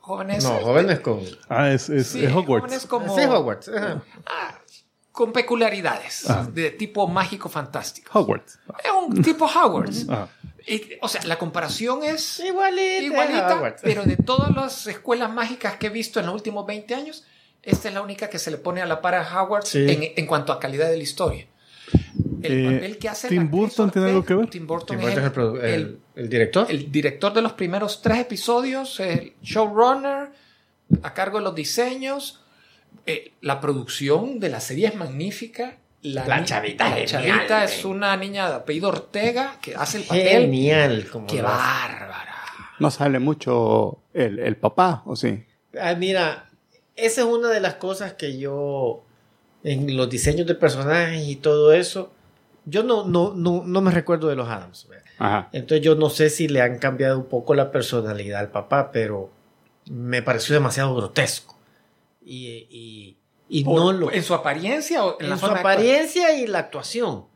jóvenes. 0.00 0.44
No, 0.44 0.58
jóvenes 0.60 1.00
con... 1.00 1.20
Ah, 1.48 1.70
es, 1.70 1.88
es, 1.88 2.08
Sí, 2.08 2.24
es 2.24 2.32
Hogwarts. 2.32 2.64
jóvenes 2.66 2.86
como. 2.86 3.14
Sí, 3.18 3.24
Hogwarts. 3.24 3.68
ajá. 3.68 4.02
Ah, 4.26 4.58
con 5.12 5.32
peculiaridades 5.32 6.28
Ah. 6.30 6.46
de 6.50 6.70
tipo 6.70 7.06
mágico 7.08 7.48
fantástico. 7.48 8.18
Hogwarts. 8.18 8.58
Es 8.84 8.90
un 9.06 9.22
tipo 9.22 9.44
Hogwarts. 9.46 10.06
Ah. 10.08 10.28
Y, 10.66 10.82
o 11.00 11.08
sea, 11.08 11.22
la 11.24 11.38
comparación 11.38 12.02
es 12.04 12.38
Igualita. 12.40 13.02
igualita, 13.02 13.76
pero 13.82 14.04
de 14.04 14.16
todas 14.16 14.50
las 14.54 14.86
escuelas 14.86 15.32
mágicas 15.32 15.76
que 15.78 15.86
he 15.88 15.90
visto 15.90 16.20
en 16.20 16.26
los 16.26 16.34
últimos 16.34 16.64
20 16.66 16.94
años, 16.94 17.24
esta 17.62 17.88
es 17.88 17.94
la 17.94 18.02
única 18.02 18.28
que 18.30 18.38
se 18.38 18.50
le 18.50 18.56
pone 18.56 18.80
a 18.82 18.86
la 18.86 19.00
par 19.00 19.14
a 19.14 19.22
Hogwarts 19.42 19.68
Sí. 19.70 19.86
en, 19.88 20.12
en 20.16 20.26
cuanto 20.26 20.52
a 20.52 20.58
calidad 20.60 20.88
de 20.90 20.96
la 20.96 21.02
historia. 21.02 21.46
El 22.42 22.66
Eh, 22.66 22.74
papel 22.74 22.98
que 22.98 23.08
hace 23.08 23.28
¿Tim 23.28 23.42
la 23.44 23.48
Burton 23.50 23.90
tiene 23.90 24.08
algo 24.08 24.24
que 24.24 24.34
ver? 24.34 24.48
Tim 24.48 24.66
Burton, 24.66 24.98
Tim 24.98 25.08
es 25.08 25.14
Burton 25.14 25.18
el, 25.18 25.18
es 25.18 25.24
el, 25.24 25.42
produ- 25.42 25.58
el- 25.58 25.72
el- 25.74 25.98
el 26.22 26.28
director. 26.30 26.66
el 26.70 26.90
director 26.92 27.32
de 27.34 27.42
los 27.42 27.52
primeros 27.52 28.00
tres 28.00 28.18
episodios, 28.20 28.98
el 29.00 29.34
showrunner, 29.42 30.30
a 31.02 31.14
cargo 31.14 31.38
de 31.38 31.44
los 31.44 31.54
diseños. 31.54 32.42
Eh, 33.06 33.32
la 33.40 33.60
producción 33.60 34.40
de 34.40 34.48
la 34.48 34.60
serie 34.60 34.88
es 34.88 34.94
magnífica. 34.96 35.76
La 36.02 36.38
ni- 36.40 36.46
chavita 36.46 36.84
la 36.88 36.96
genial, 36.96 37.06
chavita 37.06 37.64
es 37.64 37.84
una 37.84 38.16
niña 38.16 38.48
de 38.48 38.54
apellido 38.56 38.88
Ortega 38.88 39.58
que 39.60 39.74
hace 39.74 39.98
el 39.98 40.04
papel. 40.04 40.42
Genial. 40.42 41.06
Como 41.12 41.26
¡Qué 41.26 41.42
bárbara! 41.42 42.34
No 42.78 42.90
sale 42.90 43.18
mucho 43.18 43.98
el, 44.14 44.38
el 44.38 44.56
papá, 44.56 45.02
¿o 45.04 45.14
sí? 45.14 45.44
Ah, 45.78 45.94
mira, 45.94 46.48
esa 47.00 47.22
es 47.22 47.26
una 47.26 47.48
de 47.48 47.60
las 47.60 47.74
cosas 47.74 48.14
que 48.14 48.38
yo, 48.38 49.02
en 49.62 49.96
los 49.96 50.08
diseños 50.08 50.46
de 50.46 50.54
personajes 50.54 51.26
y 51.26 51.36
todo 51.36 51.72
eso, 51.72 52.12
yo 52.64 52.82
no, 52.82 53.04
no, 53.06 53.34
no, 53.34 53.62
no 53.66 53.80
me 53.80 53.90
recuerdo 53.90 54.28
de 54.28 54.36
los 54.36 54.48
Adams. 54.48 54.86
Entonces 55.52 55.84
yo 55.84 55.94
no 55.94 56.08
sé 56.08 56.30
si 56.30 56.48
le 56.48 56.62
han 56.62 56.78
cambiado 56.78 57.18
un 57.18 57.26
poco 57.26 57.54
la 57.54 57.70
personalidad 57.70 58.40
al 58.40 58.50
papá, 58.50 58.90
pero 58.92 59.30
me 59.90 60.22
pareció 60.22 60.54
demasiado 60.54 60.94
grotesco. 60.94 61.58
Y, 62.24 62.66
y, 62.70 63.16
y 63.48 63.64
no 63.64 63.92
lo... 63.92 64.12
¿En 64.12 64.22
su 64.22 64.34
apariencia 64.34 65.04
o 65.04 65.18
en, 65.18 65.24
En 65.24 65.30
la 65.30 65.36
su 65.36 65.46
apariencia 65.46 66.38
y 66.38 66.46
la 66.46 66.60
actuación. 66.60 67.26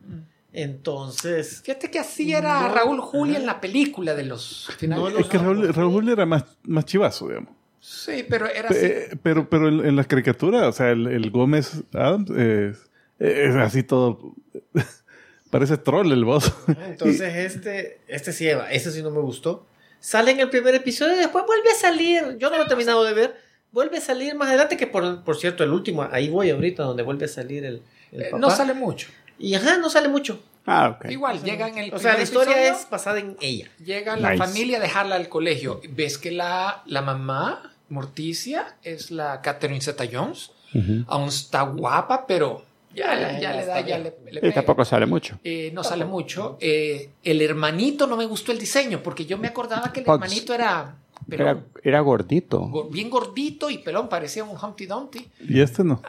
Entonces... 0.53 1.63
Fíjate 1.63 1.91
que 1.91 1.99
así 1.99 2.33
era 2.33 2.69
No. 2.69 2.75
Raúl 2.75 3.01
Julia 3.01 3.39
en 3.39 3.47
la 3.47 3.61
película 3.61 4.15
de 4.15 4.25
los 4.25 4.71
finales. 4.79 5.03
No 5.03 5.09
de 5.09 5.15
lo 5.15 5.21
Es 5.21 5.27
que 5.27 5.39
Raúl, 5.39 5.75
Raúl 5.75 6.09
era 6.09 6.25
más, 6.27 6.45
más 6.63 6.85
chivazo, 6.85 7.29
digamos. 7.29 7.53
Sí, 7.87 8.25
pero 8.29 8.47
era 8.49 8.71
así. 8.71 8.79
Eh, 8.81 9.09
pero 9.23 9.49
pero 9.51 9.69
en, 9.69 9.85
en 9.85 9.95
las 9.97 10.07
caricaturas, 10.07 10.63
o 10.63 10.73
sea, 10.73 10.91
el, 10.91 11.07
el 11.07 11.31
Gómez 11.31 11.83
Adams 11.93 12.31
es, 12.31 12.91
es 13.19 13.55
así 13.57 13.83
todo. 13.83 14.35
Parece 15.51 15.77
troll 15.77 16.11
el 16.13 16.25
voz. 16.25 16.53
Entonces 16.87 17.35
este, 17.37 18.01
este 18.09 18.33
sí, 18.33 18.49
ese 18.71 18.91
sí 18.91 19.03
no 19.03 19.11
me 19.11 19.21
gustó. 19.21 19.67
Sale 20.01 20.33
en 20.33 20.41
el 20.41 20.51
primer 20.51 20.75
episodio 20.75 21.15
y 21.15 21.19
después 21.19 21.45
vuelve 21.47 21.71
a 21.71 21.75
salir. 21.75 22.37
Yo 22.39 22.51
no 22.51 22.57
lo 22.57 22.65
he 22.65 22.69
terminado 22.69 23.05
de 23.05 23.13
ver. 23.15 23.37
Vuelve 23.71 23.99
a 23.99 24.01
salir 24.01 24.35
más 24.35 24.49
adelante, 24.49 24.77
que 24.77 24.87
por, 24.87 25.23
por 25.25 25.37
cierto, 25.37 25.65
el 25.65 25.71
último, 25.71 26.07
ahí 26.11 26.29
voy 26.29 26.51
ahorita, 26.51 26.85
donde 26.85 27.03
vuelve 27.03 27.25
a 27.25 27.29
salir 27.29 27.65
el, 27.65 27.83
el 28.13 28.23
Eh, 28.23 28.25
papá. 28.31 28.39
no 28.39 28.51
sale 28.51 28.73
mucho. 28.75 29.09
Y 29.39 29.55
ajá, 29.55 29.79
no 29.79 29.91
sale 29.91 30.09
mucho. 30.09 30.43
Ah, 30.67 30.97
ok. 30.97 31.11
Igual, 31.11 31.43
llega 31.43 31.69
en 31.69 31.79
el 31.79 31.93
O 31.95 31.99
sea, 31.99 32.15
la 32.15 32.23
historia 32.23 32.53
episodio, 32.55 32.81
es 32.85 32.89
basada 32.91 33.19
en 33.19 33.37
ella. 33.41 33.69
Llega 33.85 34.17
la 34.17 34.31
Nice. 34.31 34.45
familia 34.45 34.79
a 34.79 34.81
dejarla 34.81 35.17
al 35.17 35.29
colegio. 35.29 35.81
Ves 35.91 36.19
que 36.19 36.31
la, 36.31 36.83
la 36.87 37.03
mamá, 37.03 37.74
Morticia, 37.95 38.77
es 38.83 39.11
la 39.11 39.41
Catherine 39.41 39.81
Zeta-Jones. 39.81 40.51
Ujú. 40.75 41.05
Aún 41.07 41.29
está 41.29 41.63
guapa, 41.63 42.27
pero 42.27 42.65
ya, 42.95 43.07
Ya, 43.41 43.53
le 43.55 43.67
da, 43.67 43.81
ya 43.81 43.99
le, 43.99 44.15
le 44.31 44.39
Y 44.39 44.41
pega. 44.41 44.55
tampoco 44.55 44.85
sale 44.85 45.07
mucho. 45.07 45.39
Eh, 45.45 45.71
no 45.73 45.83
sale 45.85 46.05
mucho. 46.05 46.59
Eh, 46.61 47.11
el 47.23 47.41
hermanito 47.43 48.07
no 48.07 48.17
me 48.17 48.27
gustó 48.27 48.53
el 48.53 48.59
diseño, 48.59 49.03
porque 49.03 49.25
yo 49.25 49.39
me 49.39 49.49
acordaba 49.49 49.93
que 49.93 50.01
el 50.01 50.07
Pugs. 50.07 50.15
hermanito 50.23 50.53
era, 50.55 50.97
Era, 51.31 51.65
era 51.83 52.01
gordito. 52.01 52.61
go- 52.61 52.85
bien 52.91 53.09
gordito 53.09 53.71
y 53.71 53.79
pelón, 53.79 54.09
parecía 54.09 54.45
un 54.45 54.57
Humpty 54.63 54.87
Dumpty. 54.87 55.29
Y 55.49 55.61
este 55.61 55.83
no. 55.85 56.03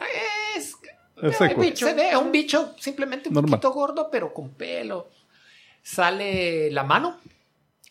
Es, 0.58 0.76
Es 1.24 1.34
eh, 1.42 1.48
seco. 1.48 1.64
se 1.76 1.94
ve, 1.94 2.10
es 2.12 2.16
un 2.18 2.32
bicho 2.32 2.74
simplemente 2.80 3.30
un 3.30 3.36
Normal. 3.36 3.60
poquito 3.60 3.72
gordo, 3.74 4.10
pero 4.12 4.34
con 4.34 4.50
pelo. 4.50 5.08
Sale 5.82 6.72
la 6.72 6.84
mano. 6.84 7.18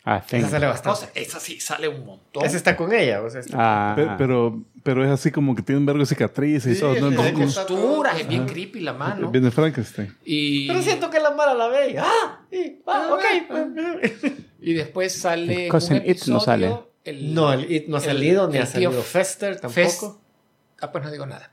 Ah, 0.07 0.23
Esa 0.29 0.49
sale 0.49 0.67
bastante. 0.67 0.99
cosa, 0.99 1.11
esa 1.15 1.39
sí 1.39 1.59
sale 1.59 1.87
un 1.87 2.05
montón. 2.05 2.45
Esa 2.45 2.57
está 2.57 2.77
con 2.77 2.93
ella. 2.93 3.23
O 3.23 3.29
sea, 3.29 3.39
está- 3.41 3.57
Ah, 3.59 3.95
Pe- 3.95 4.07
Pero, 4.19 4.61
pero 4.83 5.03
es 5.03 5.09
así 5.09 5.31
como 5.31 5.55
que 5.55 5.63
tiene 5.63 5.79
un 5.79 5.85
vergo 5.87 6.01
de 6.01 6.05
cicatrices 6.05 6.71
y 6.71 6.75
Sí, 6.75 6.81
todo. 6.81 6.93
es 6.95 7.01
No, 7.01 7.09
no, 7.09 7.23
no- 7.23 7.33
costa- 7.39 7.65
costuras, 7.65 8.19
es 8.21 8.27
bien 8.27 8.45
creepy 8.45 8.81
la 8.81 8.93
mano. 8.93 9.31
Viene 9.31 9.49
Frankenstein. 9.49 10.15
Y, 10.23 10.67
Pero 10.67 10.81
siento 10.83 11.09
que 11.09 11.19
la 11.19 11.31
Mara 11.31 11.55
la 11.55 11.67
ve. 11.69 11.91
y, 11.93 11.97
Ah, 11.97 12.39
sí, 12.51 12.81
ah, 12.85 13.09
ok. 13.13 13.23
y 14.61 14.73
después 14.73 15.13
sale. 15.13 15.67
Cousin 15.69 16.03
It 16.05 16.25
no 16.27 16.39
sale. 16.39 16.77
el- 17.03 17.33
No, 17.33 17.51
el 17.53 17.71
It 17.71 17.87
no 17.87 17.97
ha 17.97 17.99
el- 17.99 18.05
salido, 18.05 18.47
ni 18.47 18.57
el 18.57 18.63
ha 18.63 18.65
salido 18.67 18.91
Fester 19.01 19.59
Fest- 19.59 19.61
tampoco. 19.99 20.21
Ah, 20.81 20.91
pues 20.91 21.03
no 21.03 21.11
digo 21.11 21.25
nada. 21.25 21.51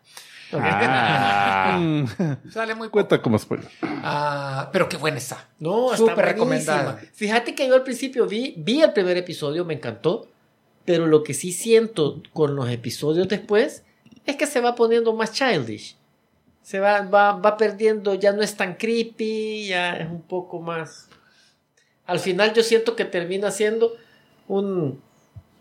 Ah. 0.61 1.79
Mm, 1.79 2.05
Sale 2.51 2.75
muy 2.75 2.89
poco. 2.89 2.93
Cuenta 2.93 3.23
como 3.23 3.39
spoiler. 3.39 3.69
Ah, 3.83 4.69
pero 4.73 4.89
qué 4.89 4.97
buena 4.97 5.19
está. 5.19 5.49
No, 5.59 5.97
Súper 5.97 6.17
recomendada. 6.17 6.79
recomendada. 6.83 7.13
Fíjate 7.15 7.55
que 7.55 7.67
yo 7.67 7.75
al 7.75 7.83
principio 7.83 8.27
vi, 8.27 8.55
vi 8.59 8.83
el 8.83 8.93
primer 8.93 9.17
episodio, 9.17 9.65
me 9.65 9.75
encantó, 9.75 10.29
pero 10.85 11.07
lo 11.07 11.23
que 11.23 11.33
sí 11.35 11.53
siento 11.53 12.23
con 12.33 12.57
los 12.57 12.69
episodios 12.69 13.29
después 13.29 13.85
es 14.27 14.37
que 14.37 14.47
se 14.47 14.61
va 14.61 14.75
poniendo 14.75 15.15
más 15.15 15.33
childish. 15.33 15.97
Se 16.63 16.79
va, 16.79 17.03
va, 17.03 17.33
va 17.33 17.57
perdiendo, 17.57 18.15
ya 18.15 18.33
no 18.33 18.43
es 18.43 18.57
tan 18.57 18.75
creepy, 18.75 19.69
ya 19.69 19.95
es 19.97 20.09
un 20.11 20.23
poco 20.23 20.61
más... 20.61 21.09
Al 22.07 22.19
final 22.21 22.53
yo 22.53 22.63
siento 22.63 22.95
que 22.97 23.05
termina 23.05 23.51
siendo 23.51 23.93
un, 24.49 25.01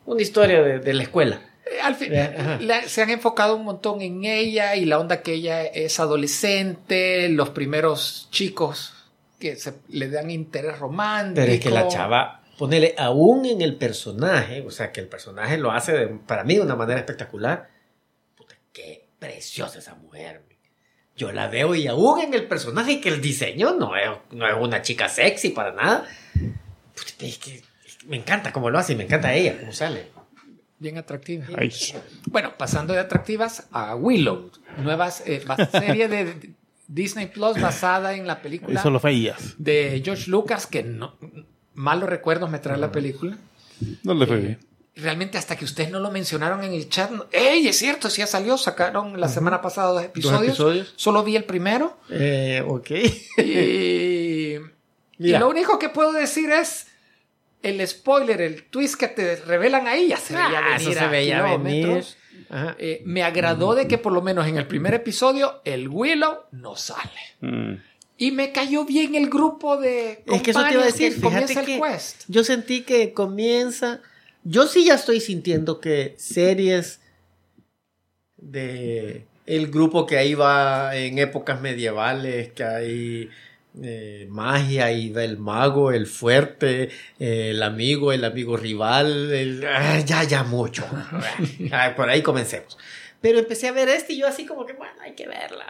una 0.06 0.22
historia 0.22 0.62
de, 0.62 0.80
de 0.80 0.94
la 0.94 1.04
escuela. 1.04 1.42
Al 1.84 1.96
fin, 1.96 2.10
Eh, 2.14 2.58
la- 2.62 2.84
se 2.88 3.02
han 3.02 3.10
enfocado 3.10 3.56
un 3.56 3.64
montón 3.66 4.02
en 4.02 4.24
ella 4.26 4.76
y 4.76 4.86
la 4.86 5.00
onda 5.00 5.22
que 5.22 5.34
ella 5.34 5.64
es 5.64 6.00
adolescente, 6.00 7.30
los 7.30 7.50
primeros 7.50 8.28
chicos 8.32 8.94
que 9.40 9.56
se 9.56 9.74
le 9.90 10.10
dan 10.10 10.30
interés 10.30 10.78
romántico. 10.80 11.36
Pero 11.42 11.52
es 11.54 11.60
que 11.60 11.70
la 11.72 11.88
chava, 11.88 12.44
ponele 12.58 12.94
aún 12.98 13.46
en 13.46 13.62
el 13.62 13.76
personaje, 13.76 14.62
o 14.62 14.70
sea, 14.72 14.92
que 14.92 15.02
el 15.02 15.08
personaje 15.08 15.58
lo 15.58 15.72
hace 15.72 15.94
de- 15.94 16.08
para 16.08 16.44
mí 16.44 16.56
de 16.56 16.62
una 16.62 16.76
manera 16.76 17.00
espectacular. 17.00 17.70
Puta, 18.36 18.56
qué 18.74 19.06
preciosa 19.18 19.80
esa 19.80 19.96
mujer. 19.96 20.42
Yo 21.16 21.32
la 21.32 21.48
veo 21.48 21.76
y 21.76 21.88
aún 21.88 22.20
en 22.22 22.34
el 22.34 22.48
personaje, 22.48 23.00
que 23.02 23.10
el 23.10 23.22
diseño 23.22 23.74
no 23.76 23.96
es, 23.96 24.10
no 24.32 24.48
es 24.48 24.56
una 24.60 24.82
chica 24.82 25.10
sexy 25.10 25.50
para 25.50 25.72
nada. 25.74 26.06
Puta, 26.34 27.26
es, 27.26 27.38
que, 27.38 27.56
es 27.86 28.06
me 28.06 28.18
encanta 28.18 28.52
cómo 28.52 28.70
lo 28.70 28.80
hace 28.80 28.94
y 28.94 28.96
me 28.96 29.04
encanta 29.04 29.34
ella, 29.34 29.58
cómo 29.60 29.72
sale. 29.74 30.08
Bien 30.82 30.98
atractiva. 30.98 31.46
Ay, 31.56 31.72
Bueno, 32.26 32.54
pasando 32.58 32.94
de 32.94 33.00
atractivas 33.00 33.68
a 33.72 33.96
Willow, 33.96 34.50
nuevas 34.80 35.22
eh, 35.28 35.44
serie 35.72 36.08
de 36.08 36.54
Disney 36.88 37.28
Plus 37.28 37.62
basada 37.62 38.16
en 38.16 38.26
la 38.26 38.42
película 38.42 38.80
Eso 38.80 38.90
lo 38.90 39.00
fallas. 39.00 39.54
de 39.60 40.02
George 40.04 40.28
Lucas, 40.32 40.66
que 40.66 40.82
no, 40.82 41.16
malos 41.76 42.10
recuerdos 42.10 42.50
me 42.50 42.58
trae 42.58 42.78
la 42.80 42.92
película. 42.92 43.38
No 44.02 44.16
le 44.16 44.26
fue 44.26 44.38
bien. 44.38 44.60
Realmente 44.96 45.38
hasta 45.38 45.56
que 45.56 45.66
ustedes 45.66 45.92
no 45.92 46.00
lo 46.00 46.10
mencionaron 46.10 46.64
en 46.64 46.74
el 46.74 46.90
chat, 46.90 47.12
no- 47.12 47.28
¡ey! 47.32 47.68
Es 47.68 47.78
cierto, 47.78 48.10
sí 48.10 48.18
ya 48.22 48.28
salió, 48.28 48.58
sacaron 48.58 49.20
la 49.22 49.30
semana 49.30 49.62
pasada 49.62 49.92
dos 49.94 50.04
episodios. 50.04 50.42
episodios. 50.54 50.94
Solo 50.96 51.24
vi 51.24 51.36
el 51.36 51.44
primero. 51.44 51.96
Eh, 52.10 52.64
ok. 52.68 52.90
Y, 53.38 54.58
lo 55.38 55.48
único 55.48 55.78
que 55.78 55.90
puedo 55.90 56.12
decir 56.12 56.50
es 56.50 56.88
el 57.64 57.86
spoiler, 57.88 58.41
el 58.41 58.64
twist 58.64 58.95
que 58.95 59.07
te 59.07 59.36
revelan 59.38 59.88
ahí, 59.88 60.07
ya 60.09 60.18
se 60.18 60.34
veía 60.34 60.59
Ah, 60.59 60.62
venir. 60.78 60.82
eso 60.82 60.93
se 60.93 60.99
a 60.99 61.07
veía. 61.07 62.01
Eh, 62.80 63.01
me 63.05 63.24
agradó 63.24 63.76
de 63.76 63.88
que 63.88 63.97
por 63.97 64.12
lo 64.12 64.22
menos 64.22 64.45
en 64.47 64.57
el 64.57 64.68
primer 64.68 64.93
episodio 64.93 65.62
el 65.64 65.88
Willow 65.88 66.39
no 66.51 66.76
sale. 66.76 67.12
Mm. 67.39 67.74
Y 68.18 68.32
me 68.32 68.51
cayó 68.51 68.84
bien 68.86 69.16
el 69.16 69.30
grupo 69.30 69.78
de 69.78 70.24
Es 70.26 70.41
que 70.41 70.51
eso 70.51 70.64
te 70.64 70.74
iba 70.74 70.84
a 70.84 70.86
decir, 70.86 71.14
fíjate 71.14 71.53
el 71.53 71.66
que 71.66 71.80
quest. 71.82 72.24
yo 72.28 72.43
sentí 72.43 72.82
que 72.82 73.14
comienza, 73.14 74.01
yo 74.43 74.68
sí 74.68 74.86
ya 74.86 74.95
estoy 74.95 75.22
sintiendo 75.22 75.80
que 75.80 76.14
series 76.18 76.99
de 78.38 79.26
el 79.45 79.72
grupo 79.72 80.05
que 80.05 80.18
ahí 80.18 80.34
va 80.34 80.95
en 80.95 81.18
épocas 81.20 81.62
medievales, 81.62 82.51
que 82.53 82.64
hay 82.64 83.30
eh, 83.82 84.28
magia 84.30 84.92
y 84.92 85.10
va 85.12 85.24
el 85.24 85.38
mago, 85.38 85.92
el 85.92 86.06
fuerte, 86.08 86.90
eh, 87.20 87.50
el 87.52 87.64
amigo, 87.64 88.12
el 88.12 88.26
amigo 88.26 88.58
rival, 88.58 89.32
el- 89.34 89.66
ah, 89.68 90.00
ya, 90.00 90.24
ya 90.24 90.44
mucho. 90.44 90.86
Ah, 91.72 91.94
por 91.96 92.10
ahí 92.10 92.22
comencemos. 92.22 92.78
Pero 93.22 93.40
empecé 93.40 93.68
a 93.68 93.72
ver 93.72 93.88
este 93.90 94.14
y 94.14 94.18
yo 94.20 94.28
así 94.28 94.46
como 94.46 94.66
que, 94.66 94.74
bueno, 94.74 94.94
hay 95.02 95.14
que 95.14 95.28
verla. 95.28 95.66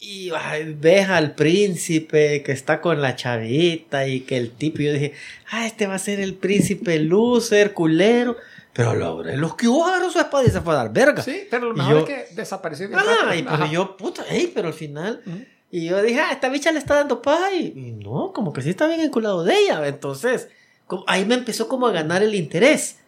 Y 0.00 0.32
ay, 0.34 0.74
ves 0.76 1.08
al 1.08 1.34
príncipe 1.36 2.42
que 2.42 2.50
está 2.50 2.80
con 2.80 3.00
la 3.00 3.14
chavita 3.14 4.08
y 4.08 4.20
que 4.22 4.36
el 4.36 4.50
tipo, 4.50 4.78
yo 4.78 4.92
dije, 4.92 5.12
ah, 5.52 5.64
este 5.66 5.86
va 5.86 5.94
a 5.94 5.98
ser 6.00 6.18
el 6.18 6.34
príncipe 6.34 6.98
loser, 6.98 7.72
culero. 7.72 8.36
Pero 8.72 8.94
lo, 8.94 9.22
los 9.22 9.54
que 9.54 9.66
agarró 9.66 10.10
su 10.10 10.18
espada 10.18 10.44
y 10.44 10.50
se 10.50 10.60
fue 10.62 10.72
a 10.72 10.78
dar 10.78 10.92
verga. 10.92 11.22
Sí, 11.22 11.46
pero 11.50 11.68
lo 11.68 11.74
mejor 11.74 11.92
yo- 11.92 11.98
es 12.00 12.04
que 12.28 12.34
desapareció 12.34 12.88
Ah, 12.94 13.36
y 13.36 13.42
pero 13.42 13.54
Ajá. 13.54 13.70
yo, 13.70 13.96
puta, 13.96 14.24
ey, 14.30 14.50
pero 14.52 14.68
al 14.68 14.74
final. 14.74 15.22
Ujú. 15.24 15.44
Y 15.72 15.86
yo 15.86 16.00
dije, 16.02 16.20
ah, 16.20 16.30
esta 16.32 16.50
bicha 16.50 16.70
le 16.70 16.78
está 16.78 16.96
dando 16.96 17.20
paz. 17.22 17.50
Y, 17.58 17.72
y 17.74 17.92
no, 17.92 18.32
como 18.34 18.52
que 18.52 18.60
sí 18.62 18.70
está 18.70 18.86
bien 18.86 19.00
enculado 19.00 19.42
de 19.42 19.56
ella. 19.58 19.84
Entonces, 19.88 20.48
como- 20.86 21.02
ahí 21.08 21.24
me 21.24 21.34
empezó 21.34 21.66
como 21.66 21.86
a 21.86 21.92
ganar 21.92 22.22
el 22.22 22.34
interés. 22.34 22.98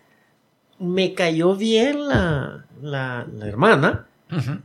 Me 0.78 1.12
cayó 1.14 1.54
bien 1.54 2.08
la, 2.08 2.64
la, 2.82 3.26
la 3.32 3.46
hermana. 3.46 4.06
Ujú. 4.32 4.60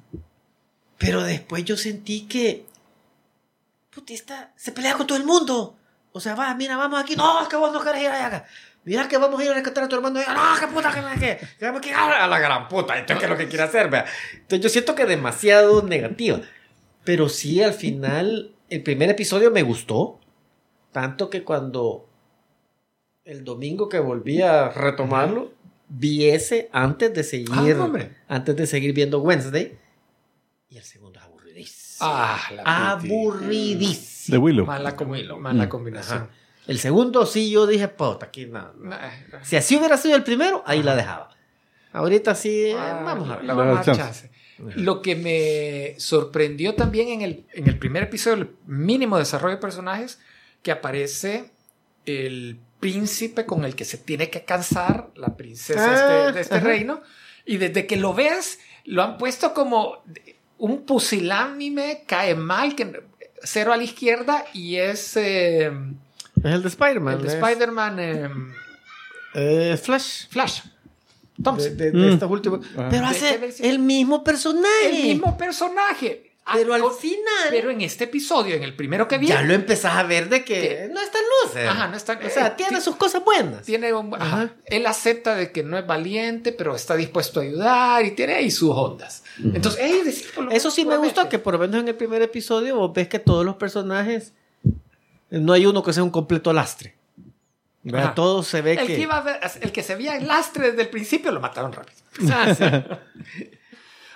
Pero 0.97 1.21
después 1.23 1.63
yo 1.65 1.75
sentí 1.77 2.21
que. 2.21 2.65
Putista, 3.89 4.51
se 4.55 4.71
pelea 4.71 4.93
con 4.95 5.05
todo 5.05 5.17
el 5.17 5.25
mundo. 5.25 5.75
O 6.11 6.19
sea, 6.19 6.35
va, 6.35 6.53
mira, 6.55 6.77
vamos 6.77 6.99
aquí. 7.01 7.15
No, 7.15 7.47
que 7.49 7.55
vos 7.57 7.71
no 7.73 7.81
querés 7.81 8.03
ir 8.03 8.07
allá. 8.09 8.45
Mira 8.85 9.07
que 9.07 9.17
vamos 9.17 9.39
a 9.39 9.43
ir 9.43 9.51
a 9.51 9.55
rescatar 9.55 9.83
a 9.83 9.87
tu 9.89 9.95
hermano. 9.97 10.19
No, 10.21 10.59
que 10.59 10.67
puta, 10.67 10.91
que 10.93 11.19
que. 11.19 11.93
A 11.93 12.27
la 12.27 12.39
gran 12.39 12.67
puta. 12.69 12.97
Entonces, 12.97 13.19
¿qué 13.19 13.25
es 13.25 13.29
lo 13.29 13.37
que 13.37 13.47
quiere 13.49 13.63
hacer? 13.65 13.89
Vea? 13.89 14.05
Entonces, 14.33 14.61
yo 14.61 14.69
siento 14.69 14.95
que 14.95 15.05
demasiado 15.05 15.83
negativa. 15.83 16.39
Pero 17.03 17.29
sí, 17.29 17.61
al 17.63 17.73
final, 17.73 18.53
el 18.69 18.83
primer 18.83 19.09
episodio 19.09 19.51
me 19.51 19.63
gustó. 19.63 20.19
Tanto 20.91 21.29
que 21.29 21.43
cuando 21.43 22.07
el 23.25 23.43
domingo 23.43 23.89
que 23.89 23.99
volví 23.99 24.41
a 24.41 24.69
retomarlo, 24.69 25.51
vi 25.87 26.25
ese 26.29 26.69
antes 26.71 27.13
de 27.13 27.23
seguir. 27.23 27.77
Ah, 27.79 27.89
antes 28.27 28.55
de 28.55 28.65
seguir 28.67 28.93
viendo 28.93 29.19
Wednesday. 29.21 29.77
Y 30.69 30.77
el 30.77 30.83
segundo 30.83 31.19
es 31.19 31.25
aburridísimo. 31.25 32.09
Ah, 32.09 32.39
la 32.55 32.91
aburridísimo. 32.91 34.33
De 34.35 34.37
Willow. 34.37 34.65
Mala, 34.65 34.91
Mm. 34.91 35.67
combinación. 35.69 36.17
Ajá. 36.23 36.29
El 36.67 36.77
segundo 36.77 37.25
sí 37.25 37.49
yo 37.49 37.65
dije, 37.65 37.87
puta, 37.87 38.27
aquí 38.27 38.45
nada. 38.45 38.73
Si 39.41 39.55
así 39.55 39.75
hubiera 39.77 39.97
sido 39.97 40.15
el 40.15 40.23
primero, 40.23 40.61
ahí 40.67 40.83
la 40.83 40.95
dejaba. 40.95 41.29
Ahorita 41.91 42.35
sí, 42.35 42.65
eh, 42.67 42.75
Ah, 42.77 43.01
vamos 43.03 43.27
a 43.29 43.37
ver. 43.37 43.45
la 43.45 43.53
vamos 43.55 43.79
a 43.87 43.95
chance. 43.95 44.29
Lo 44.75 45.01
que 45.01 45.15
me 45.15 45.99
sorprendió 45.99 46.75
también 46.75 47.09
en 47.09 47.21
el, 47.21 47.45
en 47.53 47.67
el 47.67 47.77
primer 47.79 48.03
episodio, 48.03 48.43
el 48.43 48.49
mínimo 48.67 49.17
desarrollo 49.17 49.55
de 49.55 49.61
personajes, 49.61 50.19
que 50.61 50.71
aparece 50.71 51.51
el 52.05 52.59
príncipe 52.79 53.45
con 53.45 53.63
el 53.65 53.75
que 53.75 53.85
se 53.85 53.97
tiene 53.97 54.29
que 54.29 54.43
casar 54.45 55.09
la 55.15 55.35
princesa 55.37 55.85
Ah, 55.89 55.93
este- 56.27 56.33
de 56.33 56.41
este 56.41 56.55
ajá. 56.55 56.65
reino. 56.67 57.01
Y 57.45 57.57
desde 57.57 57.87
que 57.87 57.95
lo 57.97 58.13
ves, 58.13 58.59
lo 58.85 59.03
han 59.03 59.17
puesto 59.17 59.53
como 59.53 60.03
un 60.57 60.85
pusilánime, 60.85 62.03
cae 62.05 62.35
mal, 62.35 62.75
que 62.75 63.01
cero 63.43 63.71
a 63.73 63.77
la 63.77 63.83
izquierda 63.83 64.43
y 64.53 64.75
es 64.75 65.15
eh, 65.15 65.71
Es 66.43 66.45
el 66.53 66.61
de 66.61 66.67
Spider-Man. 66.67 67.15
el 67.15 67.21
de 67.21 67.27
Spider-Man 67.39 67.99
eh, 67.99 68.29
eh, 69.35 69.77
Flash. 69.81 70.27
Flash. 70.29 70.61
De, 71.39 71.43
Thompson. 71.43 71.77
de- 71.77 71.91
de 71.91 71.97
Mm. 71.97 72.13
estos 72.13 72.29
últimos. 72.31 72.65
Ah. 72.77 72.87
Pero 72.91 73.03
¿De 73.03 73.07
hace 73.07 73.39
el 73.69 73.79
mismo 73.79 74.23
personaje. 74.23 74.87
el 74.89 75.03
mismo 75.03 75.37
personaje. 75.37 76.25
Ah, 76.51 76.53
Pero 76.55 76.73
al 76.73 76.81
final. 76.99 77.47
Pero 77.51 77.69
en 77.69 77.81
este 77.81 78.05
episodio, 78.05 78.55
en 78.55 78.63
el 78.63 78.75
primero 78.75 79.07
que 79.07 79.19
vi, 79.19 79.27
ya 79.27 79.43
lo 79.43 79.53
empezás 79.53 79.95
a 79.95 80.01
ver 80.03 80.29
de 80.29 80.43
que 80.43 80.53
Que- 80.61 80.89
no 80.91 80.99
está 80.99 81.19
luce. 81.45 81.67
Ajá, 81.67 81.87
no 81.87 81.95
está- 81.95 82.19
O 82.25 82.29
sea, 82.29 82.47
eh, 82.47 82.53
tiene 82.57 82.77
ti- 82.77 82.83
sus 82.83 82.95
cosas 82.95 83.23
buenas. 83.23 83.63
tiene 83.65 83.93
un- 83.93 84.13
ajá, 84.15 84.25
Ajá. 84.25 84.53
él 84.65 84.85
acepta 84.87 85.35
de 85.35 85.51
que 85.51 85.61
no 85.63 85.77
es 85.77 85.85
valiente, 85.85 86.51
pero 86.51 86.75
está 86.75 86.95
dispuesto 86.95 87.39
a 87.39 87.43
ayudar 87.43 88.03
y 88.05 88.11
tiene 88.15 88.33
ahí 88.33 88.49
sus 88.49 88.71
ondas. 88.71 89.23
Entonces, 89.43 89.79
ey, 89.79 90.01
discípulo, 90.03 90.49
Eso 90.51 90.71
sí 90.71 90.85
me 90.85 90.97
gustó, 90.97 91.29
que 91.29 91.37
por 91.39 91.53
lo 91.53 91.59
menos 91.59 91.81
en 91.81 91.87
el 91.87 91.95
primer 91.95 92.21
episodio 92.23 92.75
vos 92.77 92.91
ves 92.93 93.07
que 93.07 93.19
todos 93.19 93.45
los 93.45 93.55
personajes, 93.57 94.33
no 95.29 95.53
hay 95.53 95.67
uno 95.67 95.83
que 95.83 95.93
sea 95.93 96.01
un 96.03 96.09
completo 96.09 96.51
lastre. 96.51 96.95
Ajá. 97.93 98.13
Todo 98.13 98.43
se 98.43 98.61
ve 98.61 98.73
el 98.73 98.87
que... 98.87 98.95
que, 98.95 99.01
iba 99.01 99.17
a 99.17 99.21
ver- 99.21 99.39
el 99.61 99.71
que 99.71 99.83
se 99.83 99.95
veía 99.95 100.17
el 100.17 100.27
lastre 100.27 100.69
desde 100.71 100.81
el 100.83 100.89
principio 100.89 101.31
lo 101.31 101.39
mataron 101.39 101.71
rápido. 101.71 101.97
Ah, 102.31 102.53
sí. 102.57 102.63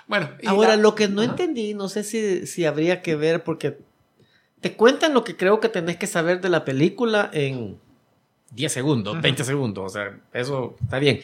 Bueno, 0.06 0.30
y 0.42 0.46
Ahora, 0.46 0.70
la- 0.70 0.76
lo 0.82 0.94
que 0.94 1.08
no 1.08 1.22
Ajá. 1.22 1.30
entendí, 1.30 1.74
no 1.74 1.88
sé 1.88 2.04
si, 2.04 2.46
si 2.46 2.66
habría 2.66 3.00
que 3.00 3.16
ver, 3.16 3.42
porque 3.42 3.78
te 4.60 4.74
cuentan 4.74 5.14
lo 5.14 5.24
que 5.24 5.36
creo 5.36 5.60
que 5.60 5.68
tenés 5.68 5.96
que 5.96 6.06
saber 6.06 6.40
de 6.40 6.50
la 6.50 6.64
película 6.64 7.30
en 7.32 7.78
10 8.50 8.72
segundos, 8.72 9.20
20 9.20 9.44
segundos, 9.44 9.84
o 9.84 9.88
sea, 9.94 10.18
eso 10.34 10.76
está 10.82 10.98
bien. 10.98 11.20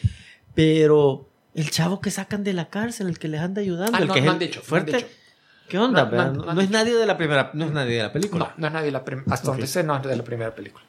Pero 0.55 1.29
el 1.53 1.69
chavo 1.69 2.01
que 2.01 2.09
sacan 2.11 2.43
de 2.43 2.53
la 2.53 2.69
cárcel, 2.69 3.07
el 3.07 3.19
que 3.19 3.27
les 3.27 3.41
anda 3.41 3.61
ayudando, 3.61 3.97
Ah, 3.97 4.01
el 4.01 4.07
no, 4.07 4.13
que 4.15 4.21
no 4.21 4.31
han 4.31 4.39
dicho, 4.39 4.59
no 4.59 4.63
han 4.63 4.67
fuerte, 4.67 4.97
dicho. 4.97 5.07
¿Qué 5.71 5.77
onda? 5.77 6.05
No, 6.05 6.61
es 6.61 6.69
nadie 6.69 6.93
de 6.93 7.05
la 7.05 7.17
primera, 7.17 7.49
no 7.53 7.65
es 7.65 7.71
nadie 7.71 7.95
de 7.97 8.03
la 8.03 8.11
película. 8.13 8.45
No, 8.45 8.53
no 8.57 8.67
es 8.67 8.73
nadie 8.73 8.85
de 8.87 8.91
la 8.91 9.05
prim- 9.05 9.23
hasta 9.29 9.47
donde 9.51 9.67
sé, 9.67 9.83
no 9.83 9.95
es 9.95 10.03
de 10.03 10.15
la 10.15 10.23
primera 10.23 10.53
película. 10.53 10.83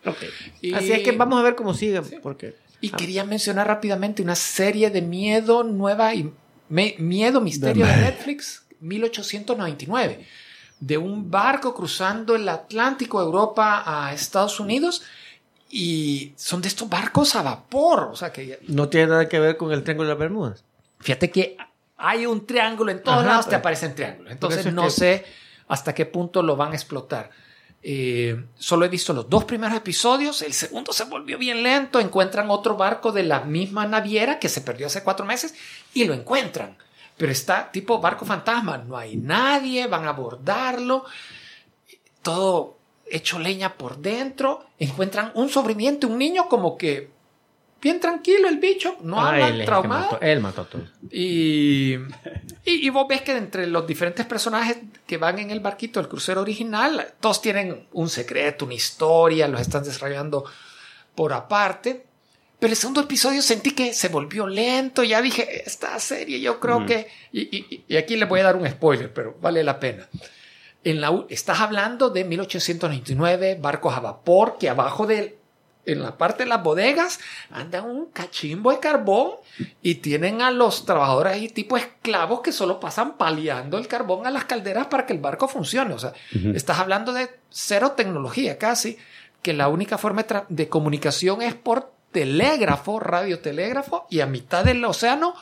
Y- 0.61 0.75
Así 0.75 0.93
es 0.93 1.01
que 1.03 1.13
vamos 1.13 1.39
a 1.39 1.43
ver 1.43 1.55
cómo 1.55 1.73
sigue, 1.75 2.03
porque 2.23 2.57
Y 2.81 2.91
quería 2.91 3.25
mencionar 3.25 3.69
rápidamente 3.69 4.23
una 4.23 4.35
serie 4.35 4.91
de 4.91 5.03
miedo 5.03 5.63
nueva 5.63 6.15
y 6.15 6.33
me- 6.69 6.97
miedo 6.99 7.41
misterio 7.41 7.87
de 7.87 7.97
Netflix, 7.97 8.65
1899, 8.81 10.27
de 10.81 10.99
un 10.99 11.31
barco 11.31 11.75
cruzando 11.75 12.35
el 12.35 12.49
Atlántico, 12.49 13.21
Europa 13.23 13.85
a 13.87 14.13
Estados 14.13 14.59
Unidos. 14.61 15.03
Y 15.75 16.33
son 16.37 16.61
de 16.61 16.69
estos 16.69 16.89
barcos 16.89 17.35
a 17.35 17.43
vapor. 17.43 18.09
O 18.13 18.17
sea 18.17 18.31
que 18.33 18.59
no 18.69 18.89
tiene 18.91 19.07
nada 19.07 19.29
que 19.29 19.39
ver 19.41 19.57
con 19.57 19.73
el 19.73 19.83
Triángulo 19.85 20.09
de 20.09 20.15
las 20.15 20.19
Bermudas. 20.21 20.65
fíjate 21.01 21.31
que 21.31 21.57
hay 22.05 22.27
un 22.27 22.45
triángulo 22.47 22.91
en 22.91 23.03
todos 23.03 23.19
Ajá, 23.21 23.27
lados, 23.29 23.45
te 23.47 23.51
pero- 23.51 23.61
aparecen 23.61 23.95
triángulos. 23.95 24.33
Entonces 24.33 24.73
no 24.73 24.85
que- 24.85 24.91
sé 24.91 25.25
hasta 25.69 25.95
qué 25.95 26.05
punto 26.05 26.43
lo 26.43 26.57
van 26.57 26.73
a 26.73 26.75
explotar. 26.75 27.31
Eh, 27.85 28.45
solo 28.57 28.85
he 28.85 28.89
visto 28.89 29.13
los 29.13 29.29
dos 29.29 29.45
primeros 29.45 29.77
episodios, 29.77 30.43
el 30.43 30.53
segundo 30.53 30.93
se 30.93 31.05
volvió 31.05 31.37
bien 31.39 31.63
lento, 31.63 31.99
encuentran 32.01 32.51
otro 32.51 32.77
barco 32.77 33.11
de 33.13 33.23
la 33.25 33.41
misma 33.41 33.87
naviera 33.87 34.39
que 34.39 34.49
se 34.49 34.61
perdió 34.61 34.87
hace 34.89 35.03
cuatro 35.03 35.25
meses 35.27 35.55
y 35.95 36.05
lo 36.05 36.15
encuentran. 36.15 36.77
Pero 37.17 37.31
está 37.33 37.71
tipo 37.73 37.99
barco 38.01 38.25
fantasma, 38.25 38.79
no 38.79 38.97
hay 38.97 39.17
nadie, 39.17 39.87
van 39.87 40.05
a 40.07 40.11
abordarlo, 40.11 41.05
todo 42.23 42.77
hecho 43.11 43.39
leña 43.39 43.75
por 43.75 43.99
dentro, 43.99 44.65
encuentran 44.79 45.33
un 45.35 45.49
sobrimiento, 45.49 46.07
un 46.07 46.19
niño 46.19 46.49
como 46.49 46.77
que 46.79 47.11
bien 47.83 47.99
tranquilo 48.01 48.49
el 48.49 48.59
bicho, 48.59 48.97
no 49.03 49.21
Ah, 49.21 49.31
habla 49.31 49.49
él 49.49 49.65
traumado. 49.65 50.13
mató- 50.13 50.19
él 50.23 50.41
mató 50.41 50.61
a 50.63 50.65
todos. 50.67 50.89
Y, 51.11 51.95
y, 52.65 52.87
y 52.87 52.89
vos 52.91 53.07
ves 53.09 53.23
que 53.23 53.37
entre 53.37 53.67
los 53.67 53.87
diferentes 53.87 54.25
personajes 54.25 54.79
que 55.07 55.17
van 55.19 55.39
en 55.41 55.51
el 55.51 55.61
barquito 55.61 56.01
del 56.01 56.09
crucero 56.09 56.41
original, 56.41 57.13
todos 57.21 57.43
tienen 57.43 57.87
un 57.93 58.09
secreto, 58.09 58.65
una 58.65 58.75
historia, 58.75 59.49
los 59.49 59.61
están 59.61 59.83
desarrollando 59.83 60.45
por 61.15 61.33
aparte. 61.33 62.07
Pero 62.59 62.71
el 62.71 62.77
segundo 62.77 63.01
episodio 63.01 63.43
sentí 63.43 63.73
que 63.73 63.93
se 63.93 64.07
volvió 64.09 64.47
lento, 64.47 65.03
ya 65.03 65.21
dije, 65.21 65.65
esta 65.67 65.99
serie 65.99 66.41
yo 66.41 66.61
creo 66.61 66.87
que... 66.87 67.09
Y, 67.33 67.41
y- 67.57 67.85
y 67.89 67.97
aquí 67.97 68.15
les 68.17 68.29
voy 68.29 68.39
a 68.39 68.45
dar 68.45 68.55
un 68.57 68.69
spoiler, 68.71 69.13
pero 69.13 69.37
vale 69.41 69.65
la 69.65 69.81
pena. 69.81 70.07
En 70.85 71.01
la, 71.01 71.25
estás 71.29 71.59
hablando 71.61 72.11
de 72.11 72.23
1899, 72.25 73.59
barcos 73.61 73.95
a 73.97 74.01
vapor, 74.01 74.57
que 74.61 74.69
abajo 74.69 75.07
del 75.09 75.35
en 75.85 76.03
la 76.03 76.17
parte 76.17 76.45
de 76.45 76.49
las 76.49 76.63
bodegas, 76.63 77.19
anda 77.51 77.83
un 77.83 78.07
cachimbo 78.07 78.71
de 78.71 78.79
carbón 78.79 79.33
y 79.83 79.97
tienen 79.97 80.41
a 80.41 80.51
los 80.51 80.85
trabajadores 80.85 81.33
ahí 81.33 81.49
tipo 81.49 81.77
esclavos 81.77 82.41
que 82.41 82.53
solo 82.53 82.79
pasan 82.79 83.17
paliando 83.17 83.79
el 83.79 83.89
carbón 83.89 84.27
a 84.27 84.31
las 84.31 84.45
calderas 84.45 84.87
para 84.87 85.07
que 85.07 85.13
el 85.13 85.19
barco 85.19 85.49
funcione. 85.49 85.95
O 85.95 85.99
sea, 85.99 86.13
estás 86.55 86.79
hablando 86.79 87.13
de 87.13 87.31
cero 87.51 87.93
tecnología 87.97 88.59
casi, 88.59 88.97
que 89.43 89.53
la 89.53 89.69
única 89.69 89.99
forma 89.99 90.25
de, 90.49 90.69
comunicación 90.69 91.43
es 91.43 91.55
por 91.55 91.93
telégrafo, 92.13 93.01
radiotelégrafo, 93.01 94.07
y 94.09 94.21
a 94.21 94.27
mitad 94.27 94.65
del 94.65 94.85
océano 94.85 95.35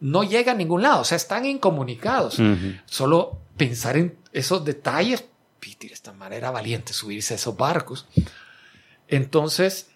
no 0.00 0.24
llega 0.24 0.52
a 0.52 0.54
ningún 0.54 0.82
lado. 0.82 1.02
O 1.02 1.04
sea, 1.04 1.16
están 1.16 1.44
incomunicados. 1.44 2.38
Solo 2.86 3.38
pensar 3.58 3.98
en 3.98 4.16
esos 4.32 4.64
detalles, 4.64 5.24
Peter, 5.60 5.92
esta 5.92 6.12
manera 6.12 6.36
era 6.36 6.50
valiente 6.50 6.94
subirse 6.94 7.34
a 7.34 7.36
esos 7.36 7.56
barcos. 7.56 8.06
Entonces, 9.08 9.88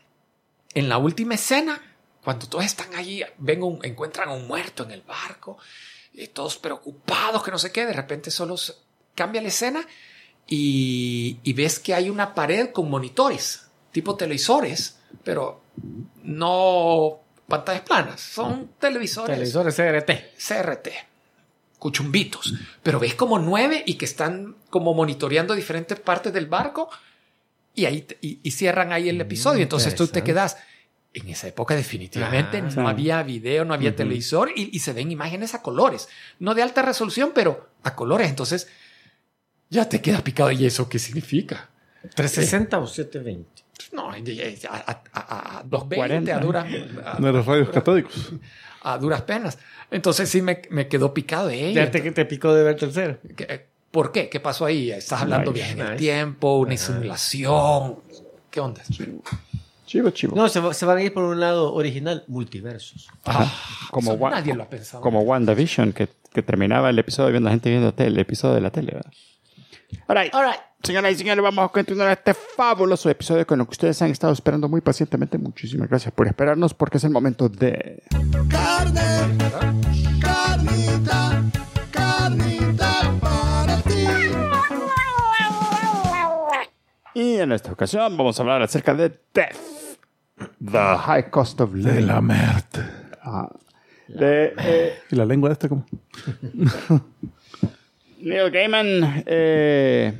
en 0.75 0.89
la 0.89 0.99
última 0.99 1.35
escena, 1.35 1.81
cuando 2.23 2.47
todos 2.49 2.65
están 2.65 2.95
allí, 2.95 3.23
ven 3.39 3.63
un- 3.63 3.85
encuentran 3.85 4.29
a 4.29 4.33
un 4.33 4.47
muerto 4.47 4.85
en 4.85 4.91
el 4.91 5.03
barco, 5.03 5.59
y 6.13 6.27
todos 6.29 6.57
preocupados, 6.59 7.43
que 7.43 7.51
no 7.51 7.59
sé 7.59 7.71
qué, 7.73 7.87
de 7.87 7.93
repente 7.93 8.31
solo 8.31 8.57
cambia 9.15 9.41
la 9.43 9.49
escena 9.49 9.87
y, 10.47 11.39
y 11.43 11.53
ves 11.53 11.79
que 11.79 11.95
hay 11.95 12.11
una 12.11 12.35
pared 12.35 12.71
con 12.73 12.91
monitores, 12.91 13.69
tipo 13.93 14.17
televisores, 14.17 14.99
pero 15.25 15.63
no 16.23 17.21
pantallas 17.47 17.83
planas, 17.83 18.21
son 18.21 18.73
televisores. 18.79 19.35
Televisores 19.37 19.75
CRT. 19.77 20.11
CRT, 20.39 20.89
cuchumbitos, 21.79 22.55
pero 22.83 22.99
ves 22.99 23.15
como 23.15 23.39
nueve 23.39 23.83
y 23.87 23.95
que 23.95 24.05
están 24.05 24.57
como 24.71 24.95
monitoreando 24.95 25.55
diferentes 25.55 25.99
partes 26.01 26.33
del 26.33 26.47
barco 26.47 26.91
y 27.79 27.87
ahí 27.87 28.03
te- 28.03 28.19
y, 28.21 28.41
y 28.43 28.51
cierran 28.51 28.93
ahí 28.93 29.09
el 29.09 29.21
episodio. 29.21 29.63
Entonces 29.63 29.95
tú 29.95 30.07
te 30.09 30.23
quedas. 30.23 30.57
En 31.15 31.27
esa 31.31 31.49
época 31.49 31.75
definitivamente 31.75 32.59
Ah, 32.59 32.61
no 32.63 32.71
sí. 32.71 32.81
había 32.81 33.23
video, 33.23 33.65
no 33.65 33.73
había 33.73 33.97
televisor 33.97 34.51
y, 34.55 34.69
y 34.77 34.79
se 34.81 34.93
ven 34.93 35.11
imágenes 35.11 35.55
a 35.55 35.63
colores, 35.63 36.07
no 36.39 36.55
de 36.55 36.63
alta 36.63 36.83
resolución, 36.83 37.33
pero 37.35 37.71
a 37.83 37.95
colores. 37.97 38.29
Entonces 38.29 38.69
ya 39.71 39.89
te 39.89 40.01
queda 40.03 40.23
picado 40.23 40.51
y 40.51 40.67
eso 40.67 40.89
qué 40.89 40.99
significa. 40.99 41.71
360 42.15 42.79
o 42.79 42.87
720. 42.87 43.63
No, 43.93 44.11
a, 44.11 44.17
a, 44.17 45.03
a, 45.13 45.59
a 45.59 45.63
220 45.65 45.97
40. 45.97 46.37
a 46.37 46.41
duras, 46.41 46.67
a- 47.07 47.19
No 47.19 47.29
eres 47.29 47.47
radios 47.47 47.71
catódicos. 47.71 48.33
a 48.83 48.99
duras 48.99 49.23
penas. 49.23 49.59
Entonces 49.91 50.29
sí 50.29 50.43
me, 50.43 50.61
me 50.71 50.89
quedó 50.89 51.15
picado 51.15 51.49
de 51.49 51.69
ella. 51.69 51.85
Ya 51.87 51.91
te, 51.91 52.01
te 52.13 52.25
picó 52.27 52.53
de 52.55 52.63
ver 52.65 52.77
tercero. 52.77 53.19
¿Qué- 53.35 53.67
¿Por 53.91 54.13
qué? 54.13 54.29
¿Qué 54.29 54.39
pasó 54.41 54.65
ahí? 54.67 54.91
Estás 54.91 55.23
hablando 55.23 55.51
Nice, 55.53 55.65
bien 55.65 55.79
el 55.81 55.87
nice. 55.93 55.99
tiempo, 55.99 56.59
una 56.59 56.77
simulación. 56.77 57.97
¿Qué 58.51 58.61
onda? 58.61 58.83
Chivo, 59.87 60.11
chivo. 60.11 60.37
No, 60.37 60.49
se, 60.51 60.61
va- 60.61 60.75
se 60.75 60.85
van 60.85 60.99
a 60.99 61.03
ir 61.03 61.15
por 61.15 61.25
un 61.25 61.41
lado 61.41 61.73
original, 61.73 62.23
multiversos. 62.29 63.09
Ajá. 63.25 63.51
como, 63.91 64.13
Eso 64.13 64.21
Wa- 64.21 64.31
nadie 64.31 64.55
lo 64.55 64.65
ha 64.65 64.69
pensado. 64.69 65.03
como 65.03 65.21
WandaVision, 65.23 65.93
que, 65.95 66.09
que 66.33 66.43
terminaba 66.43 66.91
el 66.91 66.99
episodio 66.99 67.31
viendo 67.31 67.49
a 67.49 67.53
gente 67.53 67.71
viendo 67.71 67.95
tele, 67.95 68.11
el 68.11 68.19
episodio 68.19 68.57
de 68.57 68.61
la 68.61 68.71
tele, 68.71 68.93
¿verdad? 68.93 69.11
All 70.07 70.17
right. 70.19 70.35
All 70.35 70.45
right. 70.45 70.61
Señoras 70.83 71.13
y 71.13 71.17
señores, 71.17 71.43
vamos 71.43 71.65
a 71.65 71.69
continuar 71.73 72.11
este 72.13 72.35
fabuloso 72.35 73.09
episodio 73.09 73.47
con 73.47 73.59
lo 73.59 73.65
que 73.65 73.71
ustedes 73.73 74.01
han 74.03 74.11
estado 74.11 74.33
esperando 74.35 74.69
muy 74.69 74.83
pacientemente. 74.83 75.39
Muchísimas 75.39 75.89
gracias 75.89 76.13
por 76.13 76.27
esperarnos 76.29 76.75
porque 76.75 76.99
es 76.99 77.05
el 77.05 77.11
momento 77.11 77.49
de... 77.49 78.03
Carne, 78.51 79.01
Y 87.15 87.37
en 87.37 87.53
esta 87.53 87.73
ocasión 87.73 88.17
vamos 88.17 88.39
a 88.39 88.43
hablar 88.43 88.63
acerca 88.63 88.95
de 88.95 89.11
Death, 89.35 89.57
The 90.65 90.97
High 90.99 91.31
Cost 91.31 91.61
of 91.61 91.75
Living. 91.75 91.93
De 91.95 92.01
la 92.03 92.21
muerte. 92.21 92.81
Ajá. 93.23 93.49
De 94.09 94.55
eh, 94.59 94.95
¿Y 95.11 95.17
la 95.17 95.27
lengua 95.27 95.49
de 95.51 95.53
este 95.55 95.69
cómo? 95.69 95.85
Neil 98.21 98.51
Gaiman. 98.51 99.23
eh, 99.27 100.19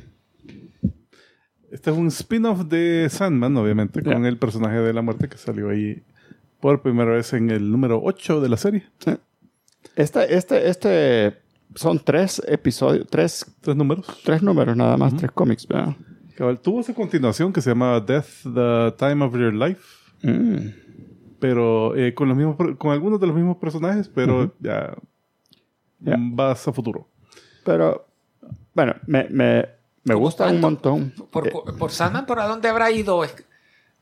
Este 1.71 1.91
es 1.91 1.97
un 1.97 2.07
spin-off 2.07 2.65
de 2.65 3.07
Sandman, 3.09 3.55
obviamente, 3.57 4.01
con 4.03 4.25
el 4.25 4.37
personaje 4.37 4.77
de 4.79 4.93
la 4.93 5.01
muerte 5.01 5.27
que 5.29 5.37
salió 5.37 5.69
ahí 5.69 6.03
por 6.59 6.81
primera 6.81 7.11
vez 7.11 7.33
en 7.33 7.49
el 7.51 7.71
número 7.71 7.99
8 8.03 8.41
de 8.41 8.49
la 8.49 8.57
serie. 8.57 8.85
este, 9.95 10.35
este, 10.35 10.69
este 10.69 11.37
son 11.75 11.99
tres 11.99 12.41
episodios, 12.47 13.07
tres, 13.09 13.45
Tres 13.61 13.75
números. 13.75 14.05
tres 14.23 14.41
números 14.43 14.75
nada 14.75 14.97
más, 14.97 15.15
tres 15.15 15.31
cómics, 15.31 15.67
¿verdad? 15.67 15.95
Cabal, 16.39 16.59
tuvo 16.59 16.81
su 16.83 16.93
continuación 16.93 17.51
que 17.53 17.61
se 17.61 17.69
llamaba 17.69 17.99
Death, 17.99 18.43
The 18.43 18.93
Time 18.97 19.25
of 19.25 19.33
Your 19.33 19.53
Life, 19.53 19.81
Mm. 20.23 20.69
pero 21.39 21.95
eh, 21.95 22.13
con, 22.13 22.27
los 22.29 22.37
mismos, 22.37 22.55
con 22.77 22.91
algunos 22.91 23.19
de 23.19 23.27
los 23.27 23.35
mismos 23.35 23.57
personajes, 23.57 24.09
pero 24.13 24.53
ya 24.59 24.95
Ya. 25.99 26.15
vas 26.17 26.65
a 26.67 26.71
futuro. 26.73 27.07
Pero, 27.65 28.05
bueno, 28.73 28.95
me, 29.05 29.25
me, 29.29 29.65
me 30.05 30.13
¿Cómo 30.13 30.19
gusta 30.19 30.47
un 30.47 30.61
montón. 30.61 31.13
Por, 31.29 31.47
Eh, 31.47 31.51
por 31.77 31.91
Sandman, 31.91 32.25
¿por 32.25 32.39
a 32.39 32.47
dónde 32.47 32.67
habrá 32.69 32.89
ido? 32.89 33.21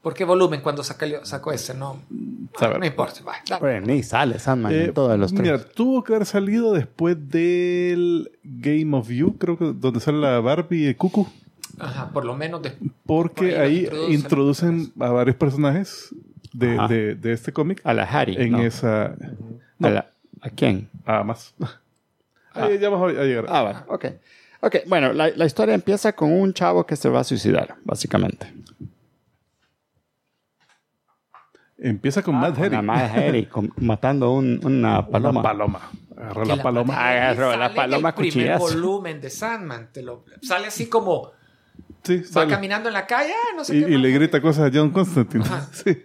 ¿Por 0.03 0.13
qué 0.13 0.23
volumen 0.23 0.61
cuando 0.61 0.83
sacó, 0.83 1.05
sacó 1.23 1.51
ese? 1.51 1.73
No, 1.73 1.99
no 2.09 2.85
importa. 2.85 3.21
va, 3.23 3.57
bueno, 3.59 3.87
ni 3.87 4.03
sale 4.03 4.37
Sandman 4.39 4.71
Eh, 4.71 4.85
en 4.85 4.93
todos 4.93 5.17
los 5.19 5.33
tres. 5.33 5.41
Mira, 5.41 5.59
tuvo 5.69 6.03
que 6.03 6.13
haber 6.13 6.27
salido 6.27 6.71
después 6.73 7.17
del 7.29 8.31
Game 8.43 8.95
of 8.95 9.09
You, 9.09 9.37
creo 9.39 9.57
que 9.57 9.73
donde 9.75 9.99
sale 9.99 10.19
la 10.19 10.39
Barbie 10.39 10.89
y 10.89 10.93
Cuckoo, 10.95 11.27
Ajá, 11.79 12.09
por 12.11 12.25
lo 12.25 12.35
menos 12.35 12.61
de- 12.61 12.75
porque 13.05 13.51
Por 13.51 13.59
ahí 13.61 13.79
introducen, 13.83 14.13
introducen. 14.13 14.93
a 14.99 15.09
varios 15.09 15.35
personajes 15.35 16.13
de, 16.53 16.77
de- 16.89 17.15
de 17.15 17.33
este 17.33 17.53
cómic 17.53 17.81
a 17.83 17.93
la 17.93 18.03
Harry. 18.03 18.35
en 18.37 18.51
¿no? 18.53 18.61
esa... 18.61 19.15
¿A, 19.81 19.89
la- 19.89 20.09
¿A 20.41 20.49
quién? 20.49 20.89
Ah, 21.05 21.23
más. 21.23 21.53
Ahí 22.53 22.79
ya 22.79 22.89
vamos 22.89 23.13
a, 23.15 23.21
a 23.21 23.23
llegar. 23.25 23.45
Ah, 23.47 23.61
bueno, 23.63 23.83
ok. 23.89 24.05
Ok, 24.61 24.75
bueno, 24.87 25.13
la, 25.13 25.29
la 25.29 25.45
historia 25.45 25.75
empieza 25.75 26.13
con 26.13 26.31
un 26.31 26.51
chavo 26.53 26.83
que 26.85 26.95
se 26.95 27.09
va 27.09 27.19
a 27.19 27.23
suicidar, 27.23 27.75
básicamente. 27.83 28.51
Empieza 31.77 32.23
con 32.23 32.35
Mad 32.35 32.57
Harry. 32.57 32.69
Una 32.69 32.81
Mad 32.81 33.11
Harry 33.17 33.47
matando 33.77 34.31
un- 34.33 34.59
una 34.63 35.05
paloma. 35.07 35.41
Una 35.41 35.49
paloma. 35.49 35.91
Agarra 36.17 36.43
que 36.43 36.49
la 36.55 36.63
paloma. 36.63 36.93
Harry 37.09 37.17
Agarró 37.19 37.55
la 37.57 37.73
paloma 37.75 38.09
el 38.09 38.15
primer 38.15 38.33
cuchillazo. 38.33 38.63
volumen 38.65 39.21
de 39.21 39.29
Sandman. 39.29 39.89
Te 39.93 40.01
lo, 40.01 40.25
sale 40.41 40.67
así 40.67 40.87
como 40.89 41.31
Sí, 42.07 42.17
va 42.17 42.25
sale. 42.25 42.51
caminando 42.51 42.89
en 42.89 42.93
la 42.93 43.05
calle, 43.05 43.33
ah, 43.33 43.55
no 43.55 43.63
sé 43.63 43.75
Y, 43.77 43.83
qué 43.83 43.91
y 43.91 43.97
le 43.97 44.11
grita 44.11 44.41
cosas 44.41 44.71
a 44.71 44.71
John 44.75 44.91
Constantine. 44.91 45.43
Ajá. 45.43 45.69
Sí. 45.73 45.97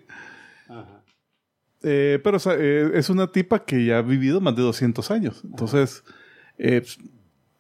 Eh, 1.84 2.20
pero 2.22 2.36
o 2.36 2.40
sea, 2.40 2.54
eh, 2.56 2.92
es 2.94 3.10
una 3.10 3.26
tipa 3.26 3.64
que 3.64 3.84
ya 3.84 3.98
ha 3.98 4.02
vivido 4.02 4.40
más 4.40 4.54
de 4.54 4.62
200 4.62 5.10
años. 5.10 5.42
Entonces, 5.44 6.04
eh, 6.58 6.82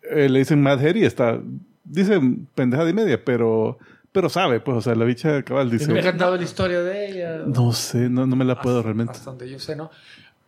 eh, 0.02 0.28
le 0.28 0.38
dicen 0.38 0.62
Mad 0.62 0.78
Harry, 0.86 1.04
está, 1.04 1.40
dicen 1.82 2.46
pendejada 2.54 2.88
y 2.88 2.92
media, 2.92 3.24
pero, 3.24 3.78
pero 4.12 4.28
sabe, 4.28 4.60
pues, 4.60 4.76
o 4.78 4.80
sea, 4.80 4.94
la 4.94 5.04
bicha 5.04 5.42
cabal 5.42 5.66
¿Me 5.66 5.78
dice, 5.78 6.08
han 6.08 6.18
dado 6.18 6.36
la 6.36 6.42
historia 6.44 6.82
de 6.82 7.10
ella? 7.10 7.38
no 7.46 7.72
sé, 7.72 8.08
no, 8.08 8.26
no 8.26 8.36
me 8.36 8.44
la 8.44 8.60
puedo 8.60 8.80
realmente. 8.82 9.12
Hasta 9.12 9.30
donde 9.30 9.50
yo 9.50 9.58
sé, 9.58 9.74
¿no? 9.74 9.90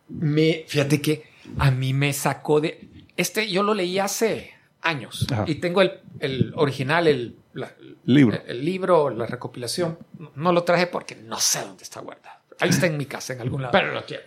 Me, 0.07 0.63
fíjate 0.67 1.01
que 1.01 1.23
a 1.57 1.69
mí 1.71 1.93
me 1.93 2.13
sacó 2.13 2.61
de... 2.61 2.87
Este 3.17 3.49
yo 3.49 3.61
lo 3.63 3.73
leí 3.73 3.99
hace 3.99 4.51
años 4.81 5.25
Ajá. 5.31 5.45
y 5.47 5.55
tengo 5.55 5.81
el, 5.81 5.93
el 6.19 6.53
original, 6.55 7.07
el, 7.07 7.35
la- 7.55 7.73
Libro. 8.05 8.37
el, 8.45 8.49
el 8.51 8.63
libro, 8.65 9.09
la 9.09 9.25
recopilación. 9.25 9.97
No 10.35 10.51
lo 10.53 10.63
traje 10.63 10.85
porque 10.87 11.15
no 11.15 11.39
sé 11.39 11.61
dónde 11.61 11.83
está 11.83 11.99
guardado. 12.01 12.39
Ahí 12.59 12.69
está 12.69 12.85
en 12.85 12.95
mi 12.97 13.05
casa, 13.05 13.33
en 13.33 13.41
algún 13.41 13.61
lado. 13.63 13.71
Pero 13.71 13.91
lo 13.93 14.05
quiero. 14.05 14.23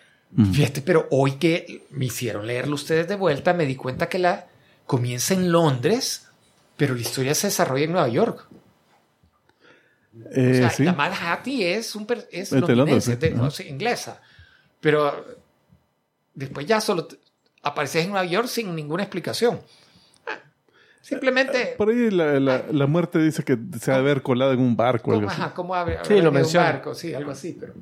Fíjate, 0.53 0.83
pero 0.83 1.07
hoy 1.11 1.33
que 1.37 1.87
me 1.91 2.05
hicieron 2.07 2.47
leerlo 2.47 2.75
ustedes 2.75 3.09
de 3.09 3.15
vuelta, 3.17 3.55
me 3.55 3.65
di 3.65 3.77
cuenta 3.77 4.09
que 4.11 4.19
la 4.19 4.47
comienza 4.85 5.33
en 5.33 5.51
Londres, 5.51 6.29
pero 6.77 6.95
la 6.95 7.01
historia 7.01 7.35
se 7.35 7.47
desarrolla 7.47 7.85
en 7.85 7.93
Nueva 7.93 8.09
York. 8.09 8.47
Eh, 10.35 10.51
O 10.51 10.55
sea, 10.55 10.71
sí. 10.71 10.85
la 10.85 10.93
Mad 10.93 11.13
Hattie 11.13 11.75
es, 11.77 11.95
un 11.95 12.07
per- 12.07 12.29
es 12.31 12.53
Es 12.53 12.67
de 12.67 12.77
Londres, 12.77 13.05
sí. 13.05 13.15
de- 13.17 13.35
Ajá. 13.35 13.43
o 13.45 13.51
sea, 13.51 13.67
inglesa. 13.67 14.21
Pero 14.81 15.25
después 16.35 16.67
ya 16.67 16.81
solo 16.81 17.07
apareces 17.63 18.05
en 18.05 18.11
Nueva 18.11 18.27
York 18.27 18.49
sin 18.49 18.75
ninguna 18.75 19.03
explicación. 19.05 19.61
Ah, 21.01 21.05
Simplemente, 21.09 21.75
Por 21.79 21.89
ahí 21.91 22.11
la, 22.11 22.39
la, 22.41 22.65
la 22.71 22.87
muerte 22.87 23.19
dice 23.19 23.43
que 23.45 23.57
se 23.81 23.91
ha 23.91 23.95
de 23.95 24.01
haber 24.01 24.21
colado 24.23 24.53
en 24.53 24.61
un 24.61 24.77
barco 24.77 25.11
o 25.11 25.15
algo 25.15 25.27
¿cómo, 25.27 25.33
así. 25.33 25.41
ajá, 25.43 25.55
cómo 25.55 25.75
abre, 25.75 25.99
Sí, 26.03 26.21
lo 26.21 26.29
un 26.29 26.35
menciona. 26.35 26.67
barco? 26.67 26.95
Sí, 26.95 27.15
algo 27.15 27.31
así, 27.31 27.57
pero... 27.59 27.75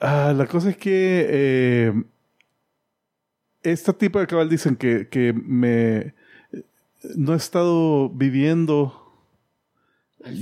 Ah, 0.00 0.32
la 0.34 0.46
cosa 0.46 0.70
es 0.70 0.76
que 0.76 1.26
eh, 1.28 1.92
esta 3.62 3.92
tipa 3.92 4.20
de 4.20 4.26
cabal 4.26 4.48
dicen 4.48 4.76
que, 4.76 5.08
que 5.08 5.32
me 5.32 6.14
no 7.16 7.34
he 7.34 7.36
estado 7.36 8.08
viviendo 8.08 8.97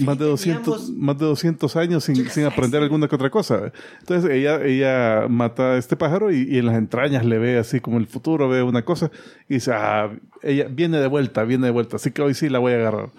más 0.01 0.19
de 0.19 0.25
200 0.25 0.91
más 0.91 1.19
de 1.19 1.27
200 1.27 1.77
años 1.77 2.05
sin, 2.05 2.29
sin 2.31 2.45
aprender 2.45 2.83
alguna 2.83 3.09
que 3.09 3.15
otra 3.15 3.31
cosa. 3.31 3.73
Entonces 4.01 4.31
ella 4.31 4.65
ella 4.65 5.29
mata 5.29 5.73
a 5.73 5.77
este 5.79 5.97
pájaro 5.97 6.33
y, 6.33 6.43
y 6.51 6.59
en 6.59 6.67
las 6.67 6.77
entrañas 6.77 7.25
le 7.25 7.39
ve 7.39 7.59
así 7.59 7.81
como 7.81 7.99
el 7.99 8.07
futuro, 8.07 8.49
ve 8.49 8.63
una 8.63 8.85
cosa 8.85 9.11
y 9.49 9.55
dice, 9.55 9.73
ah, 9.75 10.11
ella 10.43 10.67
viene 10.71 10.99
de 10.99 11.07
vuelta, 11.07 11.45
viene 11.45 11.67
de 11.67 11.73
vuelta, 11.73 11.97
así 11.97 12.11
que 12.11 12.23
hoy 12.23 12.35
sí 12.35 12.49
la 12.49 12.59
voy 12.59 12.73
a 12.73 12.77
agarrar. 12.77 13.11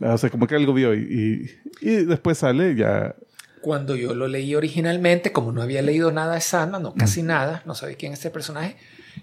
O 0.00 0.18
sea, 0.18 0.30
como 0.30 0.48
que 0.48 0.56
algo 0.56 0.74
vio 0.74 0.94
y, 0.94 1.48
y, 1.80 1.88
y 1.88 2.04
después 2.04 2.38
sale 2.38 2.74
ya 2.74 3.14
Cuando 3.60 3.94
yo 3.94 4.14
lo 4.14 4.26
leí 4.26 4.54
originalmente, 4.56 5.30
como 5.30 5.52
no 5.52 5.62
había 5.62 5.82
leído 5.82 6.10
nada 6.10 6.34
de 6.34 6.40
Sandman, 6.40 6.82
no 6.82 6.94
casi 6.94 7.22
nada, 7.22 7.62
no 7.66 7.76
sabía 7.76 7.96
quién 7.96 8.12
es 8.12 8.18
este 8.18 8.30
personaje, 8.30 8.76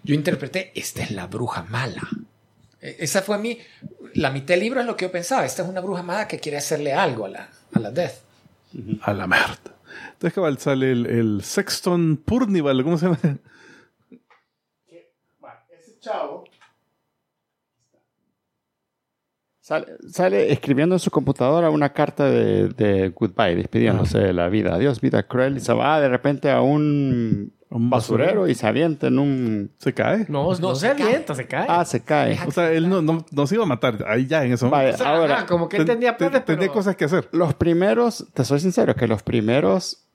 yo 0.04 0.16
interpreté, 0.16 0.72
esta 0.76 1.04
es 1.04 1.12
la 1.12 1.28
bruja 1.28 1.64
mala. 1.64 2.08
E- 2.82 2.98
Esa 3.00 3.22
fue 3.22 3.38
mi, 3.38 3.58
la 4.16 4.32
mitad 4.32 4.50
del 4.54 4.62
libro 4.62 4.80
es 4.80 4.86
lo 4.86 4.96
que 4.96 5.06
yo 5.06 5.12
pensaba, 5.12 5.46
esta 5.46 5.64
es 5.64 5.70
una 5.70 5.82
bruja 5.82 6.04
mala 6.04 6.28
que 6.28 6.40
quiere 6.40 6.58
hacerle 6.58 6.94
algo 6.94 7.26
a 7.26 7.30
la, 7.30 7.50
a 7.74 7.80
la 7.80 7.92
Death. 7.92 8.14
A 9.02 9.14
la 9.14 9.28
merda. 9.28 9.58
Entonces, 10.14 10.34
cabal, 10.34 10.58
sale 10.60 10.92
el, 10.92 11.06
el 11.06 11.42
Sexton 11.44 12.18
Purnival, 12.18 12.84
¿cómo 12.84 12.98
se 12.98 13.06
llama? 13.06 13.20
Ese 15.72 16.00
chavo 16.00 16.44
sale, 19.62 19.88
sale 20.12 20.52
escribiendo 20.52 20.96
en 20.96 21.00
su 21.00 21.12
computadora 21.12 21.70
una 21.70 21.94
carta 21.94 22.26
de, 22.30 22.70
de 22.70 23.10
goodbye, 23.10 23.56
despidiéndose 23.56 24.18
de 24.18 24.34
la 24.34 24.50
vida. 24.50 24.76
Adiós, 24.76 25.00
vida 25.00 25.24
cruel. 25.24 25.58
Y 25.58 25.60
se 25.60 25.74
va 25.74 26.02
de 26.02 26.10
repente 26.10 26.50
a 26.50 26.62
un, 26.62 27.54
Un 27.72 27.90
basurero 27.92 28.48
y 28.48 28.56
se 28.56 28.66
avienta 28.66 29.08
en 29.08 29.20
un... 29.20 29.72
Se 29.78 29.94
cae. 29.94 30.26
No, 30.28 30.52
no, 30.54 30.58
No, 30.60 30.76
se 30.76 30.82
se 30.96 31.04
avienta, 31.04 31.36
se 31.36 31.46
cae. 31.46 31.68
Ah, 31.70 31.86
se 31.86 32.02
cae. 32.04 32.40
O 32.48 32.52
sea, 32.52 32.72
él 32.72 32.90
no, 32.90 33.02
no, 33.04 33.24
no 33.32 33.46
se 33.48 33.56
iba 33.56 33.64
a 33.64 33.68
matar 33.68 34.04
ahí 34.08 34.26
ya 34.26 34.44
en 34.44 34.54
eso. 34.54 34.70
Vaya, 34.72 34.96
O 34.96 34.98
sea, 34.98 35.10
ahora, 35.16 35.36
ajá, 35.38 35.46
como 35.46 35.70
que 35.70 35.78
él 35.78 35.86
Ten- 35.86 35.98
tenía 35.98 36.18
ten- 36.18 36.30
planes, 36.30 36.46
tenía 36.46 36.60
pero- 36.62 36.74
cosas 36.74 36.96
que 36.96 37.06
hacer. 37.06 37.30
los 37.32 37.54
primeros, 37.54 38.26
te 38.34 38.44
soy 38.44 38.60
sincero, 38.60 38.96
que 38.96 39.08
los 39.08 39.22
primeros, 39.22 40.08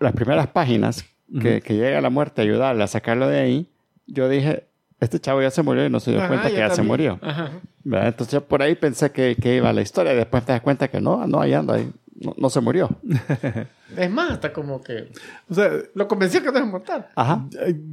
las 0.00 0.12
primeras 0.14 0.46
páginas 0.48 1.04
que, 1.42 1.60
que 1.60 1.74
llega 1.74 2.00
la 2.00 2.08
muerte 2.10 2.40
a 2.40 2.44
ayudarle 2.44 2.82
a 2.82 2.86
sacarlo 2.86 3.28
de 3.28 3.40
ahí, 3.40 3.68
yo 4.06 4.28
dije, 4.30 4.64
este 5.00 5.20
chavo 5.20 5.42
ya 5.42 5.50
se 5.50 5.62
murió 5.62 5.84
y 5.84 5.90
no 5.90 6.00
se 6.00 6.12
dio 6.12 6.20
Ajá, 6.20 6.28
cuenta 6.28 6.48
que 6.48 6.54
yo 6.54 6.60
ya 6.60 6.70
se 6.70 6.76
también. 6.76 6.88
murió. 6.88 7.18
Ajá. 7.20 7.50
Entonces 7.84 8.32
yo 8.32 8.40
por 8.44 8.62
ahí 8.62 8.74
pensé 8.74 9.10
que, 9.12 9.36
que 9.36 9.56
iba 9.56 9.70
la 9.74 9.82
historia 9.82 10.14
y 10.14 10.16
después 10.16 10.44
te 10.46 10.52
das 10.52 10.62
cuenta 10.62 10.88
que 10.88 11.00
no, 11.00 11.26
no, 11.26 11.40
ahí 11.42 11.52
anda, 11.52 11.74
ahí, 11.74 11.90
no, 12.20 12.34
no 12.36 12.50
se 12.50 12.60
murió. 12.60 12.88
Es 13.96 14.10
más, 14.10 14.32
hasta 14.32 14.52
como 14.52 14.82
que 14.82 15.08
O 15.48 15.54
sea, 15.54 15.70
lo 15.94 16.06
convenció 16.08 16.42
que 16.42 16.52
no 16.52 16.58
es 16.58 16.66
mortal. 16.66 17.06
Ajá. 17.16 17.46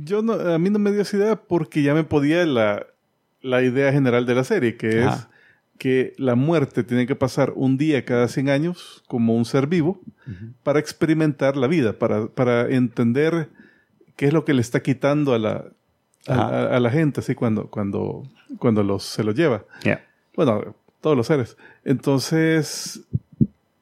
yo 0.04 0.22
no, 0.22 0.34
a 0.34 0.58
mí 0.60 0.70
no 0.70 0.78
me 0.80 0.92
dio 0.92 1.02
esa 1.02 1.16
idea 1.18 1.36
porque 1.38 1.82
ya 1.82 1.94
me 1.94 2.04
podía 2.04 2.46
la, 2.46 2.86
la 3.42 3.62
idea 3.64 3.92
general 3.92 4.26
de 4.26 4.36
la 4.36 4.44
serie, 4.44 4.76
que 4.78 5.06
es 5.06 5.28
que 5.78 6.14
la 6.18 6.36
muerte 6.36 6.84
tiene 6.84 7.06
que 7.06 7.16
pasar 7.16 7.52
un 7.56 7.78
día 7.78 8.06
cada 8.06 8.28
100 8.30 8.50
años 8.50 9.04
como 9.08 9.36
un 9.36 9.44
ser 9.46 9.68
vivo 9.68 10.00
para 10.64 10.80
experimentar 10.80 11.56
la 11.58 11.68
vida, 11.68 11.94
para, 11.94 12.28
para 12.28 12.70
entender 12.70 13.50
qué 14.16 14.28
es 14.28 14.34
lo 14.34 14.46
que 14.46 14.54
le 14.54 14.62
está 14.62 14.82
quitando 14.82 15.34
a 15.34 15.40
la, 15.40 15.66
a, 16.28 16.34
Ajá. 16.34 16.44
a- 16.72 16.76
a 16.78 16.80
la 16.80 16.90
gente, 16.90 17.20
así 17.20 17.36
cuando, 17.36 17.68
cuando, 17.70 18.24
cuando 18.58 18.84
los, 18.84 19.04
se 19.04 19.24
los 19.24 19.36
lleva. 19.36 19.66
Yeah. 19.84 20.02
Bueno, 20.36 20.76
todos 21.02 21.16
los 21.18 21.28
seres. 21.28 21.58
Entonces, 21.84 23.02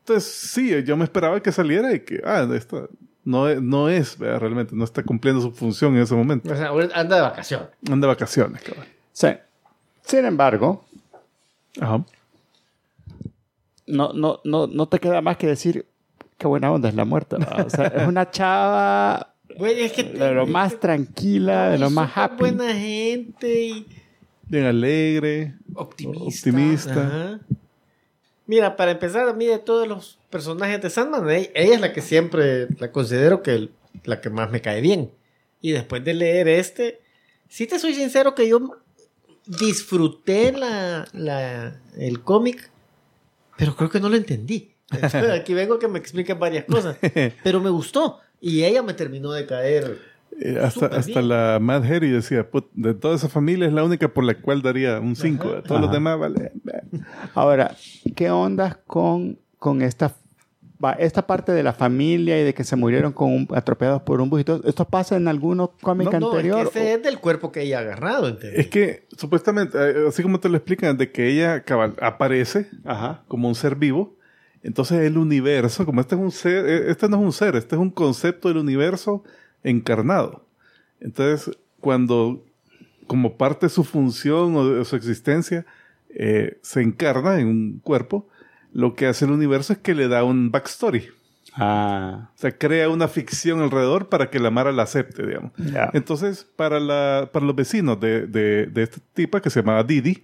entonces 0.06 0.30
sí, 0.32 0.84
yo 0.84 0.98
me 0.98 1.06
esperaba 1.06 1.42
que 1.42 1.52
saliera 1.52 1.94
y 1.94 2.02
que, 2.02 2.22
ah, 2.26 2.48
esta 2.54 2.88
no, 3.24 3.48
es- 3.48 3.62
no 3.62 3.88
es, 3.90 4.18
¿verdad? 4.18 4.40
realmente, 4.42 4.76
no 4.76 4.84
está 4.84 5.02
cumpliendo 5.04 5.42
su 5.42 5.52
función 5.52 5.96
en 5.96 6.02
ese 6.04 6.14
momento. 6.14 6.52
O 6.52 6.56
sea, 6.56 6.70
anda 6.94 7.16
de 7.16 7.22
vacaciones. 7.22 7.70
Anda 7.90 8.08
de 8.08 8.14
vacaciones, 8.14 8.62
cabrón. 8.62 8.86
Sí. 9.14 9.28
Sin 10.02 10.26
embargo, 10.26 10.84
Ajá. 11.80 12.04
no, 13.88 14.14
no, 14.14 14.40
no, 14.44 14.68
no 14.68 14.88
te 14.88 15.00
queda 15.00 15.22
más 15.22 15.38
que 15.38 15.48
decir 15.48 15.86
qué 16.38 16.48
buena 16.48 16.72
onda 16.72 16.90
es 16.90 16.96
la 16.96 17.06
muerte. 17.06 17.38
¿verdad? 17.38 17.66
O 17.66 17.70
sea, 17.70 17.88
es 17.88 18.08
una 18.08 18.30
chava 18.30 19.34
Güey, 19.58 19.82
es 19.84 19.92
que... 19.94 20.04
de 20.04 20.32
lo 20.34 20.48
más 20.48 20.80
tranquila, 20.80 21.70
de 21.70 21.78
lo 21.78 21.90
más 21.90 22.12
happy. 22.16 22.36
buena 22.40 22.74
gente 22.74 23.66
y... 23.66 23.88
Bien 24.48 24.66
alegre, 24.66 25.54
Optimista. 25.76 26.24
optimista. 26.50 27.08
Ajá. 27.08 27.40
Mira, 28.46 28.76
para 28.76 28.92
empezar, 28.92 29.28
a 29.30 29.34
mí 29.34 29.46
de 29.46 29.60
todos 29.60 29.88
los 29.88 30.20
personajes 30.30 30.82
de 30.82 30.90
Sandman, 30.90 31.30
ella 31.30 31.50
es 31.56 31.80
la 31.82 31.94
que 31.94 32.02
siempre 32.02 32.68
la 32.80 32.92
considero 32.92 33.42
que 33.42 33.70
la 34.04 34.20
que 34.22 34.30
más 34.30 34.52
me 34.52 34.62
cae 34.62 34.82
bien. 34.82 35.12
Y 35.62 35.72
después 35.72 36.04
de 36.04 36.14
leer 36.14 36.48
este, 36.50 37.00
sí 37.48 37.68
te 37.68 37.80
soy 37.80 37.94
sincero 37.94 38.36
que 38.36 38.48
yo 38.50 38.78
disfruté 39.46 40.52
la, 40.52 41.08
la- 41.14 41.80
el 41.98 42.22
cómic, 42.22 42.70
pero 43.58 43.76
creo 43.76 43.90
que 43.90 44.00
no 44.00 44.10
lo 44.10 44.16
entendí. 44.16 44.74
Entonces, 44.92 45.30
aquí 45.32 45.54
vengo 45.54 45.80
que 45.80 45.88
me 45.88 46.00
expliquen 46.00 46.40
varias 46.40 46.66
cosas. 46.66 46.98
Pero 47.44 47.60
me 47.62 47.70
gustó. 47.70 48.20
Y 48.42 48.64
ella 48.64 48.84
me 48.84 48.94
terminó 48.94 49.32
de 49.32 49.46
caer. 49.46 49.98
Eh, 50.40 50.58
hasta 50.62 50.88
hasta 50.88 51.20
bien. 51.20 51.30
la 51.30 51.60
Mad 51.62 51.84
Harry 51.86 52.10
decía, 52.10 52.50
"Put, 52.50 52.72
de 52.74 52.94
toda 52.94 53.16
esa 53.16 53.30
familia 53.30 53.68
es 53.68 53.74
la 53.74 53.84
única 53.84 54.08
por 54.08 54.24
la 54.24 54.34
cual 54.36 54.62
daría 54.62 55.00
un 55.00 55.16
5. 55.16 55.64
Todos 55.68 55.80
los 55.82 55.92
demás, 55.92 56.18
vale. 56.20 56.52
Ahora, 57.34 57.76
¿qué 58.16 58.30
onda 58.32 58.80
con, 58.88 59.40
con 59.60 59.82
esta, 59.82 60.14
esta 61.00 61.26
parte 61.28 61.52
de 61.52 61.64
la 61.64 61.74
familia 61.74 62.40
y 62.42 62.44
de 62.44 62.54
que 62.54 62.64
se 62.64 62.76
murieron 62.76 63.14
con 63.14 63.32
un- 63.32 63.48
atropellados 63.54 64.02
por 64.02 64.22
un 64.22 64.30
bus 64.30 64.42
y 64.42 64.44
todo? 64.44 64.62
¿Esto 64.66 64.86
pasa 64.86 65.16
en 65.16 65.28
algún 65.28 65.66
cómic 65.82 66.12
No, 66.12 66.20
no, 66.20 66.28
es 66.30 66.34
anterior? 66.36 66.72
que 66.72 66.80
ese 66.80 66.94
es 66.96 67.04
del 67.04 67.20
cuerpo 67.20 67.52
que 67.52 67.62
ella 67.62 67.78
ha 67.78 67.82
agarrado. 67.82 68.28
¿entendés? 68.28 68.60
Es 68.60 68.68
que 68.68 69.08
supuestamente, 69.18 69.78
eh, 69.78 70.08
así 70.08 70.24
como 70.24 70.40
te 70.40 70.50
lo 70.50 70.58
explican, 70.58 70.98
de 70.98 71.12
que 71.12 71.28
ella 71.30 71.62
cabal, 71.64 71.94
aparece 72.02 72.68
Ajá. 72.86 73.24
como 73.28 73.48
un 73.48 73.56
ser 73.56 73.76
vivo. 73.76 74.18
Entonces 74.64 75.02
el 75.02 75.18
universo, 75.18 75.86
como 75.86 76.00
este 76.02 76.16
es 76.16 76.22
un 76.22 76.32
ser, 76.32 76.66
eh, 76.66 76.84
este 76.90 77.10
no 77.10 77.18
es 77.18 77.24
un 77.24 77.34
ser, 77.34 77.56
este 77.58 77.76
es 77.76 77.82
un 77.82 77.90
concepto 77.92 78.48
del 78.48 78.58
universo 78.58 79.24
encarnado. 79.64 80.46
Entonces, 81.00 81.56
cuando 81.80 82.44
como 83.08 83.38
parte 83.38 83.66
de 83.66 83.70
su 83.70 83.84
función 83.84 84.56
o 84.56 84.68
de 84.70 84.86
su 84.86 84.96
existencia 84.96 85.66
eh, 86.16 86.58
se 86.62 86.82
encarna 86.82 87.40
en 87.40 87.48
un 87.48 87.80
cuerpo, 87.84 88.28
lo 88.72 88.94
que 88.96 89.08
hace 89.08 89.26
el 89.26 89.32
universo 89.32 89.74
es 89.74 89.80
que 89.80 89.94
le 89.94 90.08
da 90.08 90.24
un 90.24 90.52
backstory. 90.52 91.08
Ah, 91.56 92.30
O 92.36 92.38
sea, 92.38 92.58
crea 92.58 92.90
una 92.90 93.08
ficción 93.08 93.62
alrededor 93.62 94.10
para 94.10 94.30
que 94.32 94.40
la 94.40 94.50
Mara 94.50 94.72
la 94.72 94.84
acepte, 94.84 95.26
digamos. 95.26 95.52
Entonces, 95.94 96.48
para, 96.56 96.80
la, 96.80 97.30
para 97.32 97.46
los 97.46 97.56
vecinos 97.56 98.00
de, 98.00 98.26
de, 98.26 98.66
de 98.68 98.84
esta 98.84 99.00
tipa 99.14 99.40
que 99.42 99.50
se 99.52 99.60
llamaba 99.62 99.84
Didi, 99.84 100.24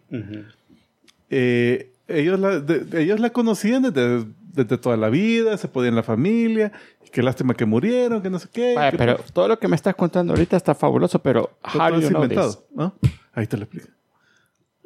eh, 1.30 1.92
ellos, 2.08 2.40
la, 2.40 2.60
de- 2.60 3.02
ellos 3.04 3.20
la 3.20 3.30
conocían 3.30 3.84
desde, 3.84 4.26
desde 4.54 4.78
toda 4.78 4.98
la 4.98 5.10
vida, 5.10 5.58
se 5.58 5.68
podían 5.68 5.94
en 5.94 5.96
la 5.98 6.04
familia, 6.04 6.72
qué 7.12 7.22
lástima 7.24 7.54
que 7.54 7.66
murieron, 7.66 8.22
que 8.22 8.30
no 8.30 8.40
sé 8.40 8.48
qué. 8.52 8.74
Vaya, 8.76 8.92
que- 8.92 8.98
pero 8.98 9.18
todo 9.34 9.48
lo 9.48 9.60
que 9.60 9.68
me 9.68 9.76
estás 9.76 9.96
contando 9.96 10.34
ahorita 10.34 10.58
está 10.58 10.76
fabuloso, 10.76 11.20
pero 11.20 11.58
todo 11.72 11.84
how 11.84 12.00
you 12.00 12.10
know 12.10 12.24
inventado, 12.24 12.50
this? 12.52 12.60
¿no? 12.76 12.96
Ahí 13.34 13.48
te 13.48 13.58
lo 13.58 13.64
explico. 13.64 13.88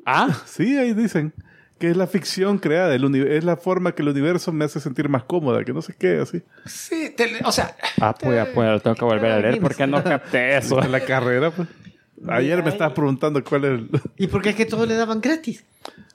Ah, 0.06 0.30
Sí, 0.45 0.77
ahí 0.77 0.94
dicen 0.94 1.34
que 1.80 1.90
es 1.90 1.98
la 1.98 2.07
ficción 2.07 2.60
creada, 2.60 2.95
el 2.95 3.15
es 3.27 3.44
la 3.44 3.57
forma 3.57 3.94
que 3.94 4.03
el 4.03 4.10
universo 4.10 4.53
me 4.53 4.64
hace 4.64 4.80
sentir 4.80 5.10
más 5.10 5.23
cómoda, 5.23 5.64
que 5.65 5.73
no 5.73 5.81
sé 5.81 5.94
qué, 5.98 6.19
así. 6.19 6.41
Sí, 6.65 7.14
te- 7.15 7.40
o 7.44 7.52
sea, 7.52 7.76
ah, 7.99 8.15
pues, 8.18 8.48
pues 8.53 8.69
lo 8.69 8.80
tengo 8.80 8.95
que 8.95 9.03
volver 9.06 9.31
a 9.31 9.40
leer 9.40 9.60
porque 9.60 9.85
no 9.88 10.02
capté 10.03 10.57
eso. 10.57 10.81
En 10.81 10.91
la 10.91 11.02
carrera, 11.02 11.52
pues. 11.52 11.68
Ayer 12.30 12.64
me 12.64 12.69
estabas 12.69 12.94
preguntando 12.94 13.44
cuál 13.44 13.65
es 13.65 13.72
el... 13.72 13.90
¿Y 14.18 14.27
por 14.27 14.41
qué 14.41 14.52
es 14.52 14.56
que 14.56 14.65
todos 14.65 14.88
le 14.88 14.95
daban 14.95 15.19
gratis? 15.19 15.65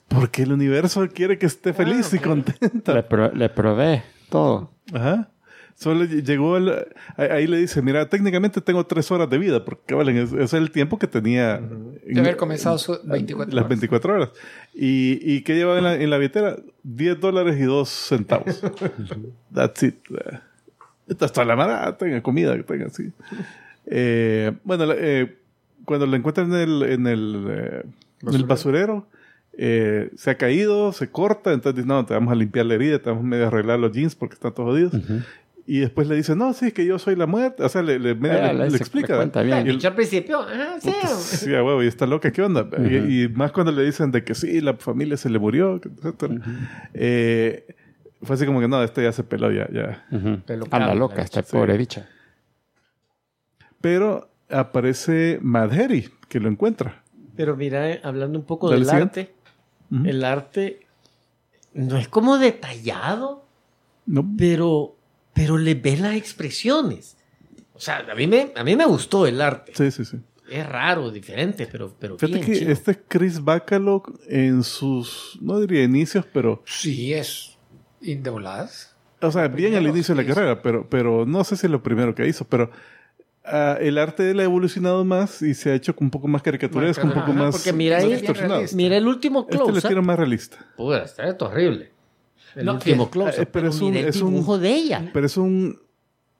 Porque 0.09 0.43
el 0.43 0.51
universo 0.51 1.07
quiere 1.13 1.37
que 1.37 1.45
esté 1.45 1.71
feliz 1.73 2.13
y 2.13 2.19
contenta. 2.19 2.93
Le, 2.93 3.03
pro- 3.03 3.31
le 3.33 3.47
probé 3.49 4.03
todo. 4.29 4.71
Ajá. 4.93 5.29
Solo 5.75 6.03
ll- 6.03 6.23
llegó 6.25 6.57
el, 6.57 6.69
ahí 7.15 7.27
ahí 7.29 7.47
le 7.47 7.57
dice, 7.57 7.81
mira, 7.81 8.09
técnicamente 8.09 8.59
tengo 8.59 8.85
tres 8.85 9.09
horas 9.11 9.29
de 9.29 9.37
vida, 9.37 9.63
porque 9.63 9.93
valen, 9.95 10.17
es, 10.17 10.33
es 10.33 10.53
el 10.53 10.71
tiempo 10.71 10.99
que 10.99 11.07
tenía 11.07 11.55
en- 11.55 11.99
de 12.15 12.19
haber 12.19 12.35
comenzado 12.35 12.77
su 12.77 12.99
24 13.05 13.53
las 13.55 13.61
horas. 13.63 13.69
24 13.69 14.13
horas. 14.13 14.29
¿Y, 14.73 15.19
y 15.23 15.41
qué 15.43 15.55
llevaba 15.55 15.77
en 15.77 15.83
la, 15.85 15.95
en 15.95 16.09
la 16.09 16.17
billetera? 16.17 16.57
10 16.83 17.19
dólares 17.21 17.55
y 17.59 17.63
2 17.63 17.87
centavos. 17.87 18.61
That's 19.53 19.83
it. 19.83 19.95
Toda 21.17 21.45
la 21.45 21.55
mara, 21.55 21.97
tenga 21.97 22.21
comida, 22.21 22.55
que 22.57 22.63
tenga 22.63 22.87
así. 22.87 23.11
Eh, 23.85 24.51
bueno, 24.65 24.85
eh, 24.95 25.37
cuando 25.85 26.05
la 26.07 26.17
encuentran 26.17 26.53
en 26.53 26.59
el, 26.59 26.83
en 26.83 27.07
el, 27.07 27.45
eh, 27.49 27.83
en 28.23 28.33
el 28.35 28.43
basurero, 28.43 29.07
eh, 29.61 30.09
se 30.15 30.29
ha 30.31 30.35
caído, 30.35 30.93
se 30.93 31.09
corta, 31.09 31.51
entonces 31.51 31.75
dice, 31.83 31.87
no, 31.87 32.05
te 32.05 32.13
vamos 32.13 32.31
a 32.31 32.35
limpiar 32.35 32.65
la 32.65 32.75
herida, 32.75 32.99
te 32.99 33.09
vamos 33.09 33.25
a 33.25 33.27
medio 33.27 33.47
arreglar 33.47 33.77
los 33.79 33.91
jeans 33.91 34.15
porque 34.15 34.35
están 34.35 34.53
todos 34.53 34.69
jodidos. 34.69 34.93
Y 35.67 35.79
después 35.81 36.07
le 36.07 36.15
dice, 36.15 36.35
no, 36.35 36.53
sí, 36.53 36.67
es 36.67 36.73
que 36.73 36.83
yo 36.85 36.97
soy 36.97 37.15
la 37.15 37.27
muerte. 37.27 37.61
O 37.61 37.69
sea, 37.69 37.83
le, 37.83 37.99
le, 37.99 38.15
medio 38.15 38.37
Eh, 38.39 38.53
le- 38.55 38.69
le- 38.71 38.77
explica. 38.77 39.13
le 39.13 39.17
cuenta 39.19 39.43
bien. 39.43 39.67
Y 39.67 39.69
el- 39.71 39.85
al 39.85 39.93
principio, 39.95 40.39
ajá, 40.39 40.79
sí. 40.79 40.91
Sí, 41.17 41.53
a 41.53 41.61
huevo, 41.63 41.83
y 41.83 41.87
está 41.87 42.07
loca, 42.07 42.31
¿qué 42.31 42.41
onda? 42.41 42.67
y, 42.89 43.23
y 43.25 43.27
más 43.27 43.51
cuando 43.51 43.71
le 43.71 43.83
dicen 43.83 44.09
de 44.11 44.23
que 44.23 44.33
sí, 44.33 44.61
la 44.61 44.73
familia 44.75 45.15
se 45.17 45.29
le 45.29 45.37
murió, 45.37 45.75
etcétera. 45.83 46.35
Eh, 46.95 47.67
fue 48.23 48.35
así 48.35 48.45
como 48.47 48.59
que 48.61 48.67
no, 48.67 48.81
este 48.81 49.03
ya 49.03 49.11
se 49.11 49.23
peló, 49.23 49.51
ya, 49.51 49.67
ya. 49.71 50.05
Anda 50.71 50.95
loca 50.95 51.21
esta 51.21 51.43
Sí. 51.43 51.51
pobre 51.51 51.77
bicha. 51.77 52.07
Pero 53.81 54.29
aparece 54.49 55.39
Madheri, 55.41 56.09
que 56.27 56.39
lo 56.39 56.49
encuentra. 56.49 57.03
Pero 57.35 57.55
mira, 57.55 57.89
eh, 57.91 58.01
hablando 58.03 58.37
un 58.39 58.45
poco 58.45 58.69
del 58.69 58.85
siguiente. 58.85 59.19
arte, 59.21 59.33
Ujú. 59.91 60.05
el 60.07 60.23
arte 60.23 60.85
no 61.73 61.97
es 61.97 62.07
como 62.07 62.37
detallado, 62.37 63.45
No, 64.05 64.25
pero, 64.37 64.95
pero 65.33 65.57
le 65.57 65.75
ves 65.75 65.99
las 65.99 66.15
expresiones. 66.15 67.15
O 67.73 67.79
sea, 67.79 68.05
a 68.11 68.15
mí 68.15 68.27
me, 68.27 68.51
a 68.55 68.63
mí 68.63 68.75
me 68.75 68.85
gustó 68.85 69.25
el 69.25 69.41
arte. 69.41 69.73
sí, 69.75 69.91
sí, 69.91 70.05
sí. 70.05 70.17
Es 70.49 70.67
raro, 70.67 71.11
diferente, 71.11 71.67
pero, 71.71 71.93
pero 71.99 72.17
Fíjate 72.17 72.39
bien 72.43 72.59
que 72.65 72.71
este 72.71 72.91
es 72.91 72.99
Chris 73.07 73.43
Bacalock 73.43 74.19
en 74.27 74.63
sus, 74.63 75.37
no 75.41 75.59
diría 75.59 75.83
inicios, 75.83 76.25
pero 76.33 76.63
Sí, 76.65 77.13
es. 77.13 77.55
¿Y 78.01 78.15
de 78.15 78.29
voladas? 78.31 78.95
O 79.21 79.31
sea, 79.31 79.47
bien 79.47 79.75
al 79.75 79.85
inicio 79.85 80.15
de 80.15 80.23
la 80.23 80.27
carrera, 80.33 80.61
pero, 80.63 80.87
pero 80.89 81.25
no 81.27 81.43
sé 81.43 81.55
si 81.55 81.67
es 81.67 81.71
lo 81.71 81.83
primero 81.83 82.15
que 82.15 82.27
hizo, 82.27 82.45
pero 82.45 82.71
ah, 83.49 83.77
el 83.79 83.97
arte 83.97 84.23
de 84.23 84.31
él 84.31 84.39
ha 84.39 84.43
evolucionado 84.43 85.03
más 85.05 85.41
y 85.41 85.53
se 85.53 85.71
ha 85.71 85.75
hecho 85.75 85.93
un 85.99 86.09
poco 86.09 86.27
más 86.27 86.41
caricaturesco, 86.41 87.05
un 87.05 87.11
Ajá, 87.11 87.21
poco 87.21 87.33
más, 87.33 87.55
porque 87.55 87.73
mira 87.73 87.97
ahí-. 87.97 88.21
Mira 88.73 88.97
el 88.97 89.07
último 89.07 89.41
Este 89.41 89.57
lo 89.57 89.65
close. 89.65 89.79
estilo 89.79 90.01
más 90.01 90.17
realista. 90.17 90.65
Puta, 90.77 91.03
está 91.03 91.27
esto 91.27 91.45
horrible. 91.47 91.91
El 92.55 92.65
No, 92.65 92.73
último 92.73 93.09
close. 93.09 93.45
pero 93.45 93.69
es 93.69 93.79
un- 93.81 93.91
mira 93.91 93.99
el 94.01 94.07
es 94.09 94.21
un- 94.21 94.31
dibujo 94.33 94.57
de 94.57 94.71
ella. 94.73 95.09
Pero 95.13 95.25
es 95.25 95.37
un, 95.37 95.79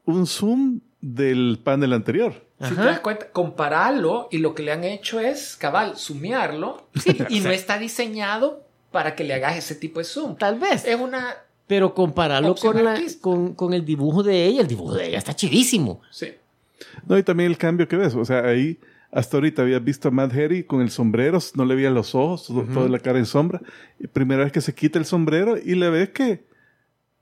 un 0.05 0.25
zoom 0.27 0.81
del 1.01 1.59
panel 1.63 1.93
anterior. 1.93 2.33
Si 2.61 2.75
te 2.75 2.81
das 2.81 2.99
cuenta, 2.99 3.29
compararlo 3.31 4.27
y 4.31 4.39
lo 4.39 4.53
que 4.53 4.63
le 4.63 4.71
han 4.73 4.83
hecho 4.83 5.19
es, 5.19 5.55
cabal, 5.55 5.95
sumearlo 5.97 6.89
y 7.29 7.39
no 7.39 7.51
está 7.51 7.77
diseñado 7.77 8.65
para 8.91 9.15
que 9.15 9.23
le 9.23 9.33
hagas 9.33 9.55
ese 9.57 9.75
tipo 9.75 9.99
de 9.99 10.05
zoom. 10.05 10.35
Tal 10.35 10.59
vez. 10.59 10.83
Es 10.85 10.99
una... 10.99 11.35
Pero 11.67 11.93
compararlo 11.93 12.55
con, 12.55 12.83
la- 12.83 12.99
con, 13.21 13.53
con 13.53 13.73
el 13.73 13.85
dibujo 13.85 14.23
de 14.23 14.45
ella. 14.45 14.61
El 14.61 14.67
dibujo 14.67 14.95
de 14.95 15.07
ella 15.09 15.19
está 15.19 15.35
chidísimo. 15.35 16.01
Sí. 16.09 16.33
No, 17.07 17.17
y 17.17 17.23
también 17.23 17.51
el 17.51 17.57
cambio 17.57 17.87
que 17.87 17.97
ves. 17.97 18.15
O 18.15 18.25
sea, 18.25 18.45
ahí 18.45 18.79
hasta 19.11 19.37
ahorita 19.37 19.63
habías 19.63 19.83
visto 19.83 20.07
a 20.07 20.11
Matt 20.11 20.33
Harry 20.33 20.63
con 20.63 20.81
el 20.81 20.91
sombrero, 20.91 21.39
no 21.55 21.65
le 21.65 21.75
veías 21.75 21.93
los 21.93 22.13
ojos, 22.13 22.47
toda 22.73 22.89
la 22.89 22.99
cara 22.99 23.17
en 23.19 23.25
sombra. 23.25 23.61
Y 23.99 24.07
primera 24.07 24.43
vez 24.43 24.51
que 24.51 24.61
se 24.61 24.73
quita 24.73 24.99
el 24.99 25.05
sombrero 25.05 25.57
y 25.57 25.75
le 25.75 25.89
ves 25.89 26.09
que 26.09 26.43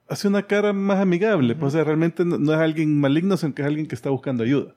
hace 0.09 0.27
una 0.27 0.43
cara 0.43 0.73
más 0.73 0.99
amigable. 0.99 1.55
Pues, 1.55 1.73
o 1.73 1.77
sea, 1.77 1.83
realmente 1.83 2.25
no, 2.25 2.37
no 2.37 2.53
es 2.53 2.59
alguien 2.59 2.99
maligno, 2.99 3.37
sino 3.37 3.53
que 3.53 3.61
es 3.61 3.67
alguien 3.67 3.87
que 3.87 3.95
está 3.95 4.09
buscando 4.09 4.43
ayuda. 4.43 4.73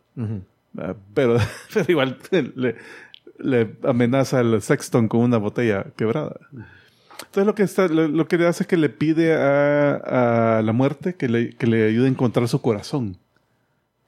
Ah, 0.78 0.94
Pero, 1.14 1.36
pero 1.74 1.86
igual 1.88 2.18
le, 2.54 2.76
le 3.38 3.70
amenaza 3.82 4.40
al 4.40 4.60
Sexton 4.62 5.08
con 5.08 5.20
una 5.20 5.38
botella 5.38 5.86
quebrada. 5.96 6.36
Entonces 7.20 7.46
lo 7.46 7.54
que, 7.54 7.62
está, 7.62 7.88
lo, 7.88 8.08
lo 8.08 8.28
que 8.28 8.38
le 8.38 8.46
hace 8.46 8.62
es 8.62 8.66
que 8.66 8.76
le 8.76 8.88
pide 8.88 9.34
a, 9.34 10.58
a 10.58 10.62
la 10.62 10.72
muerte 10.72 11.14
que 11.14 11.28
le, 11.28 11.50
que 11.50 11.66
le 11.66 11.86
ayude 11.86 12.06
a 12.06 12.10
encontrar 12.10 12.48
su 12.48 12.62
corazón, 12.62 13.18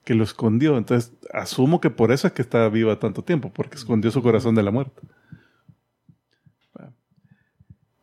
que 0.05 0.15
lo 0.15 0.25
escondió. 0.25 0.77
Entonces 0.77 1.13
asumo 1.33 1.81
que 1.81 1.91
por 1.91 2.13
eso 2.13 2.27
es 2.27 2.33
que 2.33 2.43
está 2.43 2.69
viva 2.69 2.99
tanto 2.99 3.23
tiempo, 3.23 3.51
porque 3.53 3.77
escondió 3.77 4.11
su 4.11 4.23
corazón 4.23 4.55
de 4.55 4.63
la 4.63 4.71
muerte. 4.71 5.01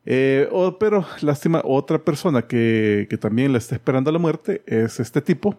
Eh, 0.05 0.49
pero 0.79 1.05
lástima, 1.21 1.61
otra 1.63 1.99
persona 1.99 2.41
que, 2.41 3.05
que 3.09 3.17
también 3.17 3.51
la 3.51 3.59
está 3.59 3.75
esperando 3.75 4.09
a 4.09 4.13
la 4.13 4.17
muerte 4.17 4.63
es 4.65 4.99
este 4.99 5.21
tipo, 5.21 5.55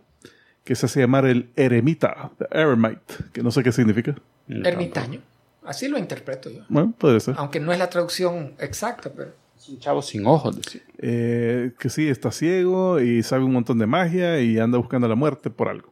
que 0.64 0.74
se 0.74 0.86
hace 0.86 1.00
llamar 1.00 1.24
el 1.26 1.50
eremita, 1.54 2.32
the 2.38 2.46
eremite, 2.50 3.14
que 3.32 3.42
no 3.42 3.52
sé 3.52 3.62
qué 3.62 3.70
significa. 3.70 4.16
Ermitaño. 4.48 5.20
Así 5.64 5.86
lo 5.86 5.98
interpreto 5.98 6.50
yo. 6.50 6.62
Bueno, 6.68 6.92
puede 6.98 7.20
ser. 7.20 7.34
Aunque 7.38 7.60
no 7.60 7.72
es 7.72 7.78
la 7.78 7.88
traducción 7.88 8.54
exacta, 8.58 9.10
pero... 9.14 9.32
Es 9.56 9.68
un 9.68 9.78
chavo 9.78 10.00
sin 10.00 10.26
ojos. 10.26 10.58
Eh, 10.98 11.72
que 11.78 11.90
sí, 11.90 12.08
está 12.08 12.32
ciego 12.32 12.98
y 12.98 13.22
sabe 13.22 13.44
un 13.44 13.52
montón 13.52 13.78
de 13.78 13.86
magia 13.86 14.40
y 14.40 14.58
anda 14.58 14.78
buscando 14.78 15.06
la 15.06 15.14
muerte 15.14 15.50
por 15.50 15.68
algo. 15.68 15.89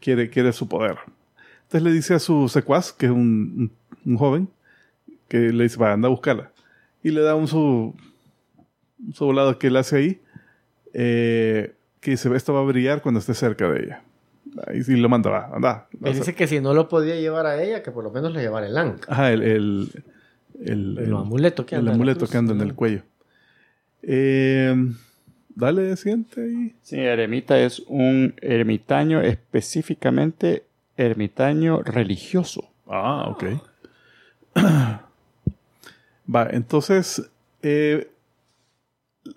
Quiere, 0.00 0.30
quiere 0.30 0.52
su 0.52 0.68
poder. 0.68 0.96
Entonces 1.62 1.82
le 1.82 1.92
dice 1.92 2.14
a 2.14 2.18
su 2.18 2.48
secuaz, 2.48 2.92
que 2.92 3.06
es 3.06 3.12
un, 3.12 3.18
un- 3.56 3.72
un 4.12 4.16
joven, 4.18 4.48
que 5.28 5.38
le 5.52 5.62
dice, 5.64 5.78
va, 5.78 5.92
anda 5.92 6.08
a 6.08 6.10
buscarla. 6.10 6.50
Y 7.02 7.10
le 7.10 7.20
da 7.22 7.34
un 7.34 7.48
su, 7.48 7.94
un 8.98 9.14
su 9.14 9.24
volado 9.24 9.58
que 9.58 9.68
él 9.68 9.76
hace 9.76 9.96
ahí, 9.96 10.20
eh, 10.92 11.74
que 12.00 12.12
dice, 12.12 12.34
esto 12.36 12.52
va 12.52 12.60
a 12.60 12.64
brillar 12.64 13.00
cuando 13.02 13.20
esté 13.20 13.32
cerca 13.34 13.70
de 13.70 13.84
ella. 13.84 14.02
Y 14.74 14.82
si 14.82 14.96
lo 14.96 15.08
manda, 15.08 15.30
va, 15.30 15.50
anda. 15.54 15.88
Él 16.04 16.14
dice 16.14 16.34
que 16.34 16.46
si 16.46 16.60
no 16.60 16.74
lo 16.74 16.88
podía 16.88 17.14
llevar 17.18 17.46
a 17.46 17.62
ella, 17.62 17.82
que 17.82 17.90
por 17.90 18.04
lo 18.04 18.10
menos 18.10 18.32
le 18.34 18.40
llevara 18.42 18.66
el 18.66 18.76
Ankh. 18.76 19.04
Ajá, 19.08 19.32
el, 19.32 19.42
el, 19.42 20.04
el, 20.64 20.98
El 20.98 21.14
amuleto 21.14 21.64
que 21.64 21.76
el 21.76 21.80
anda 21.80 21.92
en 21.92 21.98
la 21.98 22.02
amuleto 22.02 22.26
que 22.26 22.36
anda 22.36 22.52
en 22.52 22.60
el 22.60 22.74
cuello. 22.74 23.02
Eh, 24.02 24.74
dale, 25.54 25.96
siguiente 25.96 26.40
ahí. 26.42 26.74
Sí, 26.82 26.98
eremita 26.98 27.58
es 27.58 27.80
un 27.86 28.34
ermitaño 28.40 29.20
específicamente 29.20 30.64
ermitaño 30.96 31.82
religioso. 31.82 32.70
Ah, 32.86 33.26
ok. 33.28 33.44
Va, 36.34 36.48
entonces, 36.50 37.30
eh, 37.62 38.08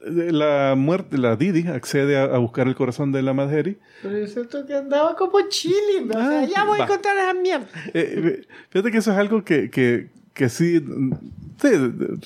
la 0.07 0.73
muerte, 0.77 1.17
la 1.17 1.35
Didi 1.35 1.67
accede 1.67 2.17
a, 2.17 2.23
a 2.25 2.37
buscar 2.37 2.67
el 2.67 2.75
corazón 2.75 3.11
de 3.11 3.21
la 3.21 3.33
Madheri. 3.33 3.77
Pero 4.01 4.17
yo 4.17 4.27
siento 4.27 4.65
que 4.65 4.75
andaba 4.75 5.15
como 5.15 5.39
chilling. 5.49 6.09
O 6.09 6.13
sea, 6.13 6.41
Ah, 6.41 6.45
ya 6.45 6.63
voy 6.65 6.77
va. 6.79 6.85
a 6.85 6.87
encontrar 6.87 7.17
esa 7.17 7.33
mierda. 7.33 7.67
Eh, 7.93 7.93
eh, 7.93 8.47
fíjate 8.69 8.91
que 8.91 8.97
eso 8.97 9.11
es 9.11 9.17
algo 9.17 9.43
que, 9.43 9.69
que, 9.69 10.09
que 10.36 10.49
sí, 10.49 10.80
mm, 10.80 11.12
sí, 11.60 11.70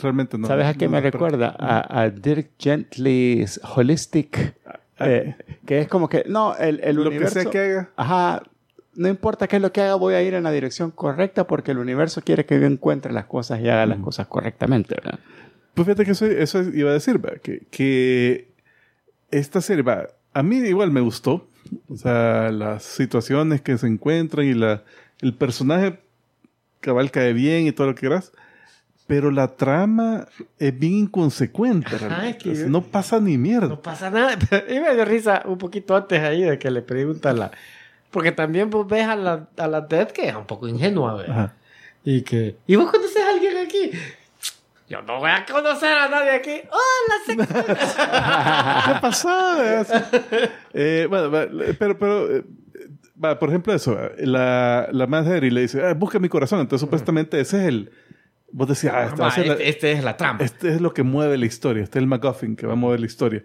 realmente 0.01 0.37
no. 0.37 0.47
¿Sabes 0.47 0.65
a 0.65 0.73
qué 0.73 0.85
no- 0.85 0.91
me 0.91 1.01
recuerda? 1.01 1.55
A, 1.57 2.01
a 2.01 2.09
Dirk 2.09 2.49
Gently's 2.59 3.61
Holistic, 3.63 4.55
eh, 4.99 5.35
que 5.65 5.79
es 5.79 5.87
como 5.87 6.09
que, 6.09 6.25
no, 6.27 6.55
el, 6.57 6.81
el 6.83 6.97
Lo 6.97 7.03
que 7.03 7.07
universo... 7.09 7.41
sea 7.41 7.49
que 7.51 7.59
haga. 7.59 7.89
Ajá, 7.95 8.43
no 8.95 9.07
importa 9.07 9.47
qué 9.47 9.55
es 9.57 9.61
lo 9.61 9.71
que 9.71 9.81
haga, 9.81 9.95
voy 9.95 10.15
a 10.15 10.21
ir 10.23 10.33
en 10.33 10.43
la 10.43 10.51
dirección 10.51 10.91
correcta 10.91 11.47
porque 11.47 11.71
el 11.71 11.77
universo 11.77 12.21
quiere 12.21 12.45
que 12.45 12.59
yo 12.59 12.65
encuentre 12.65 13.13
las 13.13 13.25
cosas 13.25 13.61
y 13.61 13.69
haga 13.69 13.85
las 13.85 13.99
cosas 13.99 14.27
correctamente, 14.27 14.95
¿verdad? 14.95 15.19
Pues 15.75 15.85
fíjate 15.85 16.03
que 16.03 16.11
eso, 16.11 16.25
eso 16.25 16.61
iba 16.63 16.89
a 16.89 16.93
decir, 16.93 17.23
va, 17.23 17.35
que, 17.41 17.61
que 17.71 18.49
esta 19.31 19.61
serie, 19.61 19.83
va, 19.83 20.07
a 20.33 20.43
mí 20.43 20.57
igual 20.57 20.91
me 20.91 20.99
gustó. 20.99 21.47
O 21.87 21.95
sea, 21.95 22.49
las 22.51 22.83
situaciones 22.83 23.61
que 23.61 23.77
se 23.77 23.85
encuentran 23.85 24.47
y 24.47 24.53
la, 24.55 24.83
el 25.21 25.35
personaje 25.35 25.99
cabal 26.79 27.11
cae 27.11 27.33
bien 27.33 27.67
y 27.67 27.71
todo 27.71 27.87
lo 27.87 27.95
que 27.95 28.01
quieras. 28.01 28.31
Pero 29.07 29.31
la 29.31 29.47
trama 29.55 30.27
es 30.59 30.77
bien 30.77 30.93
inconsecuente. 30.93 31.97
realmente. 31.97 32.29
es 32.29 32.37
que 32.43 32.55
yo- 32.63 32.69
no 32.69 32.81
pasa 32.83 33.19
ni 33.19 33.37
mierda. 33.39 33.67
No 33.69 33.81
pasa 33.81 34.09
nada. 34.11 34.37
Y 34.69 34.79
me 34.79 34.93
dio 34.93 35.03
risa 35.05 35.41
un 35.45 35.57
poquito 35.57 35.95
antes 35.95 36.21
ahí 36.21 36.43
de 36.43 36.59
que 36.59 36.69
le 36.69 36.81
pregunta 36.83 37.33
la... 37.33 37.49
Porque 38.11 38.31
también 38.31 38.69
vos 38.69 38.87
ves 38.87 39.05
a 39.07 39.15
la, 39.15 39.47
a 39.57 39.67
la 39.67 39.81
Dead 39.81 40.09
que 40.11 40.27
es 40.29 40.35
un 40.35 40.45
poco 40.45 40.67
ingenua, 40.67 41.15
¿verdad? 41.15 41.37
Ajá. 41.39 41.53
Y 42.03 42.21
que... 42.21 42.55
¿Y 42.67 42.75
vos 42.75 42.89
conoces 42.91 43.17
a 43.23 43.29
alguien 43.29 43.57
aquí? 43.57 43.91
Yo 44.87 45.01
no 45.03 45.19
voy 45.19 45.29
a 45.29 45.45
conocer 45.45 45.95
a 45.95 46.07
nadie 46.07 46.31
aquí. 46.31 46.61
¡Hola, 46.71 47.47
sexo! 47.47 47.65
¿Qué 48.93 48.99
pasó? 49.01 49.29
Eh, 50.73 51.07
bueno, 51.09 51.31
pero, 51.79 51.97
pero 51.97 52.37
eh, 52.37 52.43
va, 53.23 53.37
por 53.39 53.49
ejemplo, 53.49 53.73
eso, 53.73 53.97
la, 54.17 54.89
la 54.91 55.07
Madre 55.07 55.49
le 55.51 55.61
dice, 55.61 55.83
"Ah, 55.85 55.93
busca 55.93 56.19
mi 56.19 56.29
corazón. 56.29 56.59
Entonces, 56.59 56.81
supuestamente, 56.85 57.39
ese 57.39 57.57
es 57.61 57.67
el. 57.67 57.91
Vos 58.51 58.67
decías, 58.67 58.93
ah, 58.95 59.03
esta 59.05 59.21
va 59.21 59.27
a 59.27 59.31
ser 59.31 59.47
la- 59.47 59.53
este, 59.53 59.69
este 59.69 59.91
es 59.91 60.03
la 60.03 60.17
trampa. 60.17 60.43
este 60.43 60.69
es 60.69 60.81
lo 60.81 60.93
que 60.93 61.03
mueve 61.03 61.37
la 61.37 61.45
historia. 61.45 61.83
Este 61.83 61.99
es 61.99 62.03
el 62.03 62.07
MacGuffin 62.07 62.55
que 62.55 62.65
va 62.65 62.73
a 62.73 62.75
mover 62.75 62.99
la 62.99 63.05
historia. 63.05 63.43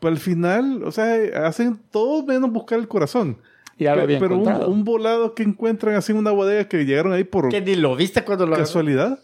Pero 0.00 0.12
al 0.12 0.18
final, 0.18 0.82
o 0.84 0.92
sea, 0.92 1.14
hacen 1.46 1.80
todo 1.90 2.24
menos 2.26 2.50
buscar 2.52 2.78
el 2.78 2.88
corazón. 2.88 3.38
Y 3.78 3.84
ya 3.84 3.92
lo 3.92 3.98
Pe- 4.00 4.02
había 4.04 4.18
pero 4.18 4.36
un, 4.38 4.48
un 4.64 4.84
volado 4.84 5.34
que 5.34 5.42
encuentran 5.42 5.94
así 5.94 6.12
en 6.12 6.18
una 6.18 6.30
bodega 6.32 6.64
que 6.68 6.84
llegaron 6.84 7.12
ahí 7.14 7.24
por 7.24 7.48
Que 7.48 7.60
ni 7.62 7.74
lo 7.76 7.96
viste 7.96 8.22
cuando 8.24 8.46
lo 8.46 8.56
casualidad. 8.56 9.20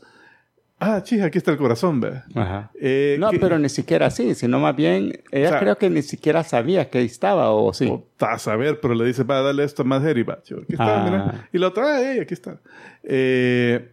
Ah, 0.80 1.02
chis, 1.02 1.20
aquí 1.22 1.38
está 1.38 1.50
el 1.50 1.56
corazón, 1.56 2.00
ve. 2.00 2.22
Ajá. 2.34 2.70
Eh, 2.80 3.16
No, 3.18 3.30
que- 3.30 3.40
pero 3.40 3.58
ni 3.58 3.68
siquiera 3.68 4.06
así, 4.06 4.34
sino 4.36 4.60
más 4.60 4.76
bien, 4.76 5.20
ella 5.32 5.46
O 5.48 5.50
sea, 5.50 5.60
creo 5.60 5.76
que 5.78 5.90
ni 5.90 6.02
siquiera 6.02 6.44
sabía 6.44 6.88
que 6.88 6.98
ahí 6.98 7.06
estaba, 7.06 7.50
o 7.50 7.72
sí. 7.72 7.86
O 7.90 8.06
a 8.24 8.38
saber, 8.38 8.78
pero 8.80 8.94
le 8.94 9.04
dice, 9.04 9.24
va, 9.24 9.40
dale 9.42 9.64
esto 9.64 9.82
a 9.82 9.84
más 9.84 10.04
Harry, 10.04 10.22
va, 10.22 10.40
chivo, 10.42 10.60
aquí 10.62 10.74
está, 10.74 11.00
Ah. 11.00 11.04
mira. 11.04 11.48
Y 11.52 11.58
la 11.58 11.66
otra, 11.68 11.96
ah, 11.96 12.12
ey, 12.12 12.20
aquí 12.20 12.32
está. 12.34 12.60
Eh, 13.02 13.90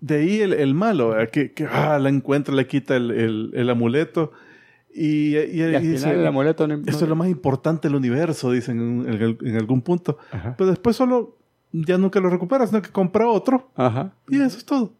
de 0.00 0.14
ahí 0.16 0.40
el, 0.40 0.52
el 0.52 0.74
malo, 0.74 1.18
eh, 1.20 1.28
que, 1.28 1.52
que 1.52 1.66
ah, 1.66 1.98
la 1.98 2.08
encuentra, 2.08 2.54
le 2.54 2.66
quita 2.66 2.94
el, 2.96 3.10
el- 3.10 3.50
el 3.54 3.70
amuleto. 3.70 4.32
Y, 4.94 5.36
y, 5.38 5.58
y 5.58 5.62
al 5.62 5.82
y 5.82 5.88
dice, 5.88 6.04
final 6.04 6.20
el 6.20 6.26
amuleto 6.26 6.68
no, 6.68 6.74
Eso 6.86 7.04
es 7.04 7.08
lo 7.08 7.16
más 7.16 7.28
importante 7.28 7.88
del 7.88 7.96
universo, 7.96 8.50
dicen 8.52 8.78
en, 9.08 9.22
en- 9.22 9.38
en 9.42 9.56
algún 9.56 9.80
punto. 9.82 10.18
Ajá. 10.30 10.54
Pero 10.58 10.70
después 10.70 10.94
solo, 10.96 11.38
ya 11.72 11.96
nunca 11.98 12.20
lo 12.20 12.28
recupera, 12.30 12.66
sino 12.66 12.82
que 12.82 12.90
compra 12.90 13.26
otro. 13.26 13.70
Ajá. 13.74 14.12
Y 14.28 14.36
eso 14.40 14.58
es 14.58 14.64
todo. 14.66 14.92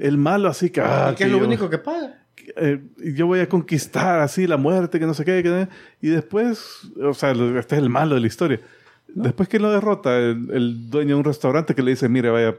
El 0.00 0.18
malo 0.18 0.48
así 0.48 0.70
que... 0.70 0.80
Ah, 0.80 1.14
que 1.16 1.24
es 1.24 1.30
lo 1.30 1.38
único 1.38 1.68
que 1.70 1.78
paga. 1.78 2.20
eh, 2.56 2.80
yo 3.14 3.26
voy 3.26 3.40
a 3.40 3.48
conquistar 3.48 4.20
así 4.20 4.46
la 4.46 4.56
muerte, 4.56 4.98
que 4.98 5.06
no 5.06 5.14
sé 5.14 5.24
qué, 5.24 5.42
que- 5.42 5.68
y 6.00 6.08
después, 6.10 6.90
o 7.02 7.14
sea, 7.14 7.32
este 7.32 7.76
es 7.76 7.82
el 7.82 7.88
malo 7.90 8.14
de 8.14 8.20
la 8.20 8.26
historia. 8.26 8.60
Después 9.08 9.48
que 9.48 9.58
lo 9.58 9.70
derrota 9.70 10.16
el, 10.18 10.48
el 10.52 10.90
dueño 10.90 11.10
de 11.10 11.14
un 11.20 11.24
restaurante 11.24 11.74
que 11.74 11.82
le 11.82 11.92
dice, 11.92 12.08
mire, 12.08 12.30
vaya, 12.30 12.56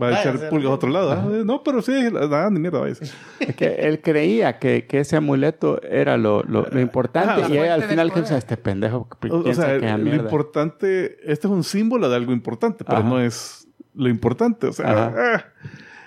va 0.00 0.08
a 0.08 0.20
echar 0.20 0.48
pulgas 0.48 0.70
a 0.70 0.74
otro 0.74 0.88
lado. 0.88 1.12
Ah, 1.12 1.28
no, 1.44 1.62
pero 1.62 1.82
sí, 1.82 1.92
nada, 2.12 2.48
ni 2.48 2.58
mierda, 2.60 2.78
vaya. 2.80 2.94
Es 3.40 3.54
que 3.56 3.66
él 3.80 4.00
creía 4.00 4.58
que, 4.58 4.86
que 4.86 5.00
ese 5.00 5.16
amuleto 5.16 5.82
era 5.82 6.16
lo, 6.16 6.42
lo, 6.44 6.66
lo 6.70 6.80
importante 6.80 7.42
Ajá, 7.42 7.48
y 7.52 7.58
ella 7.58 7.74
al 7.74 7.82
final 7.82 8.06
del 8.06 8.12
poder. 8.12 8.22
piensa, 8.24 8.38
este 8.38 8.56
pendejo 8.56 8.96
O, 9.30 9.36
o 9.36 9.42
piensa 9.42 9.62
sea, 9.62 9.78
que 9.80 9.86
es 9.86 9.92
lo 9.92 9.98
mierda. 9.98 10.22
importante, 10.22 11.18
este 11.30 11.46
es 11.48 11.52
un 11.52 11.64
símbolo 11.64 12.08
de 12.08 12.16
algo 12.16 12.32
importante, 12.32 12.84
pero 12.84 12.98
Ajá. 12.98 13.08
no 13.08 13.20
es 13.20 13.66
lo 13.94 14.08
importante. 14.08 14.68
O 14.68 14.72
sea, 14.72 14.90
Ajá. 15.08 15.14
ah. 15.34 15.44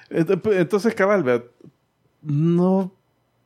Ent- 0.09 0.53
entonces, 0.53 0.93
cabal, 0.95 1.43
no 2.21 2.91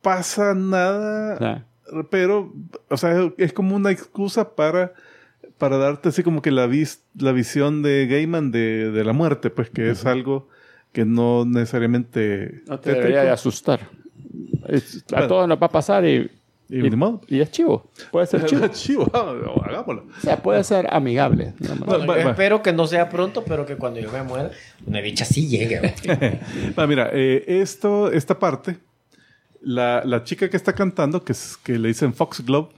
pasa 0.00 0.54
nada. 0.54 1.64
Pero, 2.10 2.52
o 2.88 2.96
sea, 2.96 3.30
es 3.36 3.52
como 3.52 3.76
una 3.76 3.90
excusa 3.90 4.54
para, 4.54 4.92
para 5.58 5.76
darte 5.76 6.08
así 6.08 6.22
como 6.22 6.40
que 6.42 6.50
la, 6.50 6.66
vis- 6.66 7.02
la 7.18 7.32
visión 7.32 7.82
de 7.82 8.06
Gaiman 8.06 8.50
de, 8.50 8.90
de 8.90 9.04
la 9.04 9.12
muerte, 9.12 9.50
pues 9.50 9.68
que 9.70 9.90
es 9.90 10.06
algo 10.06 10.48
que 10.92 11.04
no 11.04 11.44
necesariamente... 11.44 12.62
no 12.66 12.78
te 12.80 12.92
debería 12.94 13.22
de 13.22 13.30
asustar. 13.30 13.80
Es- 14.68 15.04
a 15.12 15.16
Bueno. 15.16 15.28
todos 15.28 15.48
nos 15.48 15.60
va 15.60 15.66
a 15.66 15.70
pasar 15.70 16.04
y 16.06 16.30
Y. 16.72 17.36
Y 17.36 17.40
es 17.40 17.50
chivo. 17.50 17.90
Puede 18.10 18.26
ser 18.26 18.44
chivo. 18.46 18.66
Chivo, 18.68 19.10
hagámoslo. 19.64 20.06
O 20.16 20.20
sea, 20.20 20.38
puede 20.42 20.64
ser 20.64 20.86
amigable. 20.92 21.52
Yo 21.60 22.14
espero 22.14 22.62
que 22.62 22.72
no 22.72 22.86
sea 22.86 23.10
pronto, 23.10 23.44
pero 23.44 23.66
que 23.66 23.76
cuando 23.76 24.00
yo 24.00 24.10
me 24.10 24.22
muera, 24.22 24.50
una 24.86 25.00
bicha 25.00 25.24
sí 25.26 25.48
llegue. 25.48 25.94
mira, 26.88 27.10
eh, 27.12 27.44
esto, 27.46 28.10
esta 28.10 28.38
parte, 28.38 28.78
la, 29.60 30.02
la 30.04 30.24
chica 30.24 30.48
que 30.48 30.56
está 30.56 30.72
cantando, 30.72 31.22
que, 31.22 31.32
es, 31.32 31.58
que 31.62 31.78
le 31.78 31.88
dicen 31.88 32.14
Foxglove, 32.14 32.68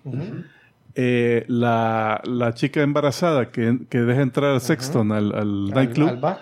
eh, 0.97 1.45
la, 1.49 2.21
la 2.25 2.53
chica 2.55 2.83
embarazada 2.83 3.51
que, 3.51 3.79
que 3.89 3.99
deja 4.01 4.23
entrar 4.23 4.55
a 4.57 4.61
Sexton 4.61 5.13
al, 5.13 5.35
al 5.35 5.71
nightclub, 5.71 6.09
Al 6.09 6.17
bar. 6.19 6.41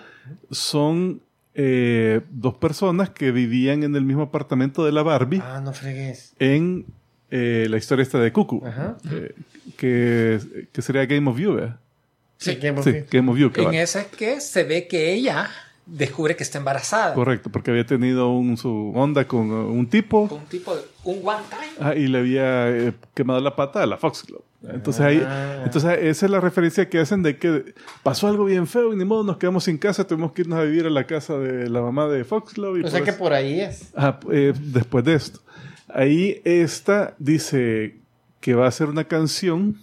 son 0.51 1.21
eh, 1.55 2.21
dos 2.31 2.55
personas 2.55 3.09
que 3.11 3.31
vivían 3.31 3.83
en 3.83 3.95
el 3.95 4.03
mismo 4.05 4.23
apartamento 4.23 4.83
de 4.85 4.91
la 4.91 5.03
Barbie 5.03 5.41
Ah, 5.43 5.61
no 5.63 5.71
fregues. 5.73 6.33
en 6.39 6.85
eh, 7.35 7.65
la 7.67 7.77
historia 7.77 8.03
esta 8.03 8.19
de 8.19 8.31
Cuckoo, 8.31 8.61
Ajá. 8.65 8.95
eh, 9.11 9.33
que, 9.77 10.39
que 10.71 10.81
sería 10.81 11.05
Game 11.07 11.27
of 11.29 11.37
You, 11.39 11.53
¿verdad? 11.55 11.79
Sí. 12.37 12.55
Game 12.55 12.77
of 12.79 12.83
Sí, 12.85 12.91
Thrones. 12.91 13.09
Game 13.09 13.31
of 13.31 13.37
You, 13.37 13.51
En 13.55 13.73
esa 13.73 14.01
es 14.01 14.07
que 14.07 14.39
se 14.41 14.63
ve 14.63 14.87
que 14.87 15.13
ella 15.13 15.49
descubre 15.85 16.35
que 16.35 16.43
está 16.43 16.57
embarazada. 16.59 17.13
Correcto, 17.13 17.49
porque 17.49 17.71
había 17.71 17.85
tenido 17.85 18.29
un, 18.31 18.55
su 18.57 18.91
onda 18.95 19.25
con 19.27 19.49
uh, 19.51 19.67
un 19.71 19.87
tipo 19.89 20.27
Con 20.27 20.39
un 20.39 20.45
tipo 20.45 20.75
de 20.75 20.81
un 21.05 21.19
one 21.27 21.39
time. 21.49 21.71
ah, 21.89 21.95
y 21.95 22.07
le 22.07 22.19
había 22.19 22.69
eh, 22.69 22.93
quemado 23.13 23.39
la 23.41 23.55
pata 23.55 23.81
a 23.81 23.85
la 23.85 23.97
Foxglove. 23.97 24.43
Entonces 24.69 25.01
ahí, 25.01 25.21
Ah. 25.25 25.63
entonces 25.65 25.91
esa 26.01 26.25
es 26.25 26.31
la 26.31 26.39
referencia 26.39 26.87
que 26.89 26.99
hacen 26.99 27.21
de 27.23 27.37
que 27.37 27.73
pasó 28.01 28.27
algo 28.29 28.45
bien 28.45 28.65
feo 28.67 28.93
y 28.93 28.95
ni 28.95 29.03
modo 29.03 29.23
nos 29.25 29.35
quedamos 29.37 29.65
sin 29.65 29.77
casa, 29.77 30.05
tuvimos 30.07 30.31
que 30.31 30.43
irnos 30.43 30.59
a 30.59 30.63
vivir 30.63 30.85
a 30.85 30.89
la 30.89 31.05
casa 31.05 31.37
de 31.37 31.69
la 31.69 31.81
mamá 31.81 32.07
de 32.07 32.23
Foxglove. 32.23 32.79
Y 32.79 32.83
O 32.83 32.87
sea 32.89 32.99
por 32.99 33.03
que 33.05 33.09
eso- 33.11 33.19
por 33.19 33.33
ahí 33.33 33.59
es. 33.59 33.91
Ah, 33.95 34.19
eh, 34.31 34.53
después 34.57 35.03
de 35.03 35.15
esto. 35.15 35.39
Ahí 35.93 36.41
esta 36.43 37.15
dice 37.19 37.97
que 38.41 38.55
va 38.55 38.65
a 38.65 38.67
hacer 38.69 38.87
una 38.89 39.05
canción 39.05 39.79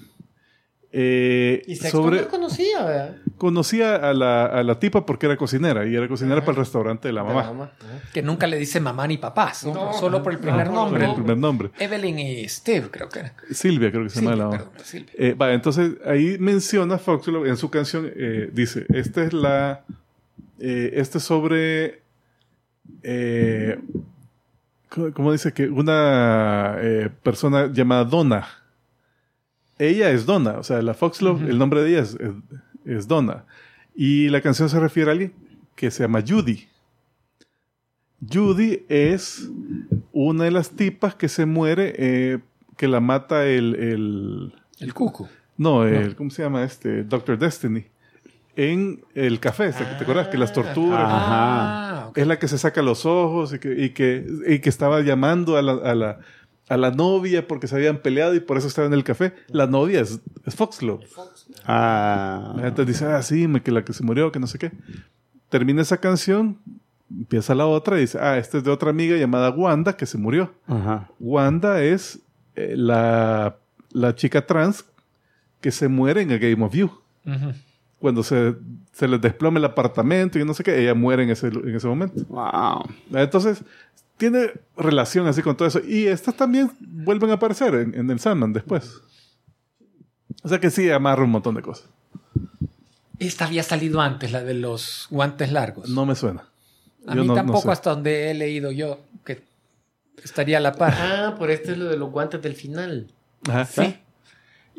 eh, 0.92 1.62
Y 1.68 1.76
Sexton 1.76 2.02
sobre... 2.02 2.22
no 2.22 2.28
conocía, 2.28 2.84
¿verdad? 2.84 3.16
Conocía 3.38 3.94
a 3.94 4.12
la, 4.12 4.46
a 4.46 4.62
la 4.64 4.78
tipa 4.80 5.06
porque 5.06 5.26
era 5.26 5.36
cocinera 5.36 5.86
y 5.86 5.94
era 5.94 6.08
cocinera 6.08 6.38
Ajá. 6.38 6.46
para 6.46 6.58
el 6.58 6.64
restaurante 6.64 7.08
de 7.08 7.14
la 7.14 7.22
De 7.22 7.32
mamá. 7.32 7.72
Que 8.12 8.22
nunca 8.22 8.48
le 8.48 8.58
dice 8.58 8.80
mamá 8.80 9.06
ni 9.06 9.16
papá, 9.16 9.54
solo, 9.54 9.74
No, 9.74 9.92
solo 9.94 10.20
por 10.22 10.32
el 10.32 10.40
primer 10.40 10.66
no, 10.66 10.74
nombre. 10.74 11.00
Por 11.00 11.08
el 11.10 11.14
primer 11.14 11.38
nombre. 11.38 11.70
Evelyn 11.78 12.18
y 12.18 12.48
Steve, 12.48 12.88
creo 12.90 13.08
que 13.08 13.20
era. 13.20 13.34
Silvia 13.52 13.90
creo 13.92 14.02
que 14.02 14.10
se 14.10 14.20
llama 14.20 14.32
Silvia, 14.32 14.44
la 14.44 14.50
mamá. 14.50 14.58
perdón, 14.58 14.84
Silvia. 14.84 15.12
Eh, 15.16 15.34
va, 15.34 15.52
entonces 15.52 15.92
ahí 16.04 16.36
menciona 16.40 16.98
Foxglove 16.98 17.48
en 17.48 17.56
su 17.56 17.70
canción, 17.70 18.10
eh, 18.14 18.50
dice, 18.52 18.84
esta 18.88 19.22
es 19.22 19.32
la, 19.32 19.84
eh, 20.58 20.90
este 20.94 21.18
es 21.18 21.24
sobre, 21.24 22.02
¿cómo- 24.90 25.12
¿cómo 25.14 25.32
dice 25.32 25.52
que 25.52 25.68
una 25.68 26.76
eh, 26.80 27.10
persona 27.22 27.72
llamada 27.72 28.04
Donna? 28.04 28.46
Ella 29.78 30.10
es 30.10 30.26
Donna, 30.26 30.58
o 30.58 30.62
sea, 30.62 30.82
la 30.82 30.92
Foxglove, 30.92 31.48
el 31.48 31.56
nombre 31.58 31.82
de 31.82 31.90
ella 31.90 32.00
es, 32.02 32.14
es, 32.20 32.30
es 32.84 33.08
Donna. 33.08 33.46
Y 33.94 34.28
la 34.28 34.42
canción 34.42 34.68
se 34.68 34.78
refiere 34.78 35.10
a 35.10 35.12
alguien 35.12 35.32
que 35.74 35.90
se 35.90 36.02
llama 36.02 36.22
Judy. 36.26 36.66
Judy 38.30 38.84
es 38.88 39.48
una 40.12 40.44
de 40.44 40.50
las 40.50 40.70
tipas 40.70 41.14
que 41.14 41.28
se 41.28 41.46
muere, 41.46 41.94
eh, 41.96 42.38
que 42.76 42.86
la 42.88 43.00
mata 43.00 43.46
el, 43.46 43.74
el, 43.76 44.54
El 44.80 44.92
cucu. 44.94 45.26
no, 45.56 45.86
el, 45.86 46.14
¿cómo 46.16 46.30
se 46.30 46.42
llama 46.42 46.62
este? 46.64 47.02
Doctor 47.04 47.38
Destiny. 47.38 47.86
En 48.56 49.04
el 49.14 49.38
café, 49.40 49.72
¿te 49.72 49.84
te 49.84 50.02
acuerdas? 50.02 50.28
Que 50.28 50.36
las 50.36 50.52
torturas. 50.52 51.00
Ah, 51.02 52.06
ok. 52.08 52.18
Es 52.18 52.26
la 52.26 52.38
que 52.38 52.48
se 52.48 52.58
saca 52.58 52.82
los 52.82 53.06
ojos 53.06 53.54
y 53.54 53.58
que, 53.58 53.72
y 53.84 53.90
que, 53.90 54.26
y 54.46 54.58
que 54.58 54.68
estaba 54.68 55.00
llamando 55.00 55.56
a 55.56 55.62
la, 55.62 55.72
a, 55.72 55.94
la, 55.94 56.18
a 56.68 56.76
la 56.76 56.90
novia 56.90 57.46
porque 57.46 57.68
se 57.68 57.76
habían 57.76 57.98
peleado 57.98 58.34
y 58.34 58.40
por 58.40 58.58
eso 58.58 58.66
estaba 58.66 58.86
en 58.88 58.92
el 58.92 59.04
café. 59.04 59.34
La 59.48 59.66
novia 59.66 60.00
es, 60.00 60.20
es 60.44 60.54
Foxglove. 60.56 61.06
Ah. 61.64 62.54
Entonces 62.58 62.86
dice, 62.86 63.06
ah, 63.06 63.22
sí, 63.22 63.46
que 63.62 63.70
la 63.70 63.84
que 63.84 63.92
se 63.92 64.02
murió, 64.02 64.32
que 64.32 64.40
no 64.40 64.46
sé 64.46 64.58
qué. 64.58 64.72
Termina 65.48 65.82
esa 65.82 65.98
canción, 65.98 66.58
empieza 67.08 67.54
la 67.54 67.66
otra 67.66 67.96
y 67.98 68.02
dice, 68.02 68.18
ah, 68.20 68.36
esta 68.36 68.58
es 68.58 68.64
de 68.64 68.70
otra 68.70 68.90
amiga 68.90 69.16
llamada 69.16 69.50
Wanda 69.50 69.96
que 69.96 70.06
se 70.06 70.18
murió. 70.18 70.52
Ajá. 70.66 71.08
Wanda 71.18 71.82
es 71.82 72.18
eh, 72.56 72.74
la, 72.76 73.56
la 73.92 74.14
chica 74.16 74.44
trans 74.44 74.84
que 75.60 75.70
se 75.70 75.88
muere 75.88 76.22
en 76.22 76.30
el 76.32 76.38
Game 76.40 76.64
of 76.64 76.74
You. 76.74 76.90
Ujú. 77.26 77.52
Cuando 78.00 78.22
se, 78.22 78.54
se 78.92 79.06
les 79.06 79.20
desploma 79.20 79.58
el 79.58 79.64
apartamento 79.66 80.38
y 80.38 80.44
no 80.44 80.54
sé 80.54 80.64
qué, 80.64 80.80
ella 80.82 80.94
muere 80.94 81.22
en 81.22 81.30
ese, 81.30 81.48
en 81.48 81.74
ese 81.76 81.86
momento. 81.86 82.24
Wow. 82.28 82.84
Entonces, 83.12 83.62
tiene 84.16 84.52
relación 84.76 85.26
así 85.26 85.42
con 85.42 85.56
todo 85.56 85.68
eso. 85.68 85.80
Y 85.86 86.06
estas 86.06 86.34
también 86.34 86.70
vuelven 86.80 87.30
a 87.30 87.34
aparecer 87.34 87.74
en, 87.74 87.94
en 87.94 88.10
el 88.10 88.18
Sandman 88.18 88.52
después. 88.52 89.00
O 90.42 90.48
sea 90.48 90.58
que 90.58 90.70
sí, 90.70 90.90
amarra 90.90 91.24
un 91.24 91.30
montón 91.30 91.54
de 91.54 91.62
cosas. 91.62 91.88
Esta 93.18 93.44
había 93.44 93.62
salido 93.62 94.00
antes, 94.00 94.32
la 94.32 94.42
de 94.42 94.54
los 94.54 95.06
guantes 95.10 95.52
largos. 95.52 95.90
No 95.90 96.06
me 96.06 96.14
suena. 96.14 96.44
a 97.06 97.14
Yo 97.14 97.20
mí 97.20 97.26
no- 97.28 97.34
no 97.34 97.34
tampoco, 97.34 97.62
sé. 97.62 97.70
hasta 97.72 97.90
donde 97.90 98.30
he 98.30 98.34
leído 98.34 98.70
yo, 98.72 99.00
que 99.26 99.42
estaría 100.24 100.56
a 100.56 100.60
la 100.60 100.72
par. 100.72 100.94
Ah, 100.96 101.34
por 101.38 101.50
esto 101.50 101.72
es 101.72 101.76
lo 101.78 101.84
de 101.90 101.98
los 101.98 102.10
guantes 102.10 102.40
del 102.40 102.54
final. 102.54 103.08
Ajá. 103.46 103.66
Sí. 103.66 103.94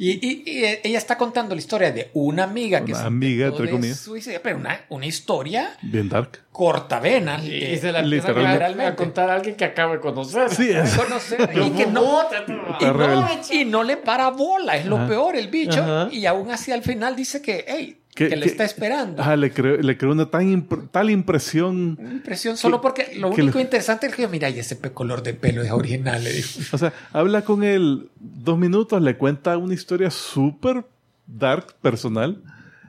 Y, 0.03 0.13
y- 0.27 0.43
y 0.47 0.65
ella 0.83 0.97
está 0.97 1.15
contando 1.15 1.53
la 1.53 1.59
historia 1.61 1.91
de 1.91 2.09
una 2.15 2.45
amiga 2.45 2.83
que 2.83 2.93
Una 2.93 3.01
se 3.01 3.05
amiga, 3.07 3.45
entre 3.49 3.69
comillas. 3.69 3.99
suicidar, 3.99 4.41
pero 4.41 4.57
una, 4.57 4.81
una 4.89 5.05
historia 5.05 5.77
Bien 5.83 6.09
dark. 6.09 6.39
cortavena. 6.51 7.39
Y, 7.43 7.51
eh, 7.51 7.73
y 7.75 7.77
se 7.77 7.91
la 7.91 8.01
literalmente. 8.01 8.83
a- 8.85 8.95
contar 8.95 9.29
a 9.29 9.35
alguien 9.35 9.53
que 9.55 9.63
acaba 9.65 9.93
de 9.93 9.99
conocer. 9.99 10.49
Sí, 10.49 10.69
es. 10.73 10.95
conocer 10.97 11.41
y 11.55 11.69
que 11.69 11.85
no, 11.85 12.23
no, 12.23 13.29
y 13.51 13.63
no 13.65 13.83
le 13.83 13.97
para 13.97 14.29
bola, 14.31 14.75
es 14.75 14.87
lo 14.87 14.97
Ajá. 14.97 15.07
peor 15.07 15.35
el 15.35 15.49
bicho. 15.49 15.79
Ajá. 15.83 16.09
Y 16.11 16.25
aún 16.25 16.49
así 16.49 16.71
al 16.71 16.81
final 16.81 17.15
dice 17.15 17.39
que, 17.43 17.63
hey, 17.67 18.00
Que- 18.13 18.27
que, 18.29 18.35
le 18.35 18.43
que- 18.43 18.49
está 18.49 18.65
esperando. 18.65 19.21
Ajá, 19.21 19.35
le 19.37 19.51
creó, 19.51 19.77
le 19.77 19.97
creó 19.97 20.11
una 20.11 20.25
tan 20.29 20.43
impr- 20.51 20.89
tal 20.91 21.09
impresión. 21.09 21.95
Una 21.99 22.11
impresión 22.11 22.57
solo 22.57 22.81
porque 22.81 23.13
lo 23.17 23.31
que 23.31 23.41
único 23.43 23.57
le- 23.57 23.63
interesante 23.63 24.07
es 24.07 24.15
que, 24.15 24.27
mira, 24.27 24.49
y 24.49 24.59
ese 24.59 24.77
color 24.79 25.23
de 25.23 25.33
pelo 25.33 25.61
es 25.61 25.71
original, 25.71 26.21
le. 26.23 26.43
O 26.73 26.77
sea, 26.77 26.91
habla 27.13 27.43
con 27.43 27.63
él 27.63 28.09
dos 28.19 28.57
minutos, 28.57 29.01
le 29.01 29.15
cuenta 29.17 29.57
una 29.57 29.73
historia 29.73 30.09
súper 30.11 30.83
dark, 31.25 31.73
personal. 31.81 32.41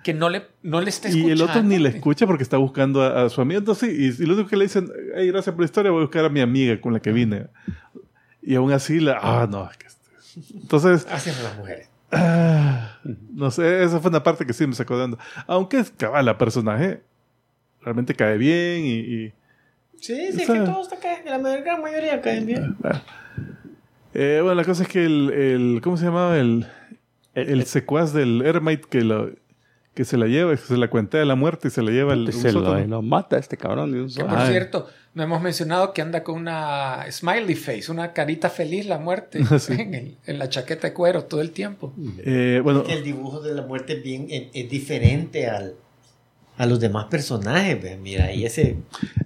Que 0.02 0.12
no 0.12 0.28
le, 0.28 0.42
no 0.64 0.80
le 0.80 0.90
está 0.90 1.06
Y 1.08 1.12
escuchando. 1.12 1.32
el 1.44 1.48
otro 1.48 1.62
ni 1.62 1.78
le 1.78 1.88
escucha 1.90 2.26
porque 2.26 2.42
está 2.42 2.56
buscando 2.56 3.02
a, 3.02 3.24
a 3.26 3.28
su 3.30 3.40
amiga. 3.40 3.58
Entonces, 3.60 3.90
sí, 3.96 3.96
y, 4.20 4.24
y 4.24 4.26
lo 4.26 4.34
único 4.34 4.48
que 4.50 4.56
le 4.56 4.64
dicen, 4.64 4.90
hey, 5.14 5.28
gracias 5.28 5.54
por 5.54 5.60
la 5.62 5.66
historia, 5.66 5.92
voy 5.92 6.00
a 6.00 6.06
buscar 6.06 6.24
a 6.24 6.28
mi 6.28 6.40
amiga 6.40 6.80
con 6.80 6.92
la 6.92 6.98
que 6.98 7.12
vine. 7.12 7.46
Y 8.42 8.56
aún 8.56 8.72
así, 8.72 8.98
la, 8.98 9.18
ah, 9.22 9.46
no, 9.48 9.70
es 9.70 9.76
que... 9.76 9.86
este- 9.86 10.58
Entonces, 10.58 11.06
Así 11.08 11.30
son 11.30 11.44
las 11.44 11.56
mujeres. 11.56 11.88
Ah, 12.12 12.98
no 13.32 13.50
sé, 13.50 13.82
esa 13.82 13.98
fue 14.00 14.10
una 14.10 14.22
parte 14.22 14.46
que 14.46 14.52
sí 14.52 14.66
me 14.66 14.74
sacó 14.74 14.96
de 14.96 15.04
onda. 15.04 15.18
Aunque 15.46 15.78
es 15.78 15.90
cabal, 15.90 16.24
la 16.26 16.38
personaje 16.38 17.02
realmente 17.80 18.14
cae 18.14 18.36
bien 18.38 18.84
y... 18.84 18.92
y- 18.98 19.32
Sí, 20.00 20.32
sí, 20.32 20.42
Esa- 20.42 20.54
que 20.54 20.60
todos 20.60 20.88
caen, 21.00 21.24
la 21.26 21.38
gran 21.58 21.80
mayoría 21.80 22.20
caen 22.20 22.44
bien. 22.46 22.76
Eh, 24.14 24.40
bueno, 24.42 24.56
la 24.56 24.64
cosa 24.64 24.82
es 24.82 24.88
que 24.88 25.04
el, 25.04 25.30
el- 25.30 25.80
¿cómo 25.82 25.96
se 25.96 26.04
llamaba? 26.06 26.36
El, 26.38 26.66
el 27.34 27.64
secuaz 27.66 28.12
del 28.12 28.42
Ermite 28.42 28.82
que, 28.90 29.02
lo, 29.02 29.30
que 29.94 30.04
se 30.04 30.16
la 30.16 30.26
lleva, 30.26 30.52
que 30.52 30.56
se 30.62 30.76
la 30.76 30.88
cuentea 30.88 31.24
la 31.24 31.34
muerte 31.34 31.68
y 31.68 31.70
se 31.70 31.82
la 31.82 31.90
lleva 31.90 32.14
al 32.14 32.26
Y 32.28 32.32
se 32.32 32.50
lo, 32.52 32.78
lo 32.86 33.02
mata 33.02 33.36
este 33.38 33.56
cabrón 33.56 33.92
de 33.92 34.00
un 34.00 34.06
Que 34.06 34.12
solo. 34.14 34.28
por 34.28 34.38
Ah. 34.38 34.48
cierto, 34.48 34.86
no 35.14 35.22
hemos 35.22 35.42
mencionado 35.42 35.92
que 35.92 36.00
anda 36.00 36.22
con 36.24 36.36
una 36.36 37.04
smiley 37.10 37.54
face, 37.54 37.92
una 37.92 38.12
carita 38.14 38.48
feliz 38.48 38.86
la 38.86 38.98
muerte 38.98 39.40
Sí. 39.58 39.74
en, 39.74 39.94
el- 39.94 40.16
en 40.26 40.38
la 40.38 40.48
chaqueta 40.48 40.88
de 40.88 40.94
cuero 40.94 41.24
todo 41.24 41.42
el 41.42 41.50
tiempo. 41.50 41.92
Eh, 42.24 42.60
bueno, 42.64 42.82
Que 42.84 42.94
el 42.94 43.04
dibujo 43.04 43.40
de 43.40 43.54
la 43.54 43.62
muerte 43.62 43.94
es 43.98 44.02
bien, 44.02 44.26
es, 44.30 44.44
es 44.54 44.70
diferente 44.70 45.46
al, 45.48 45.74
a 46.56 46.64
los 46.64 46.80
demás 46.80 47.06
personajes. 47.10 47.82
ve, 47.82 47.98
Mira, 47.98 48.32
y 48.32 48.46
ese. 48.46 48.76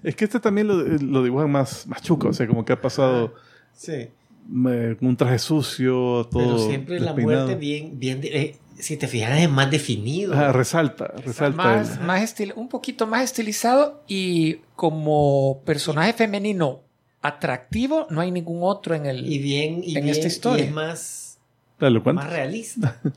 es 0.03 0.17
que 0.17 0.25
este 0.25 0.41
también 0.41 0.67
lo, 0.67 0.75
lo 0.83 1.23
dibujan 1.23 1.51
más, 1.51 1.87
más 1.87 2.03
chuco, 2.03 2.29
o 2.29 2.33
sea, 2.33 2.49
como 2.49 2.65
que 2.65 2.73
ha 2.73 2.81
pasado 2.81 3.35
Sí. 3.73 3.93
eh, 3.93 4.97
con 4.99 5.09
un 5.09 5.17
traje 5.17 5.39
sucio, 5.39 6.27
todo 6.31 6.43
Pero 6.43 6.59
siempre 6.59 6.99
la 6.99 7.13
muerte 7.15 7.55
bien, 7.55 8.01
bien. 8.01 8.21
de- 8.21 8.29
eh, 8.41 8.57
si 8.79 8.97
te 8.97 9.07
fijas, 9.09 9.41
es 9.41 9.51
más 9.51 9.71
definido. 9.71 10.35
Ah, 10.35 10.53
resalta, 10.53 11.07
resalta. 11.25 11.57
Más, 11.57 12.01
más 12.01 12.23
estil- 12.23 12.53
un 12.57 12.69
poquito 12.69 13.07
más 13.07 13.25
estilizado 13.25 14.03
y 14.07 14.57
como 14.75 15.63
personaje 15.65 16.13
femenino 16.13 16.81
atractivo, 17.23 18.07
no 18.11 18.21
hay 18.21 18.31
ningún 18.31 18.61
otro 18.63 18.95
en 18.95 19.07
el... 19.07 19.27
y 19.31 19.39
bien. 19.39 19.83
Y 19.83 19.97
en 19.97 20.05
bien- 20.05 20.09
esta 20.09 20.27
historia. 20.29 20.65
Y 20.65 20.69
es 20.69 20.73
más, 20.75 21.39
más 21.81 22.31
realista. 22.31 23.01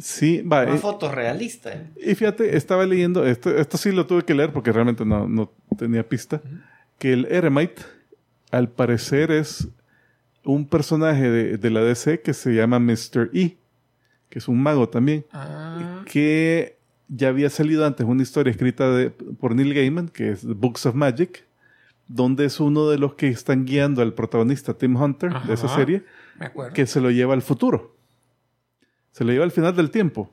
Sí, 0.00 0.42
va. 0.42 0.66
más 0.66 0.74
eh, 0.76 0.78
fotorrealista. 0.78 1.72
eh. 1.72 1.86
Y 2.10 2.14
fíjate, 2.16 2.56
estaba 2.56 2.84
leyendo, 2.84 3.24
esto, 3.26 3.56
esto 3.56 3.76
sí 3.78 3.92
lo 3.92 4.06
tuve 4.06 4.24
que 4.24 4.34
leer 4.34 4.52
porque 4.52 4.72
realmente 4.72 5.04
no, 5.04 5.28
no 5.28 5.52
tenía 5.78 6.08
pista, 6.08 6.42
que 6.98 7.12
el 7.12 7.26
Eremite, 7.26 7.82
al 8.50 8.68
parecer, 8.68 9.30
es 9.30 9.68
un 10.44 10.66
personaje 10.66 11.30
de, 11.30 11.58
de 11.58 11.70
la 11.70 11.80
DC 11.82 12.22
que 12.22 12.34
se 12.34 12.50
llama 12.54 12.80
Mr. 12.80 13.30
E, 13.34 13.56
que 14.34 14.40
es 14.40 14.48
un 14.48 14.60
mago 14.60 14.88
también, 14.88 15.24
Ah, 15.32 16.02
que 16.10 16.76
ya 17.06 17.28
había 17.28 17.48
salido 17.50 17.86
antes 17.86 18.04
una 18.04 18.20
historia 18.24 18.50
escrita 18.50 18.90
de- 18.90 19.10
por 19.10 19.54
Neil 19.54 19.72
Gaiman, 19.72 20.08
que 20.08 20.30
es 20.30 20.40
The 20.40 20.54
Books 20.54 20.86
of 20.86 20.96
Magic, 20.96 21.44
donde 22.08 22.44
es 22.46 22.58
uno 22.58 22.88
de 22.90 22.98
los 22.98 23.14
que 23.14 23.28
están 23.28 23.64
guiando 23.64 24.02
al 24.02 24.12
protagonista, 24.12 24.74
Tim 24.74 24.96
Hunter, 24.96 25.32
de 25.46 25.54
esa 25.54 25.66
Ajá. 25.66 25.76
serie, 25.76 26.02
que 26.74 26.84
se 26.86 27.00
lo 27.00 27.12
lleva 27.12 27.32
al 27.32 27.42
futuro. 27.42 27.94
Se 29.12 29.22
lo 29.22 29.30
lleva 29.30 29.44
al 29.44 29.52
final 29.52 29.76
del 29.76 29.92
tiempo. 29.92 30.32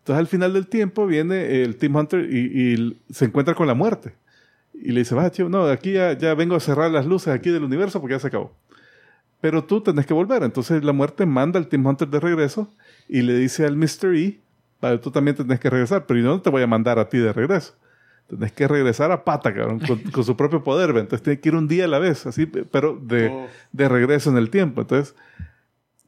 Entonces 0.00 0.20
al 0.20 0.26
final 0.26 0.52
del 0.52 0.66
tiempo 0.66 1.06
viene 1.06 1.62
el 1.62 1.76
Tim 1.76 1.96
Hunter 1.96 2.28
y, 2.30 2.74
y 2.74 3.00
se 3.10 3.24
encuentra 3.24 3.54
con 3.54 3.66
la 3.66 3.72
muerte. 3.74 4.12
Y 4.74 4.92
le 4.92 5.00
dice, 5.00 5.14
va, 5.14 5.30
tío, 5.30 5.48
no, 5.48 5.64
aquí 5.68 5.92
ya, 5.92 6.12
ya 6.18 6.34
vengo 6.34 6.54
a 6.54 6.60
cerrar 6.60 6.90
las 6.90 7.06
luces 7.06 7.28
aquí 7.32 7.48
del 7.48 7.64
universo 7.64 7.98
porque 7.98 8.14
ya 8.16 8.18
se 8.20 8.26
acabó. 8.26 8.52
Pero 9.40 9.64
tú 9.64 9.80
tenés 9.80 10.04
que 10.06 10.12
volver. 10.14 10.42
Entonces 10.42 10.84
la 10.84 10.92
muerte 10.92 11.24
manda 11.24 11.58
al 11.58 11.68
Tim 11.68 11.84
Hunter 11.86 12.08
de 12.08 12.20
regreso 12.20 12.68
y 13.14 13.20
le 13.20 13.34
dice 13.34 13.66
al 13.66 13.76
Mr. 13.76 14.16
E, 14.16 14.40
vale, 14.80 14.96
tú 14.96 15.10
también 15.10 15.36
tenés 15.36 15.60
que 15.60 15.68
regresar, 15.68 16.06
pero 16.06 16.18
yo 16.18 16.24
no 16.24 16.40
te 16.40 16.48
voy 16.48 16.62
a 16.62 16.66
mandar 16.66 16.98
a 16.98 17.10
ti 17.10 17.18
de 17.18 17.30
regreso. 17.30 17.74
Tenés 18.26 18.52
que 18.52 18.66
regresar 18.66 19.12
a 19.12 19.22
pata, 19.22 19.52
cabrón, 19.52 19.80
con, 19.80 19.98
con 20.12 20.24
su 20.24 20.34
propio 20.34 20.64
poder. 20.64 20.94
¿ve? 20.94 21.00
Entonces 21.00 21.22
tiene 21.22 21.38
que 21.38 21.50
ir 21.50 21.54
un 21.54 21.68
día 21.68 21.84
a 21.84 21.88
la 21.88 21.98
vez, 21.98 22.24
así, 22.24 22.46
pero 22.46 22.98
de, 23.02 23.28
Oh. 23.28 23.48
de 23.72 23.88
regreso 23.90 24.30
en 24.30 24.38
el 24.38 24.48
tiempo. 24.48 24.80
Entonces, 24.80 25.14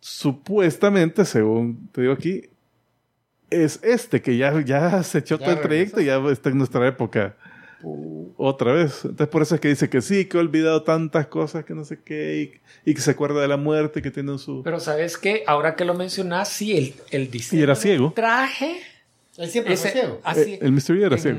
supuestamente, 0.00 1.26
según 1.26 1.88
te 1.92 2.00
digo 2.00 2.14
aquí, 2.14 2.48
es 3.50 3.80
este 3.82 4.22
que 4.22 4.38
ya, 4.38 4.58
ya 4.62 5.02
se 5.02 5.18
echó 5.18 5.38
Ya 5.38 5.44
todo 5.44 5.56
el 5.56 5.60
trayecto 5.60 6.00
y 6.00 6.06
ya 6.06 6.16
está 6.30 6.48
en 6.48 6.56
nuestra 6.56 6.88
época. 6.88 7.36
Otra 8.36 8.72
vez. 8.72 9.00
Entonces, 9.04 9.28
por 9.28 9.42
eso 9.42 9.54
es 9.54 9.60
que 9.60 9.68
dice 9.68 9.88
que 9.88 10.00
sí, 10.02 10.24
que 10.26 10.36
ha 10.36 10.40
olvidado 10.40 10.82
tantas 10.82 11.26
cosas 11.28 11.64
que 11.64 11.74
no 11.74 11.84
sé 11.84 12.00
qué, 12.04 12.60
y, 12.84 12.90
y 12.90 12.94
que 12.94 13.00
se 13.00 13.12
acuerda 13.12 13.40
de 13.40 13.48
la 13.48 13.56
muerte 13.56 14.02
que 14.02 14.10
tiene 14.10 14.32
en 14.32 14.38
su. 14.38 14.62
Pero 14.62 14.80
¿sabes 14.80 15.16
qué? 15.18 15.44
Ahora 15.46 15.76
que 15.76 15.84
lo 15.84 15.94
mencionas, 15.94 16.48
sí, 16.48 16.76
el, 16.76 16.94
el 17.22 17.30
diseño 17.30 17.60
Y 17.60 17.62
era 17.62 17.74
ciego. 17.74 18.12
traje... 18.14 18.78
Él 19.36 19.50
siempre 19.50 19.76
fue 19.76 19.88
ese- 19.90 19.98
ciego. 20.00 20.20
así, 20.22 20.52
Eh, 20.54 20.58
el 20.62 20.70
Mystery 20.72 21.02
era 21.02 21.18
ciego. 21.18 21.38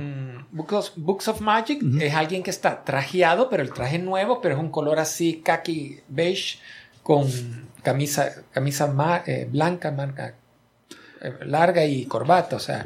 Books 0.51 1.27
of, 1.30 1.39
Magic 1.41 1.81
es 2.01 2.13
alguien 2.13 2.43
que 2.43 2.49
está 2.49 2.84
trajeado, 2.84 3.49
pero 3.49 3.63
el 3.63 3.72
traje 3.72 3.99
nuevo, 3.99 4.41
pero 4.41 4.55
es 4.55 4.59
un 4.61 4.69
color 4.69 4.99
así 4.99 5.41
khaki 5.43 5.99
beige 6.09 6.59
con 7.03 7.26
camisa, 7.84 8.43
camisa 8.51 8.88
ma- 8.88 9.23
eh, 9.26 9.47
blanca, 9.49 9.91
manga 9.91 10.35
eh, 11.22 11.34
larga 11.45 11.85
y 11.85 12.05
corbata, 12.05 12.55
o 12.57 12.59
sea, 12.59 12.85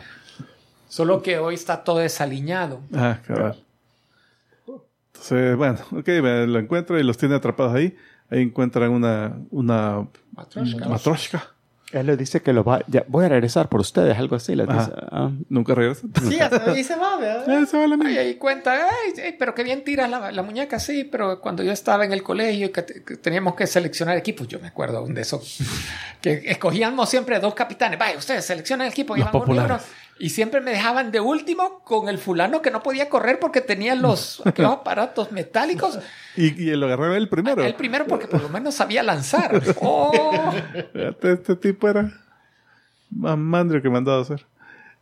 solo 0.90 1.22
que 1.22 1.38
hoy 1.40 1.56
está 1.56 1.84
todo 1.86 2.00
desaliñado. 2.00 2.82
Ah, 2.94 3.20
cabal. 3.26 3.64
Entonces, 5.14 5.56
bueno, 5.58 5.78
ok, 5.92 6.08
lo 6.48 6.60
encuentra 6.60 7.00
y 7.00 7.04
los 7.04 7.18
tiene 7.18 7.36
atrapados 7.36 7.76
ahí. 7.76 7.96
Ahí 8.30 8.42
encuentran 8.44 8.92
una, 8.92 9.38
una 9.50 10.08
Matryoshka. 10.34 10.88
matroshka. 10.88 11.48
Él 11.92 12.06
le 12.06 12.16
dice 12.16 12.44
que 12.44 12.54
lo 12.54 12.64
va, 12.64 12.84
ya, 12.86 13.04
voy 13.08 13.26
a 13.26 13.30
regresar 13.30 13.68
por 13.68 13.80
ustedes, 13.82 14.16
algo 14.16 14.36
así. 14.36 14.54
Les 14.56 14.68
dice, 14.68 14.92
ah, 15.12 15.32
Nunca 15.50 15.74
regresa. 15.74 16.06
Sí, 16.30 16.38
ahí 16.40 16.84
se 16.84 16.96
va, 16.96 17.18
¿verdad? 17.18 17.66
Se 17.68 17.78
va 17.80 17.88
la 17.88 17.96
Y 17.96 17.98
mierda. 17.98 18.22
ahí 18.22 18.36
cuenta, 18.36 18.74
"Ay, 18.74 19.20
ay, 19.26 19.36
pero 19.40 19.56
qué 19.56 19.64
bien 19.64 19.84
tiras 19.84 20.08
la, 20.08 20.32
la 20.32 20.44
muñeca, 20.44 20.78
sí, 20.80 21.04
pero 21.04 21.42
cuando 21.42 21.64
yo 21.64 21.72
estaba 21.72 22.06
en 22.06 22.14
el 22.14 22.22
colegio 22.22 22.68
y 22.68 22.70
que, 22.70 22.84
te- 22.84 23.04
que 23.04 23.18
teníamos 23.18 23.56
que 23.56 23.66
seleccionar 23.66 24.16
equipos, 24.18 24.48
yo 24.48 24.60
me 24.60 24.68
acuerdo 24.68 25.04
de 25.08 25.20
eso, 25.20 25.42
que 26.22 26.44
escogíamos 26.46 27.10
siempre 27.10 27.40
dos 27.40 27.56
capitanes, 27.56 27.98
vaya, 27.98 28.16
ustedes 28.20 28.46
seleccionan 28.46 28.86
el 28.86 28.92
equipo, 28.94 29.16
Los 29.16 29.26
llevan 29.26 29.34
un 29.36 29.42
populares. 29.42 29.72
libro, 29.82 29.84
y 30.20 30.30
siempre 30.30 30.60
me 30.62 30.72
dejaban 30.72 31.12
de 31.12 31.20
último 31.22 31.80
con 31.86 32.10
el 32.10 32.18
fulano 32.18 32.62
que 32.62 32.72
no 32.72 32.84
podía 32.84 33.10
correr 33.10 33.40
porque 33.40 33.62
tenía 33.62 33.96
los 33.96 34.42
aquellos 34.46 34.74
aparatos 34.74 35.32
metálicos, 35.32 35.98
Y, 36.36 36.62
y 36.62 36.76
lo 36.76 36.86
agarraron 36.88 37.16
el 37.16 37.30
primero. 37.30 37.64
el 37.64 37.76
primero 37.76 38.06
porque 38.06 38.28
por 38.28 38.42
lo 38.42 38.50
menos 38.50 38.76
sabía 38.76 39.02
lanzar. 39.04 39.62
Oh, 39.82 40.52
Este, 40.94 41.34
este 41.34 41.56
tipo 41.56 41.88
era 41.90 42.12
más 43.10 43.38
mandrio 43.38 43.82
que 43.82 43.90
mandado 43.90 44.20
a 44.20 44.22
hacer. 44.22 44.46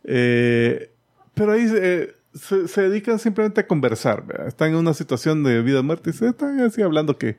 Eh, 0.04 0.90
pero 1.34 1.52
ahí 1.52 1.66
eh, 1.70 2.14
se, 2.34 2.68
se 2.68 2.82
dedican 2.82 3.18
simplemente 3.18 3.60
a 3.60 3.66
conversar. 3.66 4.24
¿verdad? 4.24 4.46
Están 4.48 4.70
en 4.70 4.76
una 4.76 4.94
situación 4.94 5.42
de 5.42 5.60
vida 5.62 5.80
o 5.80 5.82
muerte 5.82 6.10
y 6.10 6.12
se 6.12 6.28
están 6.28 6.60
así 6.60 6.80
hablando 6.82 7.18
que, 7.18 7.38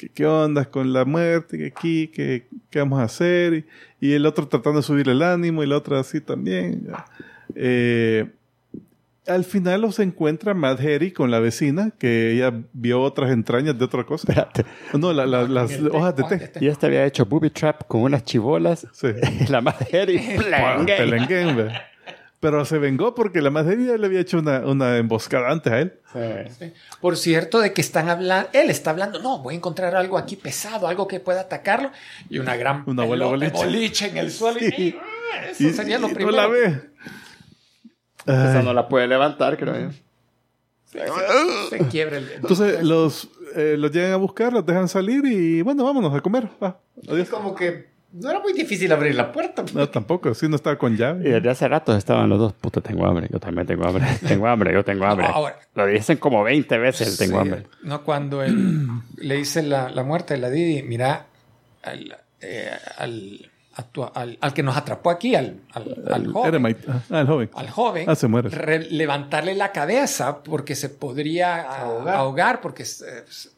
que 0.00 0.08
qué 0.08 0.24
onda 0.24 0.64
con 0.64 0.92
la 0.94 1.04
muerte, 1.04 1.58
que 1.58 1.66
aquí, 1.66 2.08
que 2.08 2.46
qué 2.70 2.78
vamos 2.78 3.00
a 3.00 3.02
hacer. 3.04 3.52
Y, 4.00 4.08
y 4.08 4.12
el 4.14 4.24
otro 4.24 4.48
tratando 4.48 4.78
de 4.80 4.82
subir 4.82 5.08
el 5.10 5.20
ánimo 5.22 5.62
y 5.62 5.66
la 5.66 5.76
otra 5.76 6.00
así 6.00 6.20
también. 6.22 6.88
Eh, 7.54 8.30
al 9.26 9.44
final 9.44 9.82
los 9.82 9.98
encuentra 9.98 10.54
Mad 10.54 10.80
Harry 10.80 11.12
con 11.12 11.30
la 11.30 11.38
vecina, 11.38 11.92
que 11.98 12.32
ella 12.32 12.52
vio 12.72 13.00
otras 13.02 13.30
entrañas 13.30 13.78
de 13.78 13.84
otra 13.84 14.04
cosa. 14.04 14.26
espérate. 14.28 14.64
No, 14.98 15.12
la- 15.12 15.26
la- 15.26 15.46
las 15.46 15.78
hojas 15.92 16.16
de 16.16 16.24
té. 16.24 16.52
Y 16.60 16.68
este 16.68 16.86
había 16.86 17.04
hecho 17.04 17.26
booby 17.26 17.50
trap 17.50 17.82
con 17.86 18.00
unas 18.00 18.24
chibolas. 18.24 18.86
Sí. 18.92 19.08
la 19.48 19.60
madre 19.60 20.14
y 20.14 20.18
plengue. 20.38 21.68
Pero 22.40 22.64
se 22.64 22.78
vengó 22.78 23.14
porque 23.14 23.42
la 23.42 23.50
madre 23.50 23.76
le 23.98 24.06
había 24.06 24.20
hecho 24.20 24.38
una, 24.38 24.60
una 24.60 24.96
emboscada 24.96 25.50
antes 25.50 25.70
a 25.72 25.78
él. 25.80 25.92
Sí. 26.58 26.72
Por 27.00 27.18
cierto, 27.18 27.60
de 27.60 27.74
que 27.74 27.82
están 27.82 28.08
hablando, 28.08 28.48
él 28.54 28.70
está 28.70 28.90
hablando, 28.90 29.20
no, 29.20 29.40
voy 29.42 29.54
a 29.54 29.56
encontrar 29.58 29.94
algo 29.94 30.16
aquí 30.16 30.36
pesado, 30.36 30.88
algo 30.88 31.06
que 31.06 31.20
pueda 31.20 31.42
atacarlo, 31.42 31.90
y 32.30 32.38
una 32.38 32.56
gran 32.56 32.82
Una 32.86 33.04
bola 33.04 33.26
boliche. 33.26 33.52
boliche 33.52 34.06
en 34.08 34.16
el 34.16 34.30
suelo. 34.30 34.58
y- 34.58 34.96
ah, 34.98 35.46
eso 35.50 35.70
sería 35.70 35.98
lo 35.98 36.08
y 36.08 36.14
primero. 36.14 36.30
No 36.34 36.42
la 36.42 36.48
ve. 36.48 36.80
Esa 38.24 38.62
no 38.62 38.72
la 38.72 38.88
puede 38.88 39.06
levantar, 39.06 39.58
creo 39.58 39.78
yo. 39.78 39.90
Se 41.70 41.78
quiebra 41.90 42.16
el 42.18 42.26
dedo. 42.26 42.36
Entonces 42.40 42.82
los, 42.82 43.28
eh, 43.54 43.76
los 43.78 43.92
llegan 43.92 44.12
a 44.12 44.16
buscar, 44.16 44.52
los 44.52 44.64
dejan 44.66 44.88
salir 44.88 45.24
y 45.26 45.60
bueno, 45.62 45.84
vámonos 45.84 46.14
a 46.14 46.20
comer. 46.20 46.48
Va. 46.62 46.80
Adiós. 47.06 47.18
Es 47.20 47.28
como 47.28 47.54
que 47.54 47.89
no 48.12 48.30
era 48.30 48.40
muy 48.40 48.52
difícil 48.52 48.90
abrir 48.92 49.14
la 49.14 49.30
puerta. 49.30 49.64
No, 49.72 49.88
tampoco, 49.88 50.34
sí, 50.34 50.48
no 50.48 50.56
estaba 50.56 50.76
con 50.76 50.94
Y 50.94 50.96
llave. 50.96 51.20
desde 51.30 51.50
hace 51.50 51.68
rato 51.68 51.96
estaban 51.96 52.28
los 52.28 52.38
dos. 52.38 52.52
Puta, 52.54 52.80
tengo 52.80 53.06
hambre. 53.06 53.28
Yo 53.30 53.38
también 53.38 53.66
tengo 53.66 53.86
hambre. 53.86 54.04
Tengo 54.26 54.46
hambre, 54.48 54.72
yo 54.72 54.84
tengo 54.84 55.04
hambre. 55.06 55.26
No, 55.28 55.34
ahora- 55.34 55.58
Lo 55.74 55.86
dicen 55.86 56.18
como 56.18 56.42
20 56.42 56.78
veces 56.78 57.16
tengo 57.16 57.36
Sí, 57.42 57.48
hambre. 57.48 57.66
No, 57.82 58.02
cuando 58.04 58.42
él 58.42 58.88
le 59.16 59.36
dice 59.36 59.62
la, 59.62 59.90
la 59.90 60.02
muerte 60.02 60.34
de 60.34 60.40
la 60.40 60.50
Didi, 60.50 60.82
mira, 60.82 61.26
al, 61.82 62.16
eh, 62.40 62.70
al, 62.98 63.50
actua- 63.76 64.12
al, 64.14 64.36
al 64.40 64.52
que 64.52 64.62
nos 64.62 64.76
atrapó 64.76 65.10
aquí, 65.10 65.34
al, 65.36 65.60
al, 65.72 66.32
joven, 66.32 66.48
Eremite. 66.48 66.84
Ah, 67.10 67.24
joven. 67.26 67.50
al 67.54 67.70
joven, 67.70 68.04
Ah, 68.10 68.14
se 68.16 68.26
muere. 68.26 68.48
re- 68.50 68.90
levantarle 68.90 69.54
la 69.54 69.70
cabeza 69.72 70.42
porque 70.42 70.74
se 70.74 70.88
podría 70.88 71.60
ah, 71.62 71.82
ahogar, 71.82 72.14
Ahogar. 72.16 72.60
porque 72.60 72.82
eh, 72.82 72.86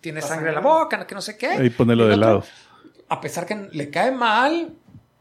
tiene 0.01 0.21
sangre 0.21 0.51
en 0.51 0.57
la 0.57 0.61
boca, 0.61 1.07
que 1.07 1.15
no 1.15 1.21
sé 1.23 1.37
qué. 1.37 1.47
Ahí 1.49 1.71
ponerlo 1.71 2.05
Y 2.09 2.13
el 2.13 2.21
de 2.21 2.27
otro, 2.27 2.29
lado. 2.35 2.45
A 3.13 3.21
pesar 3.21 3.45
que 3.45 3.69
le 3.73 3.91
cae 3.91 4.11
mal, 4.11 4.73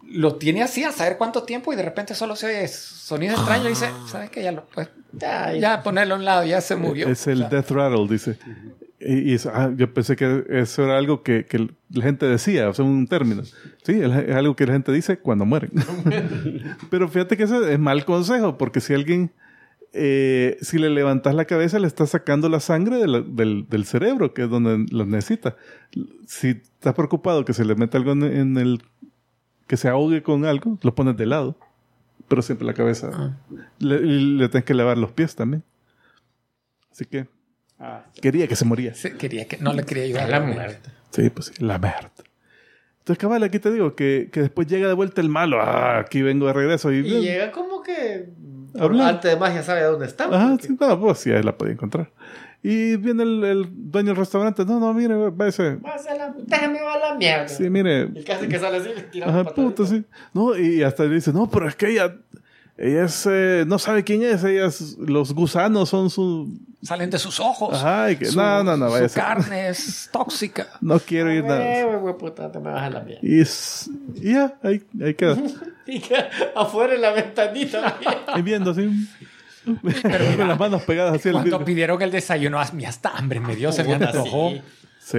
lo 0.09 0.35
tiene 0.35 0.63
así 0.63 0.83
a 0.83 0.91
saber 0.91 1.17
cuánto 1.17 1.43
tiempo 1.43 1.73
y 1.73 1.75
de 1.75 1.83
repente 1.83 2.15
solo 2.15 2.35
se 2.35 2.47
oye 2.47 2.67
sonido 2.67 3.33
extraño 3.33 3.65
y 3.65 3.69
dice, 3.69 3.89
¿sabes 4.07 4.29
qué? 4.29 4.43
Ya 4.43 4.53
lo, 4.53 4.65
pues, 4.65 4.89
Ya, 5.11 5.53
ya 5.53 5.83
ponerlo 5.83 6.15
a 6.15 6.17
un 6.17 6.25
lado, 6.25 6.45
ya 6.45 6.61
se 6.61 6.75
murió. 6.75 7.09
Es 7.09 7.27
el 7.27 7.43
O 7.43 7.49
sea, 7.49 7.49
Death 7.49 7.71
Rattle, 7.71 8.07
dice. 8.07 8.37
Y, 8.99 9.35
ah, 9.51 9.71
yo 9.75 9.93
pensé 9.93 10.15
que 10.15 10.45
eso 10.49 10.83
era 10.83 10.97
algo 10.97 11.23
que, 11.23 11.45
que 11.45 11.67
la 11.89 12.03
gente 12.03 12.27
decía, 12.27 12.69
o 12.69 12.73
sea, 12.73 12.85
un 12.85 13.07
término. 13.07 13.43
Sí, 13.43 13.99
es 13.99 14.15
es 14.29 14.35
algo 14.35 14.55
que 14.55 14.65
la 14.67 14.73
gente 14.73 14.91
dice 14.91 15.17
cuando 15.17 15.43
mueren. 15.43 15.71
Pero 16.89 17.09
fíjate 17.09 17.35
que 17.35 17.43
ese 17.43 17.73
es 17.73 17.79
mal 17.79 18.05
consejo, 18.05 18.57
porque 18.57 18.79
si 18.79 18.93
alguien, 18.93 19.31
eh, 19.93 20.57
si 20.61 20.77
le 20.79 20.89
levantas 20.89 21.35
la 21.35 21.45
cabeza, 21.45 21.77
le 21.79 21.87
estás 21.87 22.11
sacando 22.11 22.47
la 22.49 22.59
sangre 22.59 22.97
de 22.97 23.07
la- 23.07 23.21
del, 23.21 23.67
del 23.69 23.85
cerebro, 23.85 24.33
que 24.33 24.43
es 24.43 24.49
donde 24.49 24.85
lo 24.95 25.05
necesita. 25.05 25.55
Si 26.27 26.49
estás 26.49 26.93
preocupado 26.93 27.43
que 27.45 27.53
se 27.53 27.65
le 27.65 27.75
meta 27.75 27.97
algo 27.97 28.11
en, 28.13 28.23
en 28.23 28.57
el, 28.57 28.81
que 29.67 29.77
se 29.77 29.87
ahogue 29.89 30.23
con 30.23 30.45
algo, 30.45 30.77
lo 30.81 30.95
pones 30.95 31.17
de 31.17 31.25
lado. 31.25 31.57
Pero 32.27 32.41
siempre 32.41 32.65
la 32.65 32.73
cabeza. 32.73 33.37
Le, 33.79 33.95
y 33.97 34.37
le 34.37 34.47
tienes 34.47 34.63
que 34.65 34.73
lavar 34.73 34.97
los 34.97 35.11
pies 35.11 35.35
también. 35.35 35.63
Así 36.91 37.05
que 37.05 37.27
quería 38.21 38.47
que 38.47 38.55
se 38.55 38.63
moría. 38.65 38.93
Sí, 38.93 39.11
quería 39.17 39.47
que, 39.47 39.57
no 39.57 39.73
le 39.73 39.83
quería 39.83 40.03
ayudar. 40.03 40.29
la 40.29 40.39
muerte. 40.39 40.89
Sí, 41.09 41.29
pues 41.29 41.47
sí, 41.47 41.63
la 41.63 41.77
merda. 41.79 42.11
Entonces, 42.99 43.19
cabal, 43.19 43.41
aquí 43.43 43.57
te 43.59 43.71
digo 43.71 43.95
que, 43.95 44.29
que 44.31 44.41
después 44.41 44.67
llega 44.67 44.87
de 44.87 44.93
vuelta 44.93 45.19
el 45.21 45.27
malo. 45.29 45.59
Ah, 45.59 45.99
aquí 45.99 46.21
vengo 46.21 46.45
de 46.47 46.53
regreso. 46.53 46.91
Y, 46.93 46.99
Y 46.99 47.21
llega 47.21 47.51
como 47.51 47.81
que 47.81 48.29
Hablar. 48.79 49.15
arte 49.15 49.27
de 49.29 49.35
magia 49.37 49.63
sabe 49.63 49.83
dónde 49.83 50.05
está. 50.05 50.25
Ajá, 50.25 50.49
porque- 50.51 50.67
sí, 50.67 50.77
no, 50.79 50.99
pues 50.99 51.17
sí, 51.19 51.31
ahí 51.31 51.43
la 51.43 51.57
podía 51.57 51.73
encontrar. 51.73 52.09
Y 52.63 52.95
viene 52.97 53.23
el, 53.23 53.43
el 53.43 53.67
dueño 53.71 54.09
del 54.09 54.17
restaurante. 54.17 54.63
No, 54.65 54.79
no, 54.79 54.93
mire, 54.93 55.15
váyase. 55.31 55.77
Pásala, 55.81 56.35
déjame 56.45 56.79
va 56.81 56.93
a 56.93 56.97
la 56.99 57.15
mierda. 57.15 57.47
Sí, 57.47 57.69
mire. 57.71 58.09
Y 58.13 58.23
casi 58.23 58.47
que 58.47 58.59
sale 58.59 58.77
así, 58.77 58.89
le 58.95 59.01
tira 59.03 59.27
Ajá, 59.29 59.45
puto, 59.45 59.83
sí. 59.85 60.03
No, 60.33 60.55
y 60.55 60.83
hasta 60.83 61.03
le 61.05 61.15
dice, 61.15 61.33
no, 61.33 61.49
pero 61.49 61.67
es 61.67 61.75
que 61.75 61.87
ella, 61.89 62.15
ella 62.83 63.05
es, 63.05 63.27
eh, 63.29 63.63
no 63.67 63.77
sabe 63.79 64.03
quién 64.03 64.23
es. 64.23 64.43
Ella 64.43 64.65
es, 64.65 64.97
los 64.97 65.33
gusanos 65.33 65.89
son 65.89 66.09
su... 66.09 66.57
Salen 66.81 67.11
de 67.11 67.19
sus 67.19 67.39
ojos. 67.39 67.75
Ajá, 67.77 68.11
y 68.11 68.15
que- 68.15 68.31
no, 68.31 68.63
no, 68.63 68.75
no, 68.75 68.87
Su 68.87 68.91
váyase. 68.93 69.19
carne 69.19 69.69
es 69.69 70.09
tóxica. 70.11 70.67
No 70.81 70.99
quiero 70.99 71.31
ir 71.31 71.43
nada. 71.43 71.83
güey, 71.85 71.97
güey, 71.99 72.17
puta, 72.17 72.51
te 72.51 72.57
me 72.59 72.71
vas 72.71 72.83
a 72.83 72.89
la 72.89 73.01
mierda. 73.01 73.21
Y, 73.21 73.43
ya, 74.33 74.55
ahí, 74.63 74.83
ahí 75.03 75.13
queda. 75.13 75.37
Y 75.85 75.99
que 75.99 76.15
afuera 76.55 76.95
en 76.95 77.01
la 77.01 77.11
ventanita. 77.11 77.97
Y 78.35 78.41
viendo 78.41 78.71
así. 78.71 78.89
con 80.37 80.47
las 80.47 80.57
manos 80.59 80.81
pegadas 80.83 81.15
así 81.15 81.29
al 81.29 81.33
Cuando 81.33 81.57
vidrio. 81.59 81.65
pidieron 81.65 82.01
el 82.01 82.09
desayuno, 82.11 82.59
ah, 82.59 82.67
mi 82.73 82.85
hasta 82.85 83.09
hambre 83.09 83.39
me 83.39 83.55
dio, 83.55 83.71
se 83.71 83.83
me 83.83 83.93
antojó. 83.93 84.49
Sí. 84.51 84.61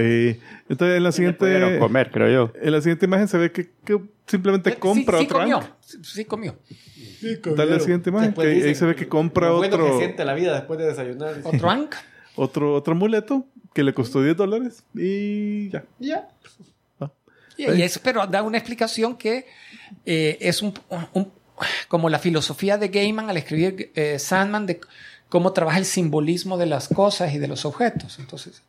Entonces 0.01 0.97
en 0.97 1.03
la 1.03 1.11
siguiente, 1.11 1.77
comer, 1.79 2.11
creo 2.11 2.29
yo. 2.47 2.53
en 2.61 2.71
la 2.71 2.81
siguiente 2.81 3.05
imagen 3.05 3.27
se 3.27 3.37
ve 3.37 3.51
que, 3.51 3.71
que 3.85 3.99
simplemente 4.27 4.75
compra 4.75 5.17
sí, 5.19 5.23
sí 5.25 5.27
otro 5.27 5.39
comió. 5.39 5.57
Ankh. 5.57 5.67
Sí, 5.81 5.97
sí 6.03 6.25
comió. 6.25 6.55
Dale 7.55 7.71
la 7.71 7.79
siguiente 7.79 8.09
imagen, 8.09 8.29
Después 8.29 8.45
que 8.47 8.51
ahí 8.51 8.57
dicen 8.57 8.75
se 8.75 8.85
ve 8.85 8.95
que 8.95 9.07
compra 9.07 9.47
lo 9.49 9.57
bueno 9.57 9.75
otro. 9.75 9.91
que 9.91 9.97
siente 9.97 10.25
la 10.25 10.33
vida 10.33 10.53
después 10.55 10.77
de 10.79 10.85
desayunar. 10.87 11.35
Otro 11.43 11.69
Ankh. 11.69 11.95
otro, 12.35 12.73
otro 12.75 12.93
amuleto 12.93 13.45
que 13.73 13.83
le 13.83 13.93
costó 13.93 14.21
10 14.21 14.35
dólares 14.37 14.83
y 14.93 15.69
ya. 15.69 15.83
Ya. 15.99 16.27
Ah. 16.99 17.11
Y, 17.57 17.71
y 17.71 17.81
es, 17.81 17.97
pero 17.99 18.25
da 18.27 18.41
una 18.43 18.57
explicación 18.57 19.15
que 19.17 19.45
eh, 20.05 20.37
es 20.41 20.61
un, 20.61 20.73
un- 21.13 21.31
como 21.87 22.09
la 22.09 22.19
filosofía 22.19 22.77
de 22.77 22.89
Gaiman 22.89 23.29
al 23.29 23.37
escribir 23.37 23.91
eh, 23.95 24.17
Sandman 24.19 24.65
de 24.65 24.81
cómo 25.29 25.53
trabaja 25.53 25.77
el 25.77 25.85
simbolismo 25.85 26.57
de 26.57 26.65
las 26.65 26.87
cosas 26.89 27.33
y 27.33 27.37
de 27.37 27.47
los 27.47 27.63
objetos. 27.65 28.19
Entonces, 28.19 28.63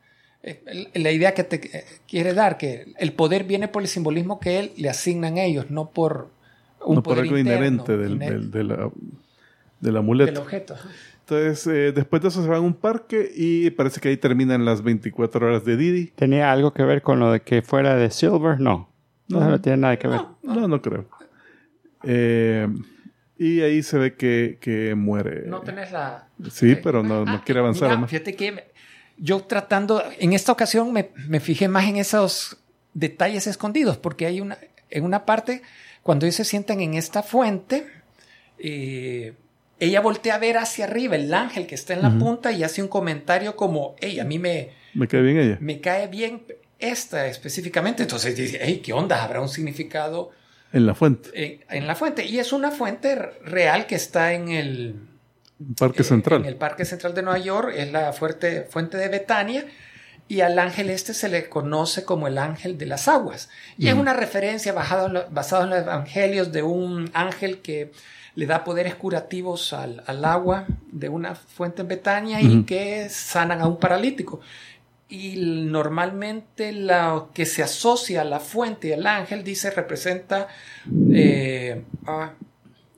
la 0.94 1.10
idea 1.10 1.32
que 1.34 1.44
te 1.44 1.56
eh, 1.78 1.84
quiere 2.08 2.34
dar, 2.34 2.58
que 2.58 2.92
el 2.98 3.12
poder 3.12 3.44
viene 3.44 3.68
por 3.68 3.82
el 3.82 3.88
simbolismo 3.88 4.40
que 4.40 4.58
él 4.60 4.72
le 4.76 4.88
asignan 4.90 5.38
a 5.38 5.44
ellos, 5.44 5.70
no 5.70 5.90
por 5.90 6.28
un 6.84 6.96
no 6.96 7.02
por 7.02 7.18
algo 7.18 7.38
interno, 7.38 7.64
inherente 7.66 7.96
del, 7.96 8.18
iner- 8.18 8.30
del, 8.30 8.50
de 8.50 8.64
la- 8.64 8.76
del 8.76 8.90
del 9.80 9.96
amuleto. 9.96 10.42
objeto. 10.42 10.74
Entonces, 11.20 11.66
eh, 11.66 11.92
después 11.92 12.20
de 12.20 12.28
eso 12.28 12.42
se 12.42 12.48
van 12.48 12.58
a 12.58 12.60
un 12.60 12.74
parque 12.74 13.30
y 13.34 13.70
parece 13.70 13.98
que 14.00 14.08
ahí 14.08 14.16
terminan 14.18 14.64
las 14.66 14.82
24 14.82 15.46
horas 15.46 15.64
de 15.64 15.76
Didi. 15.78 16.06
¿Tenía 16.08 16.52
algo 16.52 16.72
que 16.74 16.82
ver 16.82 17.00
con 17.00 17.18
lo 17.18 17.32
de 17.32 17.40
que 17.40 17.62
fuera 17.62 17.96
de 17.96 18.10
Silver? 18.10 18.60
No. 18.60 18.90
No, 19.28 19.40
No. 19.40 19.48
no 19.50 19.60
tiene 19.60 19.78
nada 19.78 19.98
que 19.98 20.06
ver. 20.08 20.20
No, 20.42 20.68
no 20.68 20.82
creo. 20.82 21.06
Eh, 22.02 22.68
y 23.38 23.60
ahí 23.62 23.82
se 23.82 23.98
ve 23.98 24.14
que, 24.14 24.58
que 24.60 24.94
muere. 24.94 25.44
No 25.46 25.60
tenés 25.60 25.90
la... 25.92 26.28
Sí, 26.50 26.76
pero 26.82 27.02
no, 27.02 27.24
no 27.24 27.32
Ah, 27.32 27.42
quiere 27.44 27.60
avanzar 27.60 27.88
mira, 27.88 28.00
más. 28.00 28.10
Fíjate 28.10 28.34
que 28.36 28.52
me- 28.52 28.64
yo 29.16 29.42
tratando, 29.44 30.02
en 30.18 30.32
esta 30.32 30.52
ocasión 30.52 30.92
me, 30.92 31.10
me 31.28 31.40
fijé 31.40 31.68
más 31.68 31.84
en 31.86 31.96
esos 31.96 32.56
detalles 32.94 33.46
escondidos, 33.46 33.96
porque 33.96 34.26
hay 34.26 34.40
una, 34.40 34.58
en 34.90 35.04
una 35.04 35.24
parte, 35.24 35.62
cuando 36.02 36.26
ellos 36.26 36.36
se 36.36 36.44
sientan 36.44 36.80
en 36.80 36.94
esta 36.94 37.22
fuente, 37.22 37.86
eh, 38.58 39.34
ella 39.80 40.00
voltea 40.00 40.36
a 40.36 40.38
ver 40.38 40.56
hacia 40.58 40.84
arriba 40.84 41.16
el 41.16 41.32
ángel 41.34 41.66
que 41.66 41.74
está 41.74 41.92
en 41.94 42.02
la 42.02 42.10
punta 42.18 42.52
y 42.52 42.62
hace 42.62 42.82
un 42.82 42.88
comentario 42.88 43.56
como, 43.56 43.96
hey, 44.00 44.20
a 44.20 44.24
mí 44.24 44.38
me, 44.38 44.70
Me 44.94 45.08
cae 45.08 45.22
bien 45.22 45.38
ella. 45.38 45.58
me 45.60 45.80
cae 45.80 46.06
bien 46.06 46.42
esta 46.78 47.26
específicamente. 47.26 48.02
Entonces 48.04 48.36
dice, 48.36 48.58
hey, 48.62 48.80
¿qué 48.84 48.92
onda? 48.92 49.22
¿Habrá 49.24 49.40
un 49.40 49.48
significado 49.48 50.30
En 50.72 50.86
la 50.86 50.94
fuente. 50.94 51.30
en, 51.34 51.64
en 51.68 51.86
la 51.86 51.96
fuente? 51.96 52.24
Y 52.24 52.38
es 52.38 52.52
una 52.52 52.70
fuente 52.70 53.16
real 53.16 53.86
que 53.86 53.96
está 53.96 54.32
en 54.32 54.48
el, 54.50 54.94
Parque 55.76 56.02
eh, 56.02 56.04
Central. 56.04 56.40
En 56.42 56.46
el 56.46 56.56
Parque 56.56 56.84
Central 56.84 57.14
de 57.14 57.22
Nueva 57.22 57.38
York 57.38 57.72
es 57.76 57.92
la 57.92 58.12
fuerte, 58.12 58.66
fuente 58.68 58.96
de 58.96 59.08
Betania. 59.08 59.66
Y 60.26 60.40
al 60.40 60.58
ángel 60.58 60.88
este 60.88 61.12
se 61.12 61.28
le 61.28 61.50
conoce 61.50 62.04
como 62.04 62.26
el 62.26 62.38
ángel 62.38 62.78
de 62.78 62.86
las 62.86 63.08
aguas. 63.08 63.50
Y 63.76 63.88
es 63.88 63.94
una 63.94 64.14
referencia 64.14 64.72
basada 64.72 65.28
basado 65.30 65.64
en 65.64 65.70
los 65.70 65.80
evangelios 65.80 66.50
de 66.50 66.62
un 66.62 67.10
ángel 67.12 67.58
que 67.60 67.92
le 68.34 68.46
da 68.46 68.64
poderes 68.64 68.94
curativos 68.94 69.72
al, 69.74 70.02
al 70.06 70.24
agua 70.24 70.66
de 70.90 71.08
una 71.08 71.34
fuente 71.34 71.82
en 71.82 71.88
Betania 71.88 72.40
y 72.40 72.64
que 72.64 73.08
sanan 73.10 73.60
a 73.60 73.66
un 73.66 73.78
paralítico. 73.78 74.40
Y 75.08 75.36
normalmente 75.36 76.72
lo 76.72 77.30
que 77.34 77.44
se 77.44 77.62
asocia 77.62 78.22
a 78.22 78.24
la 78.24 78.40
fuente 78.40 78.88
y 78.88 78.92
al 78.92 79.06
ángel 79.06 79.44
dice 79.44 79.70
representa 79.70 80.48
eh, 81.12 81.84
ah, 82.06 82.32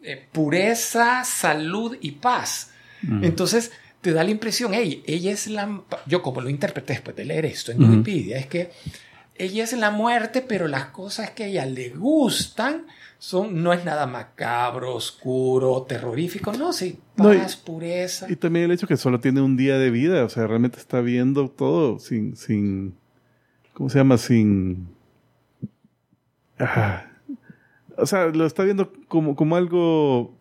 eh, 0.06 0.24
pureza, 0.32 1.24
salud 1.24 1.96
y 2.00 2.12
paz. 2.12 2.70
Entonces 3.22 3.72
te 4.00 4.12
da 4.12 4.24
la 4.24 4.30
impresión, 4.30 4.72
hey, 4.74 5.02
ella 5.06 5.32
es 5.32 5.46
la... 5.48 5.82
Yo 6.06 6.22
como 6.22 6.40
lo 6.40 6.48
interpreté 6.48 6.94
después 6.94 7.14
de 7.16 7.24
leer 7.24 7.44
esto 7.46 7.72
en. 7.72 7.82
Wikipedia, 7.82 8.38
es 8.38 8.46
que 8.46 8.70
ella 9.36 9.64
es 9.64 9.72
la 9.74 9.90
muerte, 9.90 10.40
pero 10.40 10.66
las 10.68 10.86
cosas 10.86 11.30
que 11.30 11.44
a 11.44 11.46
ella 11.48 11.66
le 11.66 11.90
gustan 11.90 12.86
son, 13.18 13.62
no 13.62 13.72
es 13.72 13.84
nada 13.84 14.06
macabro, 14.06 14.94
oscuro, 14.94 15.82
terrorífico, 15.82 16.52
no, 16.52 16.72
sí, 16.72 16.98
No, 17.16 17.34
y- 17.34 17.38
paz, 17.38 17.56
pureza. 17.56 18.26
Y 18.30 18.36
también 18.36 18.66
el 18.66 18.70
hecho 18.72 18.86
que 18.86 18.96
solo 18.96 19.20
tiene 19.20 19.40
un 19.40 19.56
día 19.56 19.78
de 19.78 19.90
vida, 19.90 20.24
o 20.24 20.28
sea, 20.28 20.46
realmente 20.46 20.78
está 20.78 21.00
viendo 21.00 21.48
todo 21.50 21.98
sin, 21.98 22.36
sin, 22.36 22.94
¿cómo 23.72 23.88
se 23.90 23.98
llama? 23.98 24.18
Sin, 24.18 24.88
ah, 26.58 27.05
o 27.96 28.06
sea, 28.06 28.26
lo 28.26 28.46
está 28.46 28.62
viendo 28.64 28.92
como, 29.08 29.34
como 29.36 29.56
algo 29.56 30.34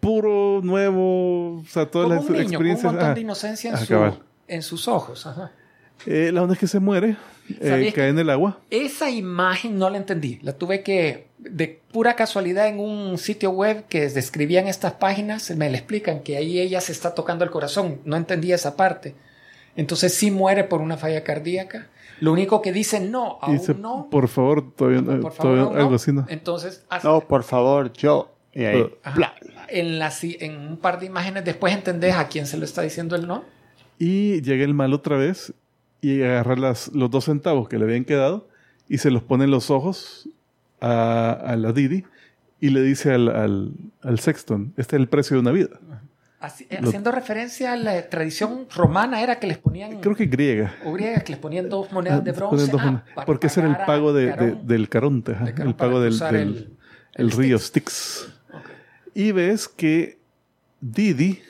puro, 0.00 0.60
nuevo, 0.62 1.56
o 1.60 1.64
sea, 1.68 1.90
todas 1.90 2.08
como 2.08 2.20
las 2.20 2.24
un 2.30 2.32
niño, 2.32 2.44
con 2.44 2.46
un 2.46 2.52
experiencias. 2.52 2.92
montón 2.92 3.10
ah, 3.10 3.14
de 3.14 3.20
inocencia 3.20 3.70
en, 3.70 3.76
su- 3.78 4.18
en 4.48 4.62
sus 4.62 4.88
ojos. 4.88 5.26
ajá. 5.26 5.52
eh, 6.06 6.30
la 6.32 6.42
onda 6.42 6.54
es 6.54 6.60
que 6.60 6.66
se 6.68 6.78
muere, 6.78 7.16
eh, 7.60 7.68
¿Sabías 7.68 7.94
cae 7.94 8.08
en 8.08 8.18
el 8.18 8.30
agua. 8.30 8.60
Esa 8.70 9.10
imagen 9.10 9.78
no 9.78 9.88
la 9.90 9.96
entendí. 9.96 10.38
La 10.42 10.52
tuve 10.52 10.82
que, 10.82 11.26
de 11.38 11.80
pura 11.92 12.14
casualidad, 12.14 12.68
en 12.68 12.78
un 12.78 13.18
sitio 13.18 13.50
web 13.50 13.84
que 13.88 14.08
describían 14.08 14.68
estas 14.68 14.92
páginas, 14.94 15.50
me 15.56 15.70
le 15.70 15.78
explican 15.78 16.20
que 16.20 16.36
ahí 16.36 16.60
ella 16.60 16.80
se 16.80 16.92
está 16.92 17.14
tocando 17.14 17.44
el 17.44 17.50
corazón. 17.50 18.00
No 18.04 18.16
entendía 18.16 18.54
esa 18.54 18.76
parte. 18.76 19.14
Entonces 19.76 20.14
sí 20.14 20.30
muere 20.30 20.64
por 20.64 20.80
una 20.80 20.96
falla 20.96 21.22
cardíaca. 21.24 21.88
Lo 22.20 22.32
único 22.32 22.62
que 22.62 22.72
dice 22.72 23.00
no, 23.00 23.38
aún 23.42 23.58
Dice, 23.58 23.74
no. 23.74 24.08
por 24.10 24.28
favor, 24.28 24.72
todavía, 24.74 25.02
no- 25.02 25.20
por 25.20 25.32
favor, 25.32 25.36
todavía 25.42 25.62
aún 25.64 25.74
no. 25.74 25.80
algo 25.80 25.94
así, 25.96 26.12
¿no? 26.12 26.24
Entonces, 26.28 26.84
hace- 26.88 27.06
No, 27.06 27.20
por 27.20 27.42
favor, 27.42 27.92
yo. 27.92 28.32
Y 28.52 28.64
ahí. 28.64 28.86
Ajá. 29.02 29.16
bla. 29.16 29.34
en, 29.68 29.98
la, 29.98 30.10
si- 30.10 30.36
en 30.40 30.56
un 30.58 30.76
par 30.78 30.98
de 31.00 31.06
imágenes 31.06 31.44
después 31.44 31.74
entendés 31.74 32.14
a 32.14 32.28
quién 32.28 32.46
se 32.46 32.56
lo 32.56 32.64
está 32.64 32.82
diciendo 32.82 33.16
el 33.16 33.26
no. 33.26 33.44
Y 33.98 34.40
llega 34.42 34.64
el 34.64 34.74
mal 34.74 34.92
otra 34.94 35.16
vez 35.16 35.52
y 36.00 36.22
agarra 36.22 36.56
las, 36.56 36.88
los 36.94 37.10
dos 37.10 37.24
centavos 37.24 37.68
que 37.68 37.76
le 37.78 37.84
habían 37.84 38.04
quedado 38.04 38.46
y 38.88 38.98
se 38.98 39.10
los 39.10 39.22
pone 39.22 39.44
en 39.44 39.50
los 39.50 39.70
ojos 39.70 40.28
a, 40.80 41.32
a 41.32 41.56
la 41.56 41.72
Didi 41.72 42.04
y 42.60 42.70
le 42.70 42.80
dice 42.82 43.12
al, 43.12 43.28
al, 43.28 43.72
al 44.02 44.18
Sexton, 44.20 44.72
este 44.76 44.96
es 44.96 45.00
el 45.00 45.08
precio 45.08 45.34
de 45.36 45.40
una 45.40 45.50
vida. 45.52 45.80
Así- 46.38 46.66
eh, 46.68 46.78
Lo- 46.82 46.88
haciendo 46.88 47.12
referencia 47.12 47.72
a 47.72 47.76
la 47.76 48.08
tradición 48.10 48.66
romana, 48.74 49.22
era 49.22 49.38
que 49.38 49.46
les 49.46 49.56
ponían. 49.58 50.00
Creo 50.00 50.14
que 50.14 50.26
griega. 50.26 50.74
o 50.84 50.92
griega, 50.92 51.20
que 51.20 51.32
les 51.32 51.40
ponían 51.40 51.68
dos 51.68 51.90
monedas 51.92 52.22
de 52.22 52.30
Ah, 52.30 52.34
bronce. 52.34 52.70
ponen 52.70 52.70
dos 52.70 53.02
ah, 53.16 53.22
porque 53.24 53.46
ese 53.46 53.60
era 53.60 53.70
el 53.70 53.76
pago 53.86 54.12
de, 54.12 54.32
de- 54.36 54.54
del 54.62 54.88
Caronte, 54.88 55.32
De 55.32 55.52
Carón 55.54 55.68
el 55.68 55.74
pago 55.74 56.00
del, 56.00 56.68
el- 57.14 57.30
río 57.32 57.58
Styx. 57.58 58.28
Y 59.14 59.32
ves 59.32 59.66
que 59.66 60.18
Didi 60.80 61.40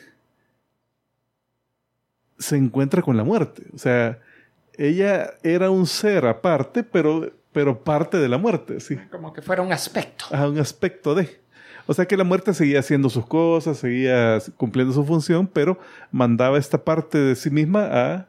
se 2.38 2.56
encuentra 2.56 3.02
con 3.02 3.16
la 3.16 3.24
muerte. 3.24 3.64
O 3.74 3.78
sea, 3.78 4.20
ella 4.74 5.30
era 5.42 5.70
un 5.70 5.86
ser 5.86 6.26
aparte, 6.26 6.82
pero, 6.84 7.32
pero 7.52 7.82
parte 7.82 8.18
de 8.18 8.28
la 8.28 8.38
muerte, 8.38 8.78
sí. 8.80 8.96
Como 9.10 9.32
que 9.32 9.42
fuera 9.42 9.62
un 9.62 9.72
aspecto. 9.72 10.26
a 10.30 10.48
un 10.48 10.58
aspecto 10.58 11.14
de. 11.14 11.40
O 11.86 11.94
sea 11.94 12.06
que 12.06 12.16
la 12.16 12.24
muerte 12.24 12.52
seguía 12.54 12.80
haciendo 12.80 13.08
sus 13.10 13.26
cosas, 13.26 13.78
seguía 13.78 14.38
cumpliendo 14.56 14.92
su 14.92 15.04
función, 15.04 15.46
pero 15.46 15.78
mandaba 16.10 16.58
esta 16.58 16.84
parte 16.84 17.18
de 17.18 17.36
sí 17.36 17.50
misma 17.50 17.88
a 17.92 18.28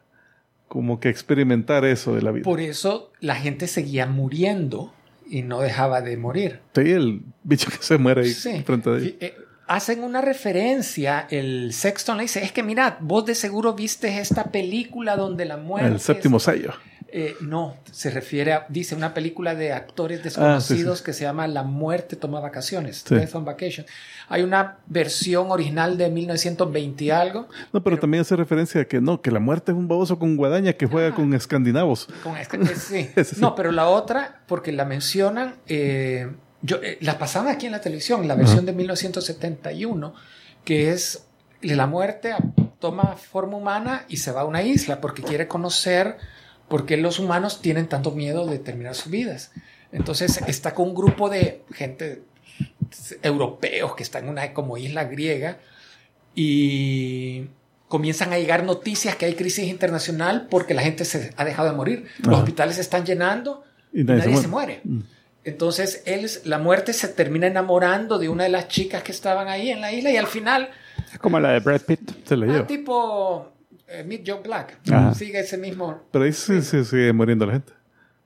como 0.67 0.99
que 0.99 1.09
experimentar 1.09 1.85
eso 1.85 2.13
de 2.13 2.21
la 2.21 2.31
vida. 2.31 2.43
Por 2.43 2.59
eso 2.59 3.11
la 3.19 3.35
gente 3.35 3.67
seguía 3.67 4.05
muriendo 4.05 4.93
y 5.29 5.41
no 5.41 5.59
dejaba 5.61 6.01
de 6.01 6.17
morir. 6.17 6.59
Sí, 6.75 6.91
el 6.91 7.21
bicho 7.43 7.69
que 7.71 7.77
se 7.81 7.97
muere 7.97 8.21
ahí 8.21 8.29
Sí. 8.31 8.61
frente 8.65 8.89
a 8.89 8.93
ella. 8.93 9.01
Fi- 9.05 9.17
eh, 9.21 9.34
Hacen 9.69 10.01
una 10.01 10.21
referencia, 10.21 11.27
el 11.29 11.73
Sexton 11.73 12.15
le 12.15 12.23
dice, 12.23 12.41
es 12.41 12.53
que 12.53 12.63
mirad, 12.63 12.93
vos 13.01 13.25
de 13.25 13.35
seguro 13.35 13.73
viste 13.73 14.17
esta 14.19 14.45
película 14.45 15.17
donde 15.17 15.43
la 15.43 15.57
muerte... 15.57 15.89
El 15.89 15.99
séptimo 15.99 16.38
es- 16.38 16.43
sello. 16.43 16.71
Eh, 17.09 17.35
no, 17.39 17.75
se 17.91 18.09
refiere 18.11 18.51
a, 18.51 18.65
dice, 18.67 18.93
una 18.93 19.13
película 19.13 19.55
de 19.55 19.71
actores 19.71 20.19
Ah, 20.19 20.23
desconocidos 20.23 20.97
sí, 20.99 21.03
que 21.05 21.13
se 21.13 21.23
llama 21.23 21.47
La 21.47 21.63
muerte 21.63 22.17
toma 22.17 22.41
vacaciones, 22.41 23.03
Sí. 23.07 23.15
Death 23.15 23.34
on 23.35 23.45
Vacation. 23.45 23.85
Hay 24.27 24.41
una 24.43 24.79
versión 24.88 25.49
original 25.51 25.97
de 25.97 26.09
1920 26.09 27.03
y 27.05 27.09
algo, 27.11 27.47
No, 27.71 27.81
pero, 27.81 27.97
también 27.97 28.21
hace 28.21 28.35
referencia 28.35 28.81
a 28.81 28.85
que 28.85 28.99
no, 28.99 29.21
que 29.21 29.31
la 29.31 29.39
muerte 29.39 29.71
es 29.71 29.77
un 29.77 29.88
baboso 29.88 30.19
con 30.19 30.35
guadaña 30.35 30.73
que 30.73 30.85
juega 30.85 31.09
Ah. 31.09 31.15
con 31.15 31.34
escandinavos. 31.34 32.07
Con 32.23 32.35
eh, 32.35 32.45
sí. 32.75 33.09
No, 33.39 33.55
pero 33.55 33.71
la 33.71 33.88
otra, 33.88 34.41
porque 34.45 34.73
la 34.73 34.84
mencionan, 34.84 35.55
eh, 35.67 36.29
yo, 36.61 36.77
eh, 36.84 36.97
la 37.01 37.17
pasaban 37.17 37.47
aquí 37.47 37.67
en 37.67 37.71
la 37.71 37.79
televisión, 37.81 38.27
la 38.27 38.35
versión 38.35 38.65
de 38.65 38.73
1971, 38.73 40.13
que 40.65 40.91
es 40.91 41.23
la 41.61 41.88
muerte 41.88 42.35
toma 42.79 43.15
forma 43.15 43.57
humana 43.57 44.03
y 44.07 44.17
se 44.17 44.31
va 44.31 44.41
a 44.41 44.45
una 44.45 44.61
isla 44.61 45.01
porque 45.01 45.23
quiere 45.23 45.47
conocer 45.47 46.17
por 46.68 46.85
qué 46.85 46.98
los 46.98 47.19
humanos 47.19 47.61
tienen 47.61 47.88
tanto 47.88 48.11
miedo 48.11 48.45
de 48.45 48.60
terminar 48.60 48.95
sus 48.95 49.11
vidas. 49.11 49.52
Entonces 49.91 50.41
está 50.48 50.73
con 50.73 50.89
un 50.89 50.95
grupo 50.95 51.30
de 51.30 51.61
gente 51.72 52.23
europeos 53.22 53.95
que 53.95 54.03
están 54.03 54.26
en 54.26 54.30
una 54.30 54.53
como 54.53 54.77
isla 54.77 55.06
griega 55.06 55.60
y 56.35 57.45
comienzan 57.88 58.34
a 58.34 58.38
llegar 58.38 58.64
noticias 58.64 59.15
que 59.15 59.26
hay 59.26 59.35
crisis 59.35 59.68
internacional 59.68 60.48
porque 60.49 60.73
la 60.73 60.81
gente 60.81 61.06
se 61.06 61.31
ha 61.38 61.45
dejado 61.45 61.69
de 61.69 61.76
morir. 61.76 62.07
Los 62.19 62.30
Ajá. 62.30 62.38
hospitales 62.39 62.76
se 62.76 62.81
están 62.81 63.06
llenando 63.06 63.64
Y 63.94 64.03
nadie 64.03 64.19
nadie, 64.19 64.35
se 64.35 64.41
se 64.44 64.48
muere. 64.48 64.81
Mm. 64.84 64.99
Entonces 65.45 66.03
él, 66.06 66.30
la 66.44 66.60
muerte 66.60 66.91
se 66.91 67.07
termina 67.07 67.48
enamorando 67.48 68.19
de 68.19 68.27
una 68.27 68.44
de 68.44 68.49
las 68.49 68.68
chicas 68.68 69.02
que 69.03 69.14
estaban 69.14 69.48
ahí 69.48 69.69
en 69.69 69.80
la 69.80 69.94
isla 69.94 70.11
y 70.11 70.18
al 70.18 70.27
final, 70.27 70.69
Es 71.14 71.19
como 71.19 71.39
la 71.39 71.53
de 71.53 71.60
Brad 71.61 71.81
Pitt. 71.81 72.11
Se 72.26 72.34
ah, 72.34 72.38
lleva. 72.38 72.68
tipo 72.68 73.53
eh, 73.88 74.03
Meet 74.03 74.23
Joe 74.27 74.41
Black, 74.43 74.80
Ajá. 74.91 75.14
sigue 75.14 75.39
ese 75.39 75.57
mismo 75.57 76.01
Pero 76.11 76.26
ahí 76.26 76.34
sí 76.34 76.61
se 76.61 76.84
sigue 76.85 77.14
muriendo 77.14 77.45
la 77.45 77.53
gente. 77.53 77.73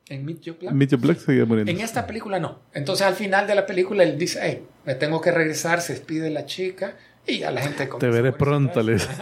en 0.09 0.25
Meet 0.25 0.39
Joe 0.45 0.57
Black. 0.59 0.73
Meet 0.73 0.89
Your 0.91 0.99
Black 1.01 1.17
sigue 1.19 1.45
muriendo. 1.45 1.71
En 1.71 1.79
esta 1.81 2.05
película 2.07 2.39
no. 2.39 2.59
Entonces 2.73 3.05
al 3.05 3.15
final 3.15 3.47
de 3.47 3.55
la 3.55 3.65
película 3.65 4.03
él 4.03 4.17
dice, 4.17 4.39
hey, 4.41 4.65
me 4.85 4.95
tengo 4.95 5.21
que 5.21 5.31
regresar, 5.31 5.79
se 5.81 5.93
despide 5.93 6.29
la 6.29 6.45
chica 6.45 6.95
Y 7.27 7.43
a 7.43 7.51
la 7.51 7.61
gente... 7.61 7.87
Te 7.99 8.07
veré 8.09 8.31
pronto, 8.33 8.81
les. 8.81 9.07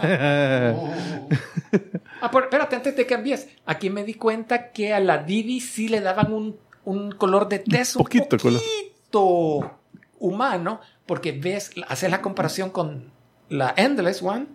Ah, 2.22 2.30
pero 2.30 2.44
espérate, 2.44 2.76
antes 2.76 2.96
de 2.96 3.06
que 3.06 3.14
envíes, 3.14 3.48
aquí 3.64 3.88
me 3.88 4.04
di 4.04 4.12
cuenta 4.14 4.72
que 4.72 4.92
a 4.92 5.00
la 5.00 5.18
Didi 5.18 5.60
sí 5.60 5.88
le 5.88 6.00
daban 6.02 6.32
un, 6.32 6.56
un 6.84 7.12
color 7.12 7.48
de 7.48 7.60
tez 7.60 7.96
un 7.96 8.02
poquito 8.02 8.36
color. 8.36 8.60
poquito 8.60 9.78
humano, 10.18 10.80
porque 11.06 11.32
ves, 11.32 11.70
haces 11.88 12.10
la 12.10 12.20
comparación 12.20 12.68
con 12.70 13.10
la 13.50 13.74
Endless 13.76 14.22
One, 14.22 14.46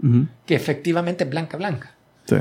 que 0.48 0.56
efectivamente 0.56 1.24
es 1.26 1.30
blanca, 1.30 1.58
blanca. 1.58 1.94
Sí. 2.26 2.38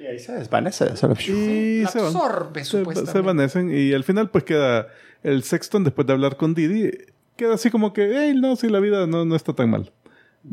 Y 0.00 0.06
ahí 0.06 0.18
se 0.18 0.32
desvanece. 0.32 0.96
solo- 0.96 1.14
Y 1.14 1.84
se 1.86 1.98
absorbe, 2.00 2.64
Se, 2.64 2.78
supuestamente. 2.78 3.12
se 3.12 3.18
desvanecen 3.18 3.70
y 3.74 3.92
al 3.94 4.04
final 4.04 4.30
pues 4.30 4.44
queda 4.44 4.88
el 5.22 5.42
Sexton 5.42 5.84
después 5.84 6.06
de 6.06 6.12
hablar 6.14 6.36
con 6.36 6.54
Didi 6.54 6.90
queda 7.36 7.54
así 7.54 7.70
como 7.70 7.92
que 7.92 8.10
hey 8.12 8.34
no 8.38 8.56
si 8.56 8.68
la 8.68 8.80
vida 8.80 9.06
no, 9.06 9.24
no 9.24 9.34
está 9.36 9.52
tan 9.54 9.70
mal 9.70 9.92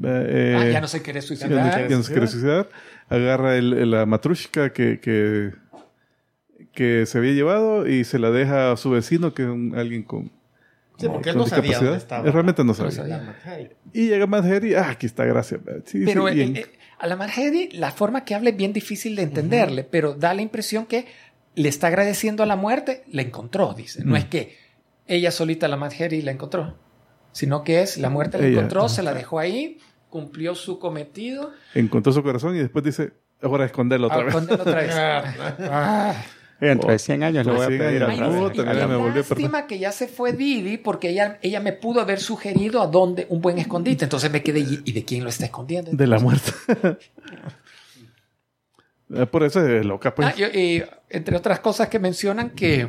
Eh, 0.03 0.55
Ah, 0.57 0.67
eh, 0.67 0.71
ya 0.73 0.81
no 0.81 0.87
se 0.87 1.01
quiere 1.01 1.21
ya 1.21 1.23
no- 1.23 1.27
suicidar. 1.27 1.87
ya 1.89 1.95
no 1.97 2.03
se 2.03 2.11
quiere 2.11 2.27
suicidar 2.27 2.69
agarra 3.09 3.55
el, 3.57 3.71
el- 3.73 3.91
la 3.91 4.05
matrushka 4.05 4.71
que, 4.73 4.99
que 4.99 5.53
que 6.73 7.05
se 7.05 7.17
había 7.17 7.31
llevado 7.33 7.87
y 7.87 8.03
se 8.03 8.19
la 8.19 8.29
deja 8.31 8.71
a 8.73 8.77
su 8.77 8.89
vecino 8.91 9.33
que 9.33 9.43
es 9.43 9.49
un- 9.49 9.73
alguien 9.77 10.03
con, 10.03 10.31
Sí, 10.97 11.07
porque 11.07 11.29
él 11.29 11.37
no 11.37 11.45
sabía 11.45 11.79
dónde 11.79 11.97
estaba. 11.97 12.29
Realmente 12.29 12.63
no 12.63 12.67
No 12.67 12.73
sabía 12.73 12.91
sabía. 12.91 13.69
y 13.93 14.07
llega 14.07 14.25
Madheri 14.27 14.73
ah 14.75 14.89
aquí 14.89 15.05
está 15.05 15.25
gracias 15.25 15.61
Sí, 15.85 16.01
Pero 16.05 16.27
sí, 16.27 16.41
eh, 16.41 16.53
eh, 16.55 16.65
a 16.99 17.05
la 17.07 17.15
Margery, 17.15 17.69
la 17.73 17.91
forma 17.91 18.25
que 18.25 18.33
habla 18.33 18.49
es 18.49 18.57
bien 18.57 18.73
difícil 18.73 19.15
de 19.15 19.21
entenderle, 19.21 19.83
pero 19.83 20.13
da 20.15 20.33
la 20.33 20.41
impresión 20.41 20.87
que 20.87 21.05
le 21.53 21.69
está 21.69 21.87
agradeciendo 21.87 22.41
a 22.41 22.45
la 22.47 22.55
muerte, 22.55 23.03
la 23.11 23.21
encontró, 23.21 23.73
dice. 23.75 24.03
No 24.03 24.13
Mm. 24.13 24.17
es 24.17 24.25
que 24.25 24.57
ella 25.05 25.29
solita, 25.31 25.67
la 25.67 25.77
Margery, 25.77 26.21
la 26.23 26.31
encontró, 26.31 26.75
sino 27.31 27.63
que 27.63 27.81
es 27.83 27.97
la 27.99 28.09
muerte 28.09 28.39
la 28.39 28.47
Ella, 28.47 28.57
encontró, 28.57 28.81
ajá. 28.85 28.89
se 28.89 29.03
la 29.03 29.13
dejó 29.13 29.37
ahí, 29.39 29.77
cumplió 30.09 30.55
su 30.55 30.79
cometido. 30.79 31.51
encontró 31.75 32.11
su 32.11 32.23
corazón 32.23 32.55
y 32.55 32.59
después 32.59 32.83
dice 32.83 33.13
ahora 33.41 33.65
esconderlo 33.65 34.07
otra 34.07 34.23
vez 34.23 34.27
escóndelo 34.29 34.63
otra 34.63 34.81
vez. 34.81 34.95
Dentro 36.59 36.91
de 36.91 36.97
100 36.99 37.23
años 37.23 37.45
le 37.45 37.51
voy 37.51 37.61
a 37.63 37.67
100 37.67 37.79
pedir 37.79 38.03
a 38.03 38.07
lástima 38.07 39.67
que 39.67 39.77
ya 39.77 39.91
se 39.91 40.07
fue 40.07 40.33
Didi 40.33 40.77
porque 40.77 41.09
ella, 41.09 41.37
ella 41.41 41.59
me 41.59 41.73
pudo 41.73 42.01
haber 42.01 42.19
sugerido 42.19 42.81
a 42.81 42.87
dónde 42.87 43.27
un 43.29 43.41
buen 43.41 43.59
escondite. 43.59 44.05
Entonces 44.05 44.31
me 44.31 44.41
quedé, 44.41 44.61
¿y 44.61 44.81
y 44.85 44.91
de 44.91 45.05
quién 45.05 45.23
lo 45.23 45.29
está 45.29 45.45
escondiendo? 45.45 45.91
de 45.91 46.07
la 46.07 46.19
muerte 46.19 46.51
Eh, 49.13 49.25
por 49.25 49.43
eso 49.43 49.65
es 49.65 49.85
loca 49.85 50.13
pues 50.13 50.27
Ah, 50.27 50.35
yo- 50.35 50.47
y, 50.47 50.83
entre 51.09 51.37
otras 51.37 51.61
cosas 51.61 51.87
que 51.87 51.97
mencionan 51.99 52.49
que 52.49 52.87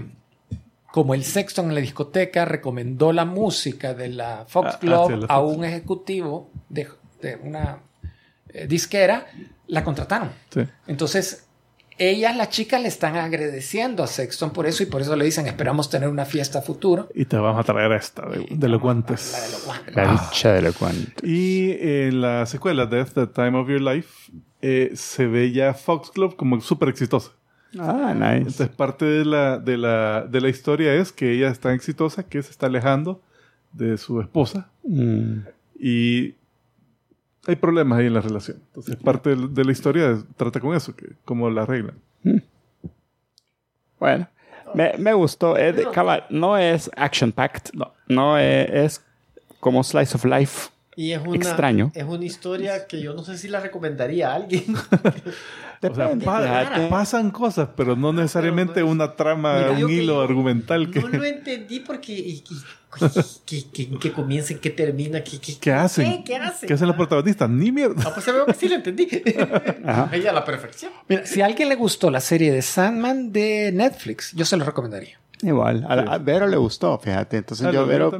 como 0.90 1.14
el 1.14 1.22
Sexton 1.22 1.66
en 1.68 1.74
la 1.76 1.80
discoteca 1.80 2.44
recomendó 2.44 3.12
la 3.12 3.24
música 3.24 3.94
de 3.94 4.08
la 4.08 4.44
Fox 4.48 4.70
Ah, 4.74 4.78
Club 4.80 4.94
ah, 4.94 5.06
sí, 5.06 5.16
la 5.16 5.26
a 5.28 5.40
un 5.40 5.64
ejecutivo 5.64 6.50
de, 6.68 6.88
de 7.22 7.36
una 7.36 7.78
eh, 8.52 8.66
disquera, 8.66 9.26
la 9.68 9.84
contrataron. 9.84 10.30
Sí. 10.50 10.62
Entonces, 10.88 11.46
ellas, 11.98 12.36
las 12.36 12.50
chicas, 12.50 12.80
le 12.80 12.88
están 12.88 13.16
agradeciendo 13.16 14.02
a 14.02 14.06
Sexton 14.06 14.50
por 14.52 14.66
eso 14.66 14.82
y 14.82 14.86
por 14.86 15.00
eso 15.02 15.14
le 15.16 15.24
dicen, 15.24 15.46
esperamos 15.46 15.90
tener 15.90 16.08
una 16.08 16.24
fiesta 16.24 16.62
futuro. 16.62 17.08
Y 17.14 17.24
te 17.24 17.36
vamos 17.36 17.60
a 17.60 17.64
traer 17.64 17.92
esta 17.92 18.28
de, 18.28 18.46
de 18.50 18.68
los 18.68 18.80
guantes. 18.80 19.32
La 19.32 19.40
de 19.44 19.50
los 19.52 19.64
guantes. 19.64 19.96
La 19.96 20.12
dicha 20.12 20.52
de 20.52 20.62
lo 20.62 20.72
cuanto. 20.72 21.26
Y 21.26 21.72
en 21.80 22.20
la 22.20 22.46
secuela, 22.46 22.86
Death, 22.86 23.12
The 23.14 23.26
Time 23.26 23.58
of 23.58 23.68
Your 23.68 23.80
Life, 23.80 24.32
eh, 24.62 24.92
se 24.94 25.26
ve 25.26 25.52
ya 25.52 25.74
Fox 25.74 26.10
Club 26.10 26.36
como 26.36 26.60
súper 26.60 26.88
exitosa. 26.88 27.30
Ah, 27.78 28.14
nice. 28.14 28.36
Entonces, 28.38 28.68
parte 28.70 29.04
de 29.04 29.24
la, 29.24 29.58
de, 29.58 29.76
la, 29.76 30.22
de 30.28 30.40
la 30.40 30.48
historia 30.48 30.94
es 30.94 31.12
que 31.12 31.32
ella 31.32 31.48
es 31.48 31.60
tan 31.60 31.74
exitosa 31.74 32.22
que 32.22 32.42
se 32.42 32.50
está 32.50 32.66
alejando 32.66 33.20
de 33.72 33.98
su 33.98 34.20
esposa 34.20 34.70
Mm. 34.82 35.40
y 35.78 36.34
hay 37.46 37.56
problemas 37.56 37.98
ahí 37.98 38.06
en 38.06 38.14
la 38.14 38.20
relación. 38.20 38.58
Entonces, 38.68 38.96
parte 38.96 39.34
de, 39.34 39.48
de 39.48 39.64
la 39.64 39.72
historia 39.72 40.18
trata 40.36 40.60
con 40.60 40.74
eso, 40.76 40.94
que 40.94 41.12
cómo 41.24 41.48
la 41.50 41.62
arreglan. 41.62 41.94
Bueno, 43.98 44.28
me, 44.74 44.92
me 44.98 45.12
gustó. 45.12 45.56
Es 45.56 45.74
de- 45.76 45.90
cabal, 45.90 46.24
no 46.30 46.56
es 46.56 46.90
action-packed. 46.96 47.72
No. 47.74 47.92
No 48.06 48.38
es, 48.38 48.70
es 48.70 49.04
como 49.60 49.82
slice 49.82 50.16
of 50.16 50.24
life. 50.24 50.70
Y 51.00 51.12
es 51.12 51.20
una, 51.24 51.36
Extraño. 51.36 51.92
es 51.94 52.02
una 52.02 52.24
historia 52.24 52.88
que 52.88 53.00
yo 53.00 53.14
no 53.14 53.22
sé 53.22 53.38
si 53.38 53.46
la 53.46 53.60
recomendaría 53.60 54.32
a 54.32 54.34
alguien. 54.34 54.64
O 55.80 55.94
sea, 55.94 56.10
pa- 56.24 56.88
pasan 56.90 57.30
cosas, 57.30 57.68
pero 57.76 57.94
no 57.94 58.12
necesariamente 58.12 58.72
Pero 58.74 58.86
no 58.86 58.90
es- 58.90 58.96
una 58.96 59.14
trama, 59.14 59.58
Mira, 59.58 59.70
un 59.70 59.86
que 59.86 59.92
hilo 59.94 60.20
argumental 60.20 60.90
que, 60.90 60.98
No 61.00 61.06
lo 61.06 61.22
entendí 61.24 61.78
porque 61.78 62.12
y, 62.14 62.30
y- 62.30 62.44
que, 63.46 63.70
que, 63.70 63.98
que 63.98 64.12
comienza 64.12 64.54
y 64.54 64.56
que 64.56 64.70
termina. 64.70 65.22
Que, 65.22 65.38
que, 65.38 65.56
¿Qué 65.56 65.70
hacen? 65.70 66.24
¿Qué? 66.24 66.32
¿Qué 66.32 66.36
hacen? 66.36 66.66
¿Qué 66.66 66.74
hacen 66.74 66.88
los 66.88 66.96
protagonistas? 66.96 67.48
Ni 67.48 67.70
mierda. 67.70 68.02
Ah, 68.04 68.10
pues 68.12 68.26
ya 68.26 68.32
veo 68.32 68.44
que 68.46 68.54
sí 68.54 68.68
lo 68.68 68.74
entendí. 68.74 69.06
Ajá. 69.86 70.08
Ella 70.12 70.30
a 70.30 70.32
la 70.32 70.44
perfección. 70.44 70.90
Mira, 71.08 71.24
si 71.24 71.42
a 71.42 71.46
alguien 71.46 71.68
le 71.68 71.76
gustó 71.76 72.10
la 72.10 72.20
serie 72.20 72.50
de 72.50 72.60
Sandman 72.60 73.30
de 73.30 73.70
Netflix, 73.72 74.32
yo 74.34 74.44
se 74.44 74.56
lo 74.56 74.64
recomendaría. 74.64 75.20
Igual. 75.42 75.84
A, 75.88 76.14
a 76.14 76.18
Vero 76.18 76.46
le 76.46 76.56
gustó, 76.56 76.98
fíjate. 76.98 77.36
Entonces 77.38 77.66
Ah, 77.66 77.70
yo, 77.72 77.86
Vero, 77.86 78.10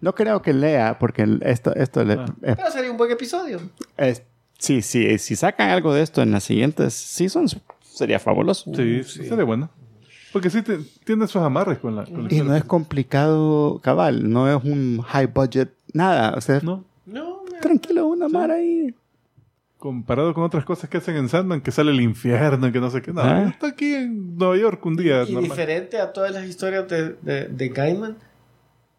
no 0.00 0.14
creo 0.14 0.42
que 0.42 0.52
lea, 0.52 0.98
porque 0.98 1.38
esto, 1.42 1.74
esto 1.74 2.04
le- 2.04 2.14
Ah. 2.14 2.24
es- 2.42 2.56
Pero 2.56 2.70
sería 2.70 2.90
un 2.90 2.96
buen 2.96 3.10
episodio. 3.12 3.60
es- 3.96 4.22
sí, 4.58 4.82
sí, 4.82 5.18
si 5.18 5.36
sacan 5.36 5.70
algo 5.70 5.94
de 5.94 6.02
esto 6.02 6.22
en 6.22 6.32
las 6.32 6.44
siguientes 6.44 6.94
seasons, 6.94 7.56
sería 7.82 8.18
fabuloso. 8.18 8.72
Sí, 8.74 9.04
sí, 9.04 9.24
sería 9.28 9.44
bueno. 9.44 9.70
Porque 10.32 10.50
sí 10.50 10.62
te- 10.62 10.78
tiene 11.04 11.28
sus 11.28 11.42
amarres 11.42 11.78
con 11.78 11.94
la, 11.94 12.04
con 12.06 12.26
Y 12.28 12.40
no 12.40 12.56
es 12.56 12.64
complicado, 12.64 13.78
cabal. 13.82 14.28
No 14.32 14.50
es 14.52 14.64
un 14.64 15.00
high 15.02 15.26
budget, 15.26 15.70
nada. 15.92 16.34
O 16.36 16.40
sea, 16.40 16.58
¿No? 16.60 16.82
No, 17.06 17.44
no. 17.44 17.60
tranquilo, 17.60 18.06
una 18.08 18.28
mar 18.28 18.50
ahí. 18.50 18.92
Comparado 19.84 20.32
con 20.32 20.44
otras 20.44 20.64
cosas 20.64 20.88
que 20.88 20.96
hacen 20.96 21.14
en 21.16 21.28
Sandman, 21.28 21.60
que 21.60 21.70
sale 21.70 21.90
el 21.90 22.00
infierno 22.00 22.66
y 22.68 22.72
que 22.72 22.80
no 22.80 22.88
sé 22.90 23.02
qué. 23.02 23.12
No, 23.12 23.20
Ah. 23.20 23.48
está 23.50 23.66
aquí 23.66 23.94
en 23.94 24.34
Nueva 24.38 24.56
York 24.56 24.86
un 24.86 24.96
día. 24.96 25.24
Y 25.24 25.32
normal. 25.34 25.42
diferente 25.50 26.00
a 26.00 26.10
todas 26.10 26.32
las 26.32 26.44
historias 26.46 26.88
de, 26.88 27.10
de, 27.20 27.48
de 27.48 27.68
Gaiman, 27.68 28.16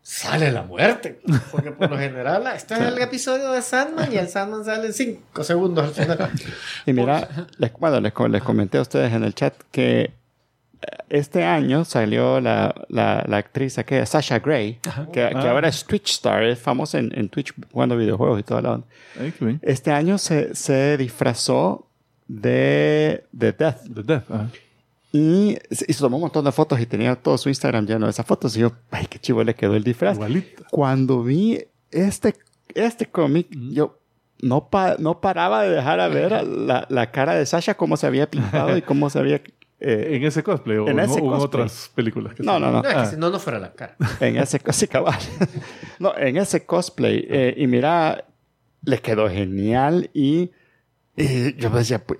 sale 0.04 0.52
la 0.52 0.62
muerte. 0.62 1.20
Porque 1.52 1.72
por 1.72 1.90
lo 1.90 1.98
general, 1.98 2.44
este 2.56 2.76
es 2.76 2.82
el 2.82 3.00
episodio 3.00 3.52
de 3.52 3.64
Sandman 3.64 4.14
y 4.14 4.18
el 4.18 4.28
Sandman 4.30 4.64
sale 4.64 4.86
en 4.86 4.94
5 4.94 5.44
segundos 5.44 5.86
al 5.98 6.06
final. 6.06 6.30
Y 6.86 6.94
mira, 6.94 7.28
les, 7.58 7.74
bueno, 7.74 8.00
les, 8.00 8.14
les 8.30 8.44
comenté 8.44 8.78
a 8.78 8.82
ustedes 8.82 9.12
en 9.12 9.24
el 9.24 9.34
chat 9.34 9.56
que 9.72 10.14
este 11.10 11.44
año 11.44 11.86
salió 11.86 12.40
la, 12.42 12.74
la, 12.90 13.24
la 13.28 13.38
actriz 13.38 13.78
aquella, 13.78 14.06
Sasha 14.06 14.40
Grey, 14.40 14.80
que, 15.12 15.12
que 15.12 15.22
Ah. 15.24 15.52
ahora 15.52 15.68
es 15.70 15.86
Twitch 15.86 16.12
Star, 16.12 16.44
es 16.44 16.60
famosa 16.60 17.00
en, 17.00 17.12
en 17.18 17.30
Twitch 17.30 17.54
jugando 17.72 17.96
videojuegos 17.98 18.40
y 18.40 18.44
Ay, 19.20 19.32
qué 19.38 19.46
bien. 19.46 19.60
Este 19.62 19.92
año 19.92 20.18
se, 20.18 20.56
se 20.56 20.98
disfrazó 20.98 21.88
de, 22.28 23.26
de 23.32 23.52
Death 23.52 23.82
The 23.94 24.04
Death. 24.04 24.32
ajá. 24.32 24.50
y, 25.12 25.58
se- 25.72 25.86
tomó 26.00 26.18
un 26.18 26.22
montón 26.22 26.44
de 26.46 26.52
fotos 26.52 26.80
y 26.80 26.86
tenía 26.86 27.16
todo 27.16 27.38
su 27.38 27.50
Instagram 27.50 27.86
lleno 27.86 28.06
de 28.06 28.12
esas 28.12 28.26
fotos. 28.26 28.56
Y 28.58 28.62
yo, 28.62 28.72
ay, 28.92 29.06
qué 29.10 29.20
chivo 29.20 29.44
le 29.44 29.54
quedó 29.56 29.76
el 29.76 29.84
disfraz. 29.84 30.16
Igualita. 30.16 30.64
Cuando 30.72 31.24
vi 31.24 31.60
este, 31.92 32.36
este 32.74 33.06
cómic, 33.06 33.48
yo 33.52 34.00
no, 34.42 34.70
pa- 34.70 34.96
no 35.00 35.22
paraba 35.22 35.62
de 35.64 35.70
dejar 35.70 36.00
a 36.02 36.08
ver 36.10 36.44
la, 36.48 36.86
la 36.90 37.12
cara 37.12 37.36
de 37.36 37.46
Sasha, 37.46 37.76
cómo 37.76 37.96
se 37.96 38.08
había 38.08 38.30
pintado 38.30 38.76
y 38.76 38.82
cómo 38.82 39.10
se 39.10 39.20
había... 39.20 39.42
eh, 39.86 40.16
En 40.16 40.24
ese 40.24 40.42
cosplay 40.44 40.78
o 40.78 40.88
En 40.88 41.00
en, 41.00 41.06
ese 41.06 41.14
o 41.22 41.24
en 41.24 41.30
cosplay. 41.30 41.46
otras 41.64 41.92
películas. 41.94 42.34
Que 42.36 42.44
No, 42.44 42.54
son. 42.54 42.62
no, 42.64 42.72
no. 42.72 42.82
No, 42.82 42.88
es 42.90 42.94
que 42.96 43.00
Ah. 43.02 43.06
si 43.06 43.18
no, 43.18 43.30
no 43.30 43.40
fuera 43.40 43.60
la 43.60 43.74
cara. 43.74 43.96
en 44.20 44.38
ese 44.38 44.60
sí, 44.72 44.88
cabal. 44.88 45.18
no, 46.00 46.18
en 46.18 46.38
ese 46.38 46.66
cosplay. 46.66 47.26
eh, 47.30 47.54
y 47.58 47.68
mira, 47.68 48.26
le 48.84 49.00
quedó 49.00 49.30
genial 49.30 50.10
y, 50.14 50.52
y 51.16 51.56
yo 51.56 51.70
me 51.70 51.80
decía, 51.80 52.00
pues, 52.04 52.20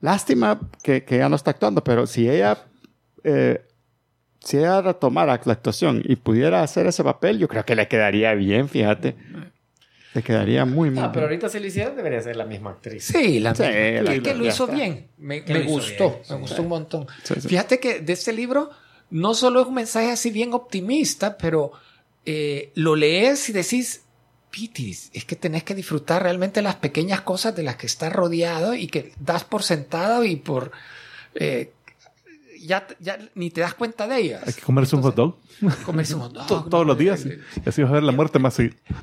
lástima 0.00 0.60
que, 0.82 1.04
que 1.04 1.16
ella 1.16 1.28
no 1.28 1.36
está 1.36 1.50
actuando, 1.52 1.84
pero 1.84 2.06
si 2.06 2.28
ella, 2.28 2.64
eh, 3.24 3.62
si 4.40 4.56
ella 4.58 4.80
retomara 4.80 5.38
la 5.44 5.52
actuación 5.52 6.02
y 6.04 6.16
pudiera 6.16 6.62
hacer 6.62 6.86
ese 6.86 7.04
papel, 7.04 7.38
yo 7.38 7.46
creo 7.48 7.64
que 7.64 7.76
le 7.76 7.86
quedaría 7.88 8.32
bien, 8.34 8.68
fíjate. 8.68 9.14
Le 10.14 10.22
quedaría 10.22 10.64
muy, 10.64 10.90
muy 10.90 11.02
Ah, 11.04 11.10
pero 11.12 11.26
ahorita 11.26 11.48
si 11.48 11.60
lo 11.60 11.66
hicieran, 11.66 11.94
debería 11.94 12.20
ser 12.20 12.34
la 12.36 12.44
misma 12.44 12.70
actriz. 12.70 13.04
Sí, 13.04 13.38
la 13.38 13.54
Sí, 13.54 13.62
es 13.64 14.02
la- 14.02 14.18
que 14.20 14.34
lo 14.34 14.44
hizo 14.46 14.64
está. 14.64 14.74
bien. 14.76 15.08
Me, 15.18 15.36
hizo 15.38 15.62
gustó, 15.68 16.10
bien, 16.10 16.20
sí. 16.24 16.32
me 16.32 16.38
gustó 16.40 16.62
un 16.62 16.68
montón. 16.68 17.06
Sí, 17.22 17.34
sí. 17.40 17.48
Fíjate 17.48 17.78
que 17.78 18.00
de 18.00 18.12
este 18.12 18.32
libro 18.32 18.70
no 19.10 19.34
solo 19.34 19.60
es 19.60 19.66
un 19.68 19.74
mensaje 19.74 20.10
así 20.10 20.30
bien 20.30 20.52
optimista, 20.52 21.36
pero 21.38 21.72
eh, 22.26 22.70
lo 22.74 22.96
lees 22.96 23.48
y 23.48 23.52
decís, 23.52 24.02
Pitis, 24.50 25.10
es 25.14 25.24
que 25.24 25.36
tenés 25.36 25.62
que 25.62 25.76
disfrutar 25.76 26.24
realmente 26.24 26.60
las 26.60 26.74
pequeñas 26.74 27.20
cosas 27.20 27.54
de 27.54 27.62
las 27.62 27.76
que 27.76 27.86
estás 27.86 28.12
rodeado 28.12 28.74
y 28.74 28.88
que 28.88 29.12
das 29.20 29.44
por 29.44 29.62
sentado 29.62 30.24
y 30.24 30.34
por... 30.36 30.72
eh, 31.36 31.70
ya, 32.66 32.86
ya 33.00 33.18
ni 33.34 33.50
te 33.50 33.60
das 33.60 33.74
cuenta 33.74 34.06
de 34.06 34.18
ellas. 34.18 34.42
Hay 34.46 34.52
que 34.52 34.60
comerse 34.62 34.94
un 34.96 35.02
hot 35.02 35.14
dog 35.14 35.36
Comerse 35.84 36.14
un 36.14 36.20
hot 36.22 36.32
dog, 36.34 36.46
to- 36.46 36.60
¿no? 36.60 36.68
todos 36.68 36.86
los 36.86 36.96
días. 36.98 37.24
Y 37.26 37.68
así 37.68 37.82
vas 37.82 37.90
a 37.90 37.94
ver 37.94 38.02
la 38.02 38.12
muerte 38.12 38.38
más, 38.38 38.58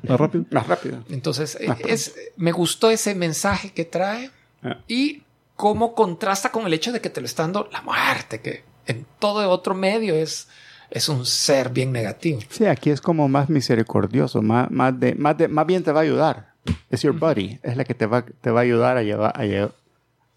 más 0.08 0.20
rápido. 0.20 0.46
Más 0.52 0.68
rápido. 0.68 1.04
Entonces, 1.10 1.56
eh, 1.60 1.68
es, 1.88 2.16
me 2.38 2.52
gustó 2.52 2.90
ese 2.90 3.16
mensaje 3.16 3.72
que 3.72 3.86
trae 3.86 4.32
Ah. 4.64 4.78
y 4.88 5.22
cómo 5.56 5.94
contrasta 5.94 6.52
con 6.52 6.66
el 6.66 6.74
hecho 6.74 6.92
de 6.92 7.00
que 7.00 7.12
te 7.12 7.22
lo 7.22 7.26
está 7.28 7.44
dando 7.44 7.70
la 7.72 7.82
muerte, 7.84 8.42
que 8.42 8.64
en 8.88 9.06
todo 9.20 9.48
otro 9.52 9.76
medio 9.76 10.16
es, 10.16 10.48
es 10.90 11.10
un 11.10 11.26
ser 11.28 11.70
bien 11.70 11.92
negativo. 11.92 12.40
Sí, 12.50 12.66
aquí 12.66 12.90
es 12.90 13.00
como 13.00 13.28
más 13.28 13.50
misericordioso, 13.50 14.42
más, 14.42 14.72
más, 14.72 15.00
de, 15.00 15.14
más, 15.14 15.38
de, 15.38 15.48
más 15.48 15.66
bien 15.68 15.84
te 15.84 15.92
va 15.92 16.00
a 16.00 16.04
ayudar. 16.04 16.54
Es 16.90 17.04
your 17.04 17.14
buddy. 17.18 17.60
Es 17.64 17.78
la 17.78 17.84
que 17.86 17.94
te 17.94 18.06
va, 18.08 18.24
te 18.26 18.50
va 18.50 18.62
a 18.62 18.64
ayudar 18.64 18.98
a, 18.98 19.04
llevar, 19.04 19.32
a, 19.40 19.46
lle- 19.46 19.72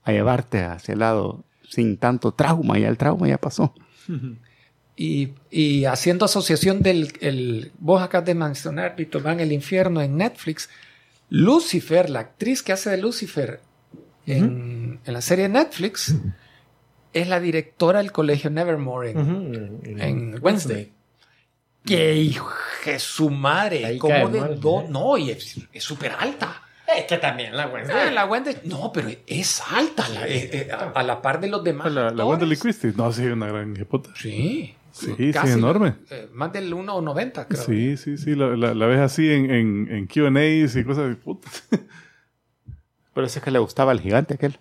a 0.05 0.13
llevarte 0.13 0.63
hacia 0.65 0.93
el 0.93 0.99
lado 1.01 1.45
sin 1.71 1.97
tanto 1.97 2.33
trauma. 2.33 2.79
Ya 2.79 2.89
el 2.89 2.99
trauma 2.99 3.29
ya 3.29 3.39
pasó. 3.39 3.75
Y, 4.97 5.33
y 5.51 5.87
haciendo 5.87 6.27
asociación 6.27 6.83
del... 6.83 7.15
El, 7.23 7.73
vos 7.79 8.03
acabas 8.03 8.27
de 8.27 8.35
mencionar 8.35 8.97
Van 9.23 9.41
el 9.41 9.51
infierno 9.51 10.03
en 10.03 10.19
Netflix. 10.19 10.69
Lucifer, 11.31 12.11
la 12.11 12.21
actriz 12.21 12.63
que 12.63 12.73
hace 12.73 12.91
de 12.91 12.99
Lucifer 12.99 13.61
en, 14.27 15.01
en 15.03 15.13
la 15.15 15.23
serie 15.23 15.49
Netflix, 15.49 16.15
es 17.15 17.29
la 17.29 17.41
directora 17.41 18.01
del 18.01 18.13
colegio 18.13 18.51
Nevermore 18.51 19.13
en, 19.13 19.81
en 19.99 20.39
Wednesday. 20.43 20.93
Que 21.85 22.17
hijo 22.17 22.51
de 22.85 22.99
su 22.99 23.31
madre, 23.31 23.97
como 23.97 24.29
de 24.29 24.57
dos, 24.57 24.85
¿eh? 24.85 24.89
no, 24.91 25.17
y 25.17 25.31
es 25.31 25.57
es 25.73 25.83
súper 25.83 26.13
alta. 26.13 26.63
Es 26.97 27.05
que 27.05 27.19
también 27.19 27.57
la 27.57 27.69
Wednesday. 27.69 28.09
Ah, 28.09 28.11
la 28.11 28.25
Wendy, 28.27 28.51
no, 28.65 28.91
pero 28.93 29.09
es 29.27 29.63
alta, 29.71 30.09
la- 30.09 30.27
eh, 30.27 30.51
eh, 30.53 30.69
a, 30.73 30.91
a 30.99 31.03
la 31.03 31.23
par 31.23 31.41
de 31.41 31.49
los 31.49 31.63
demás. 31.65 31.93
La, 31.93 32.11
la. 32.11 32.25
Wendy 32.25 32.57
Christie. 32.57 32.93
No, 32.97 33.13
sí, 33.13 33.25
una 33.27 33.47
gran 33.47 33.77
hipota. 33.77 34.11
Sí, 34.17 34.75
Sí, 34.93 35.15
sí, 35.17 35.33
Casi, 35.33 35.53
enorme. 35.53 35.95
eh, 36.11 36.29
más 36.33 36.53
del 36.53 36.75
1,90 36.75 37.47
creo. 37.49 37.63
Sí, 37.63 37.97
sí, 37.97 38.19
sí. 38.19 38.35
La, 38.35 38.49
la- 38.57 38.75
la 38.75 38.87
ves 38.87 38.99
así 38.99 39.31
en, 39.33 39.51
en, 39.51 39.89
en 39.91 40.07
QAs 40.07 40.75
y 40.77 40.85
cosas 40.85 41.09
de 41.09 41.15
puta. 41.15 41.49
Pero 43.15 43.27
ese 43.27 43.39
es 43.39 43.45
que 43.45 43.51
le 43.51 43.59
gustaba 43.61 43.93
al 43.93 44.01
gigante 44.01 44.35
aquel. 44.35 44.59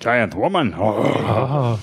Giant 0.00 0.34
Woman. 0.34 0.74
Oh. 0.76 1.78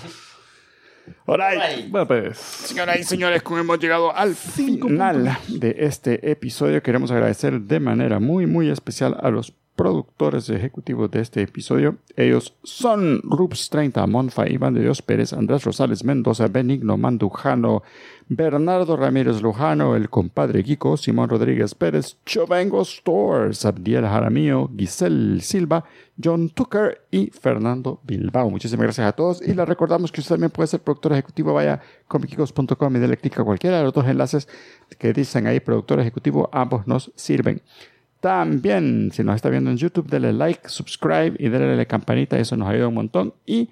All 1.25 1.37
right. 1.39 1.89
Bueno, 1.89 2.07
pues. 2.07 2.37
Señoras 2.37 2.99
y 2.99 3.03
señores, 3.03 3.41
como 3.41 3.59
hemos 3.59 3.79
llegado 3.79 4.13
al 4.15 4.35
final 4.35 5.37
de 5.47 5.75
este 5.79 6.29
episodio, 6.31 6.81
queremos 6.83 7.11
agradecer 7.11 7.59
de 7.61 7.79
manera 7.79 8.19
muy, 8.19 8.45
muy 8.45 8.69
especial 8.69 9.17
a 9.21 9.29
los 9.29 9.53
productores 9.77 10.49
ejecutivos 10.49 11.09
de 11.11 11.21
este 11.21 11.43
episodio. 11.43 11.97
Ellos 12.15 12.55
son 12.63 13.21
Rups 13.23 13.69
30, 13.69 14.05
Monfa, 14.07 14.49
Iván 14.49 14.73
de 14.73 14.81
Dios 14.81 15.03
Pérez, 15.03 15.33
Andrés 15.33 15.63
Rosales 15.63 16.03
Mendoza, 16.03 16.47
Benigno 16.47 16.97
Mandujano, 16.97 17.83
Bernardo 18.27 18.97
Ramírez 18.97 19.41
Lujano, 19.41 19.95
el 19.95 20.09
compadre 20.09 20.63
Kiko, 20.63 20.97
Simón 20.97 21.29
Rodríguez 21.29 21.75
Pérez, 21.75 22.17
Chovengo 22.25 22.83
Stores, 22.83 23.65
Abdiel 23.65 24.05
Jaramillo, 24.05 24.69
Giselle 24.75 25.39
Silva, 25.41 25.85
John 26.21 26.49
Tucker 26.49 27.05
y 27.11 27.27
Fernando 27.27 28.01
Bilbao. 28.03 28.49
Muchísimas 28.49 28.83
gracias 28.83 29.07
a 29.07 29.11
todos 29.11 29.47
y 29.47 29.53
les 29.53 29.67
recordamos 29.67 30.11
que 30.11 30.21
usted 30.21 30.33
también 30.33 30.51
puede 30.51 30.67
ser 30.67 30.81
productor 30.81 31.13
ejecutivo. 31.13 31.53
Vaya 31.53 31.79
comicicos.com 32.07 32.95
y 32.95 32.99
dele 32.99 33.17
clic 33.17 33.39
a 33.39 33.43
cualquiera 33.43 33.77
de 33.77 33.83
los 33.83 33.93
dos 33.93 34.07
enlaces 34.07 34.47
que 34.97 35.13
dicen 35.13 35.45
ahí 35.45 35.59
productor 35.59 35.99
ejecutivo. 35.99 36.49
Ambos 36.51 36.87
nos 36.87 37.11
sirven. 37.15 37.61
También, 38.19 39.11
si 39.13 39.23
nos 39.23 39.35
está 39.35 39.49
viendo 39.49 39.69
en 39.69 39.77
YouTube, 39.77 40.09
dele 40.09 40.33
like, 40.33 40.67
subscribe 40.69 41.33
y 41.37 41.49
dele 41.49 41.73
a 41.73 41.75
la 41.75 41.85
campanita. 41.85 42.37
Eso 42.39 42.57
nos 42.57 42.67
ayuda 42.69 42.87
un 42.87 42.95
montón. 42.95 43.33
Y 43.45 43.69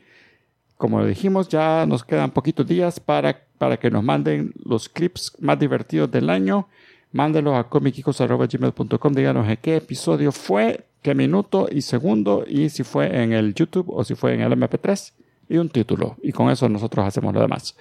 como 0.78 1.00
lo 1.00 1.06
dijimos, 1.06 1.50
ya 1.50 1.86
nos 1.86 2.04
quedan 2.04 2.32
poquitos 2.32 2.68
días 2.68 3.00
para, 3.00 3.42
para 3.58 3.78
que 3.78 3.90
nos 3.90 4.04
manden 4.04 4.54
los 4.64 4.90
clips 4.90 5.34
más 5.40 5.58
divertidos 5.58 6.12
del 6.12 6.30
año. 6.30 6.68
Mándelos 7.12 7.56
a 7.56 7.64
comicicos.gmail.com. 7.64 9.14
Díganos 9.14 9.48
en 9.48 9.58
qué 9.58 9.78
episodio 9.78 10.32
fue, 10.32 10.86
qué 11.02 11.16
minuto 11.16 11.68
y 11.72 11.82
segundo, 11.82 12.44
y 12.48 12.70
si 12.70 12.84
fue 12.84 13.24
en 13.24 13.32
el 13.32 13.54
YouTube 13.54 13.90
o 13.90 14.04
si 14.04 14.16
fue 14.16 14.34
en 14.34 14.42
el 14.42 14.52
MP3, 14.52 15.14
y 15.48 15.58
un 15.58 15.70
título. 15.70 16.18
Y 16.22 16.32
con 16.32 16.50
eso 16.50 16.68
nosotros 16.68 17.06
hacemos 17.06 17.34
lo 17.34 17.42
demás. 17.42 17.76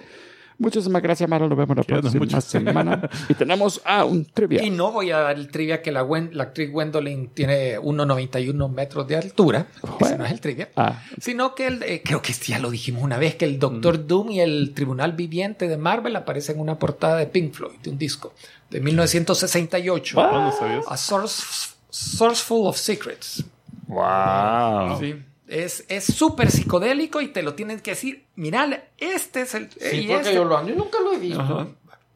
Muchísimas 0.59 1.03
gracias, 1.03 1.29
Mara. 1.29 1.49
Nos 1.49 1.57
vemos 1.59 1.77
la 1.77 1.83
próxima 1.83 2.41
semana. 2.41 3.11
Y 3.29 3.35
tenemos 3.35 3.81
a 3.85 4.05
un 4.05 4.25
trivia. 4.25 4.63
Y 4.63 4.71
no 4.71 4.93
voy 4.93 5.11
a 5.11 5.19
dar 5.19 5.37
el 5.37 5.49
trivia 5.49 5.83
que 5.83 5.91
la, 5.93 6.05
Wen- 6.05 6.31
la 6.33 6.45
actriz 6.45 6.71
Gwendolyn 6.71 7.29
tiene 7.29 7.79
1,91 7.79 8.71
metros 8.71 9.07
de 9.09 9.17
altura. 9.17 9.67
Ese 10.01 10.17
no 10.19 10.25
es 10.25 10.33
el 10.33 10.41
trivia. 10.41 10.69
Ah. 10.77 11.03
Sino 11.21 11.55
que 11.55 11.67
el- 11.67 11.83
eh, 11.83 12.03
creo 12.05 12.23
que 12.23 12.33
ya 12.33 12.59
lo 12.59 12.71
dijimos 12.71 13.03
una 13.03 13.19
vez, 13.19 13.35
que 13.35 13.45
el 13.45 13.59
Doctor 13.59 14.07
Doom 14.07 14.31
y 14.31 14.41
el 14.41 14.73
Tribunal 14.75 15.13
Viviente 15.13 15.67
de 15.69 15.77
Marvel 15.77 16.15
aparecen 16.17 16.57
en 16.57 16.63
una 16.63 16.79
portada 16.79 17.17
de 17.17 17.27
Pink 17.27 17.53
Floyd, 17.53 17.77
de 17.83 17.91
un 17.91 17.99
disco 17.99 18.33
de 18.71 18.81
1968. 18.81 20.15
¿Cuándo 20.15 20.53
sabías? 20.53 20.85
A 20.89 20.97
Source, 20.97 21.43
Source 21.91 22.43
Full 22.45 22.67
of 22.67 22.77
Secrets. 22.77 23.45
Wow. 23.87 24.99
Sí. 25.01 25.15
Es 25.47 25.85
es 25.89 26.05
súper 26.05 26.51
psicodélico 26.51 27.21
y 27.21 27.29
te 27.29 27.43
lo 27.43 27.55
tienen 27.55 27.81
que 27.81 27.91
decir. 27.93 28.25
Mira, 28.35 28.89
este 28.99 29.43
es 29.43 29.55
el. 29.55 29.71
Sí, 29.71 29.79
y 29.99 30.07
porque 30.07 30.21
este- 30.23 30.35
yo, 30.35 30.45
lo, 30.45 30.67
yo 30.67 30.75
nunca 30.75 30.99
lo 31.01 31.13
he 31.13 31.19
visto. 31.19 31.41
Ajá. 31.41 31.69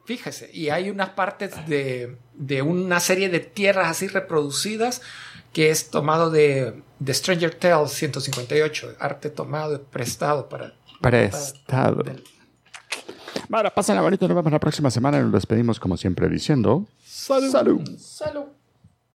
Fíjese, 0.05 0.49
y 0.51 0.69
hay 0.69 0.89
unas 0.89 1.09
partes 1.09 1.51
de, 1.67 2.17
de 2.33 2.61
una 2.63 2.99
serie 2.99 3.29
de 3.29 3.39
tierras 3.41 3.87
así 3.89 4.07
reproducidas 4.07 5.03
que 5.53 5.69
es 5.69 5.91
tomado 5.91 6.31
de, 6.31 6.81
de 6.97 7.13
Stranger 7.13 7.53
Tales 7.53 7.91
158, 7.91 8.95
arte 8.99 9.29
tomado, 9.29 9.83
prestado 9.83 10.49
para... 10.49 10.73
Prestado. 10.99 12.01
del- 12.01 12.23
Mara, 13.49 13.73
pásenla 13.73 14.01
bonito. 14.01 14.27
Nos 14.27 14.35
vemos 14.35 14.51
la 14.51 14.59
próxima 14.59 14.89
semana 14.89 15.19
y 15.19 15.21
nos 15.21 15.31
despedimos 15.31 15.79
como 15.79 15.95
siempre 15.97 16.27
diciendo... 16.27 16.87
Salud. 17.51 17.97
Salud. 17.99 18.45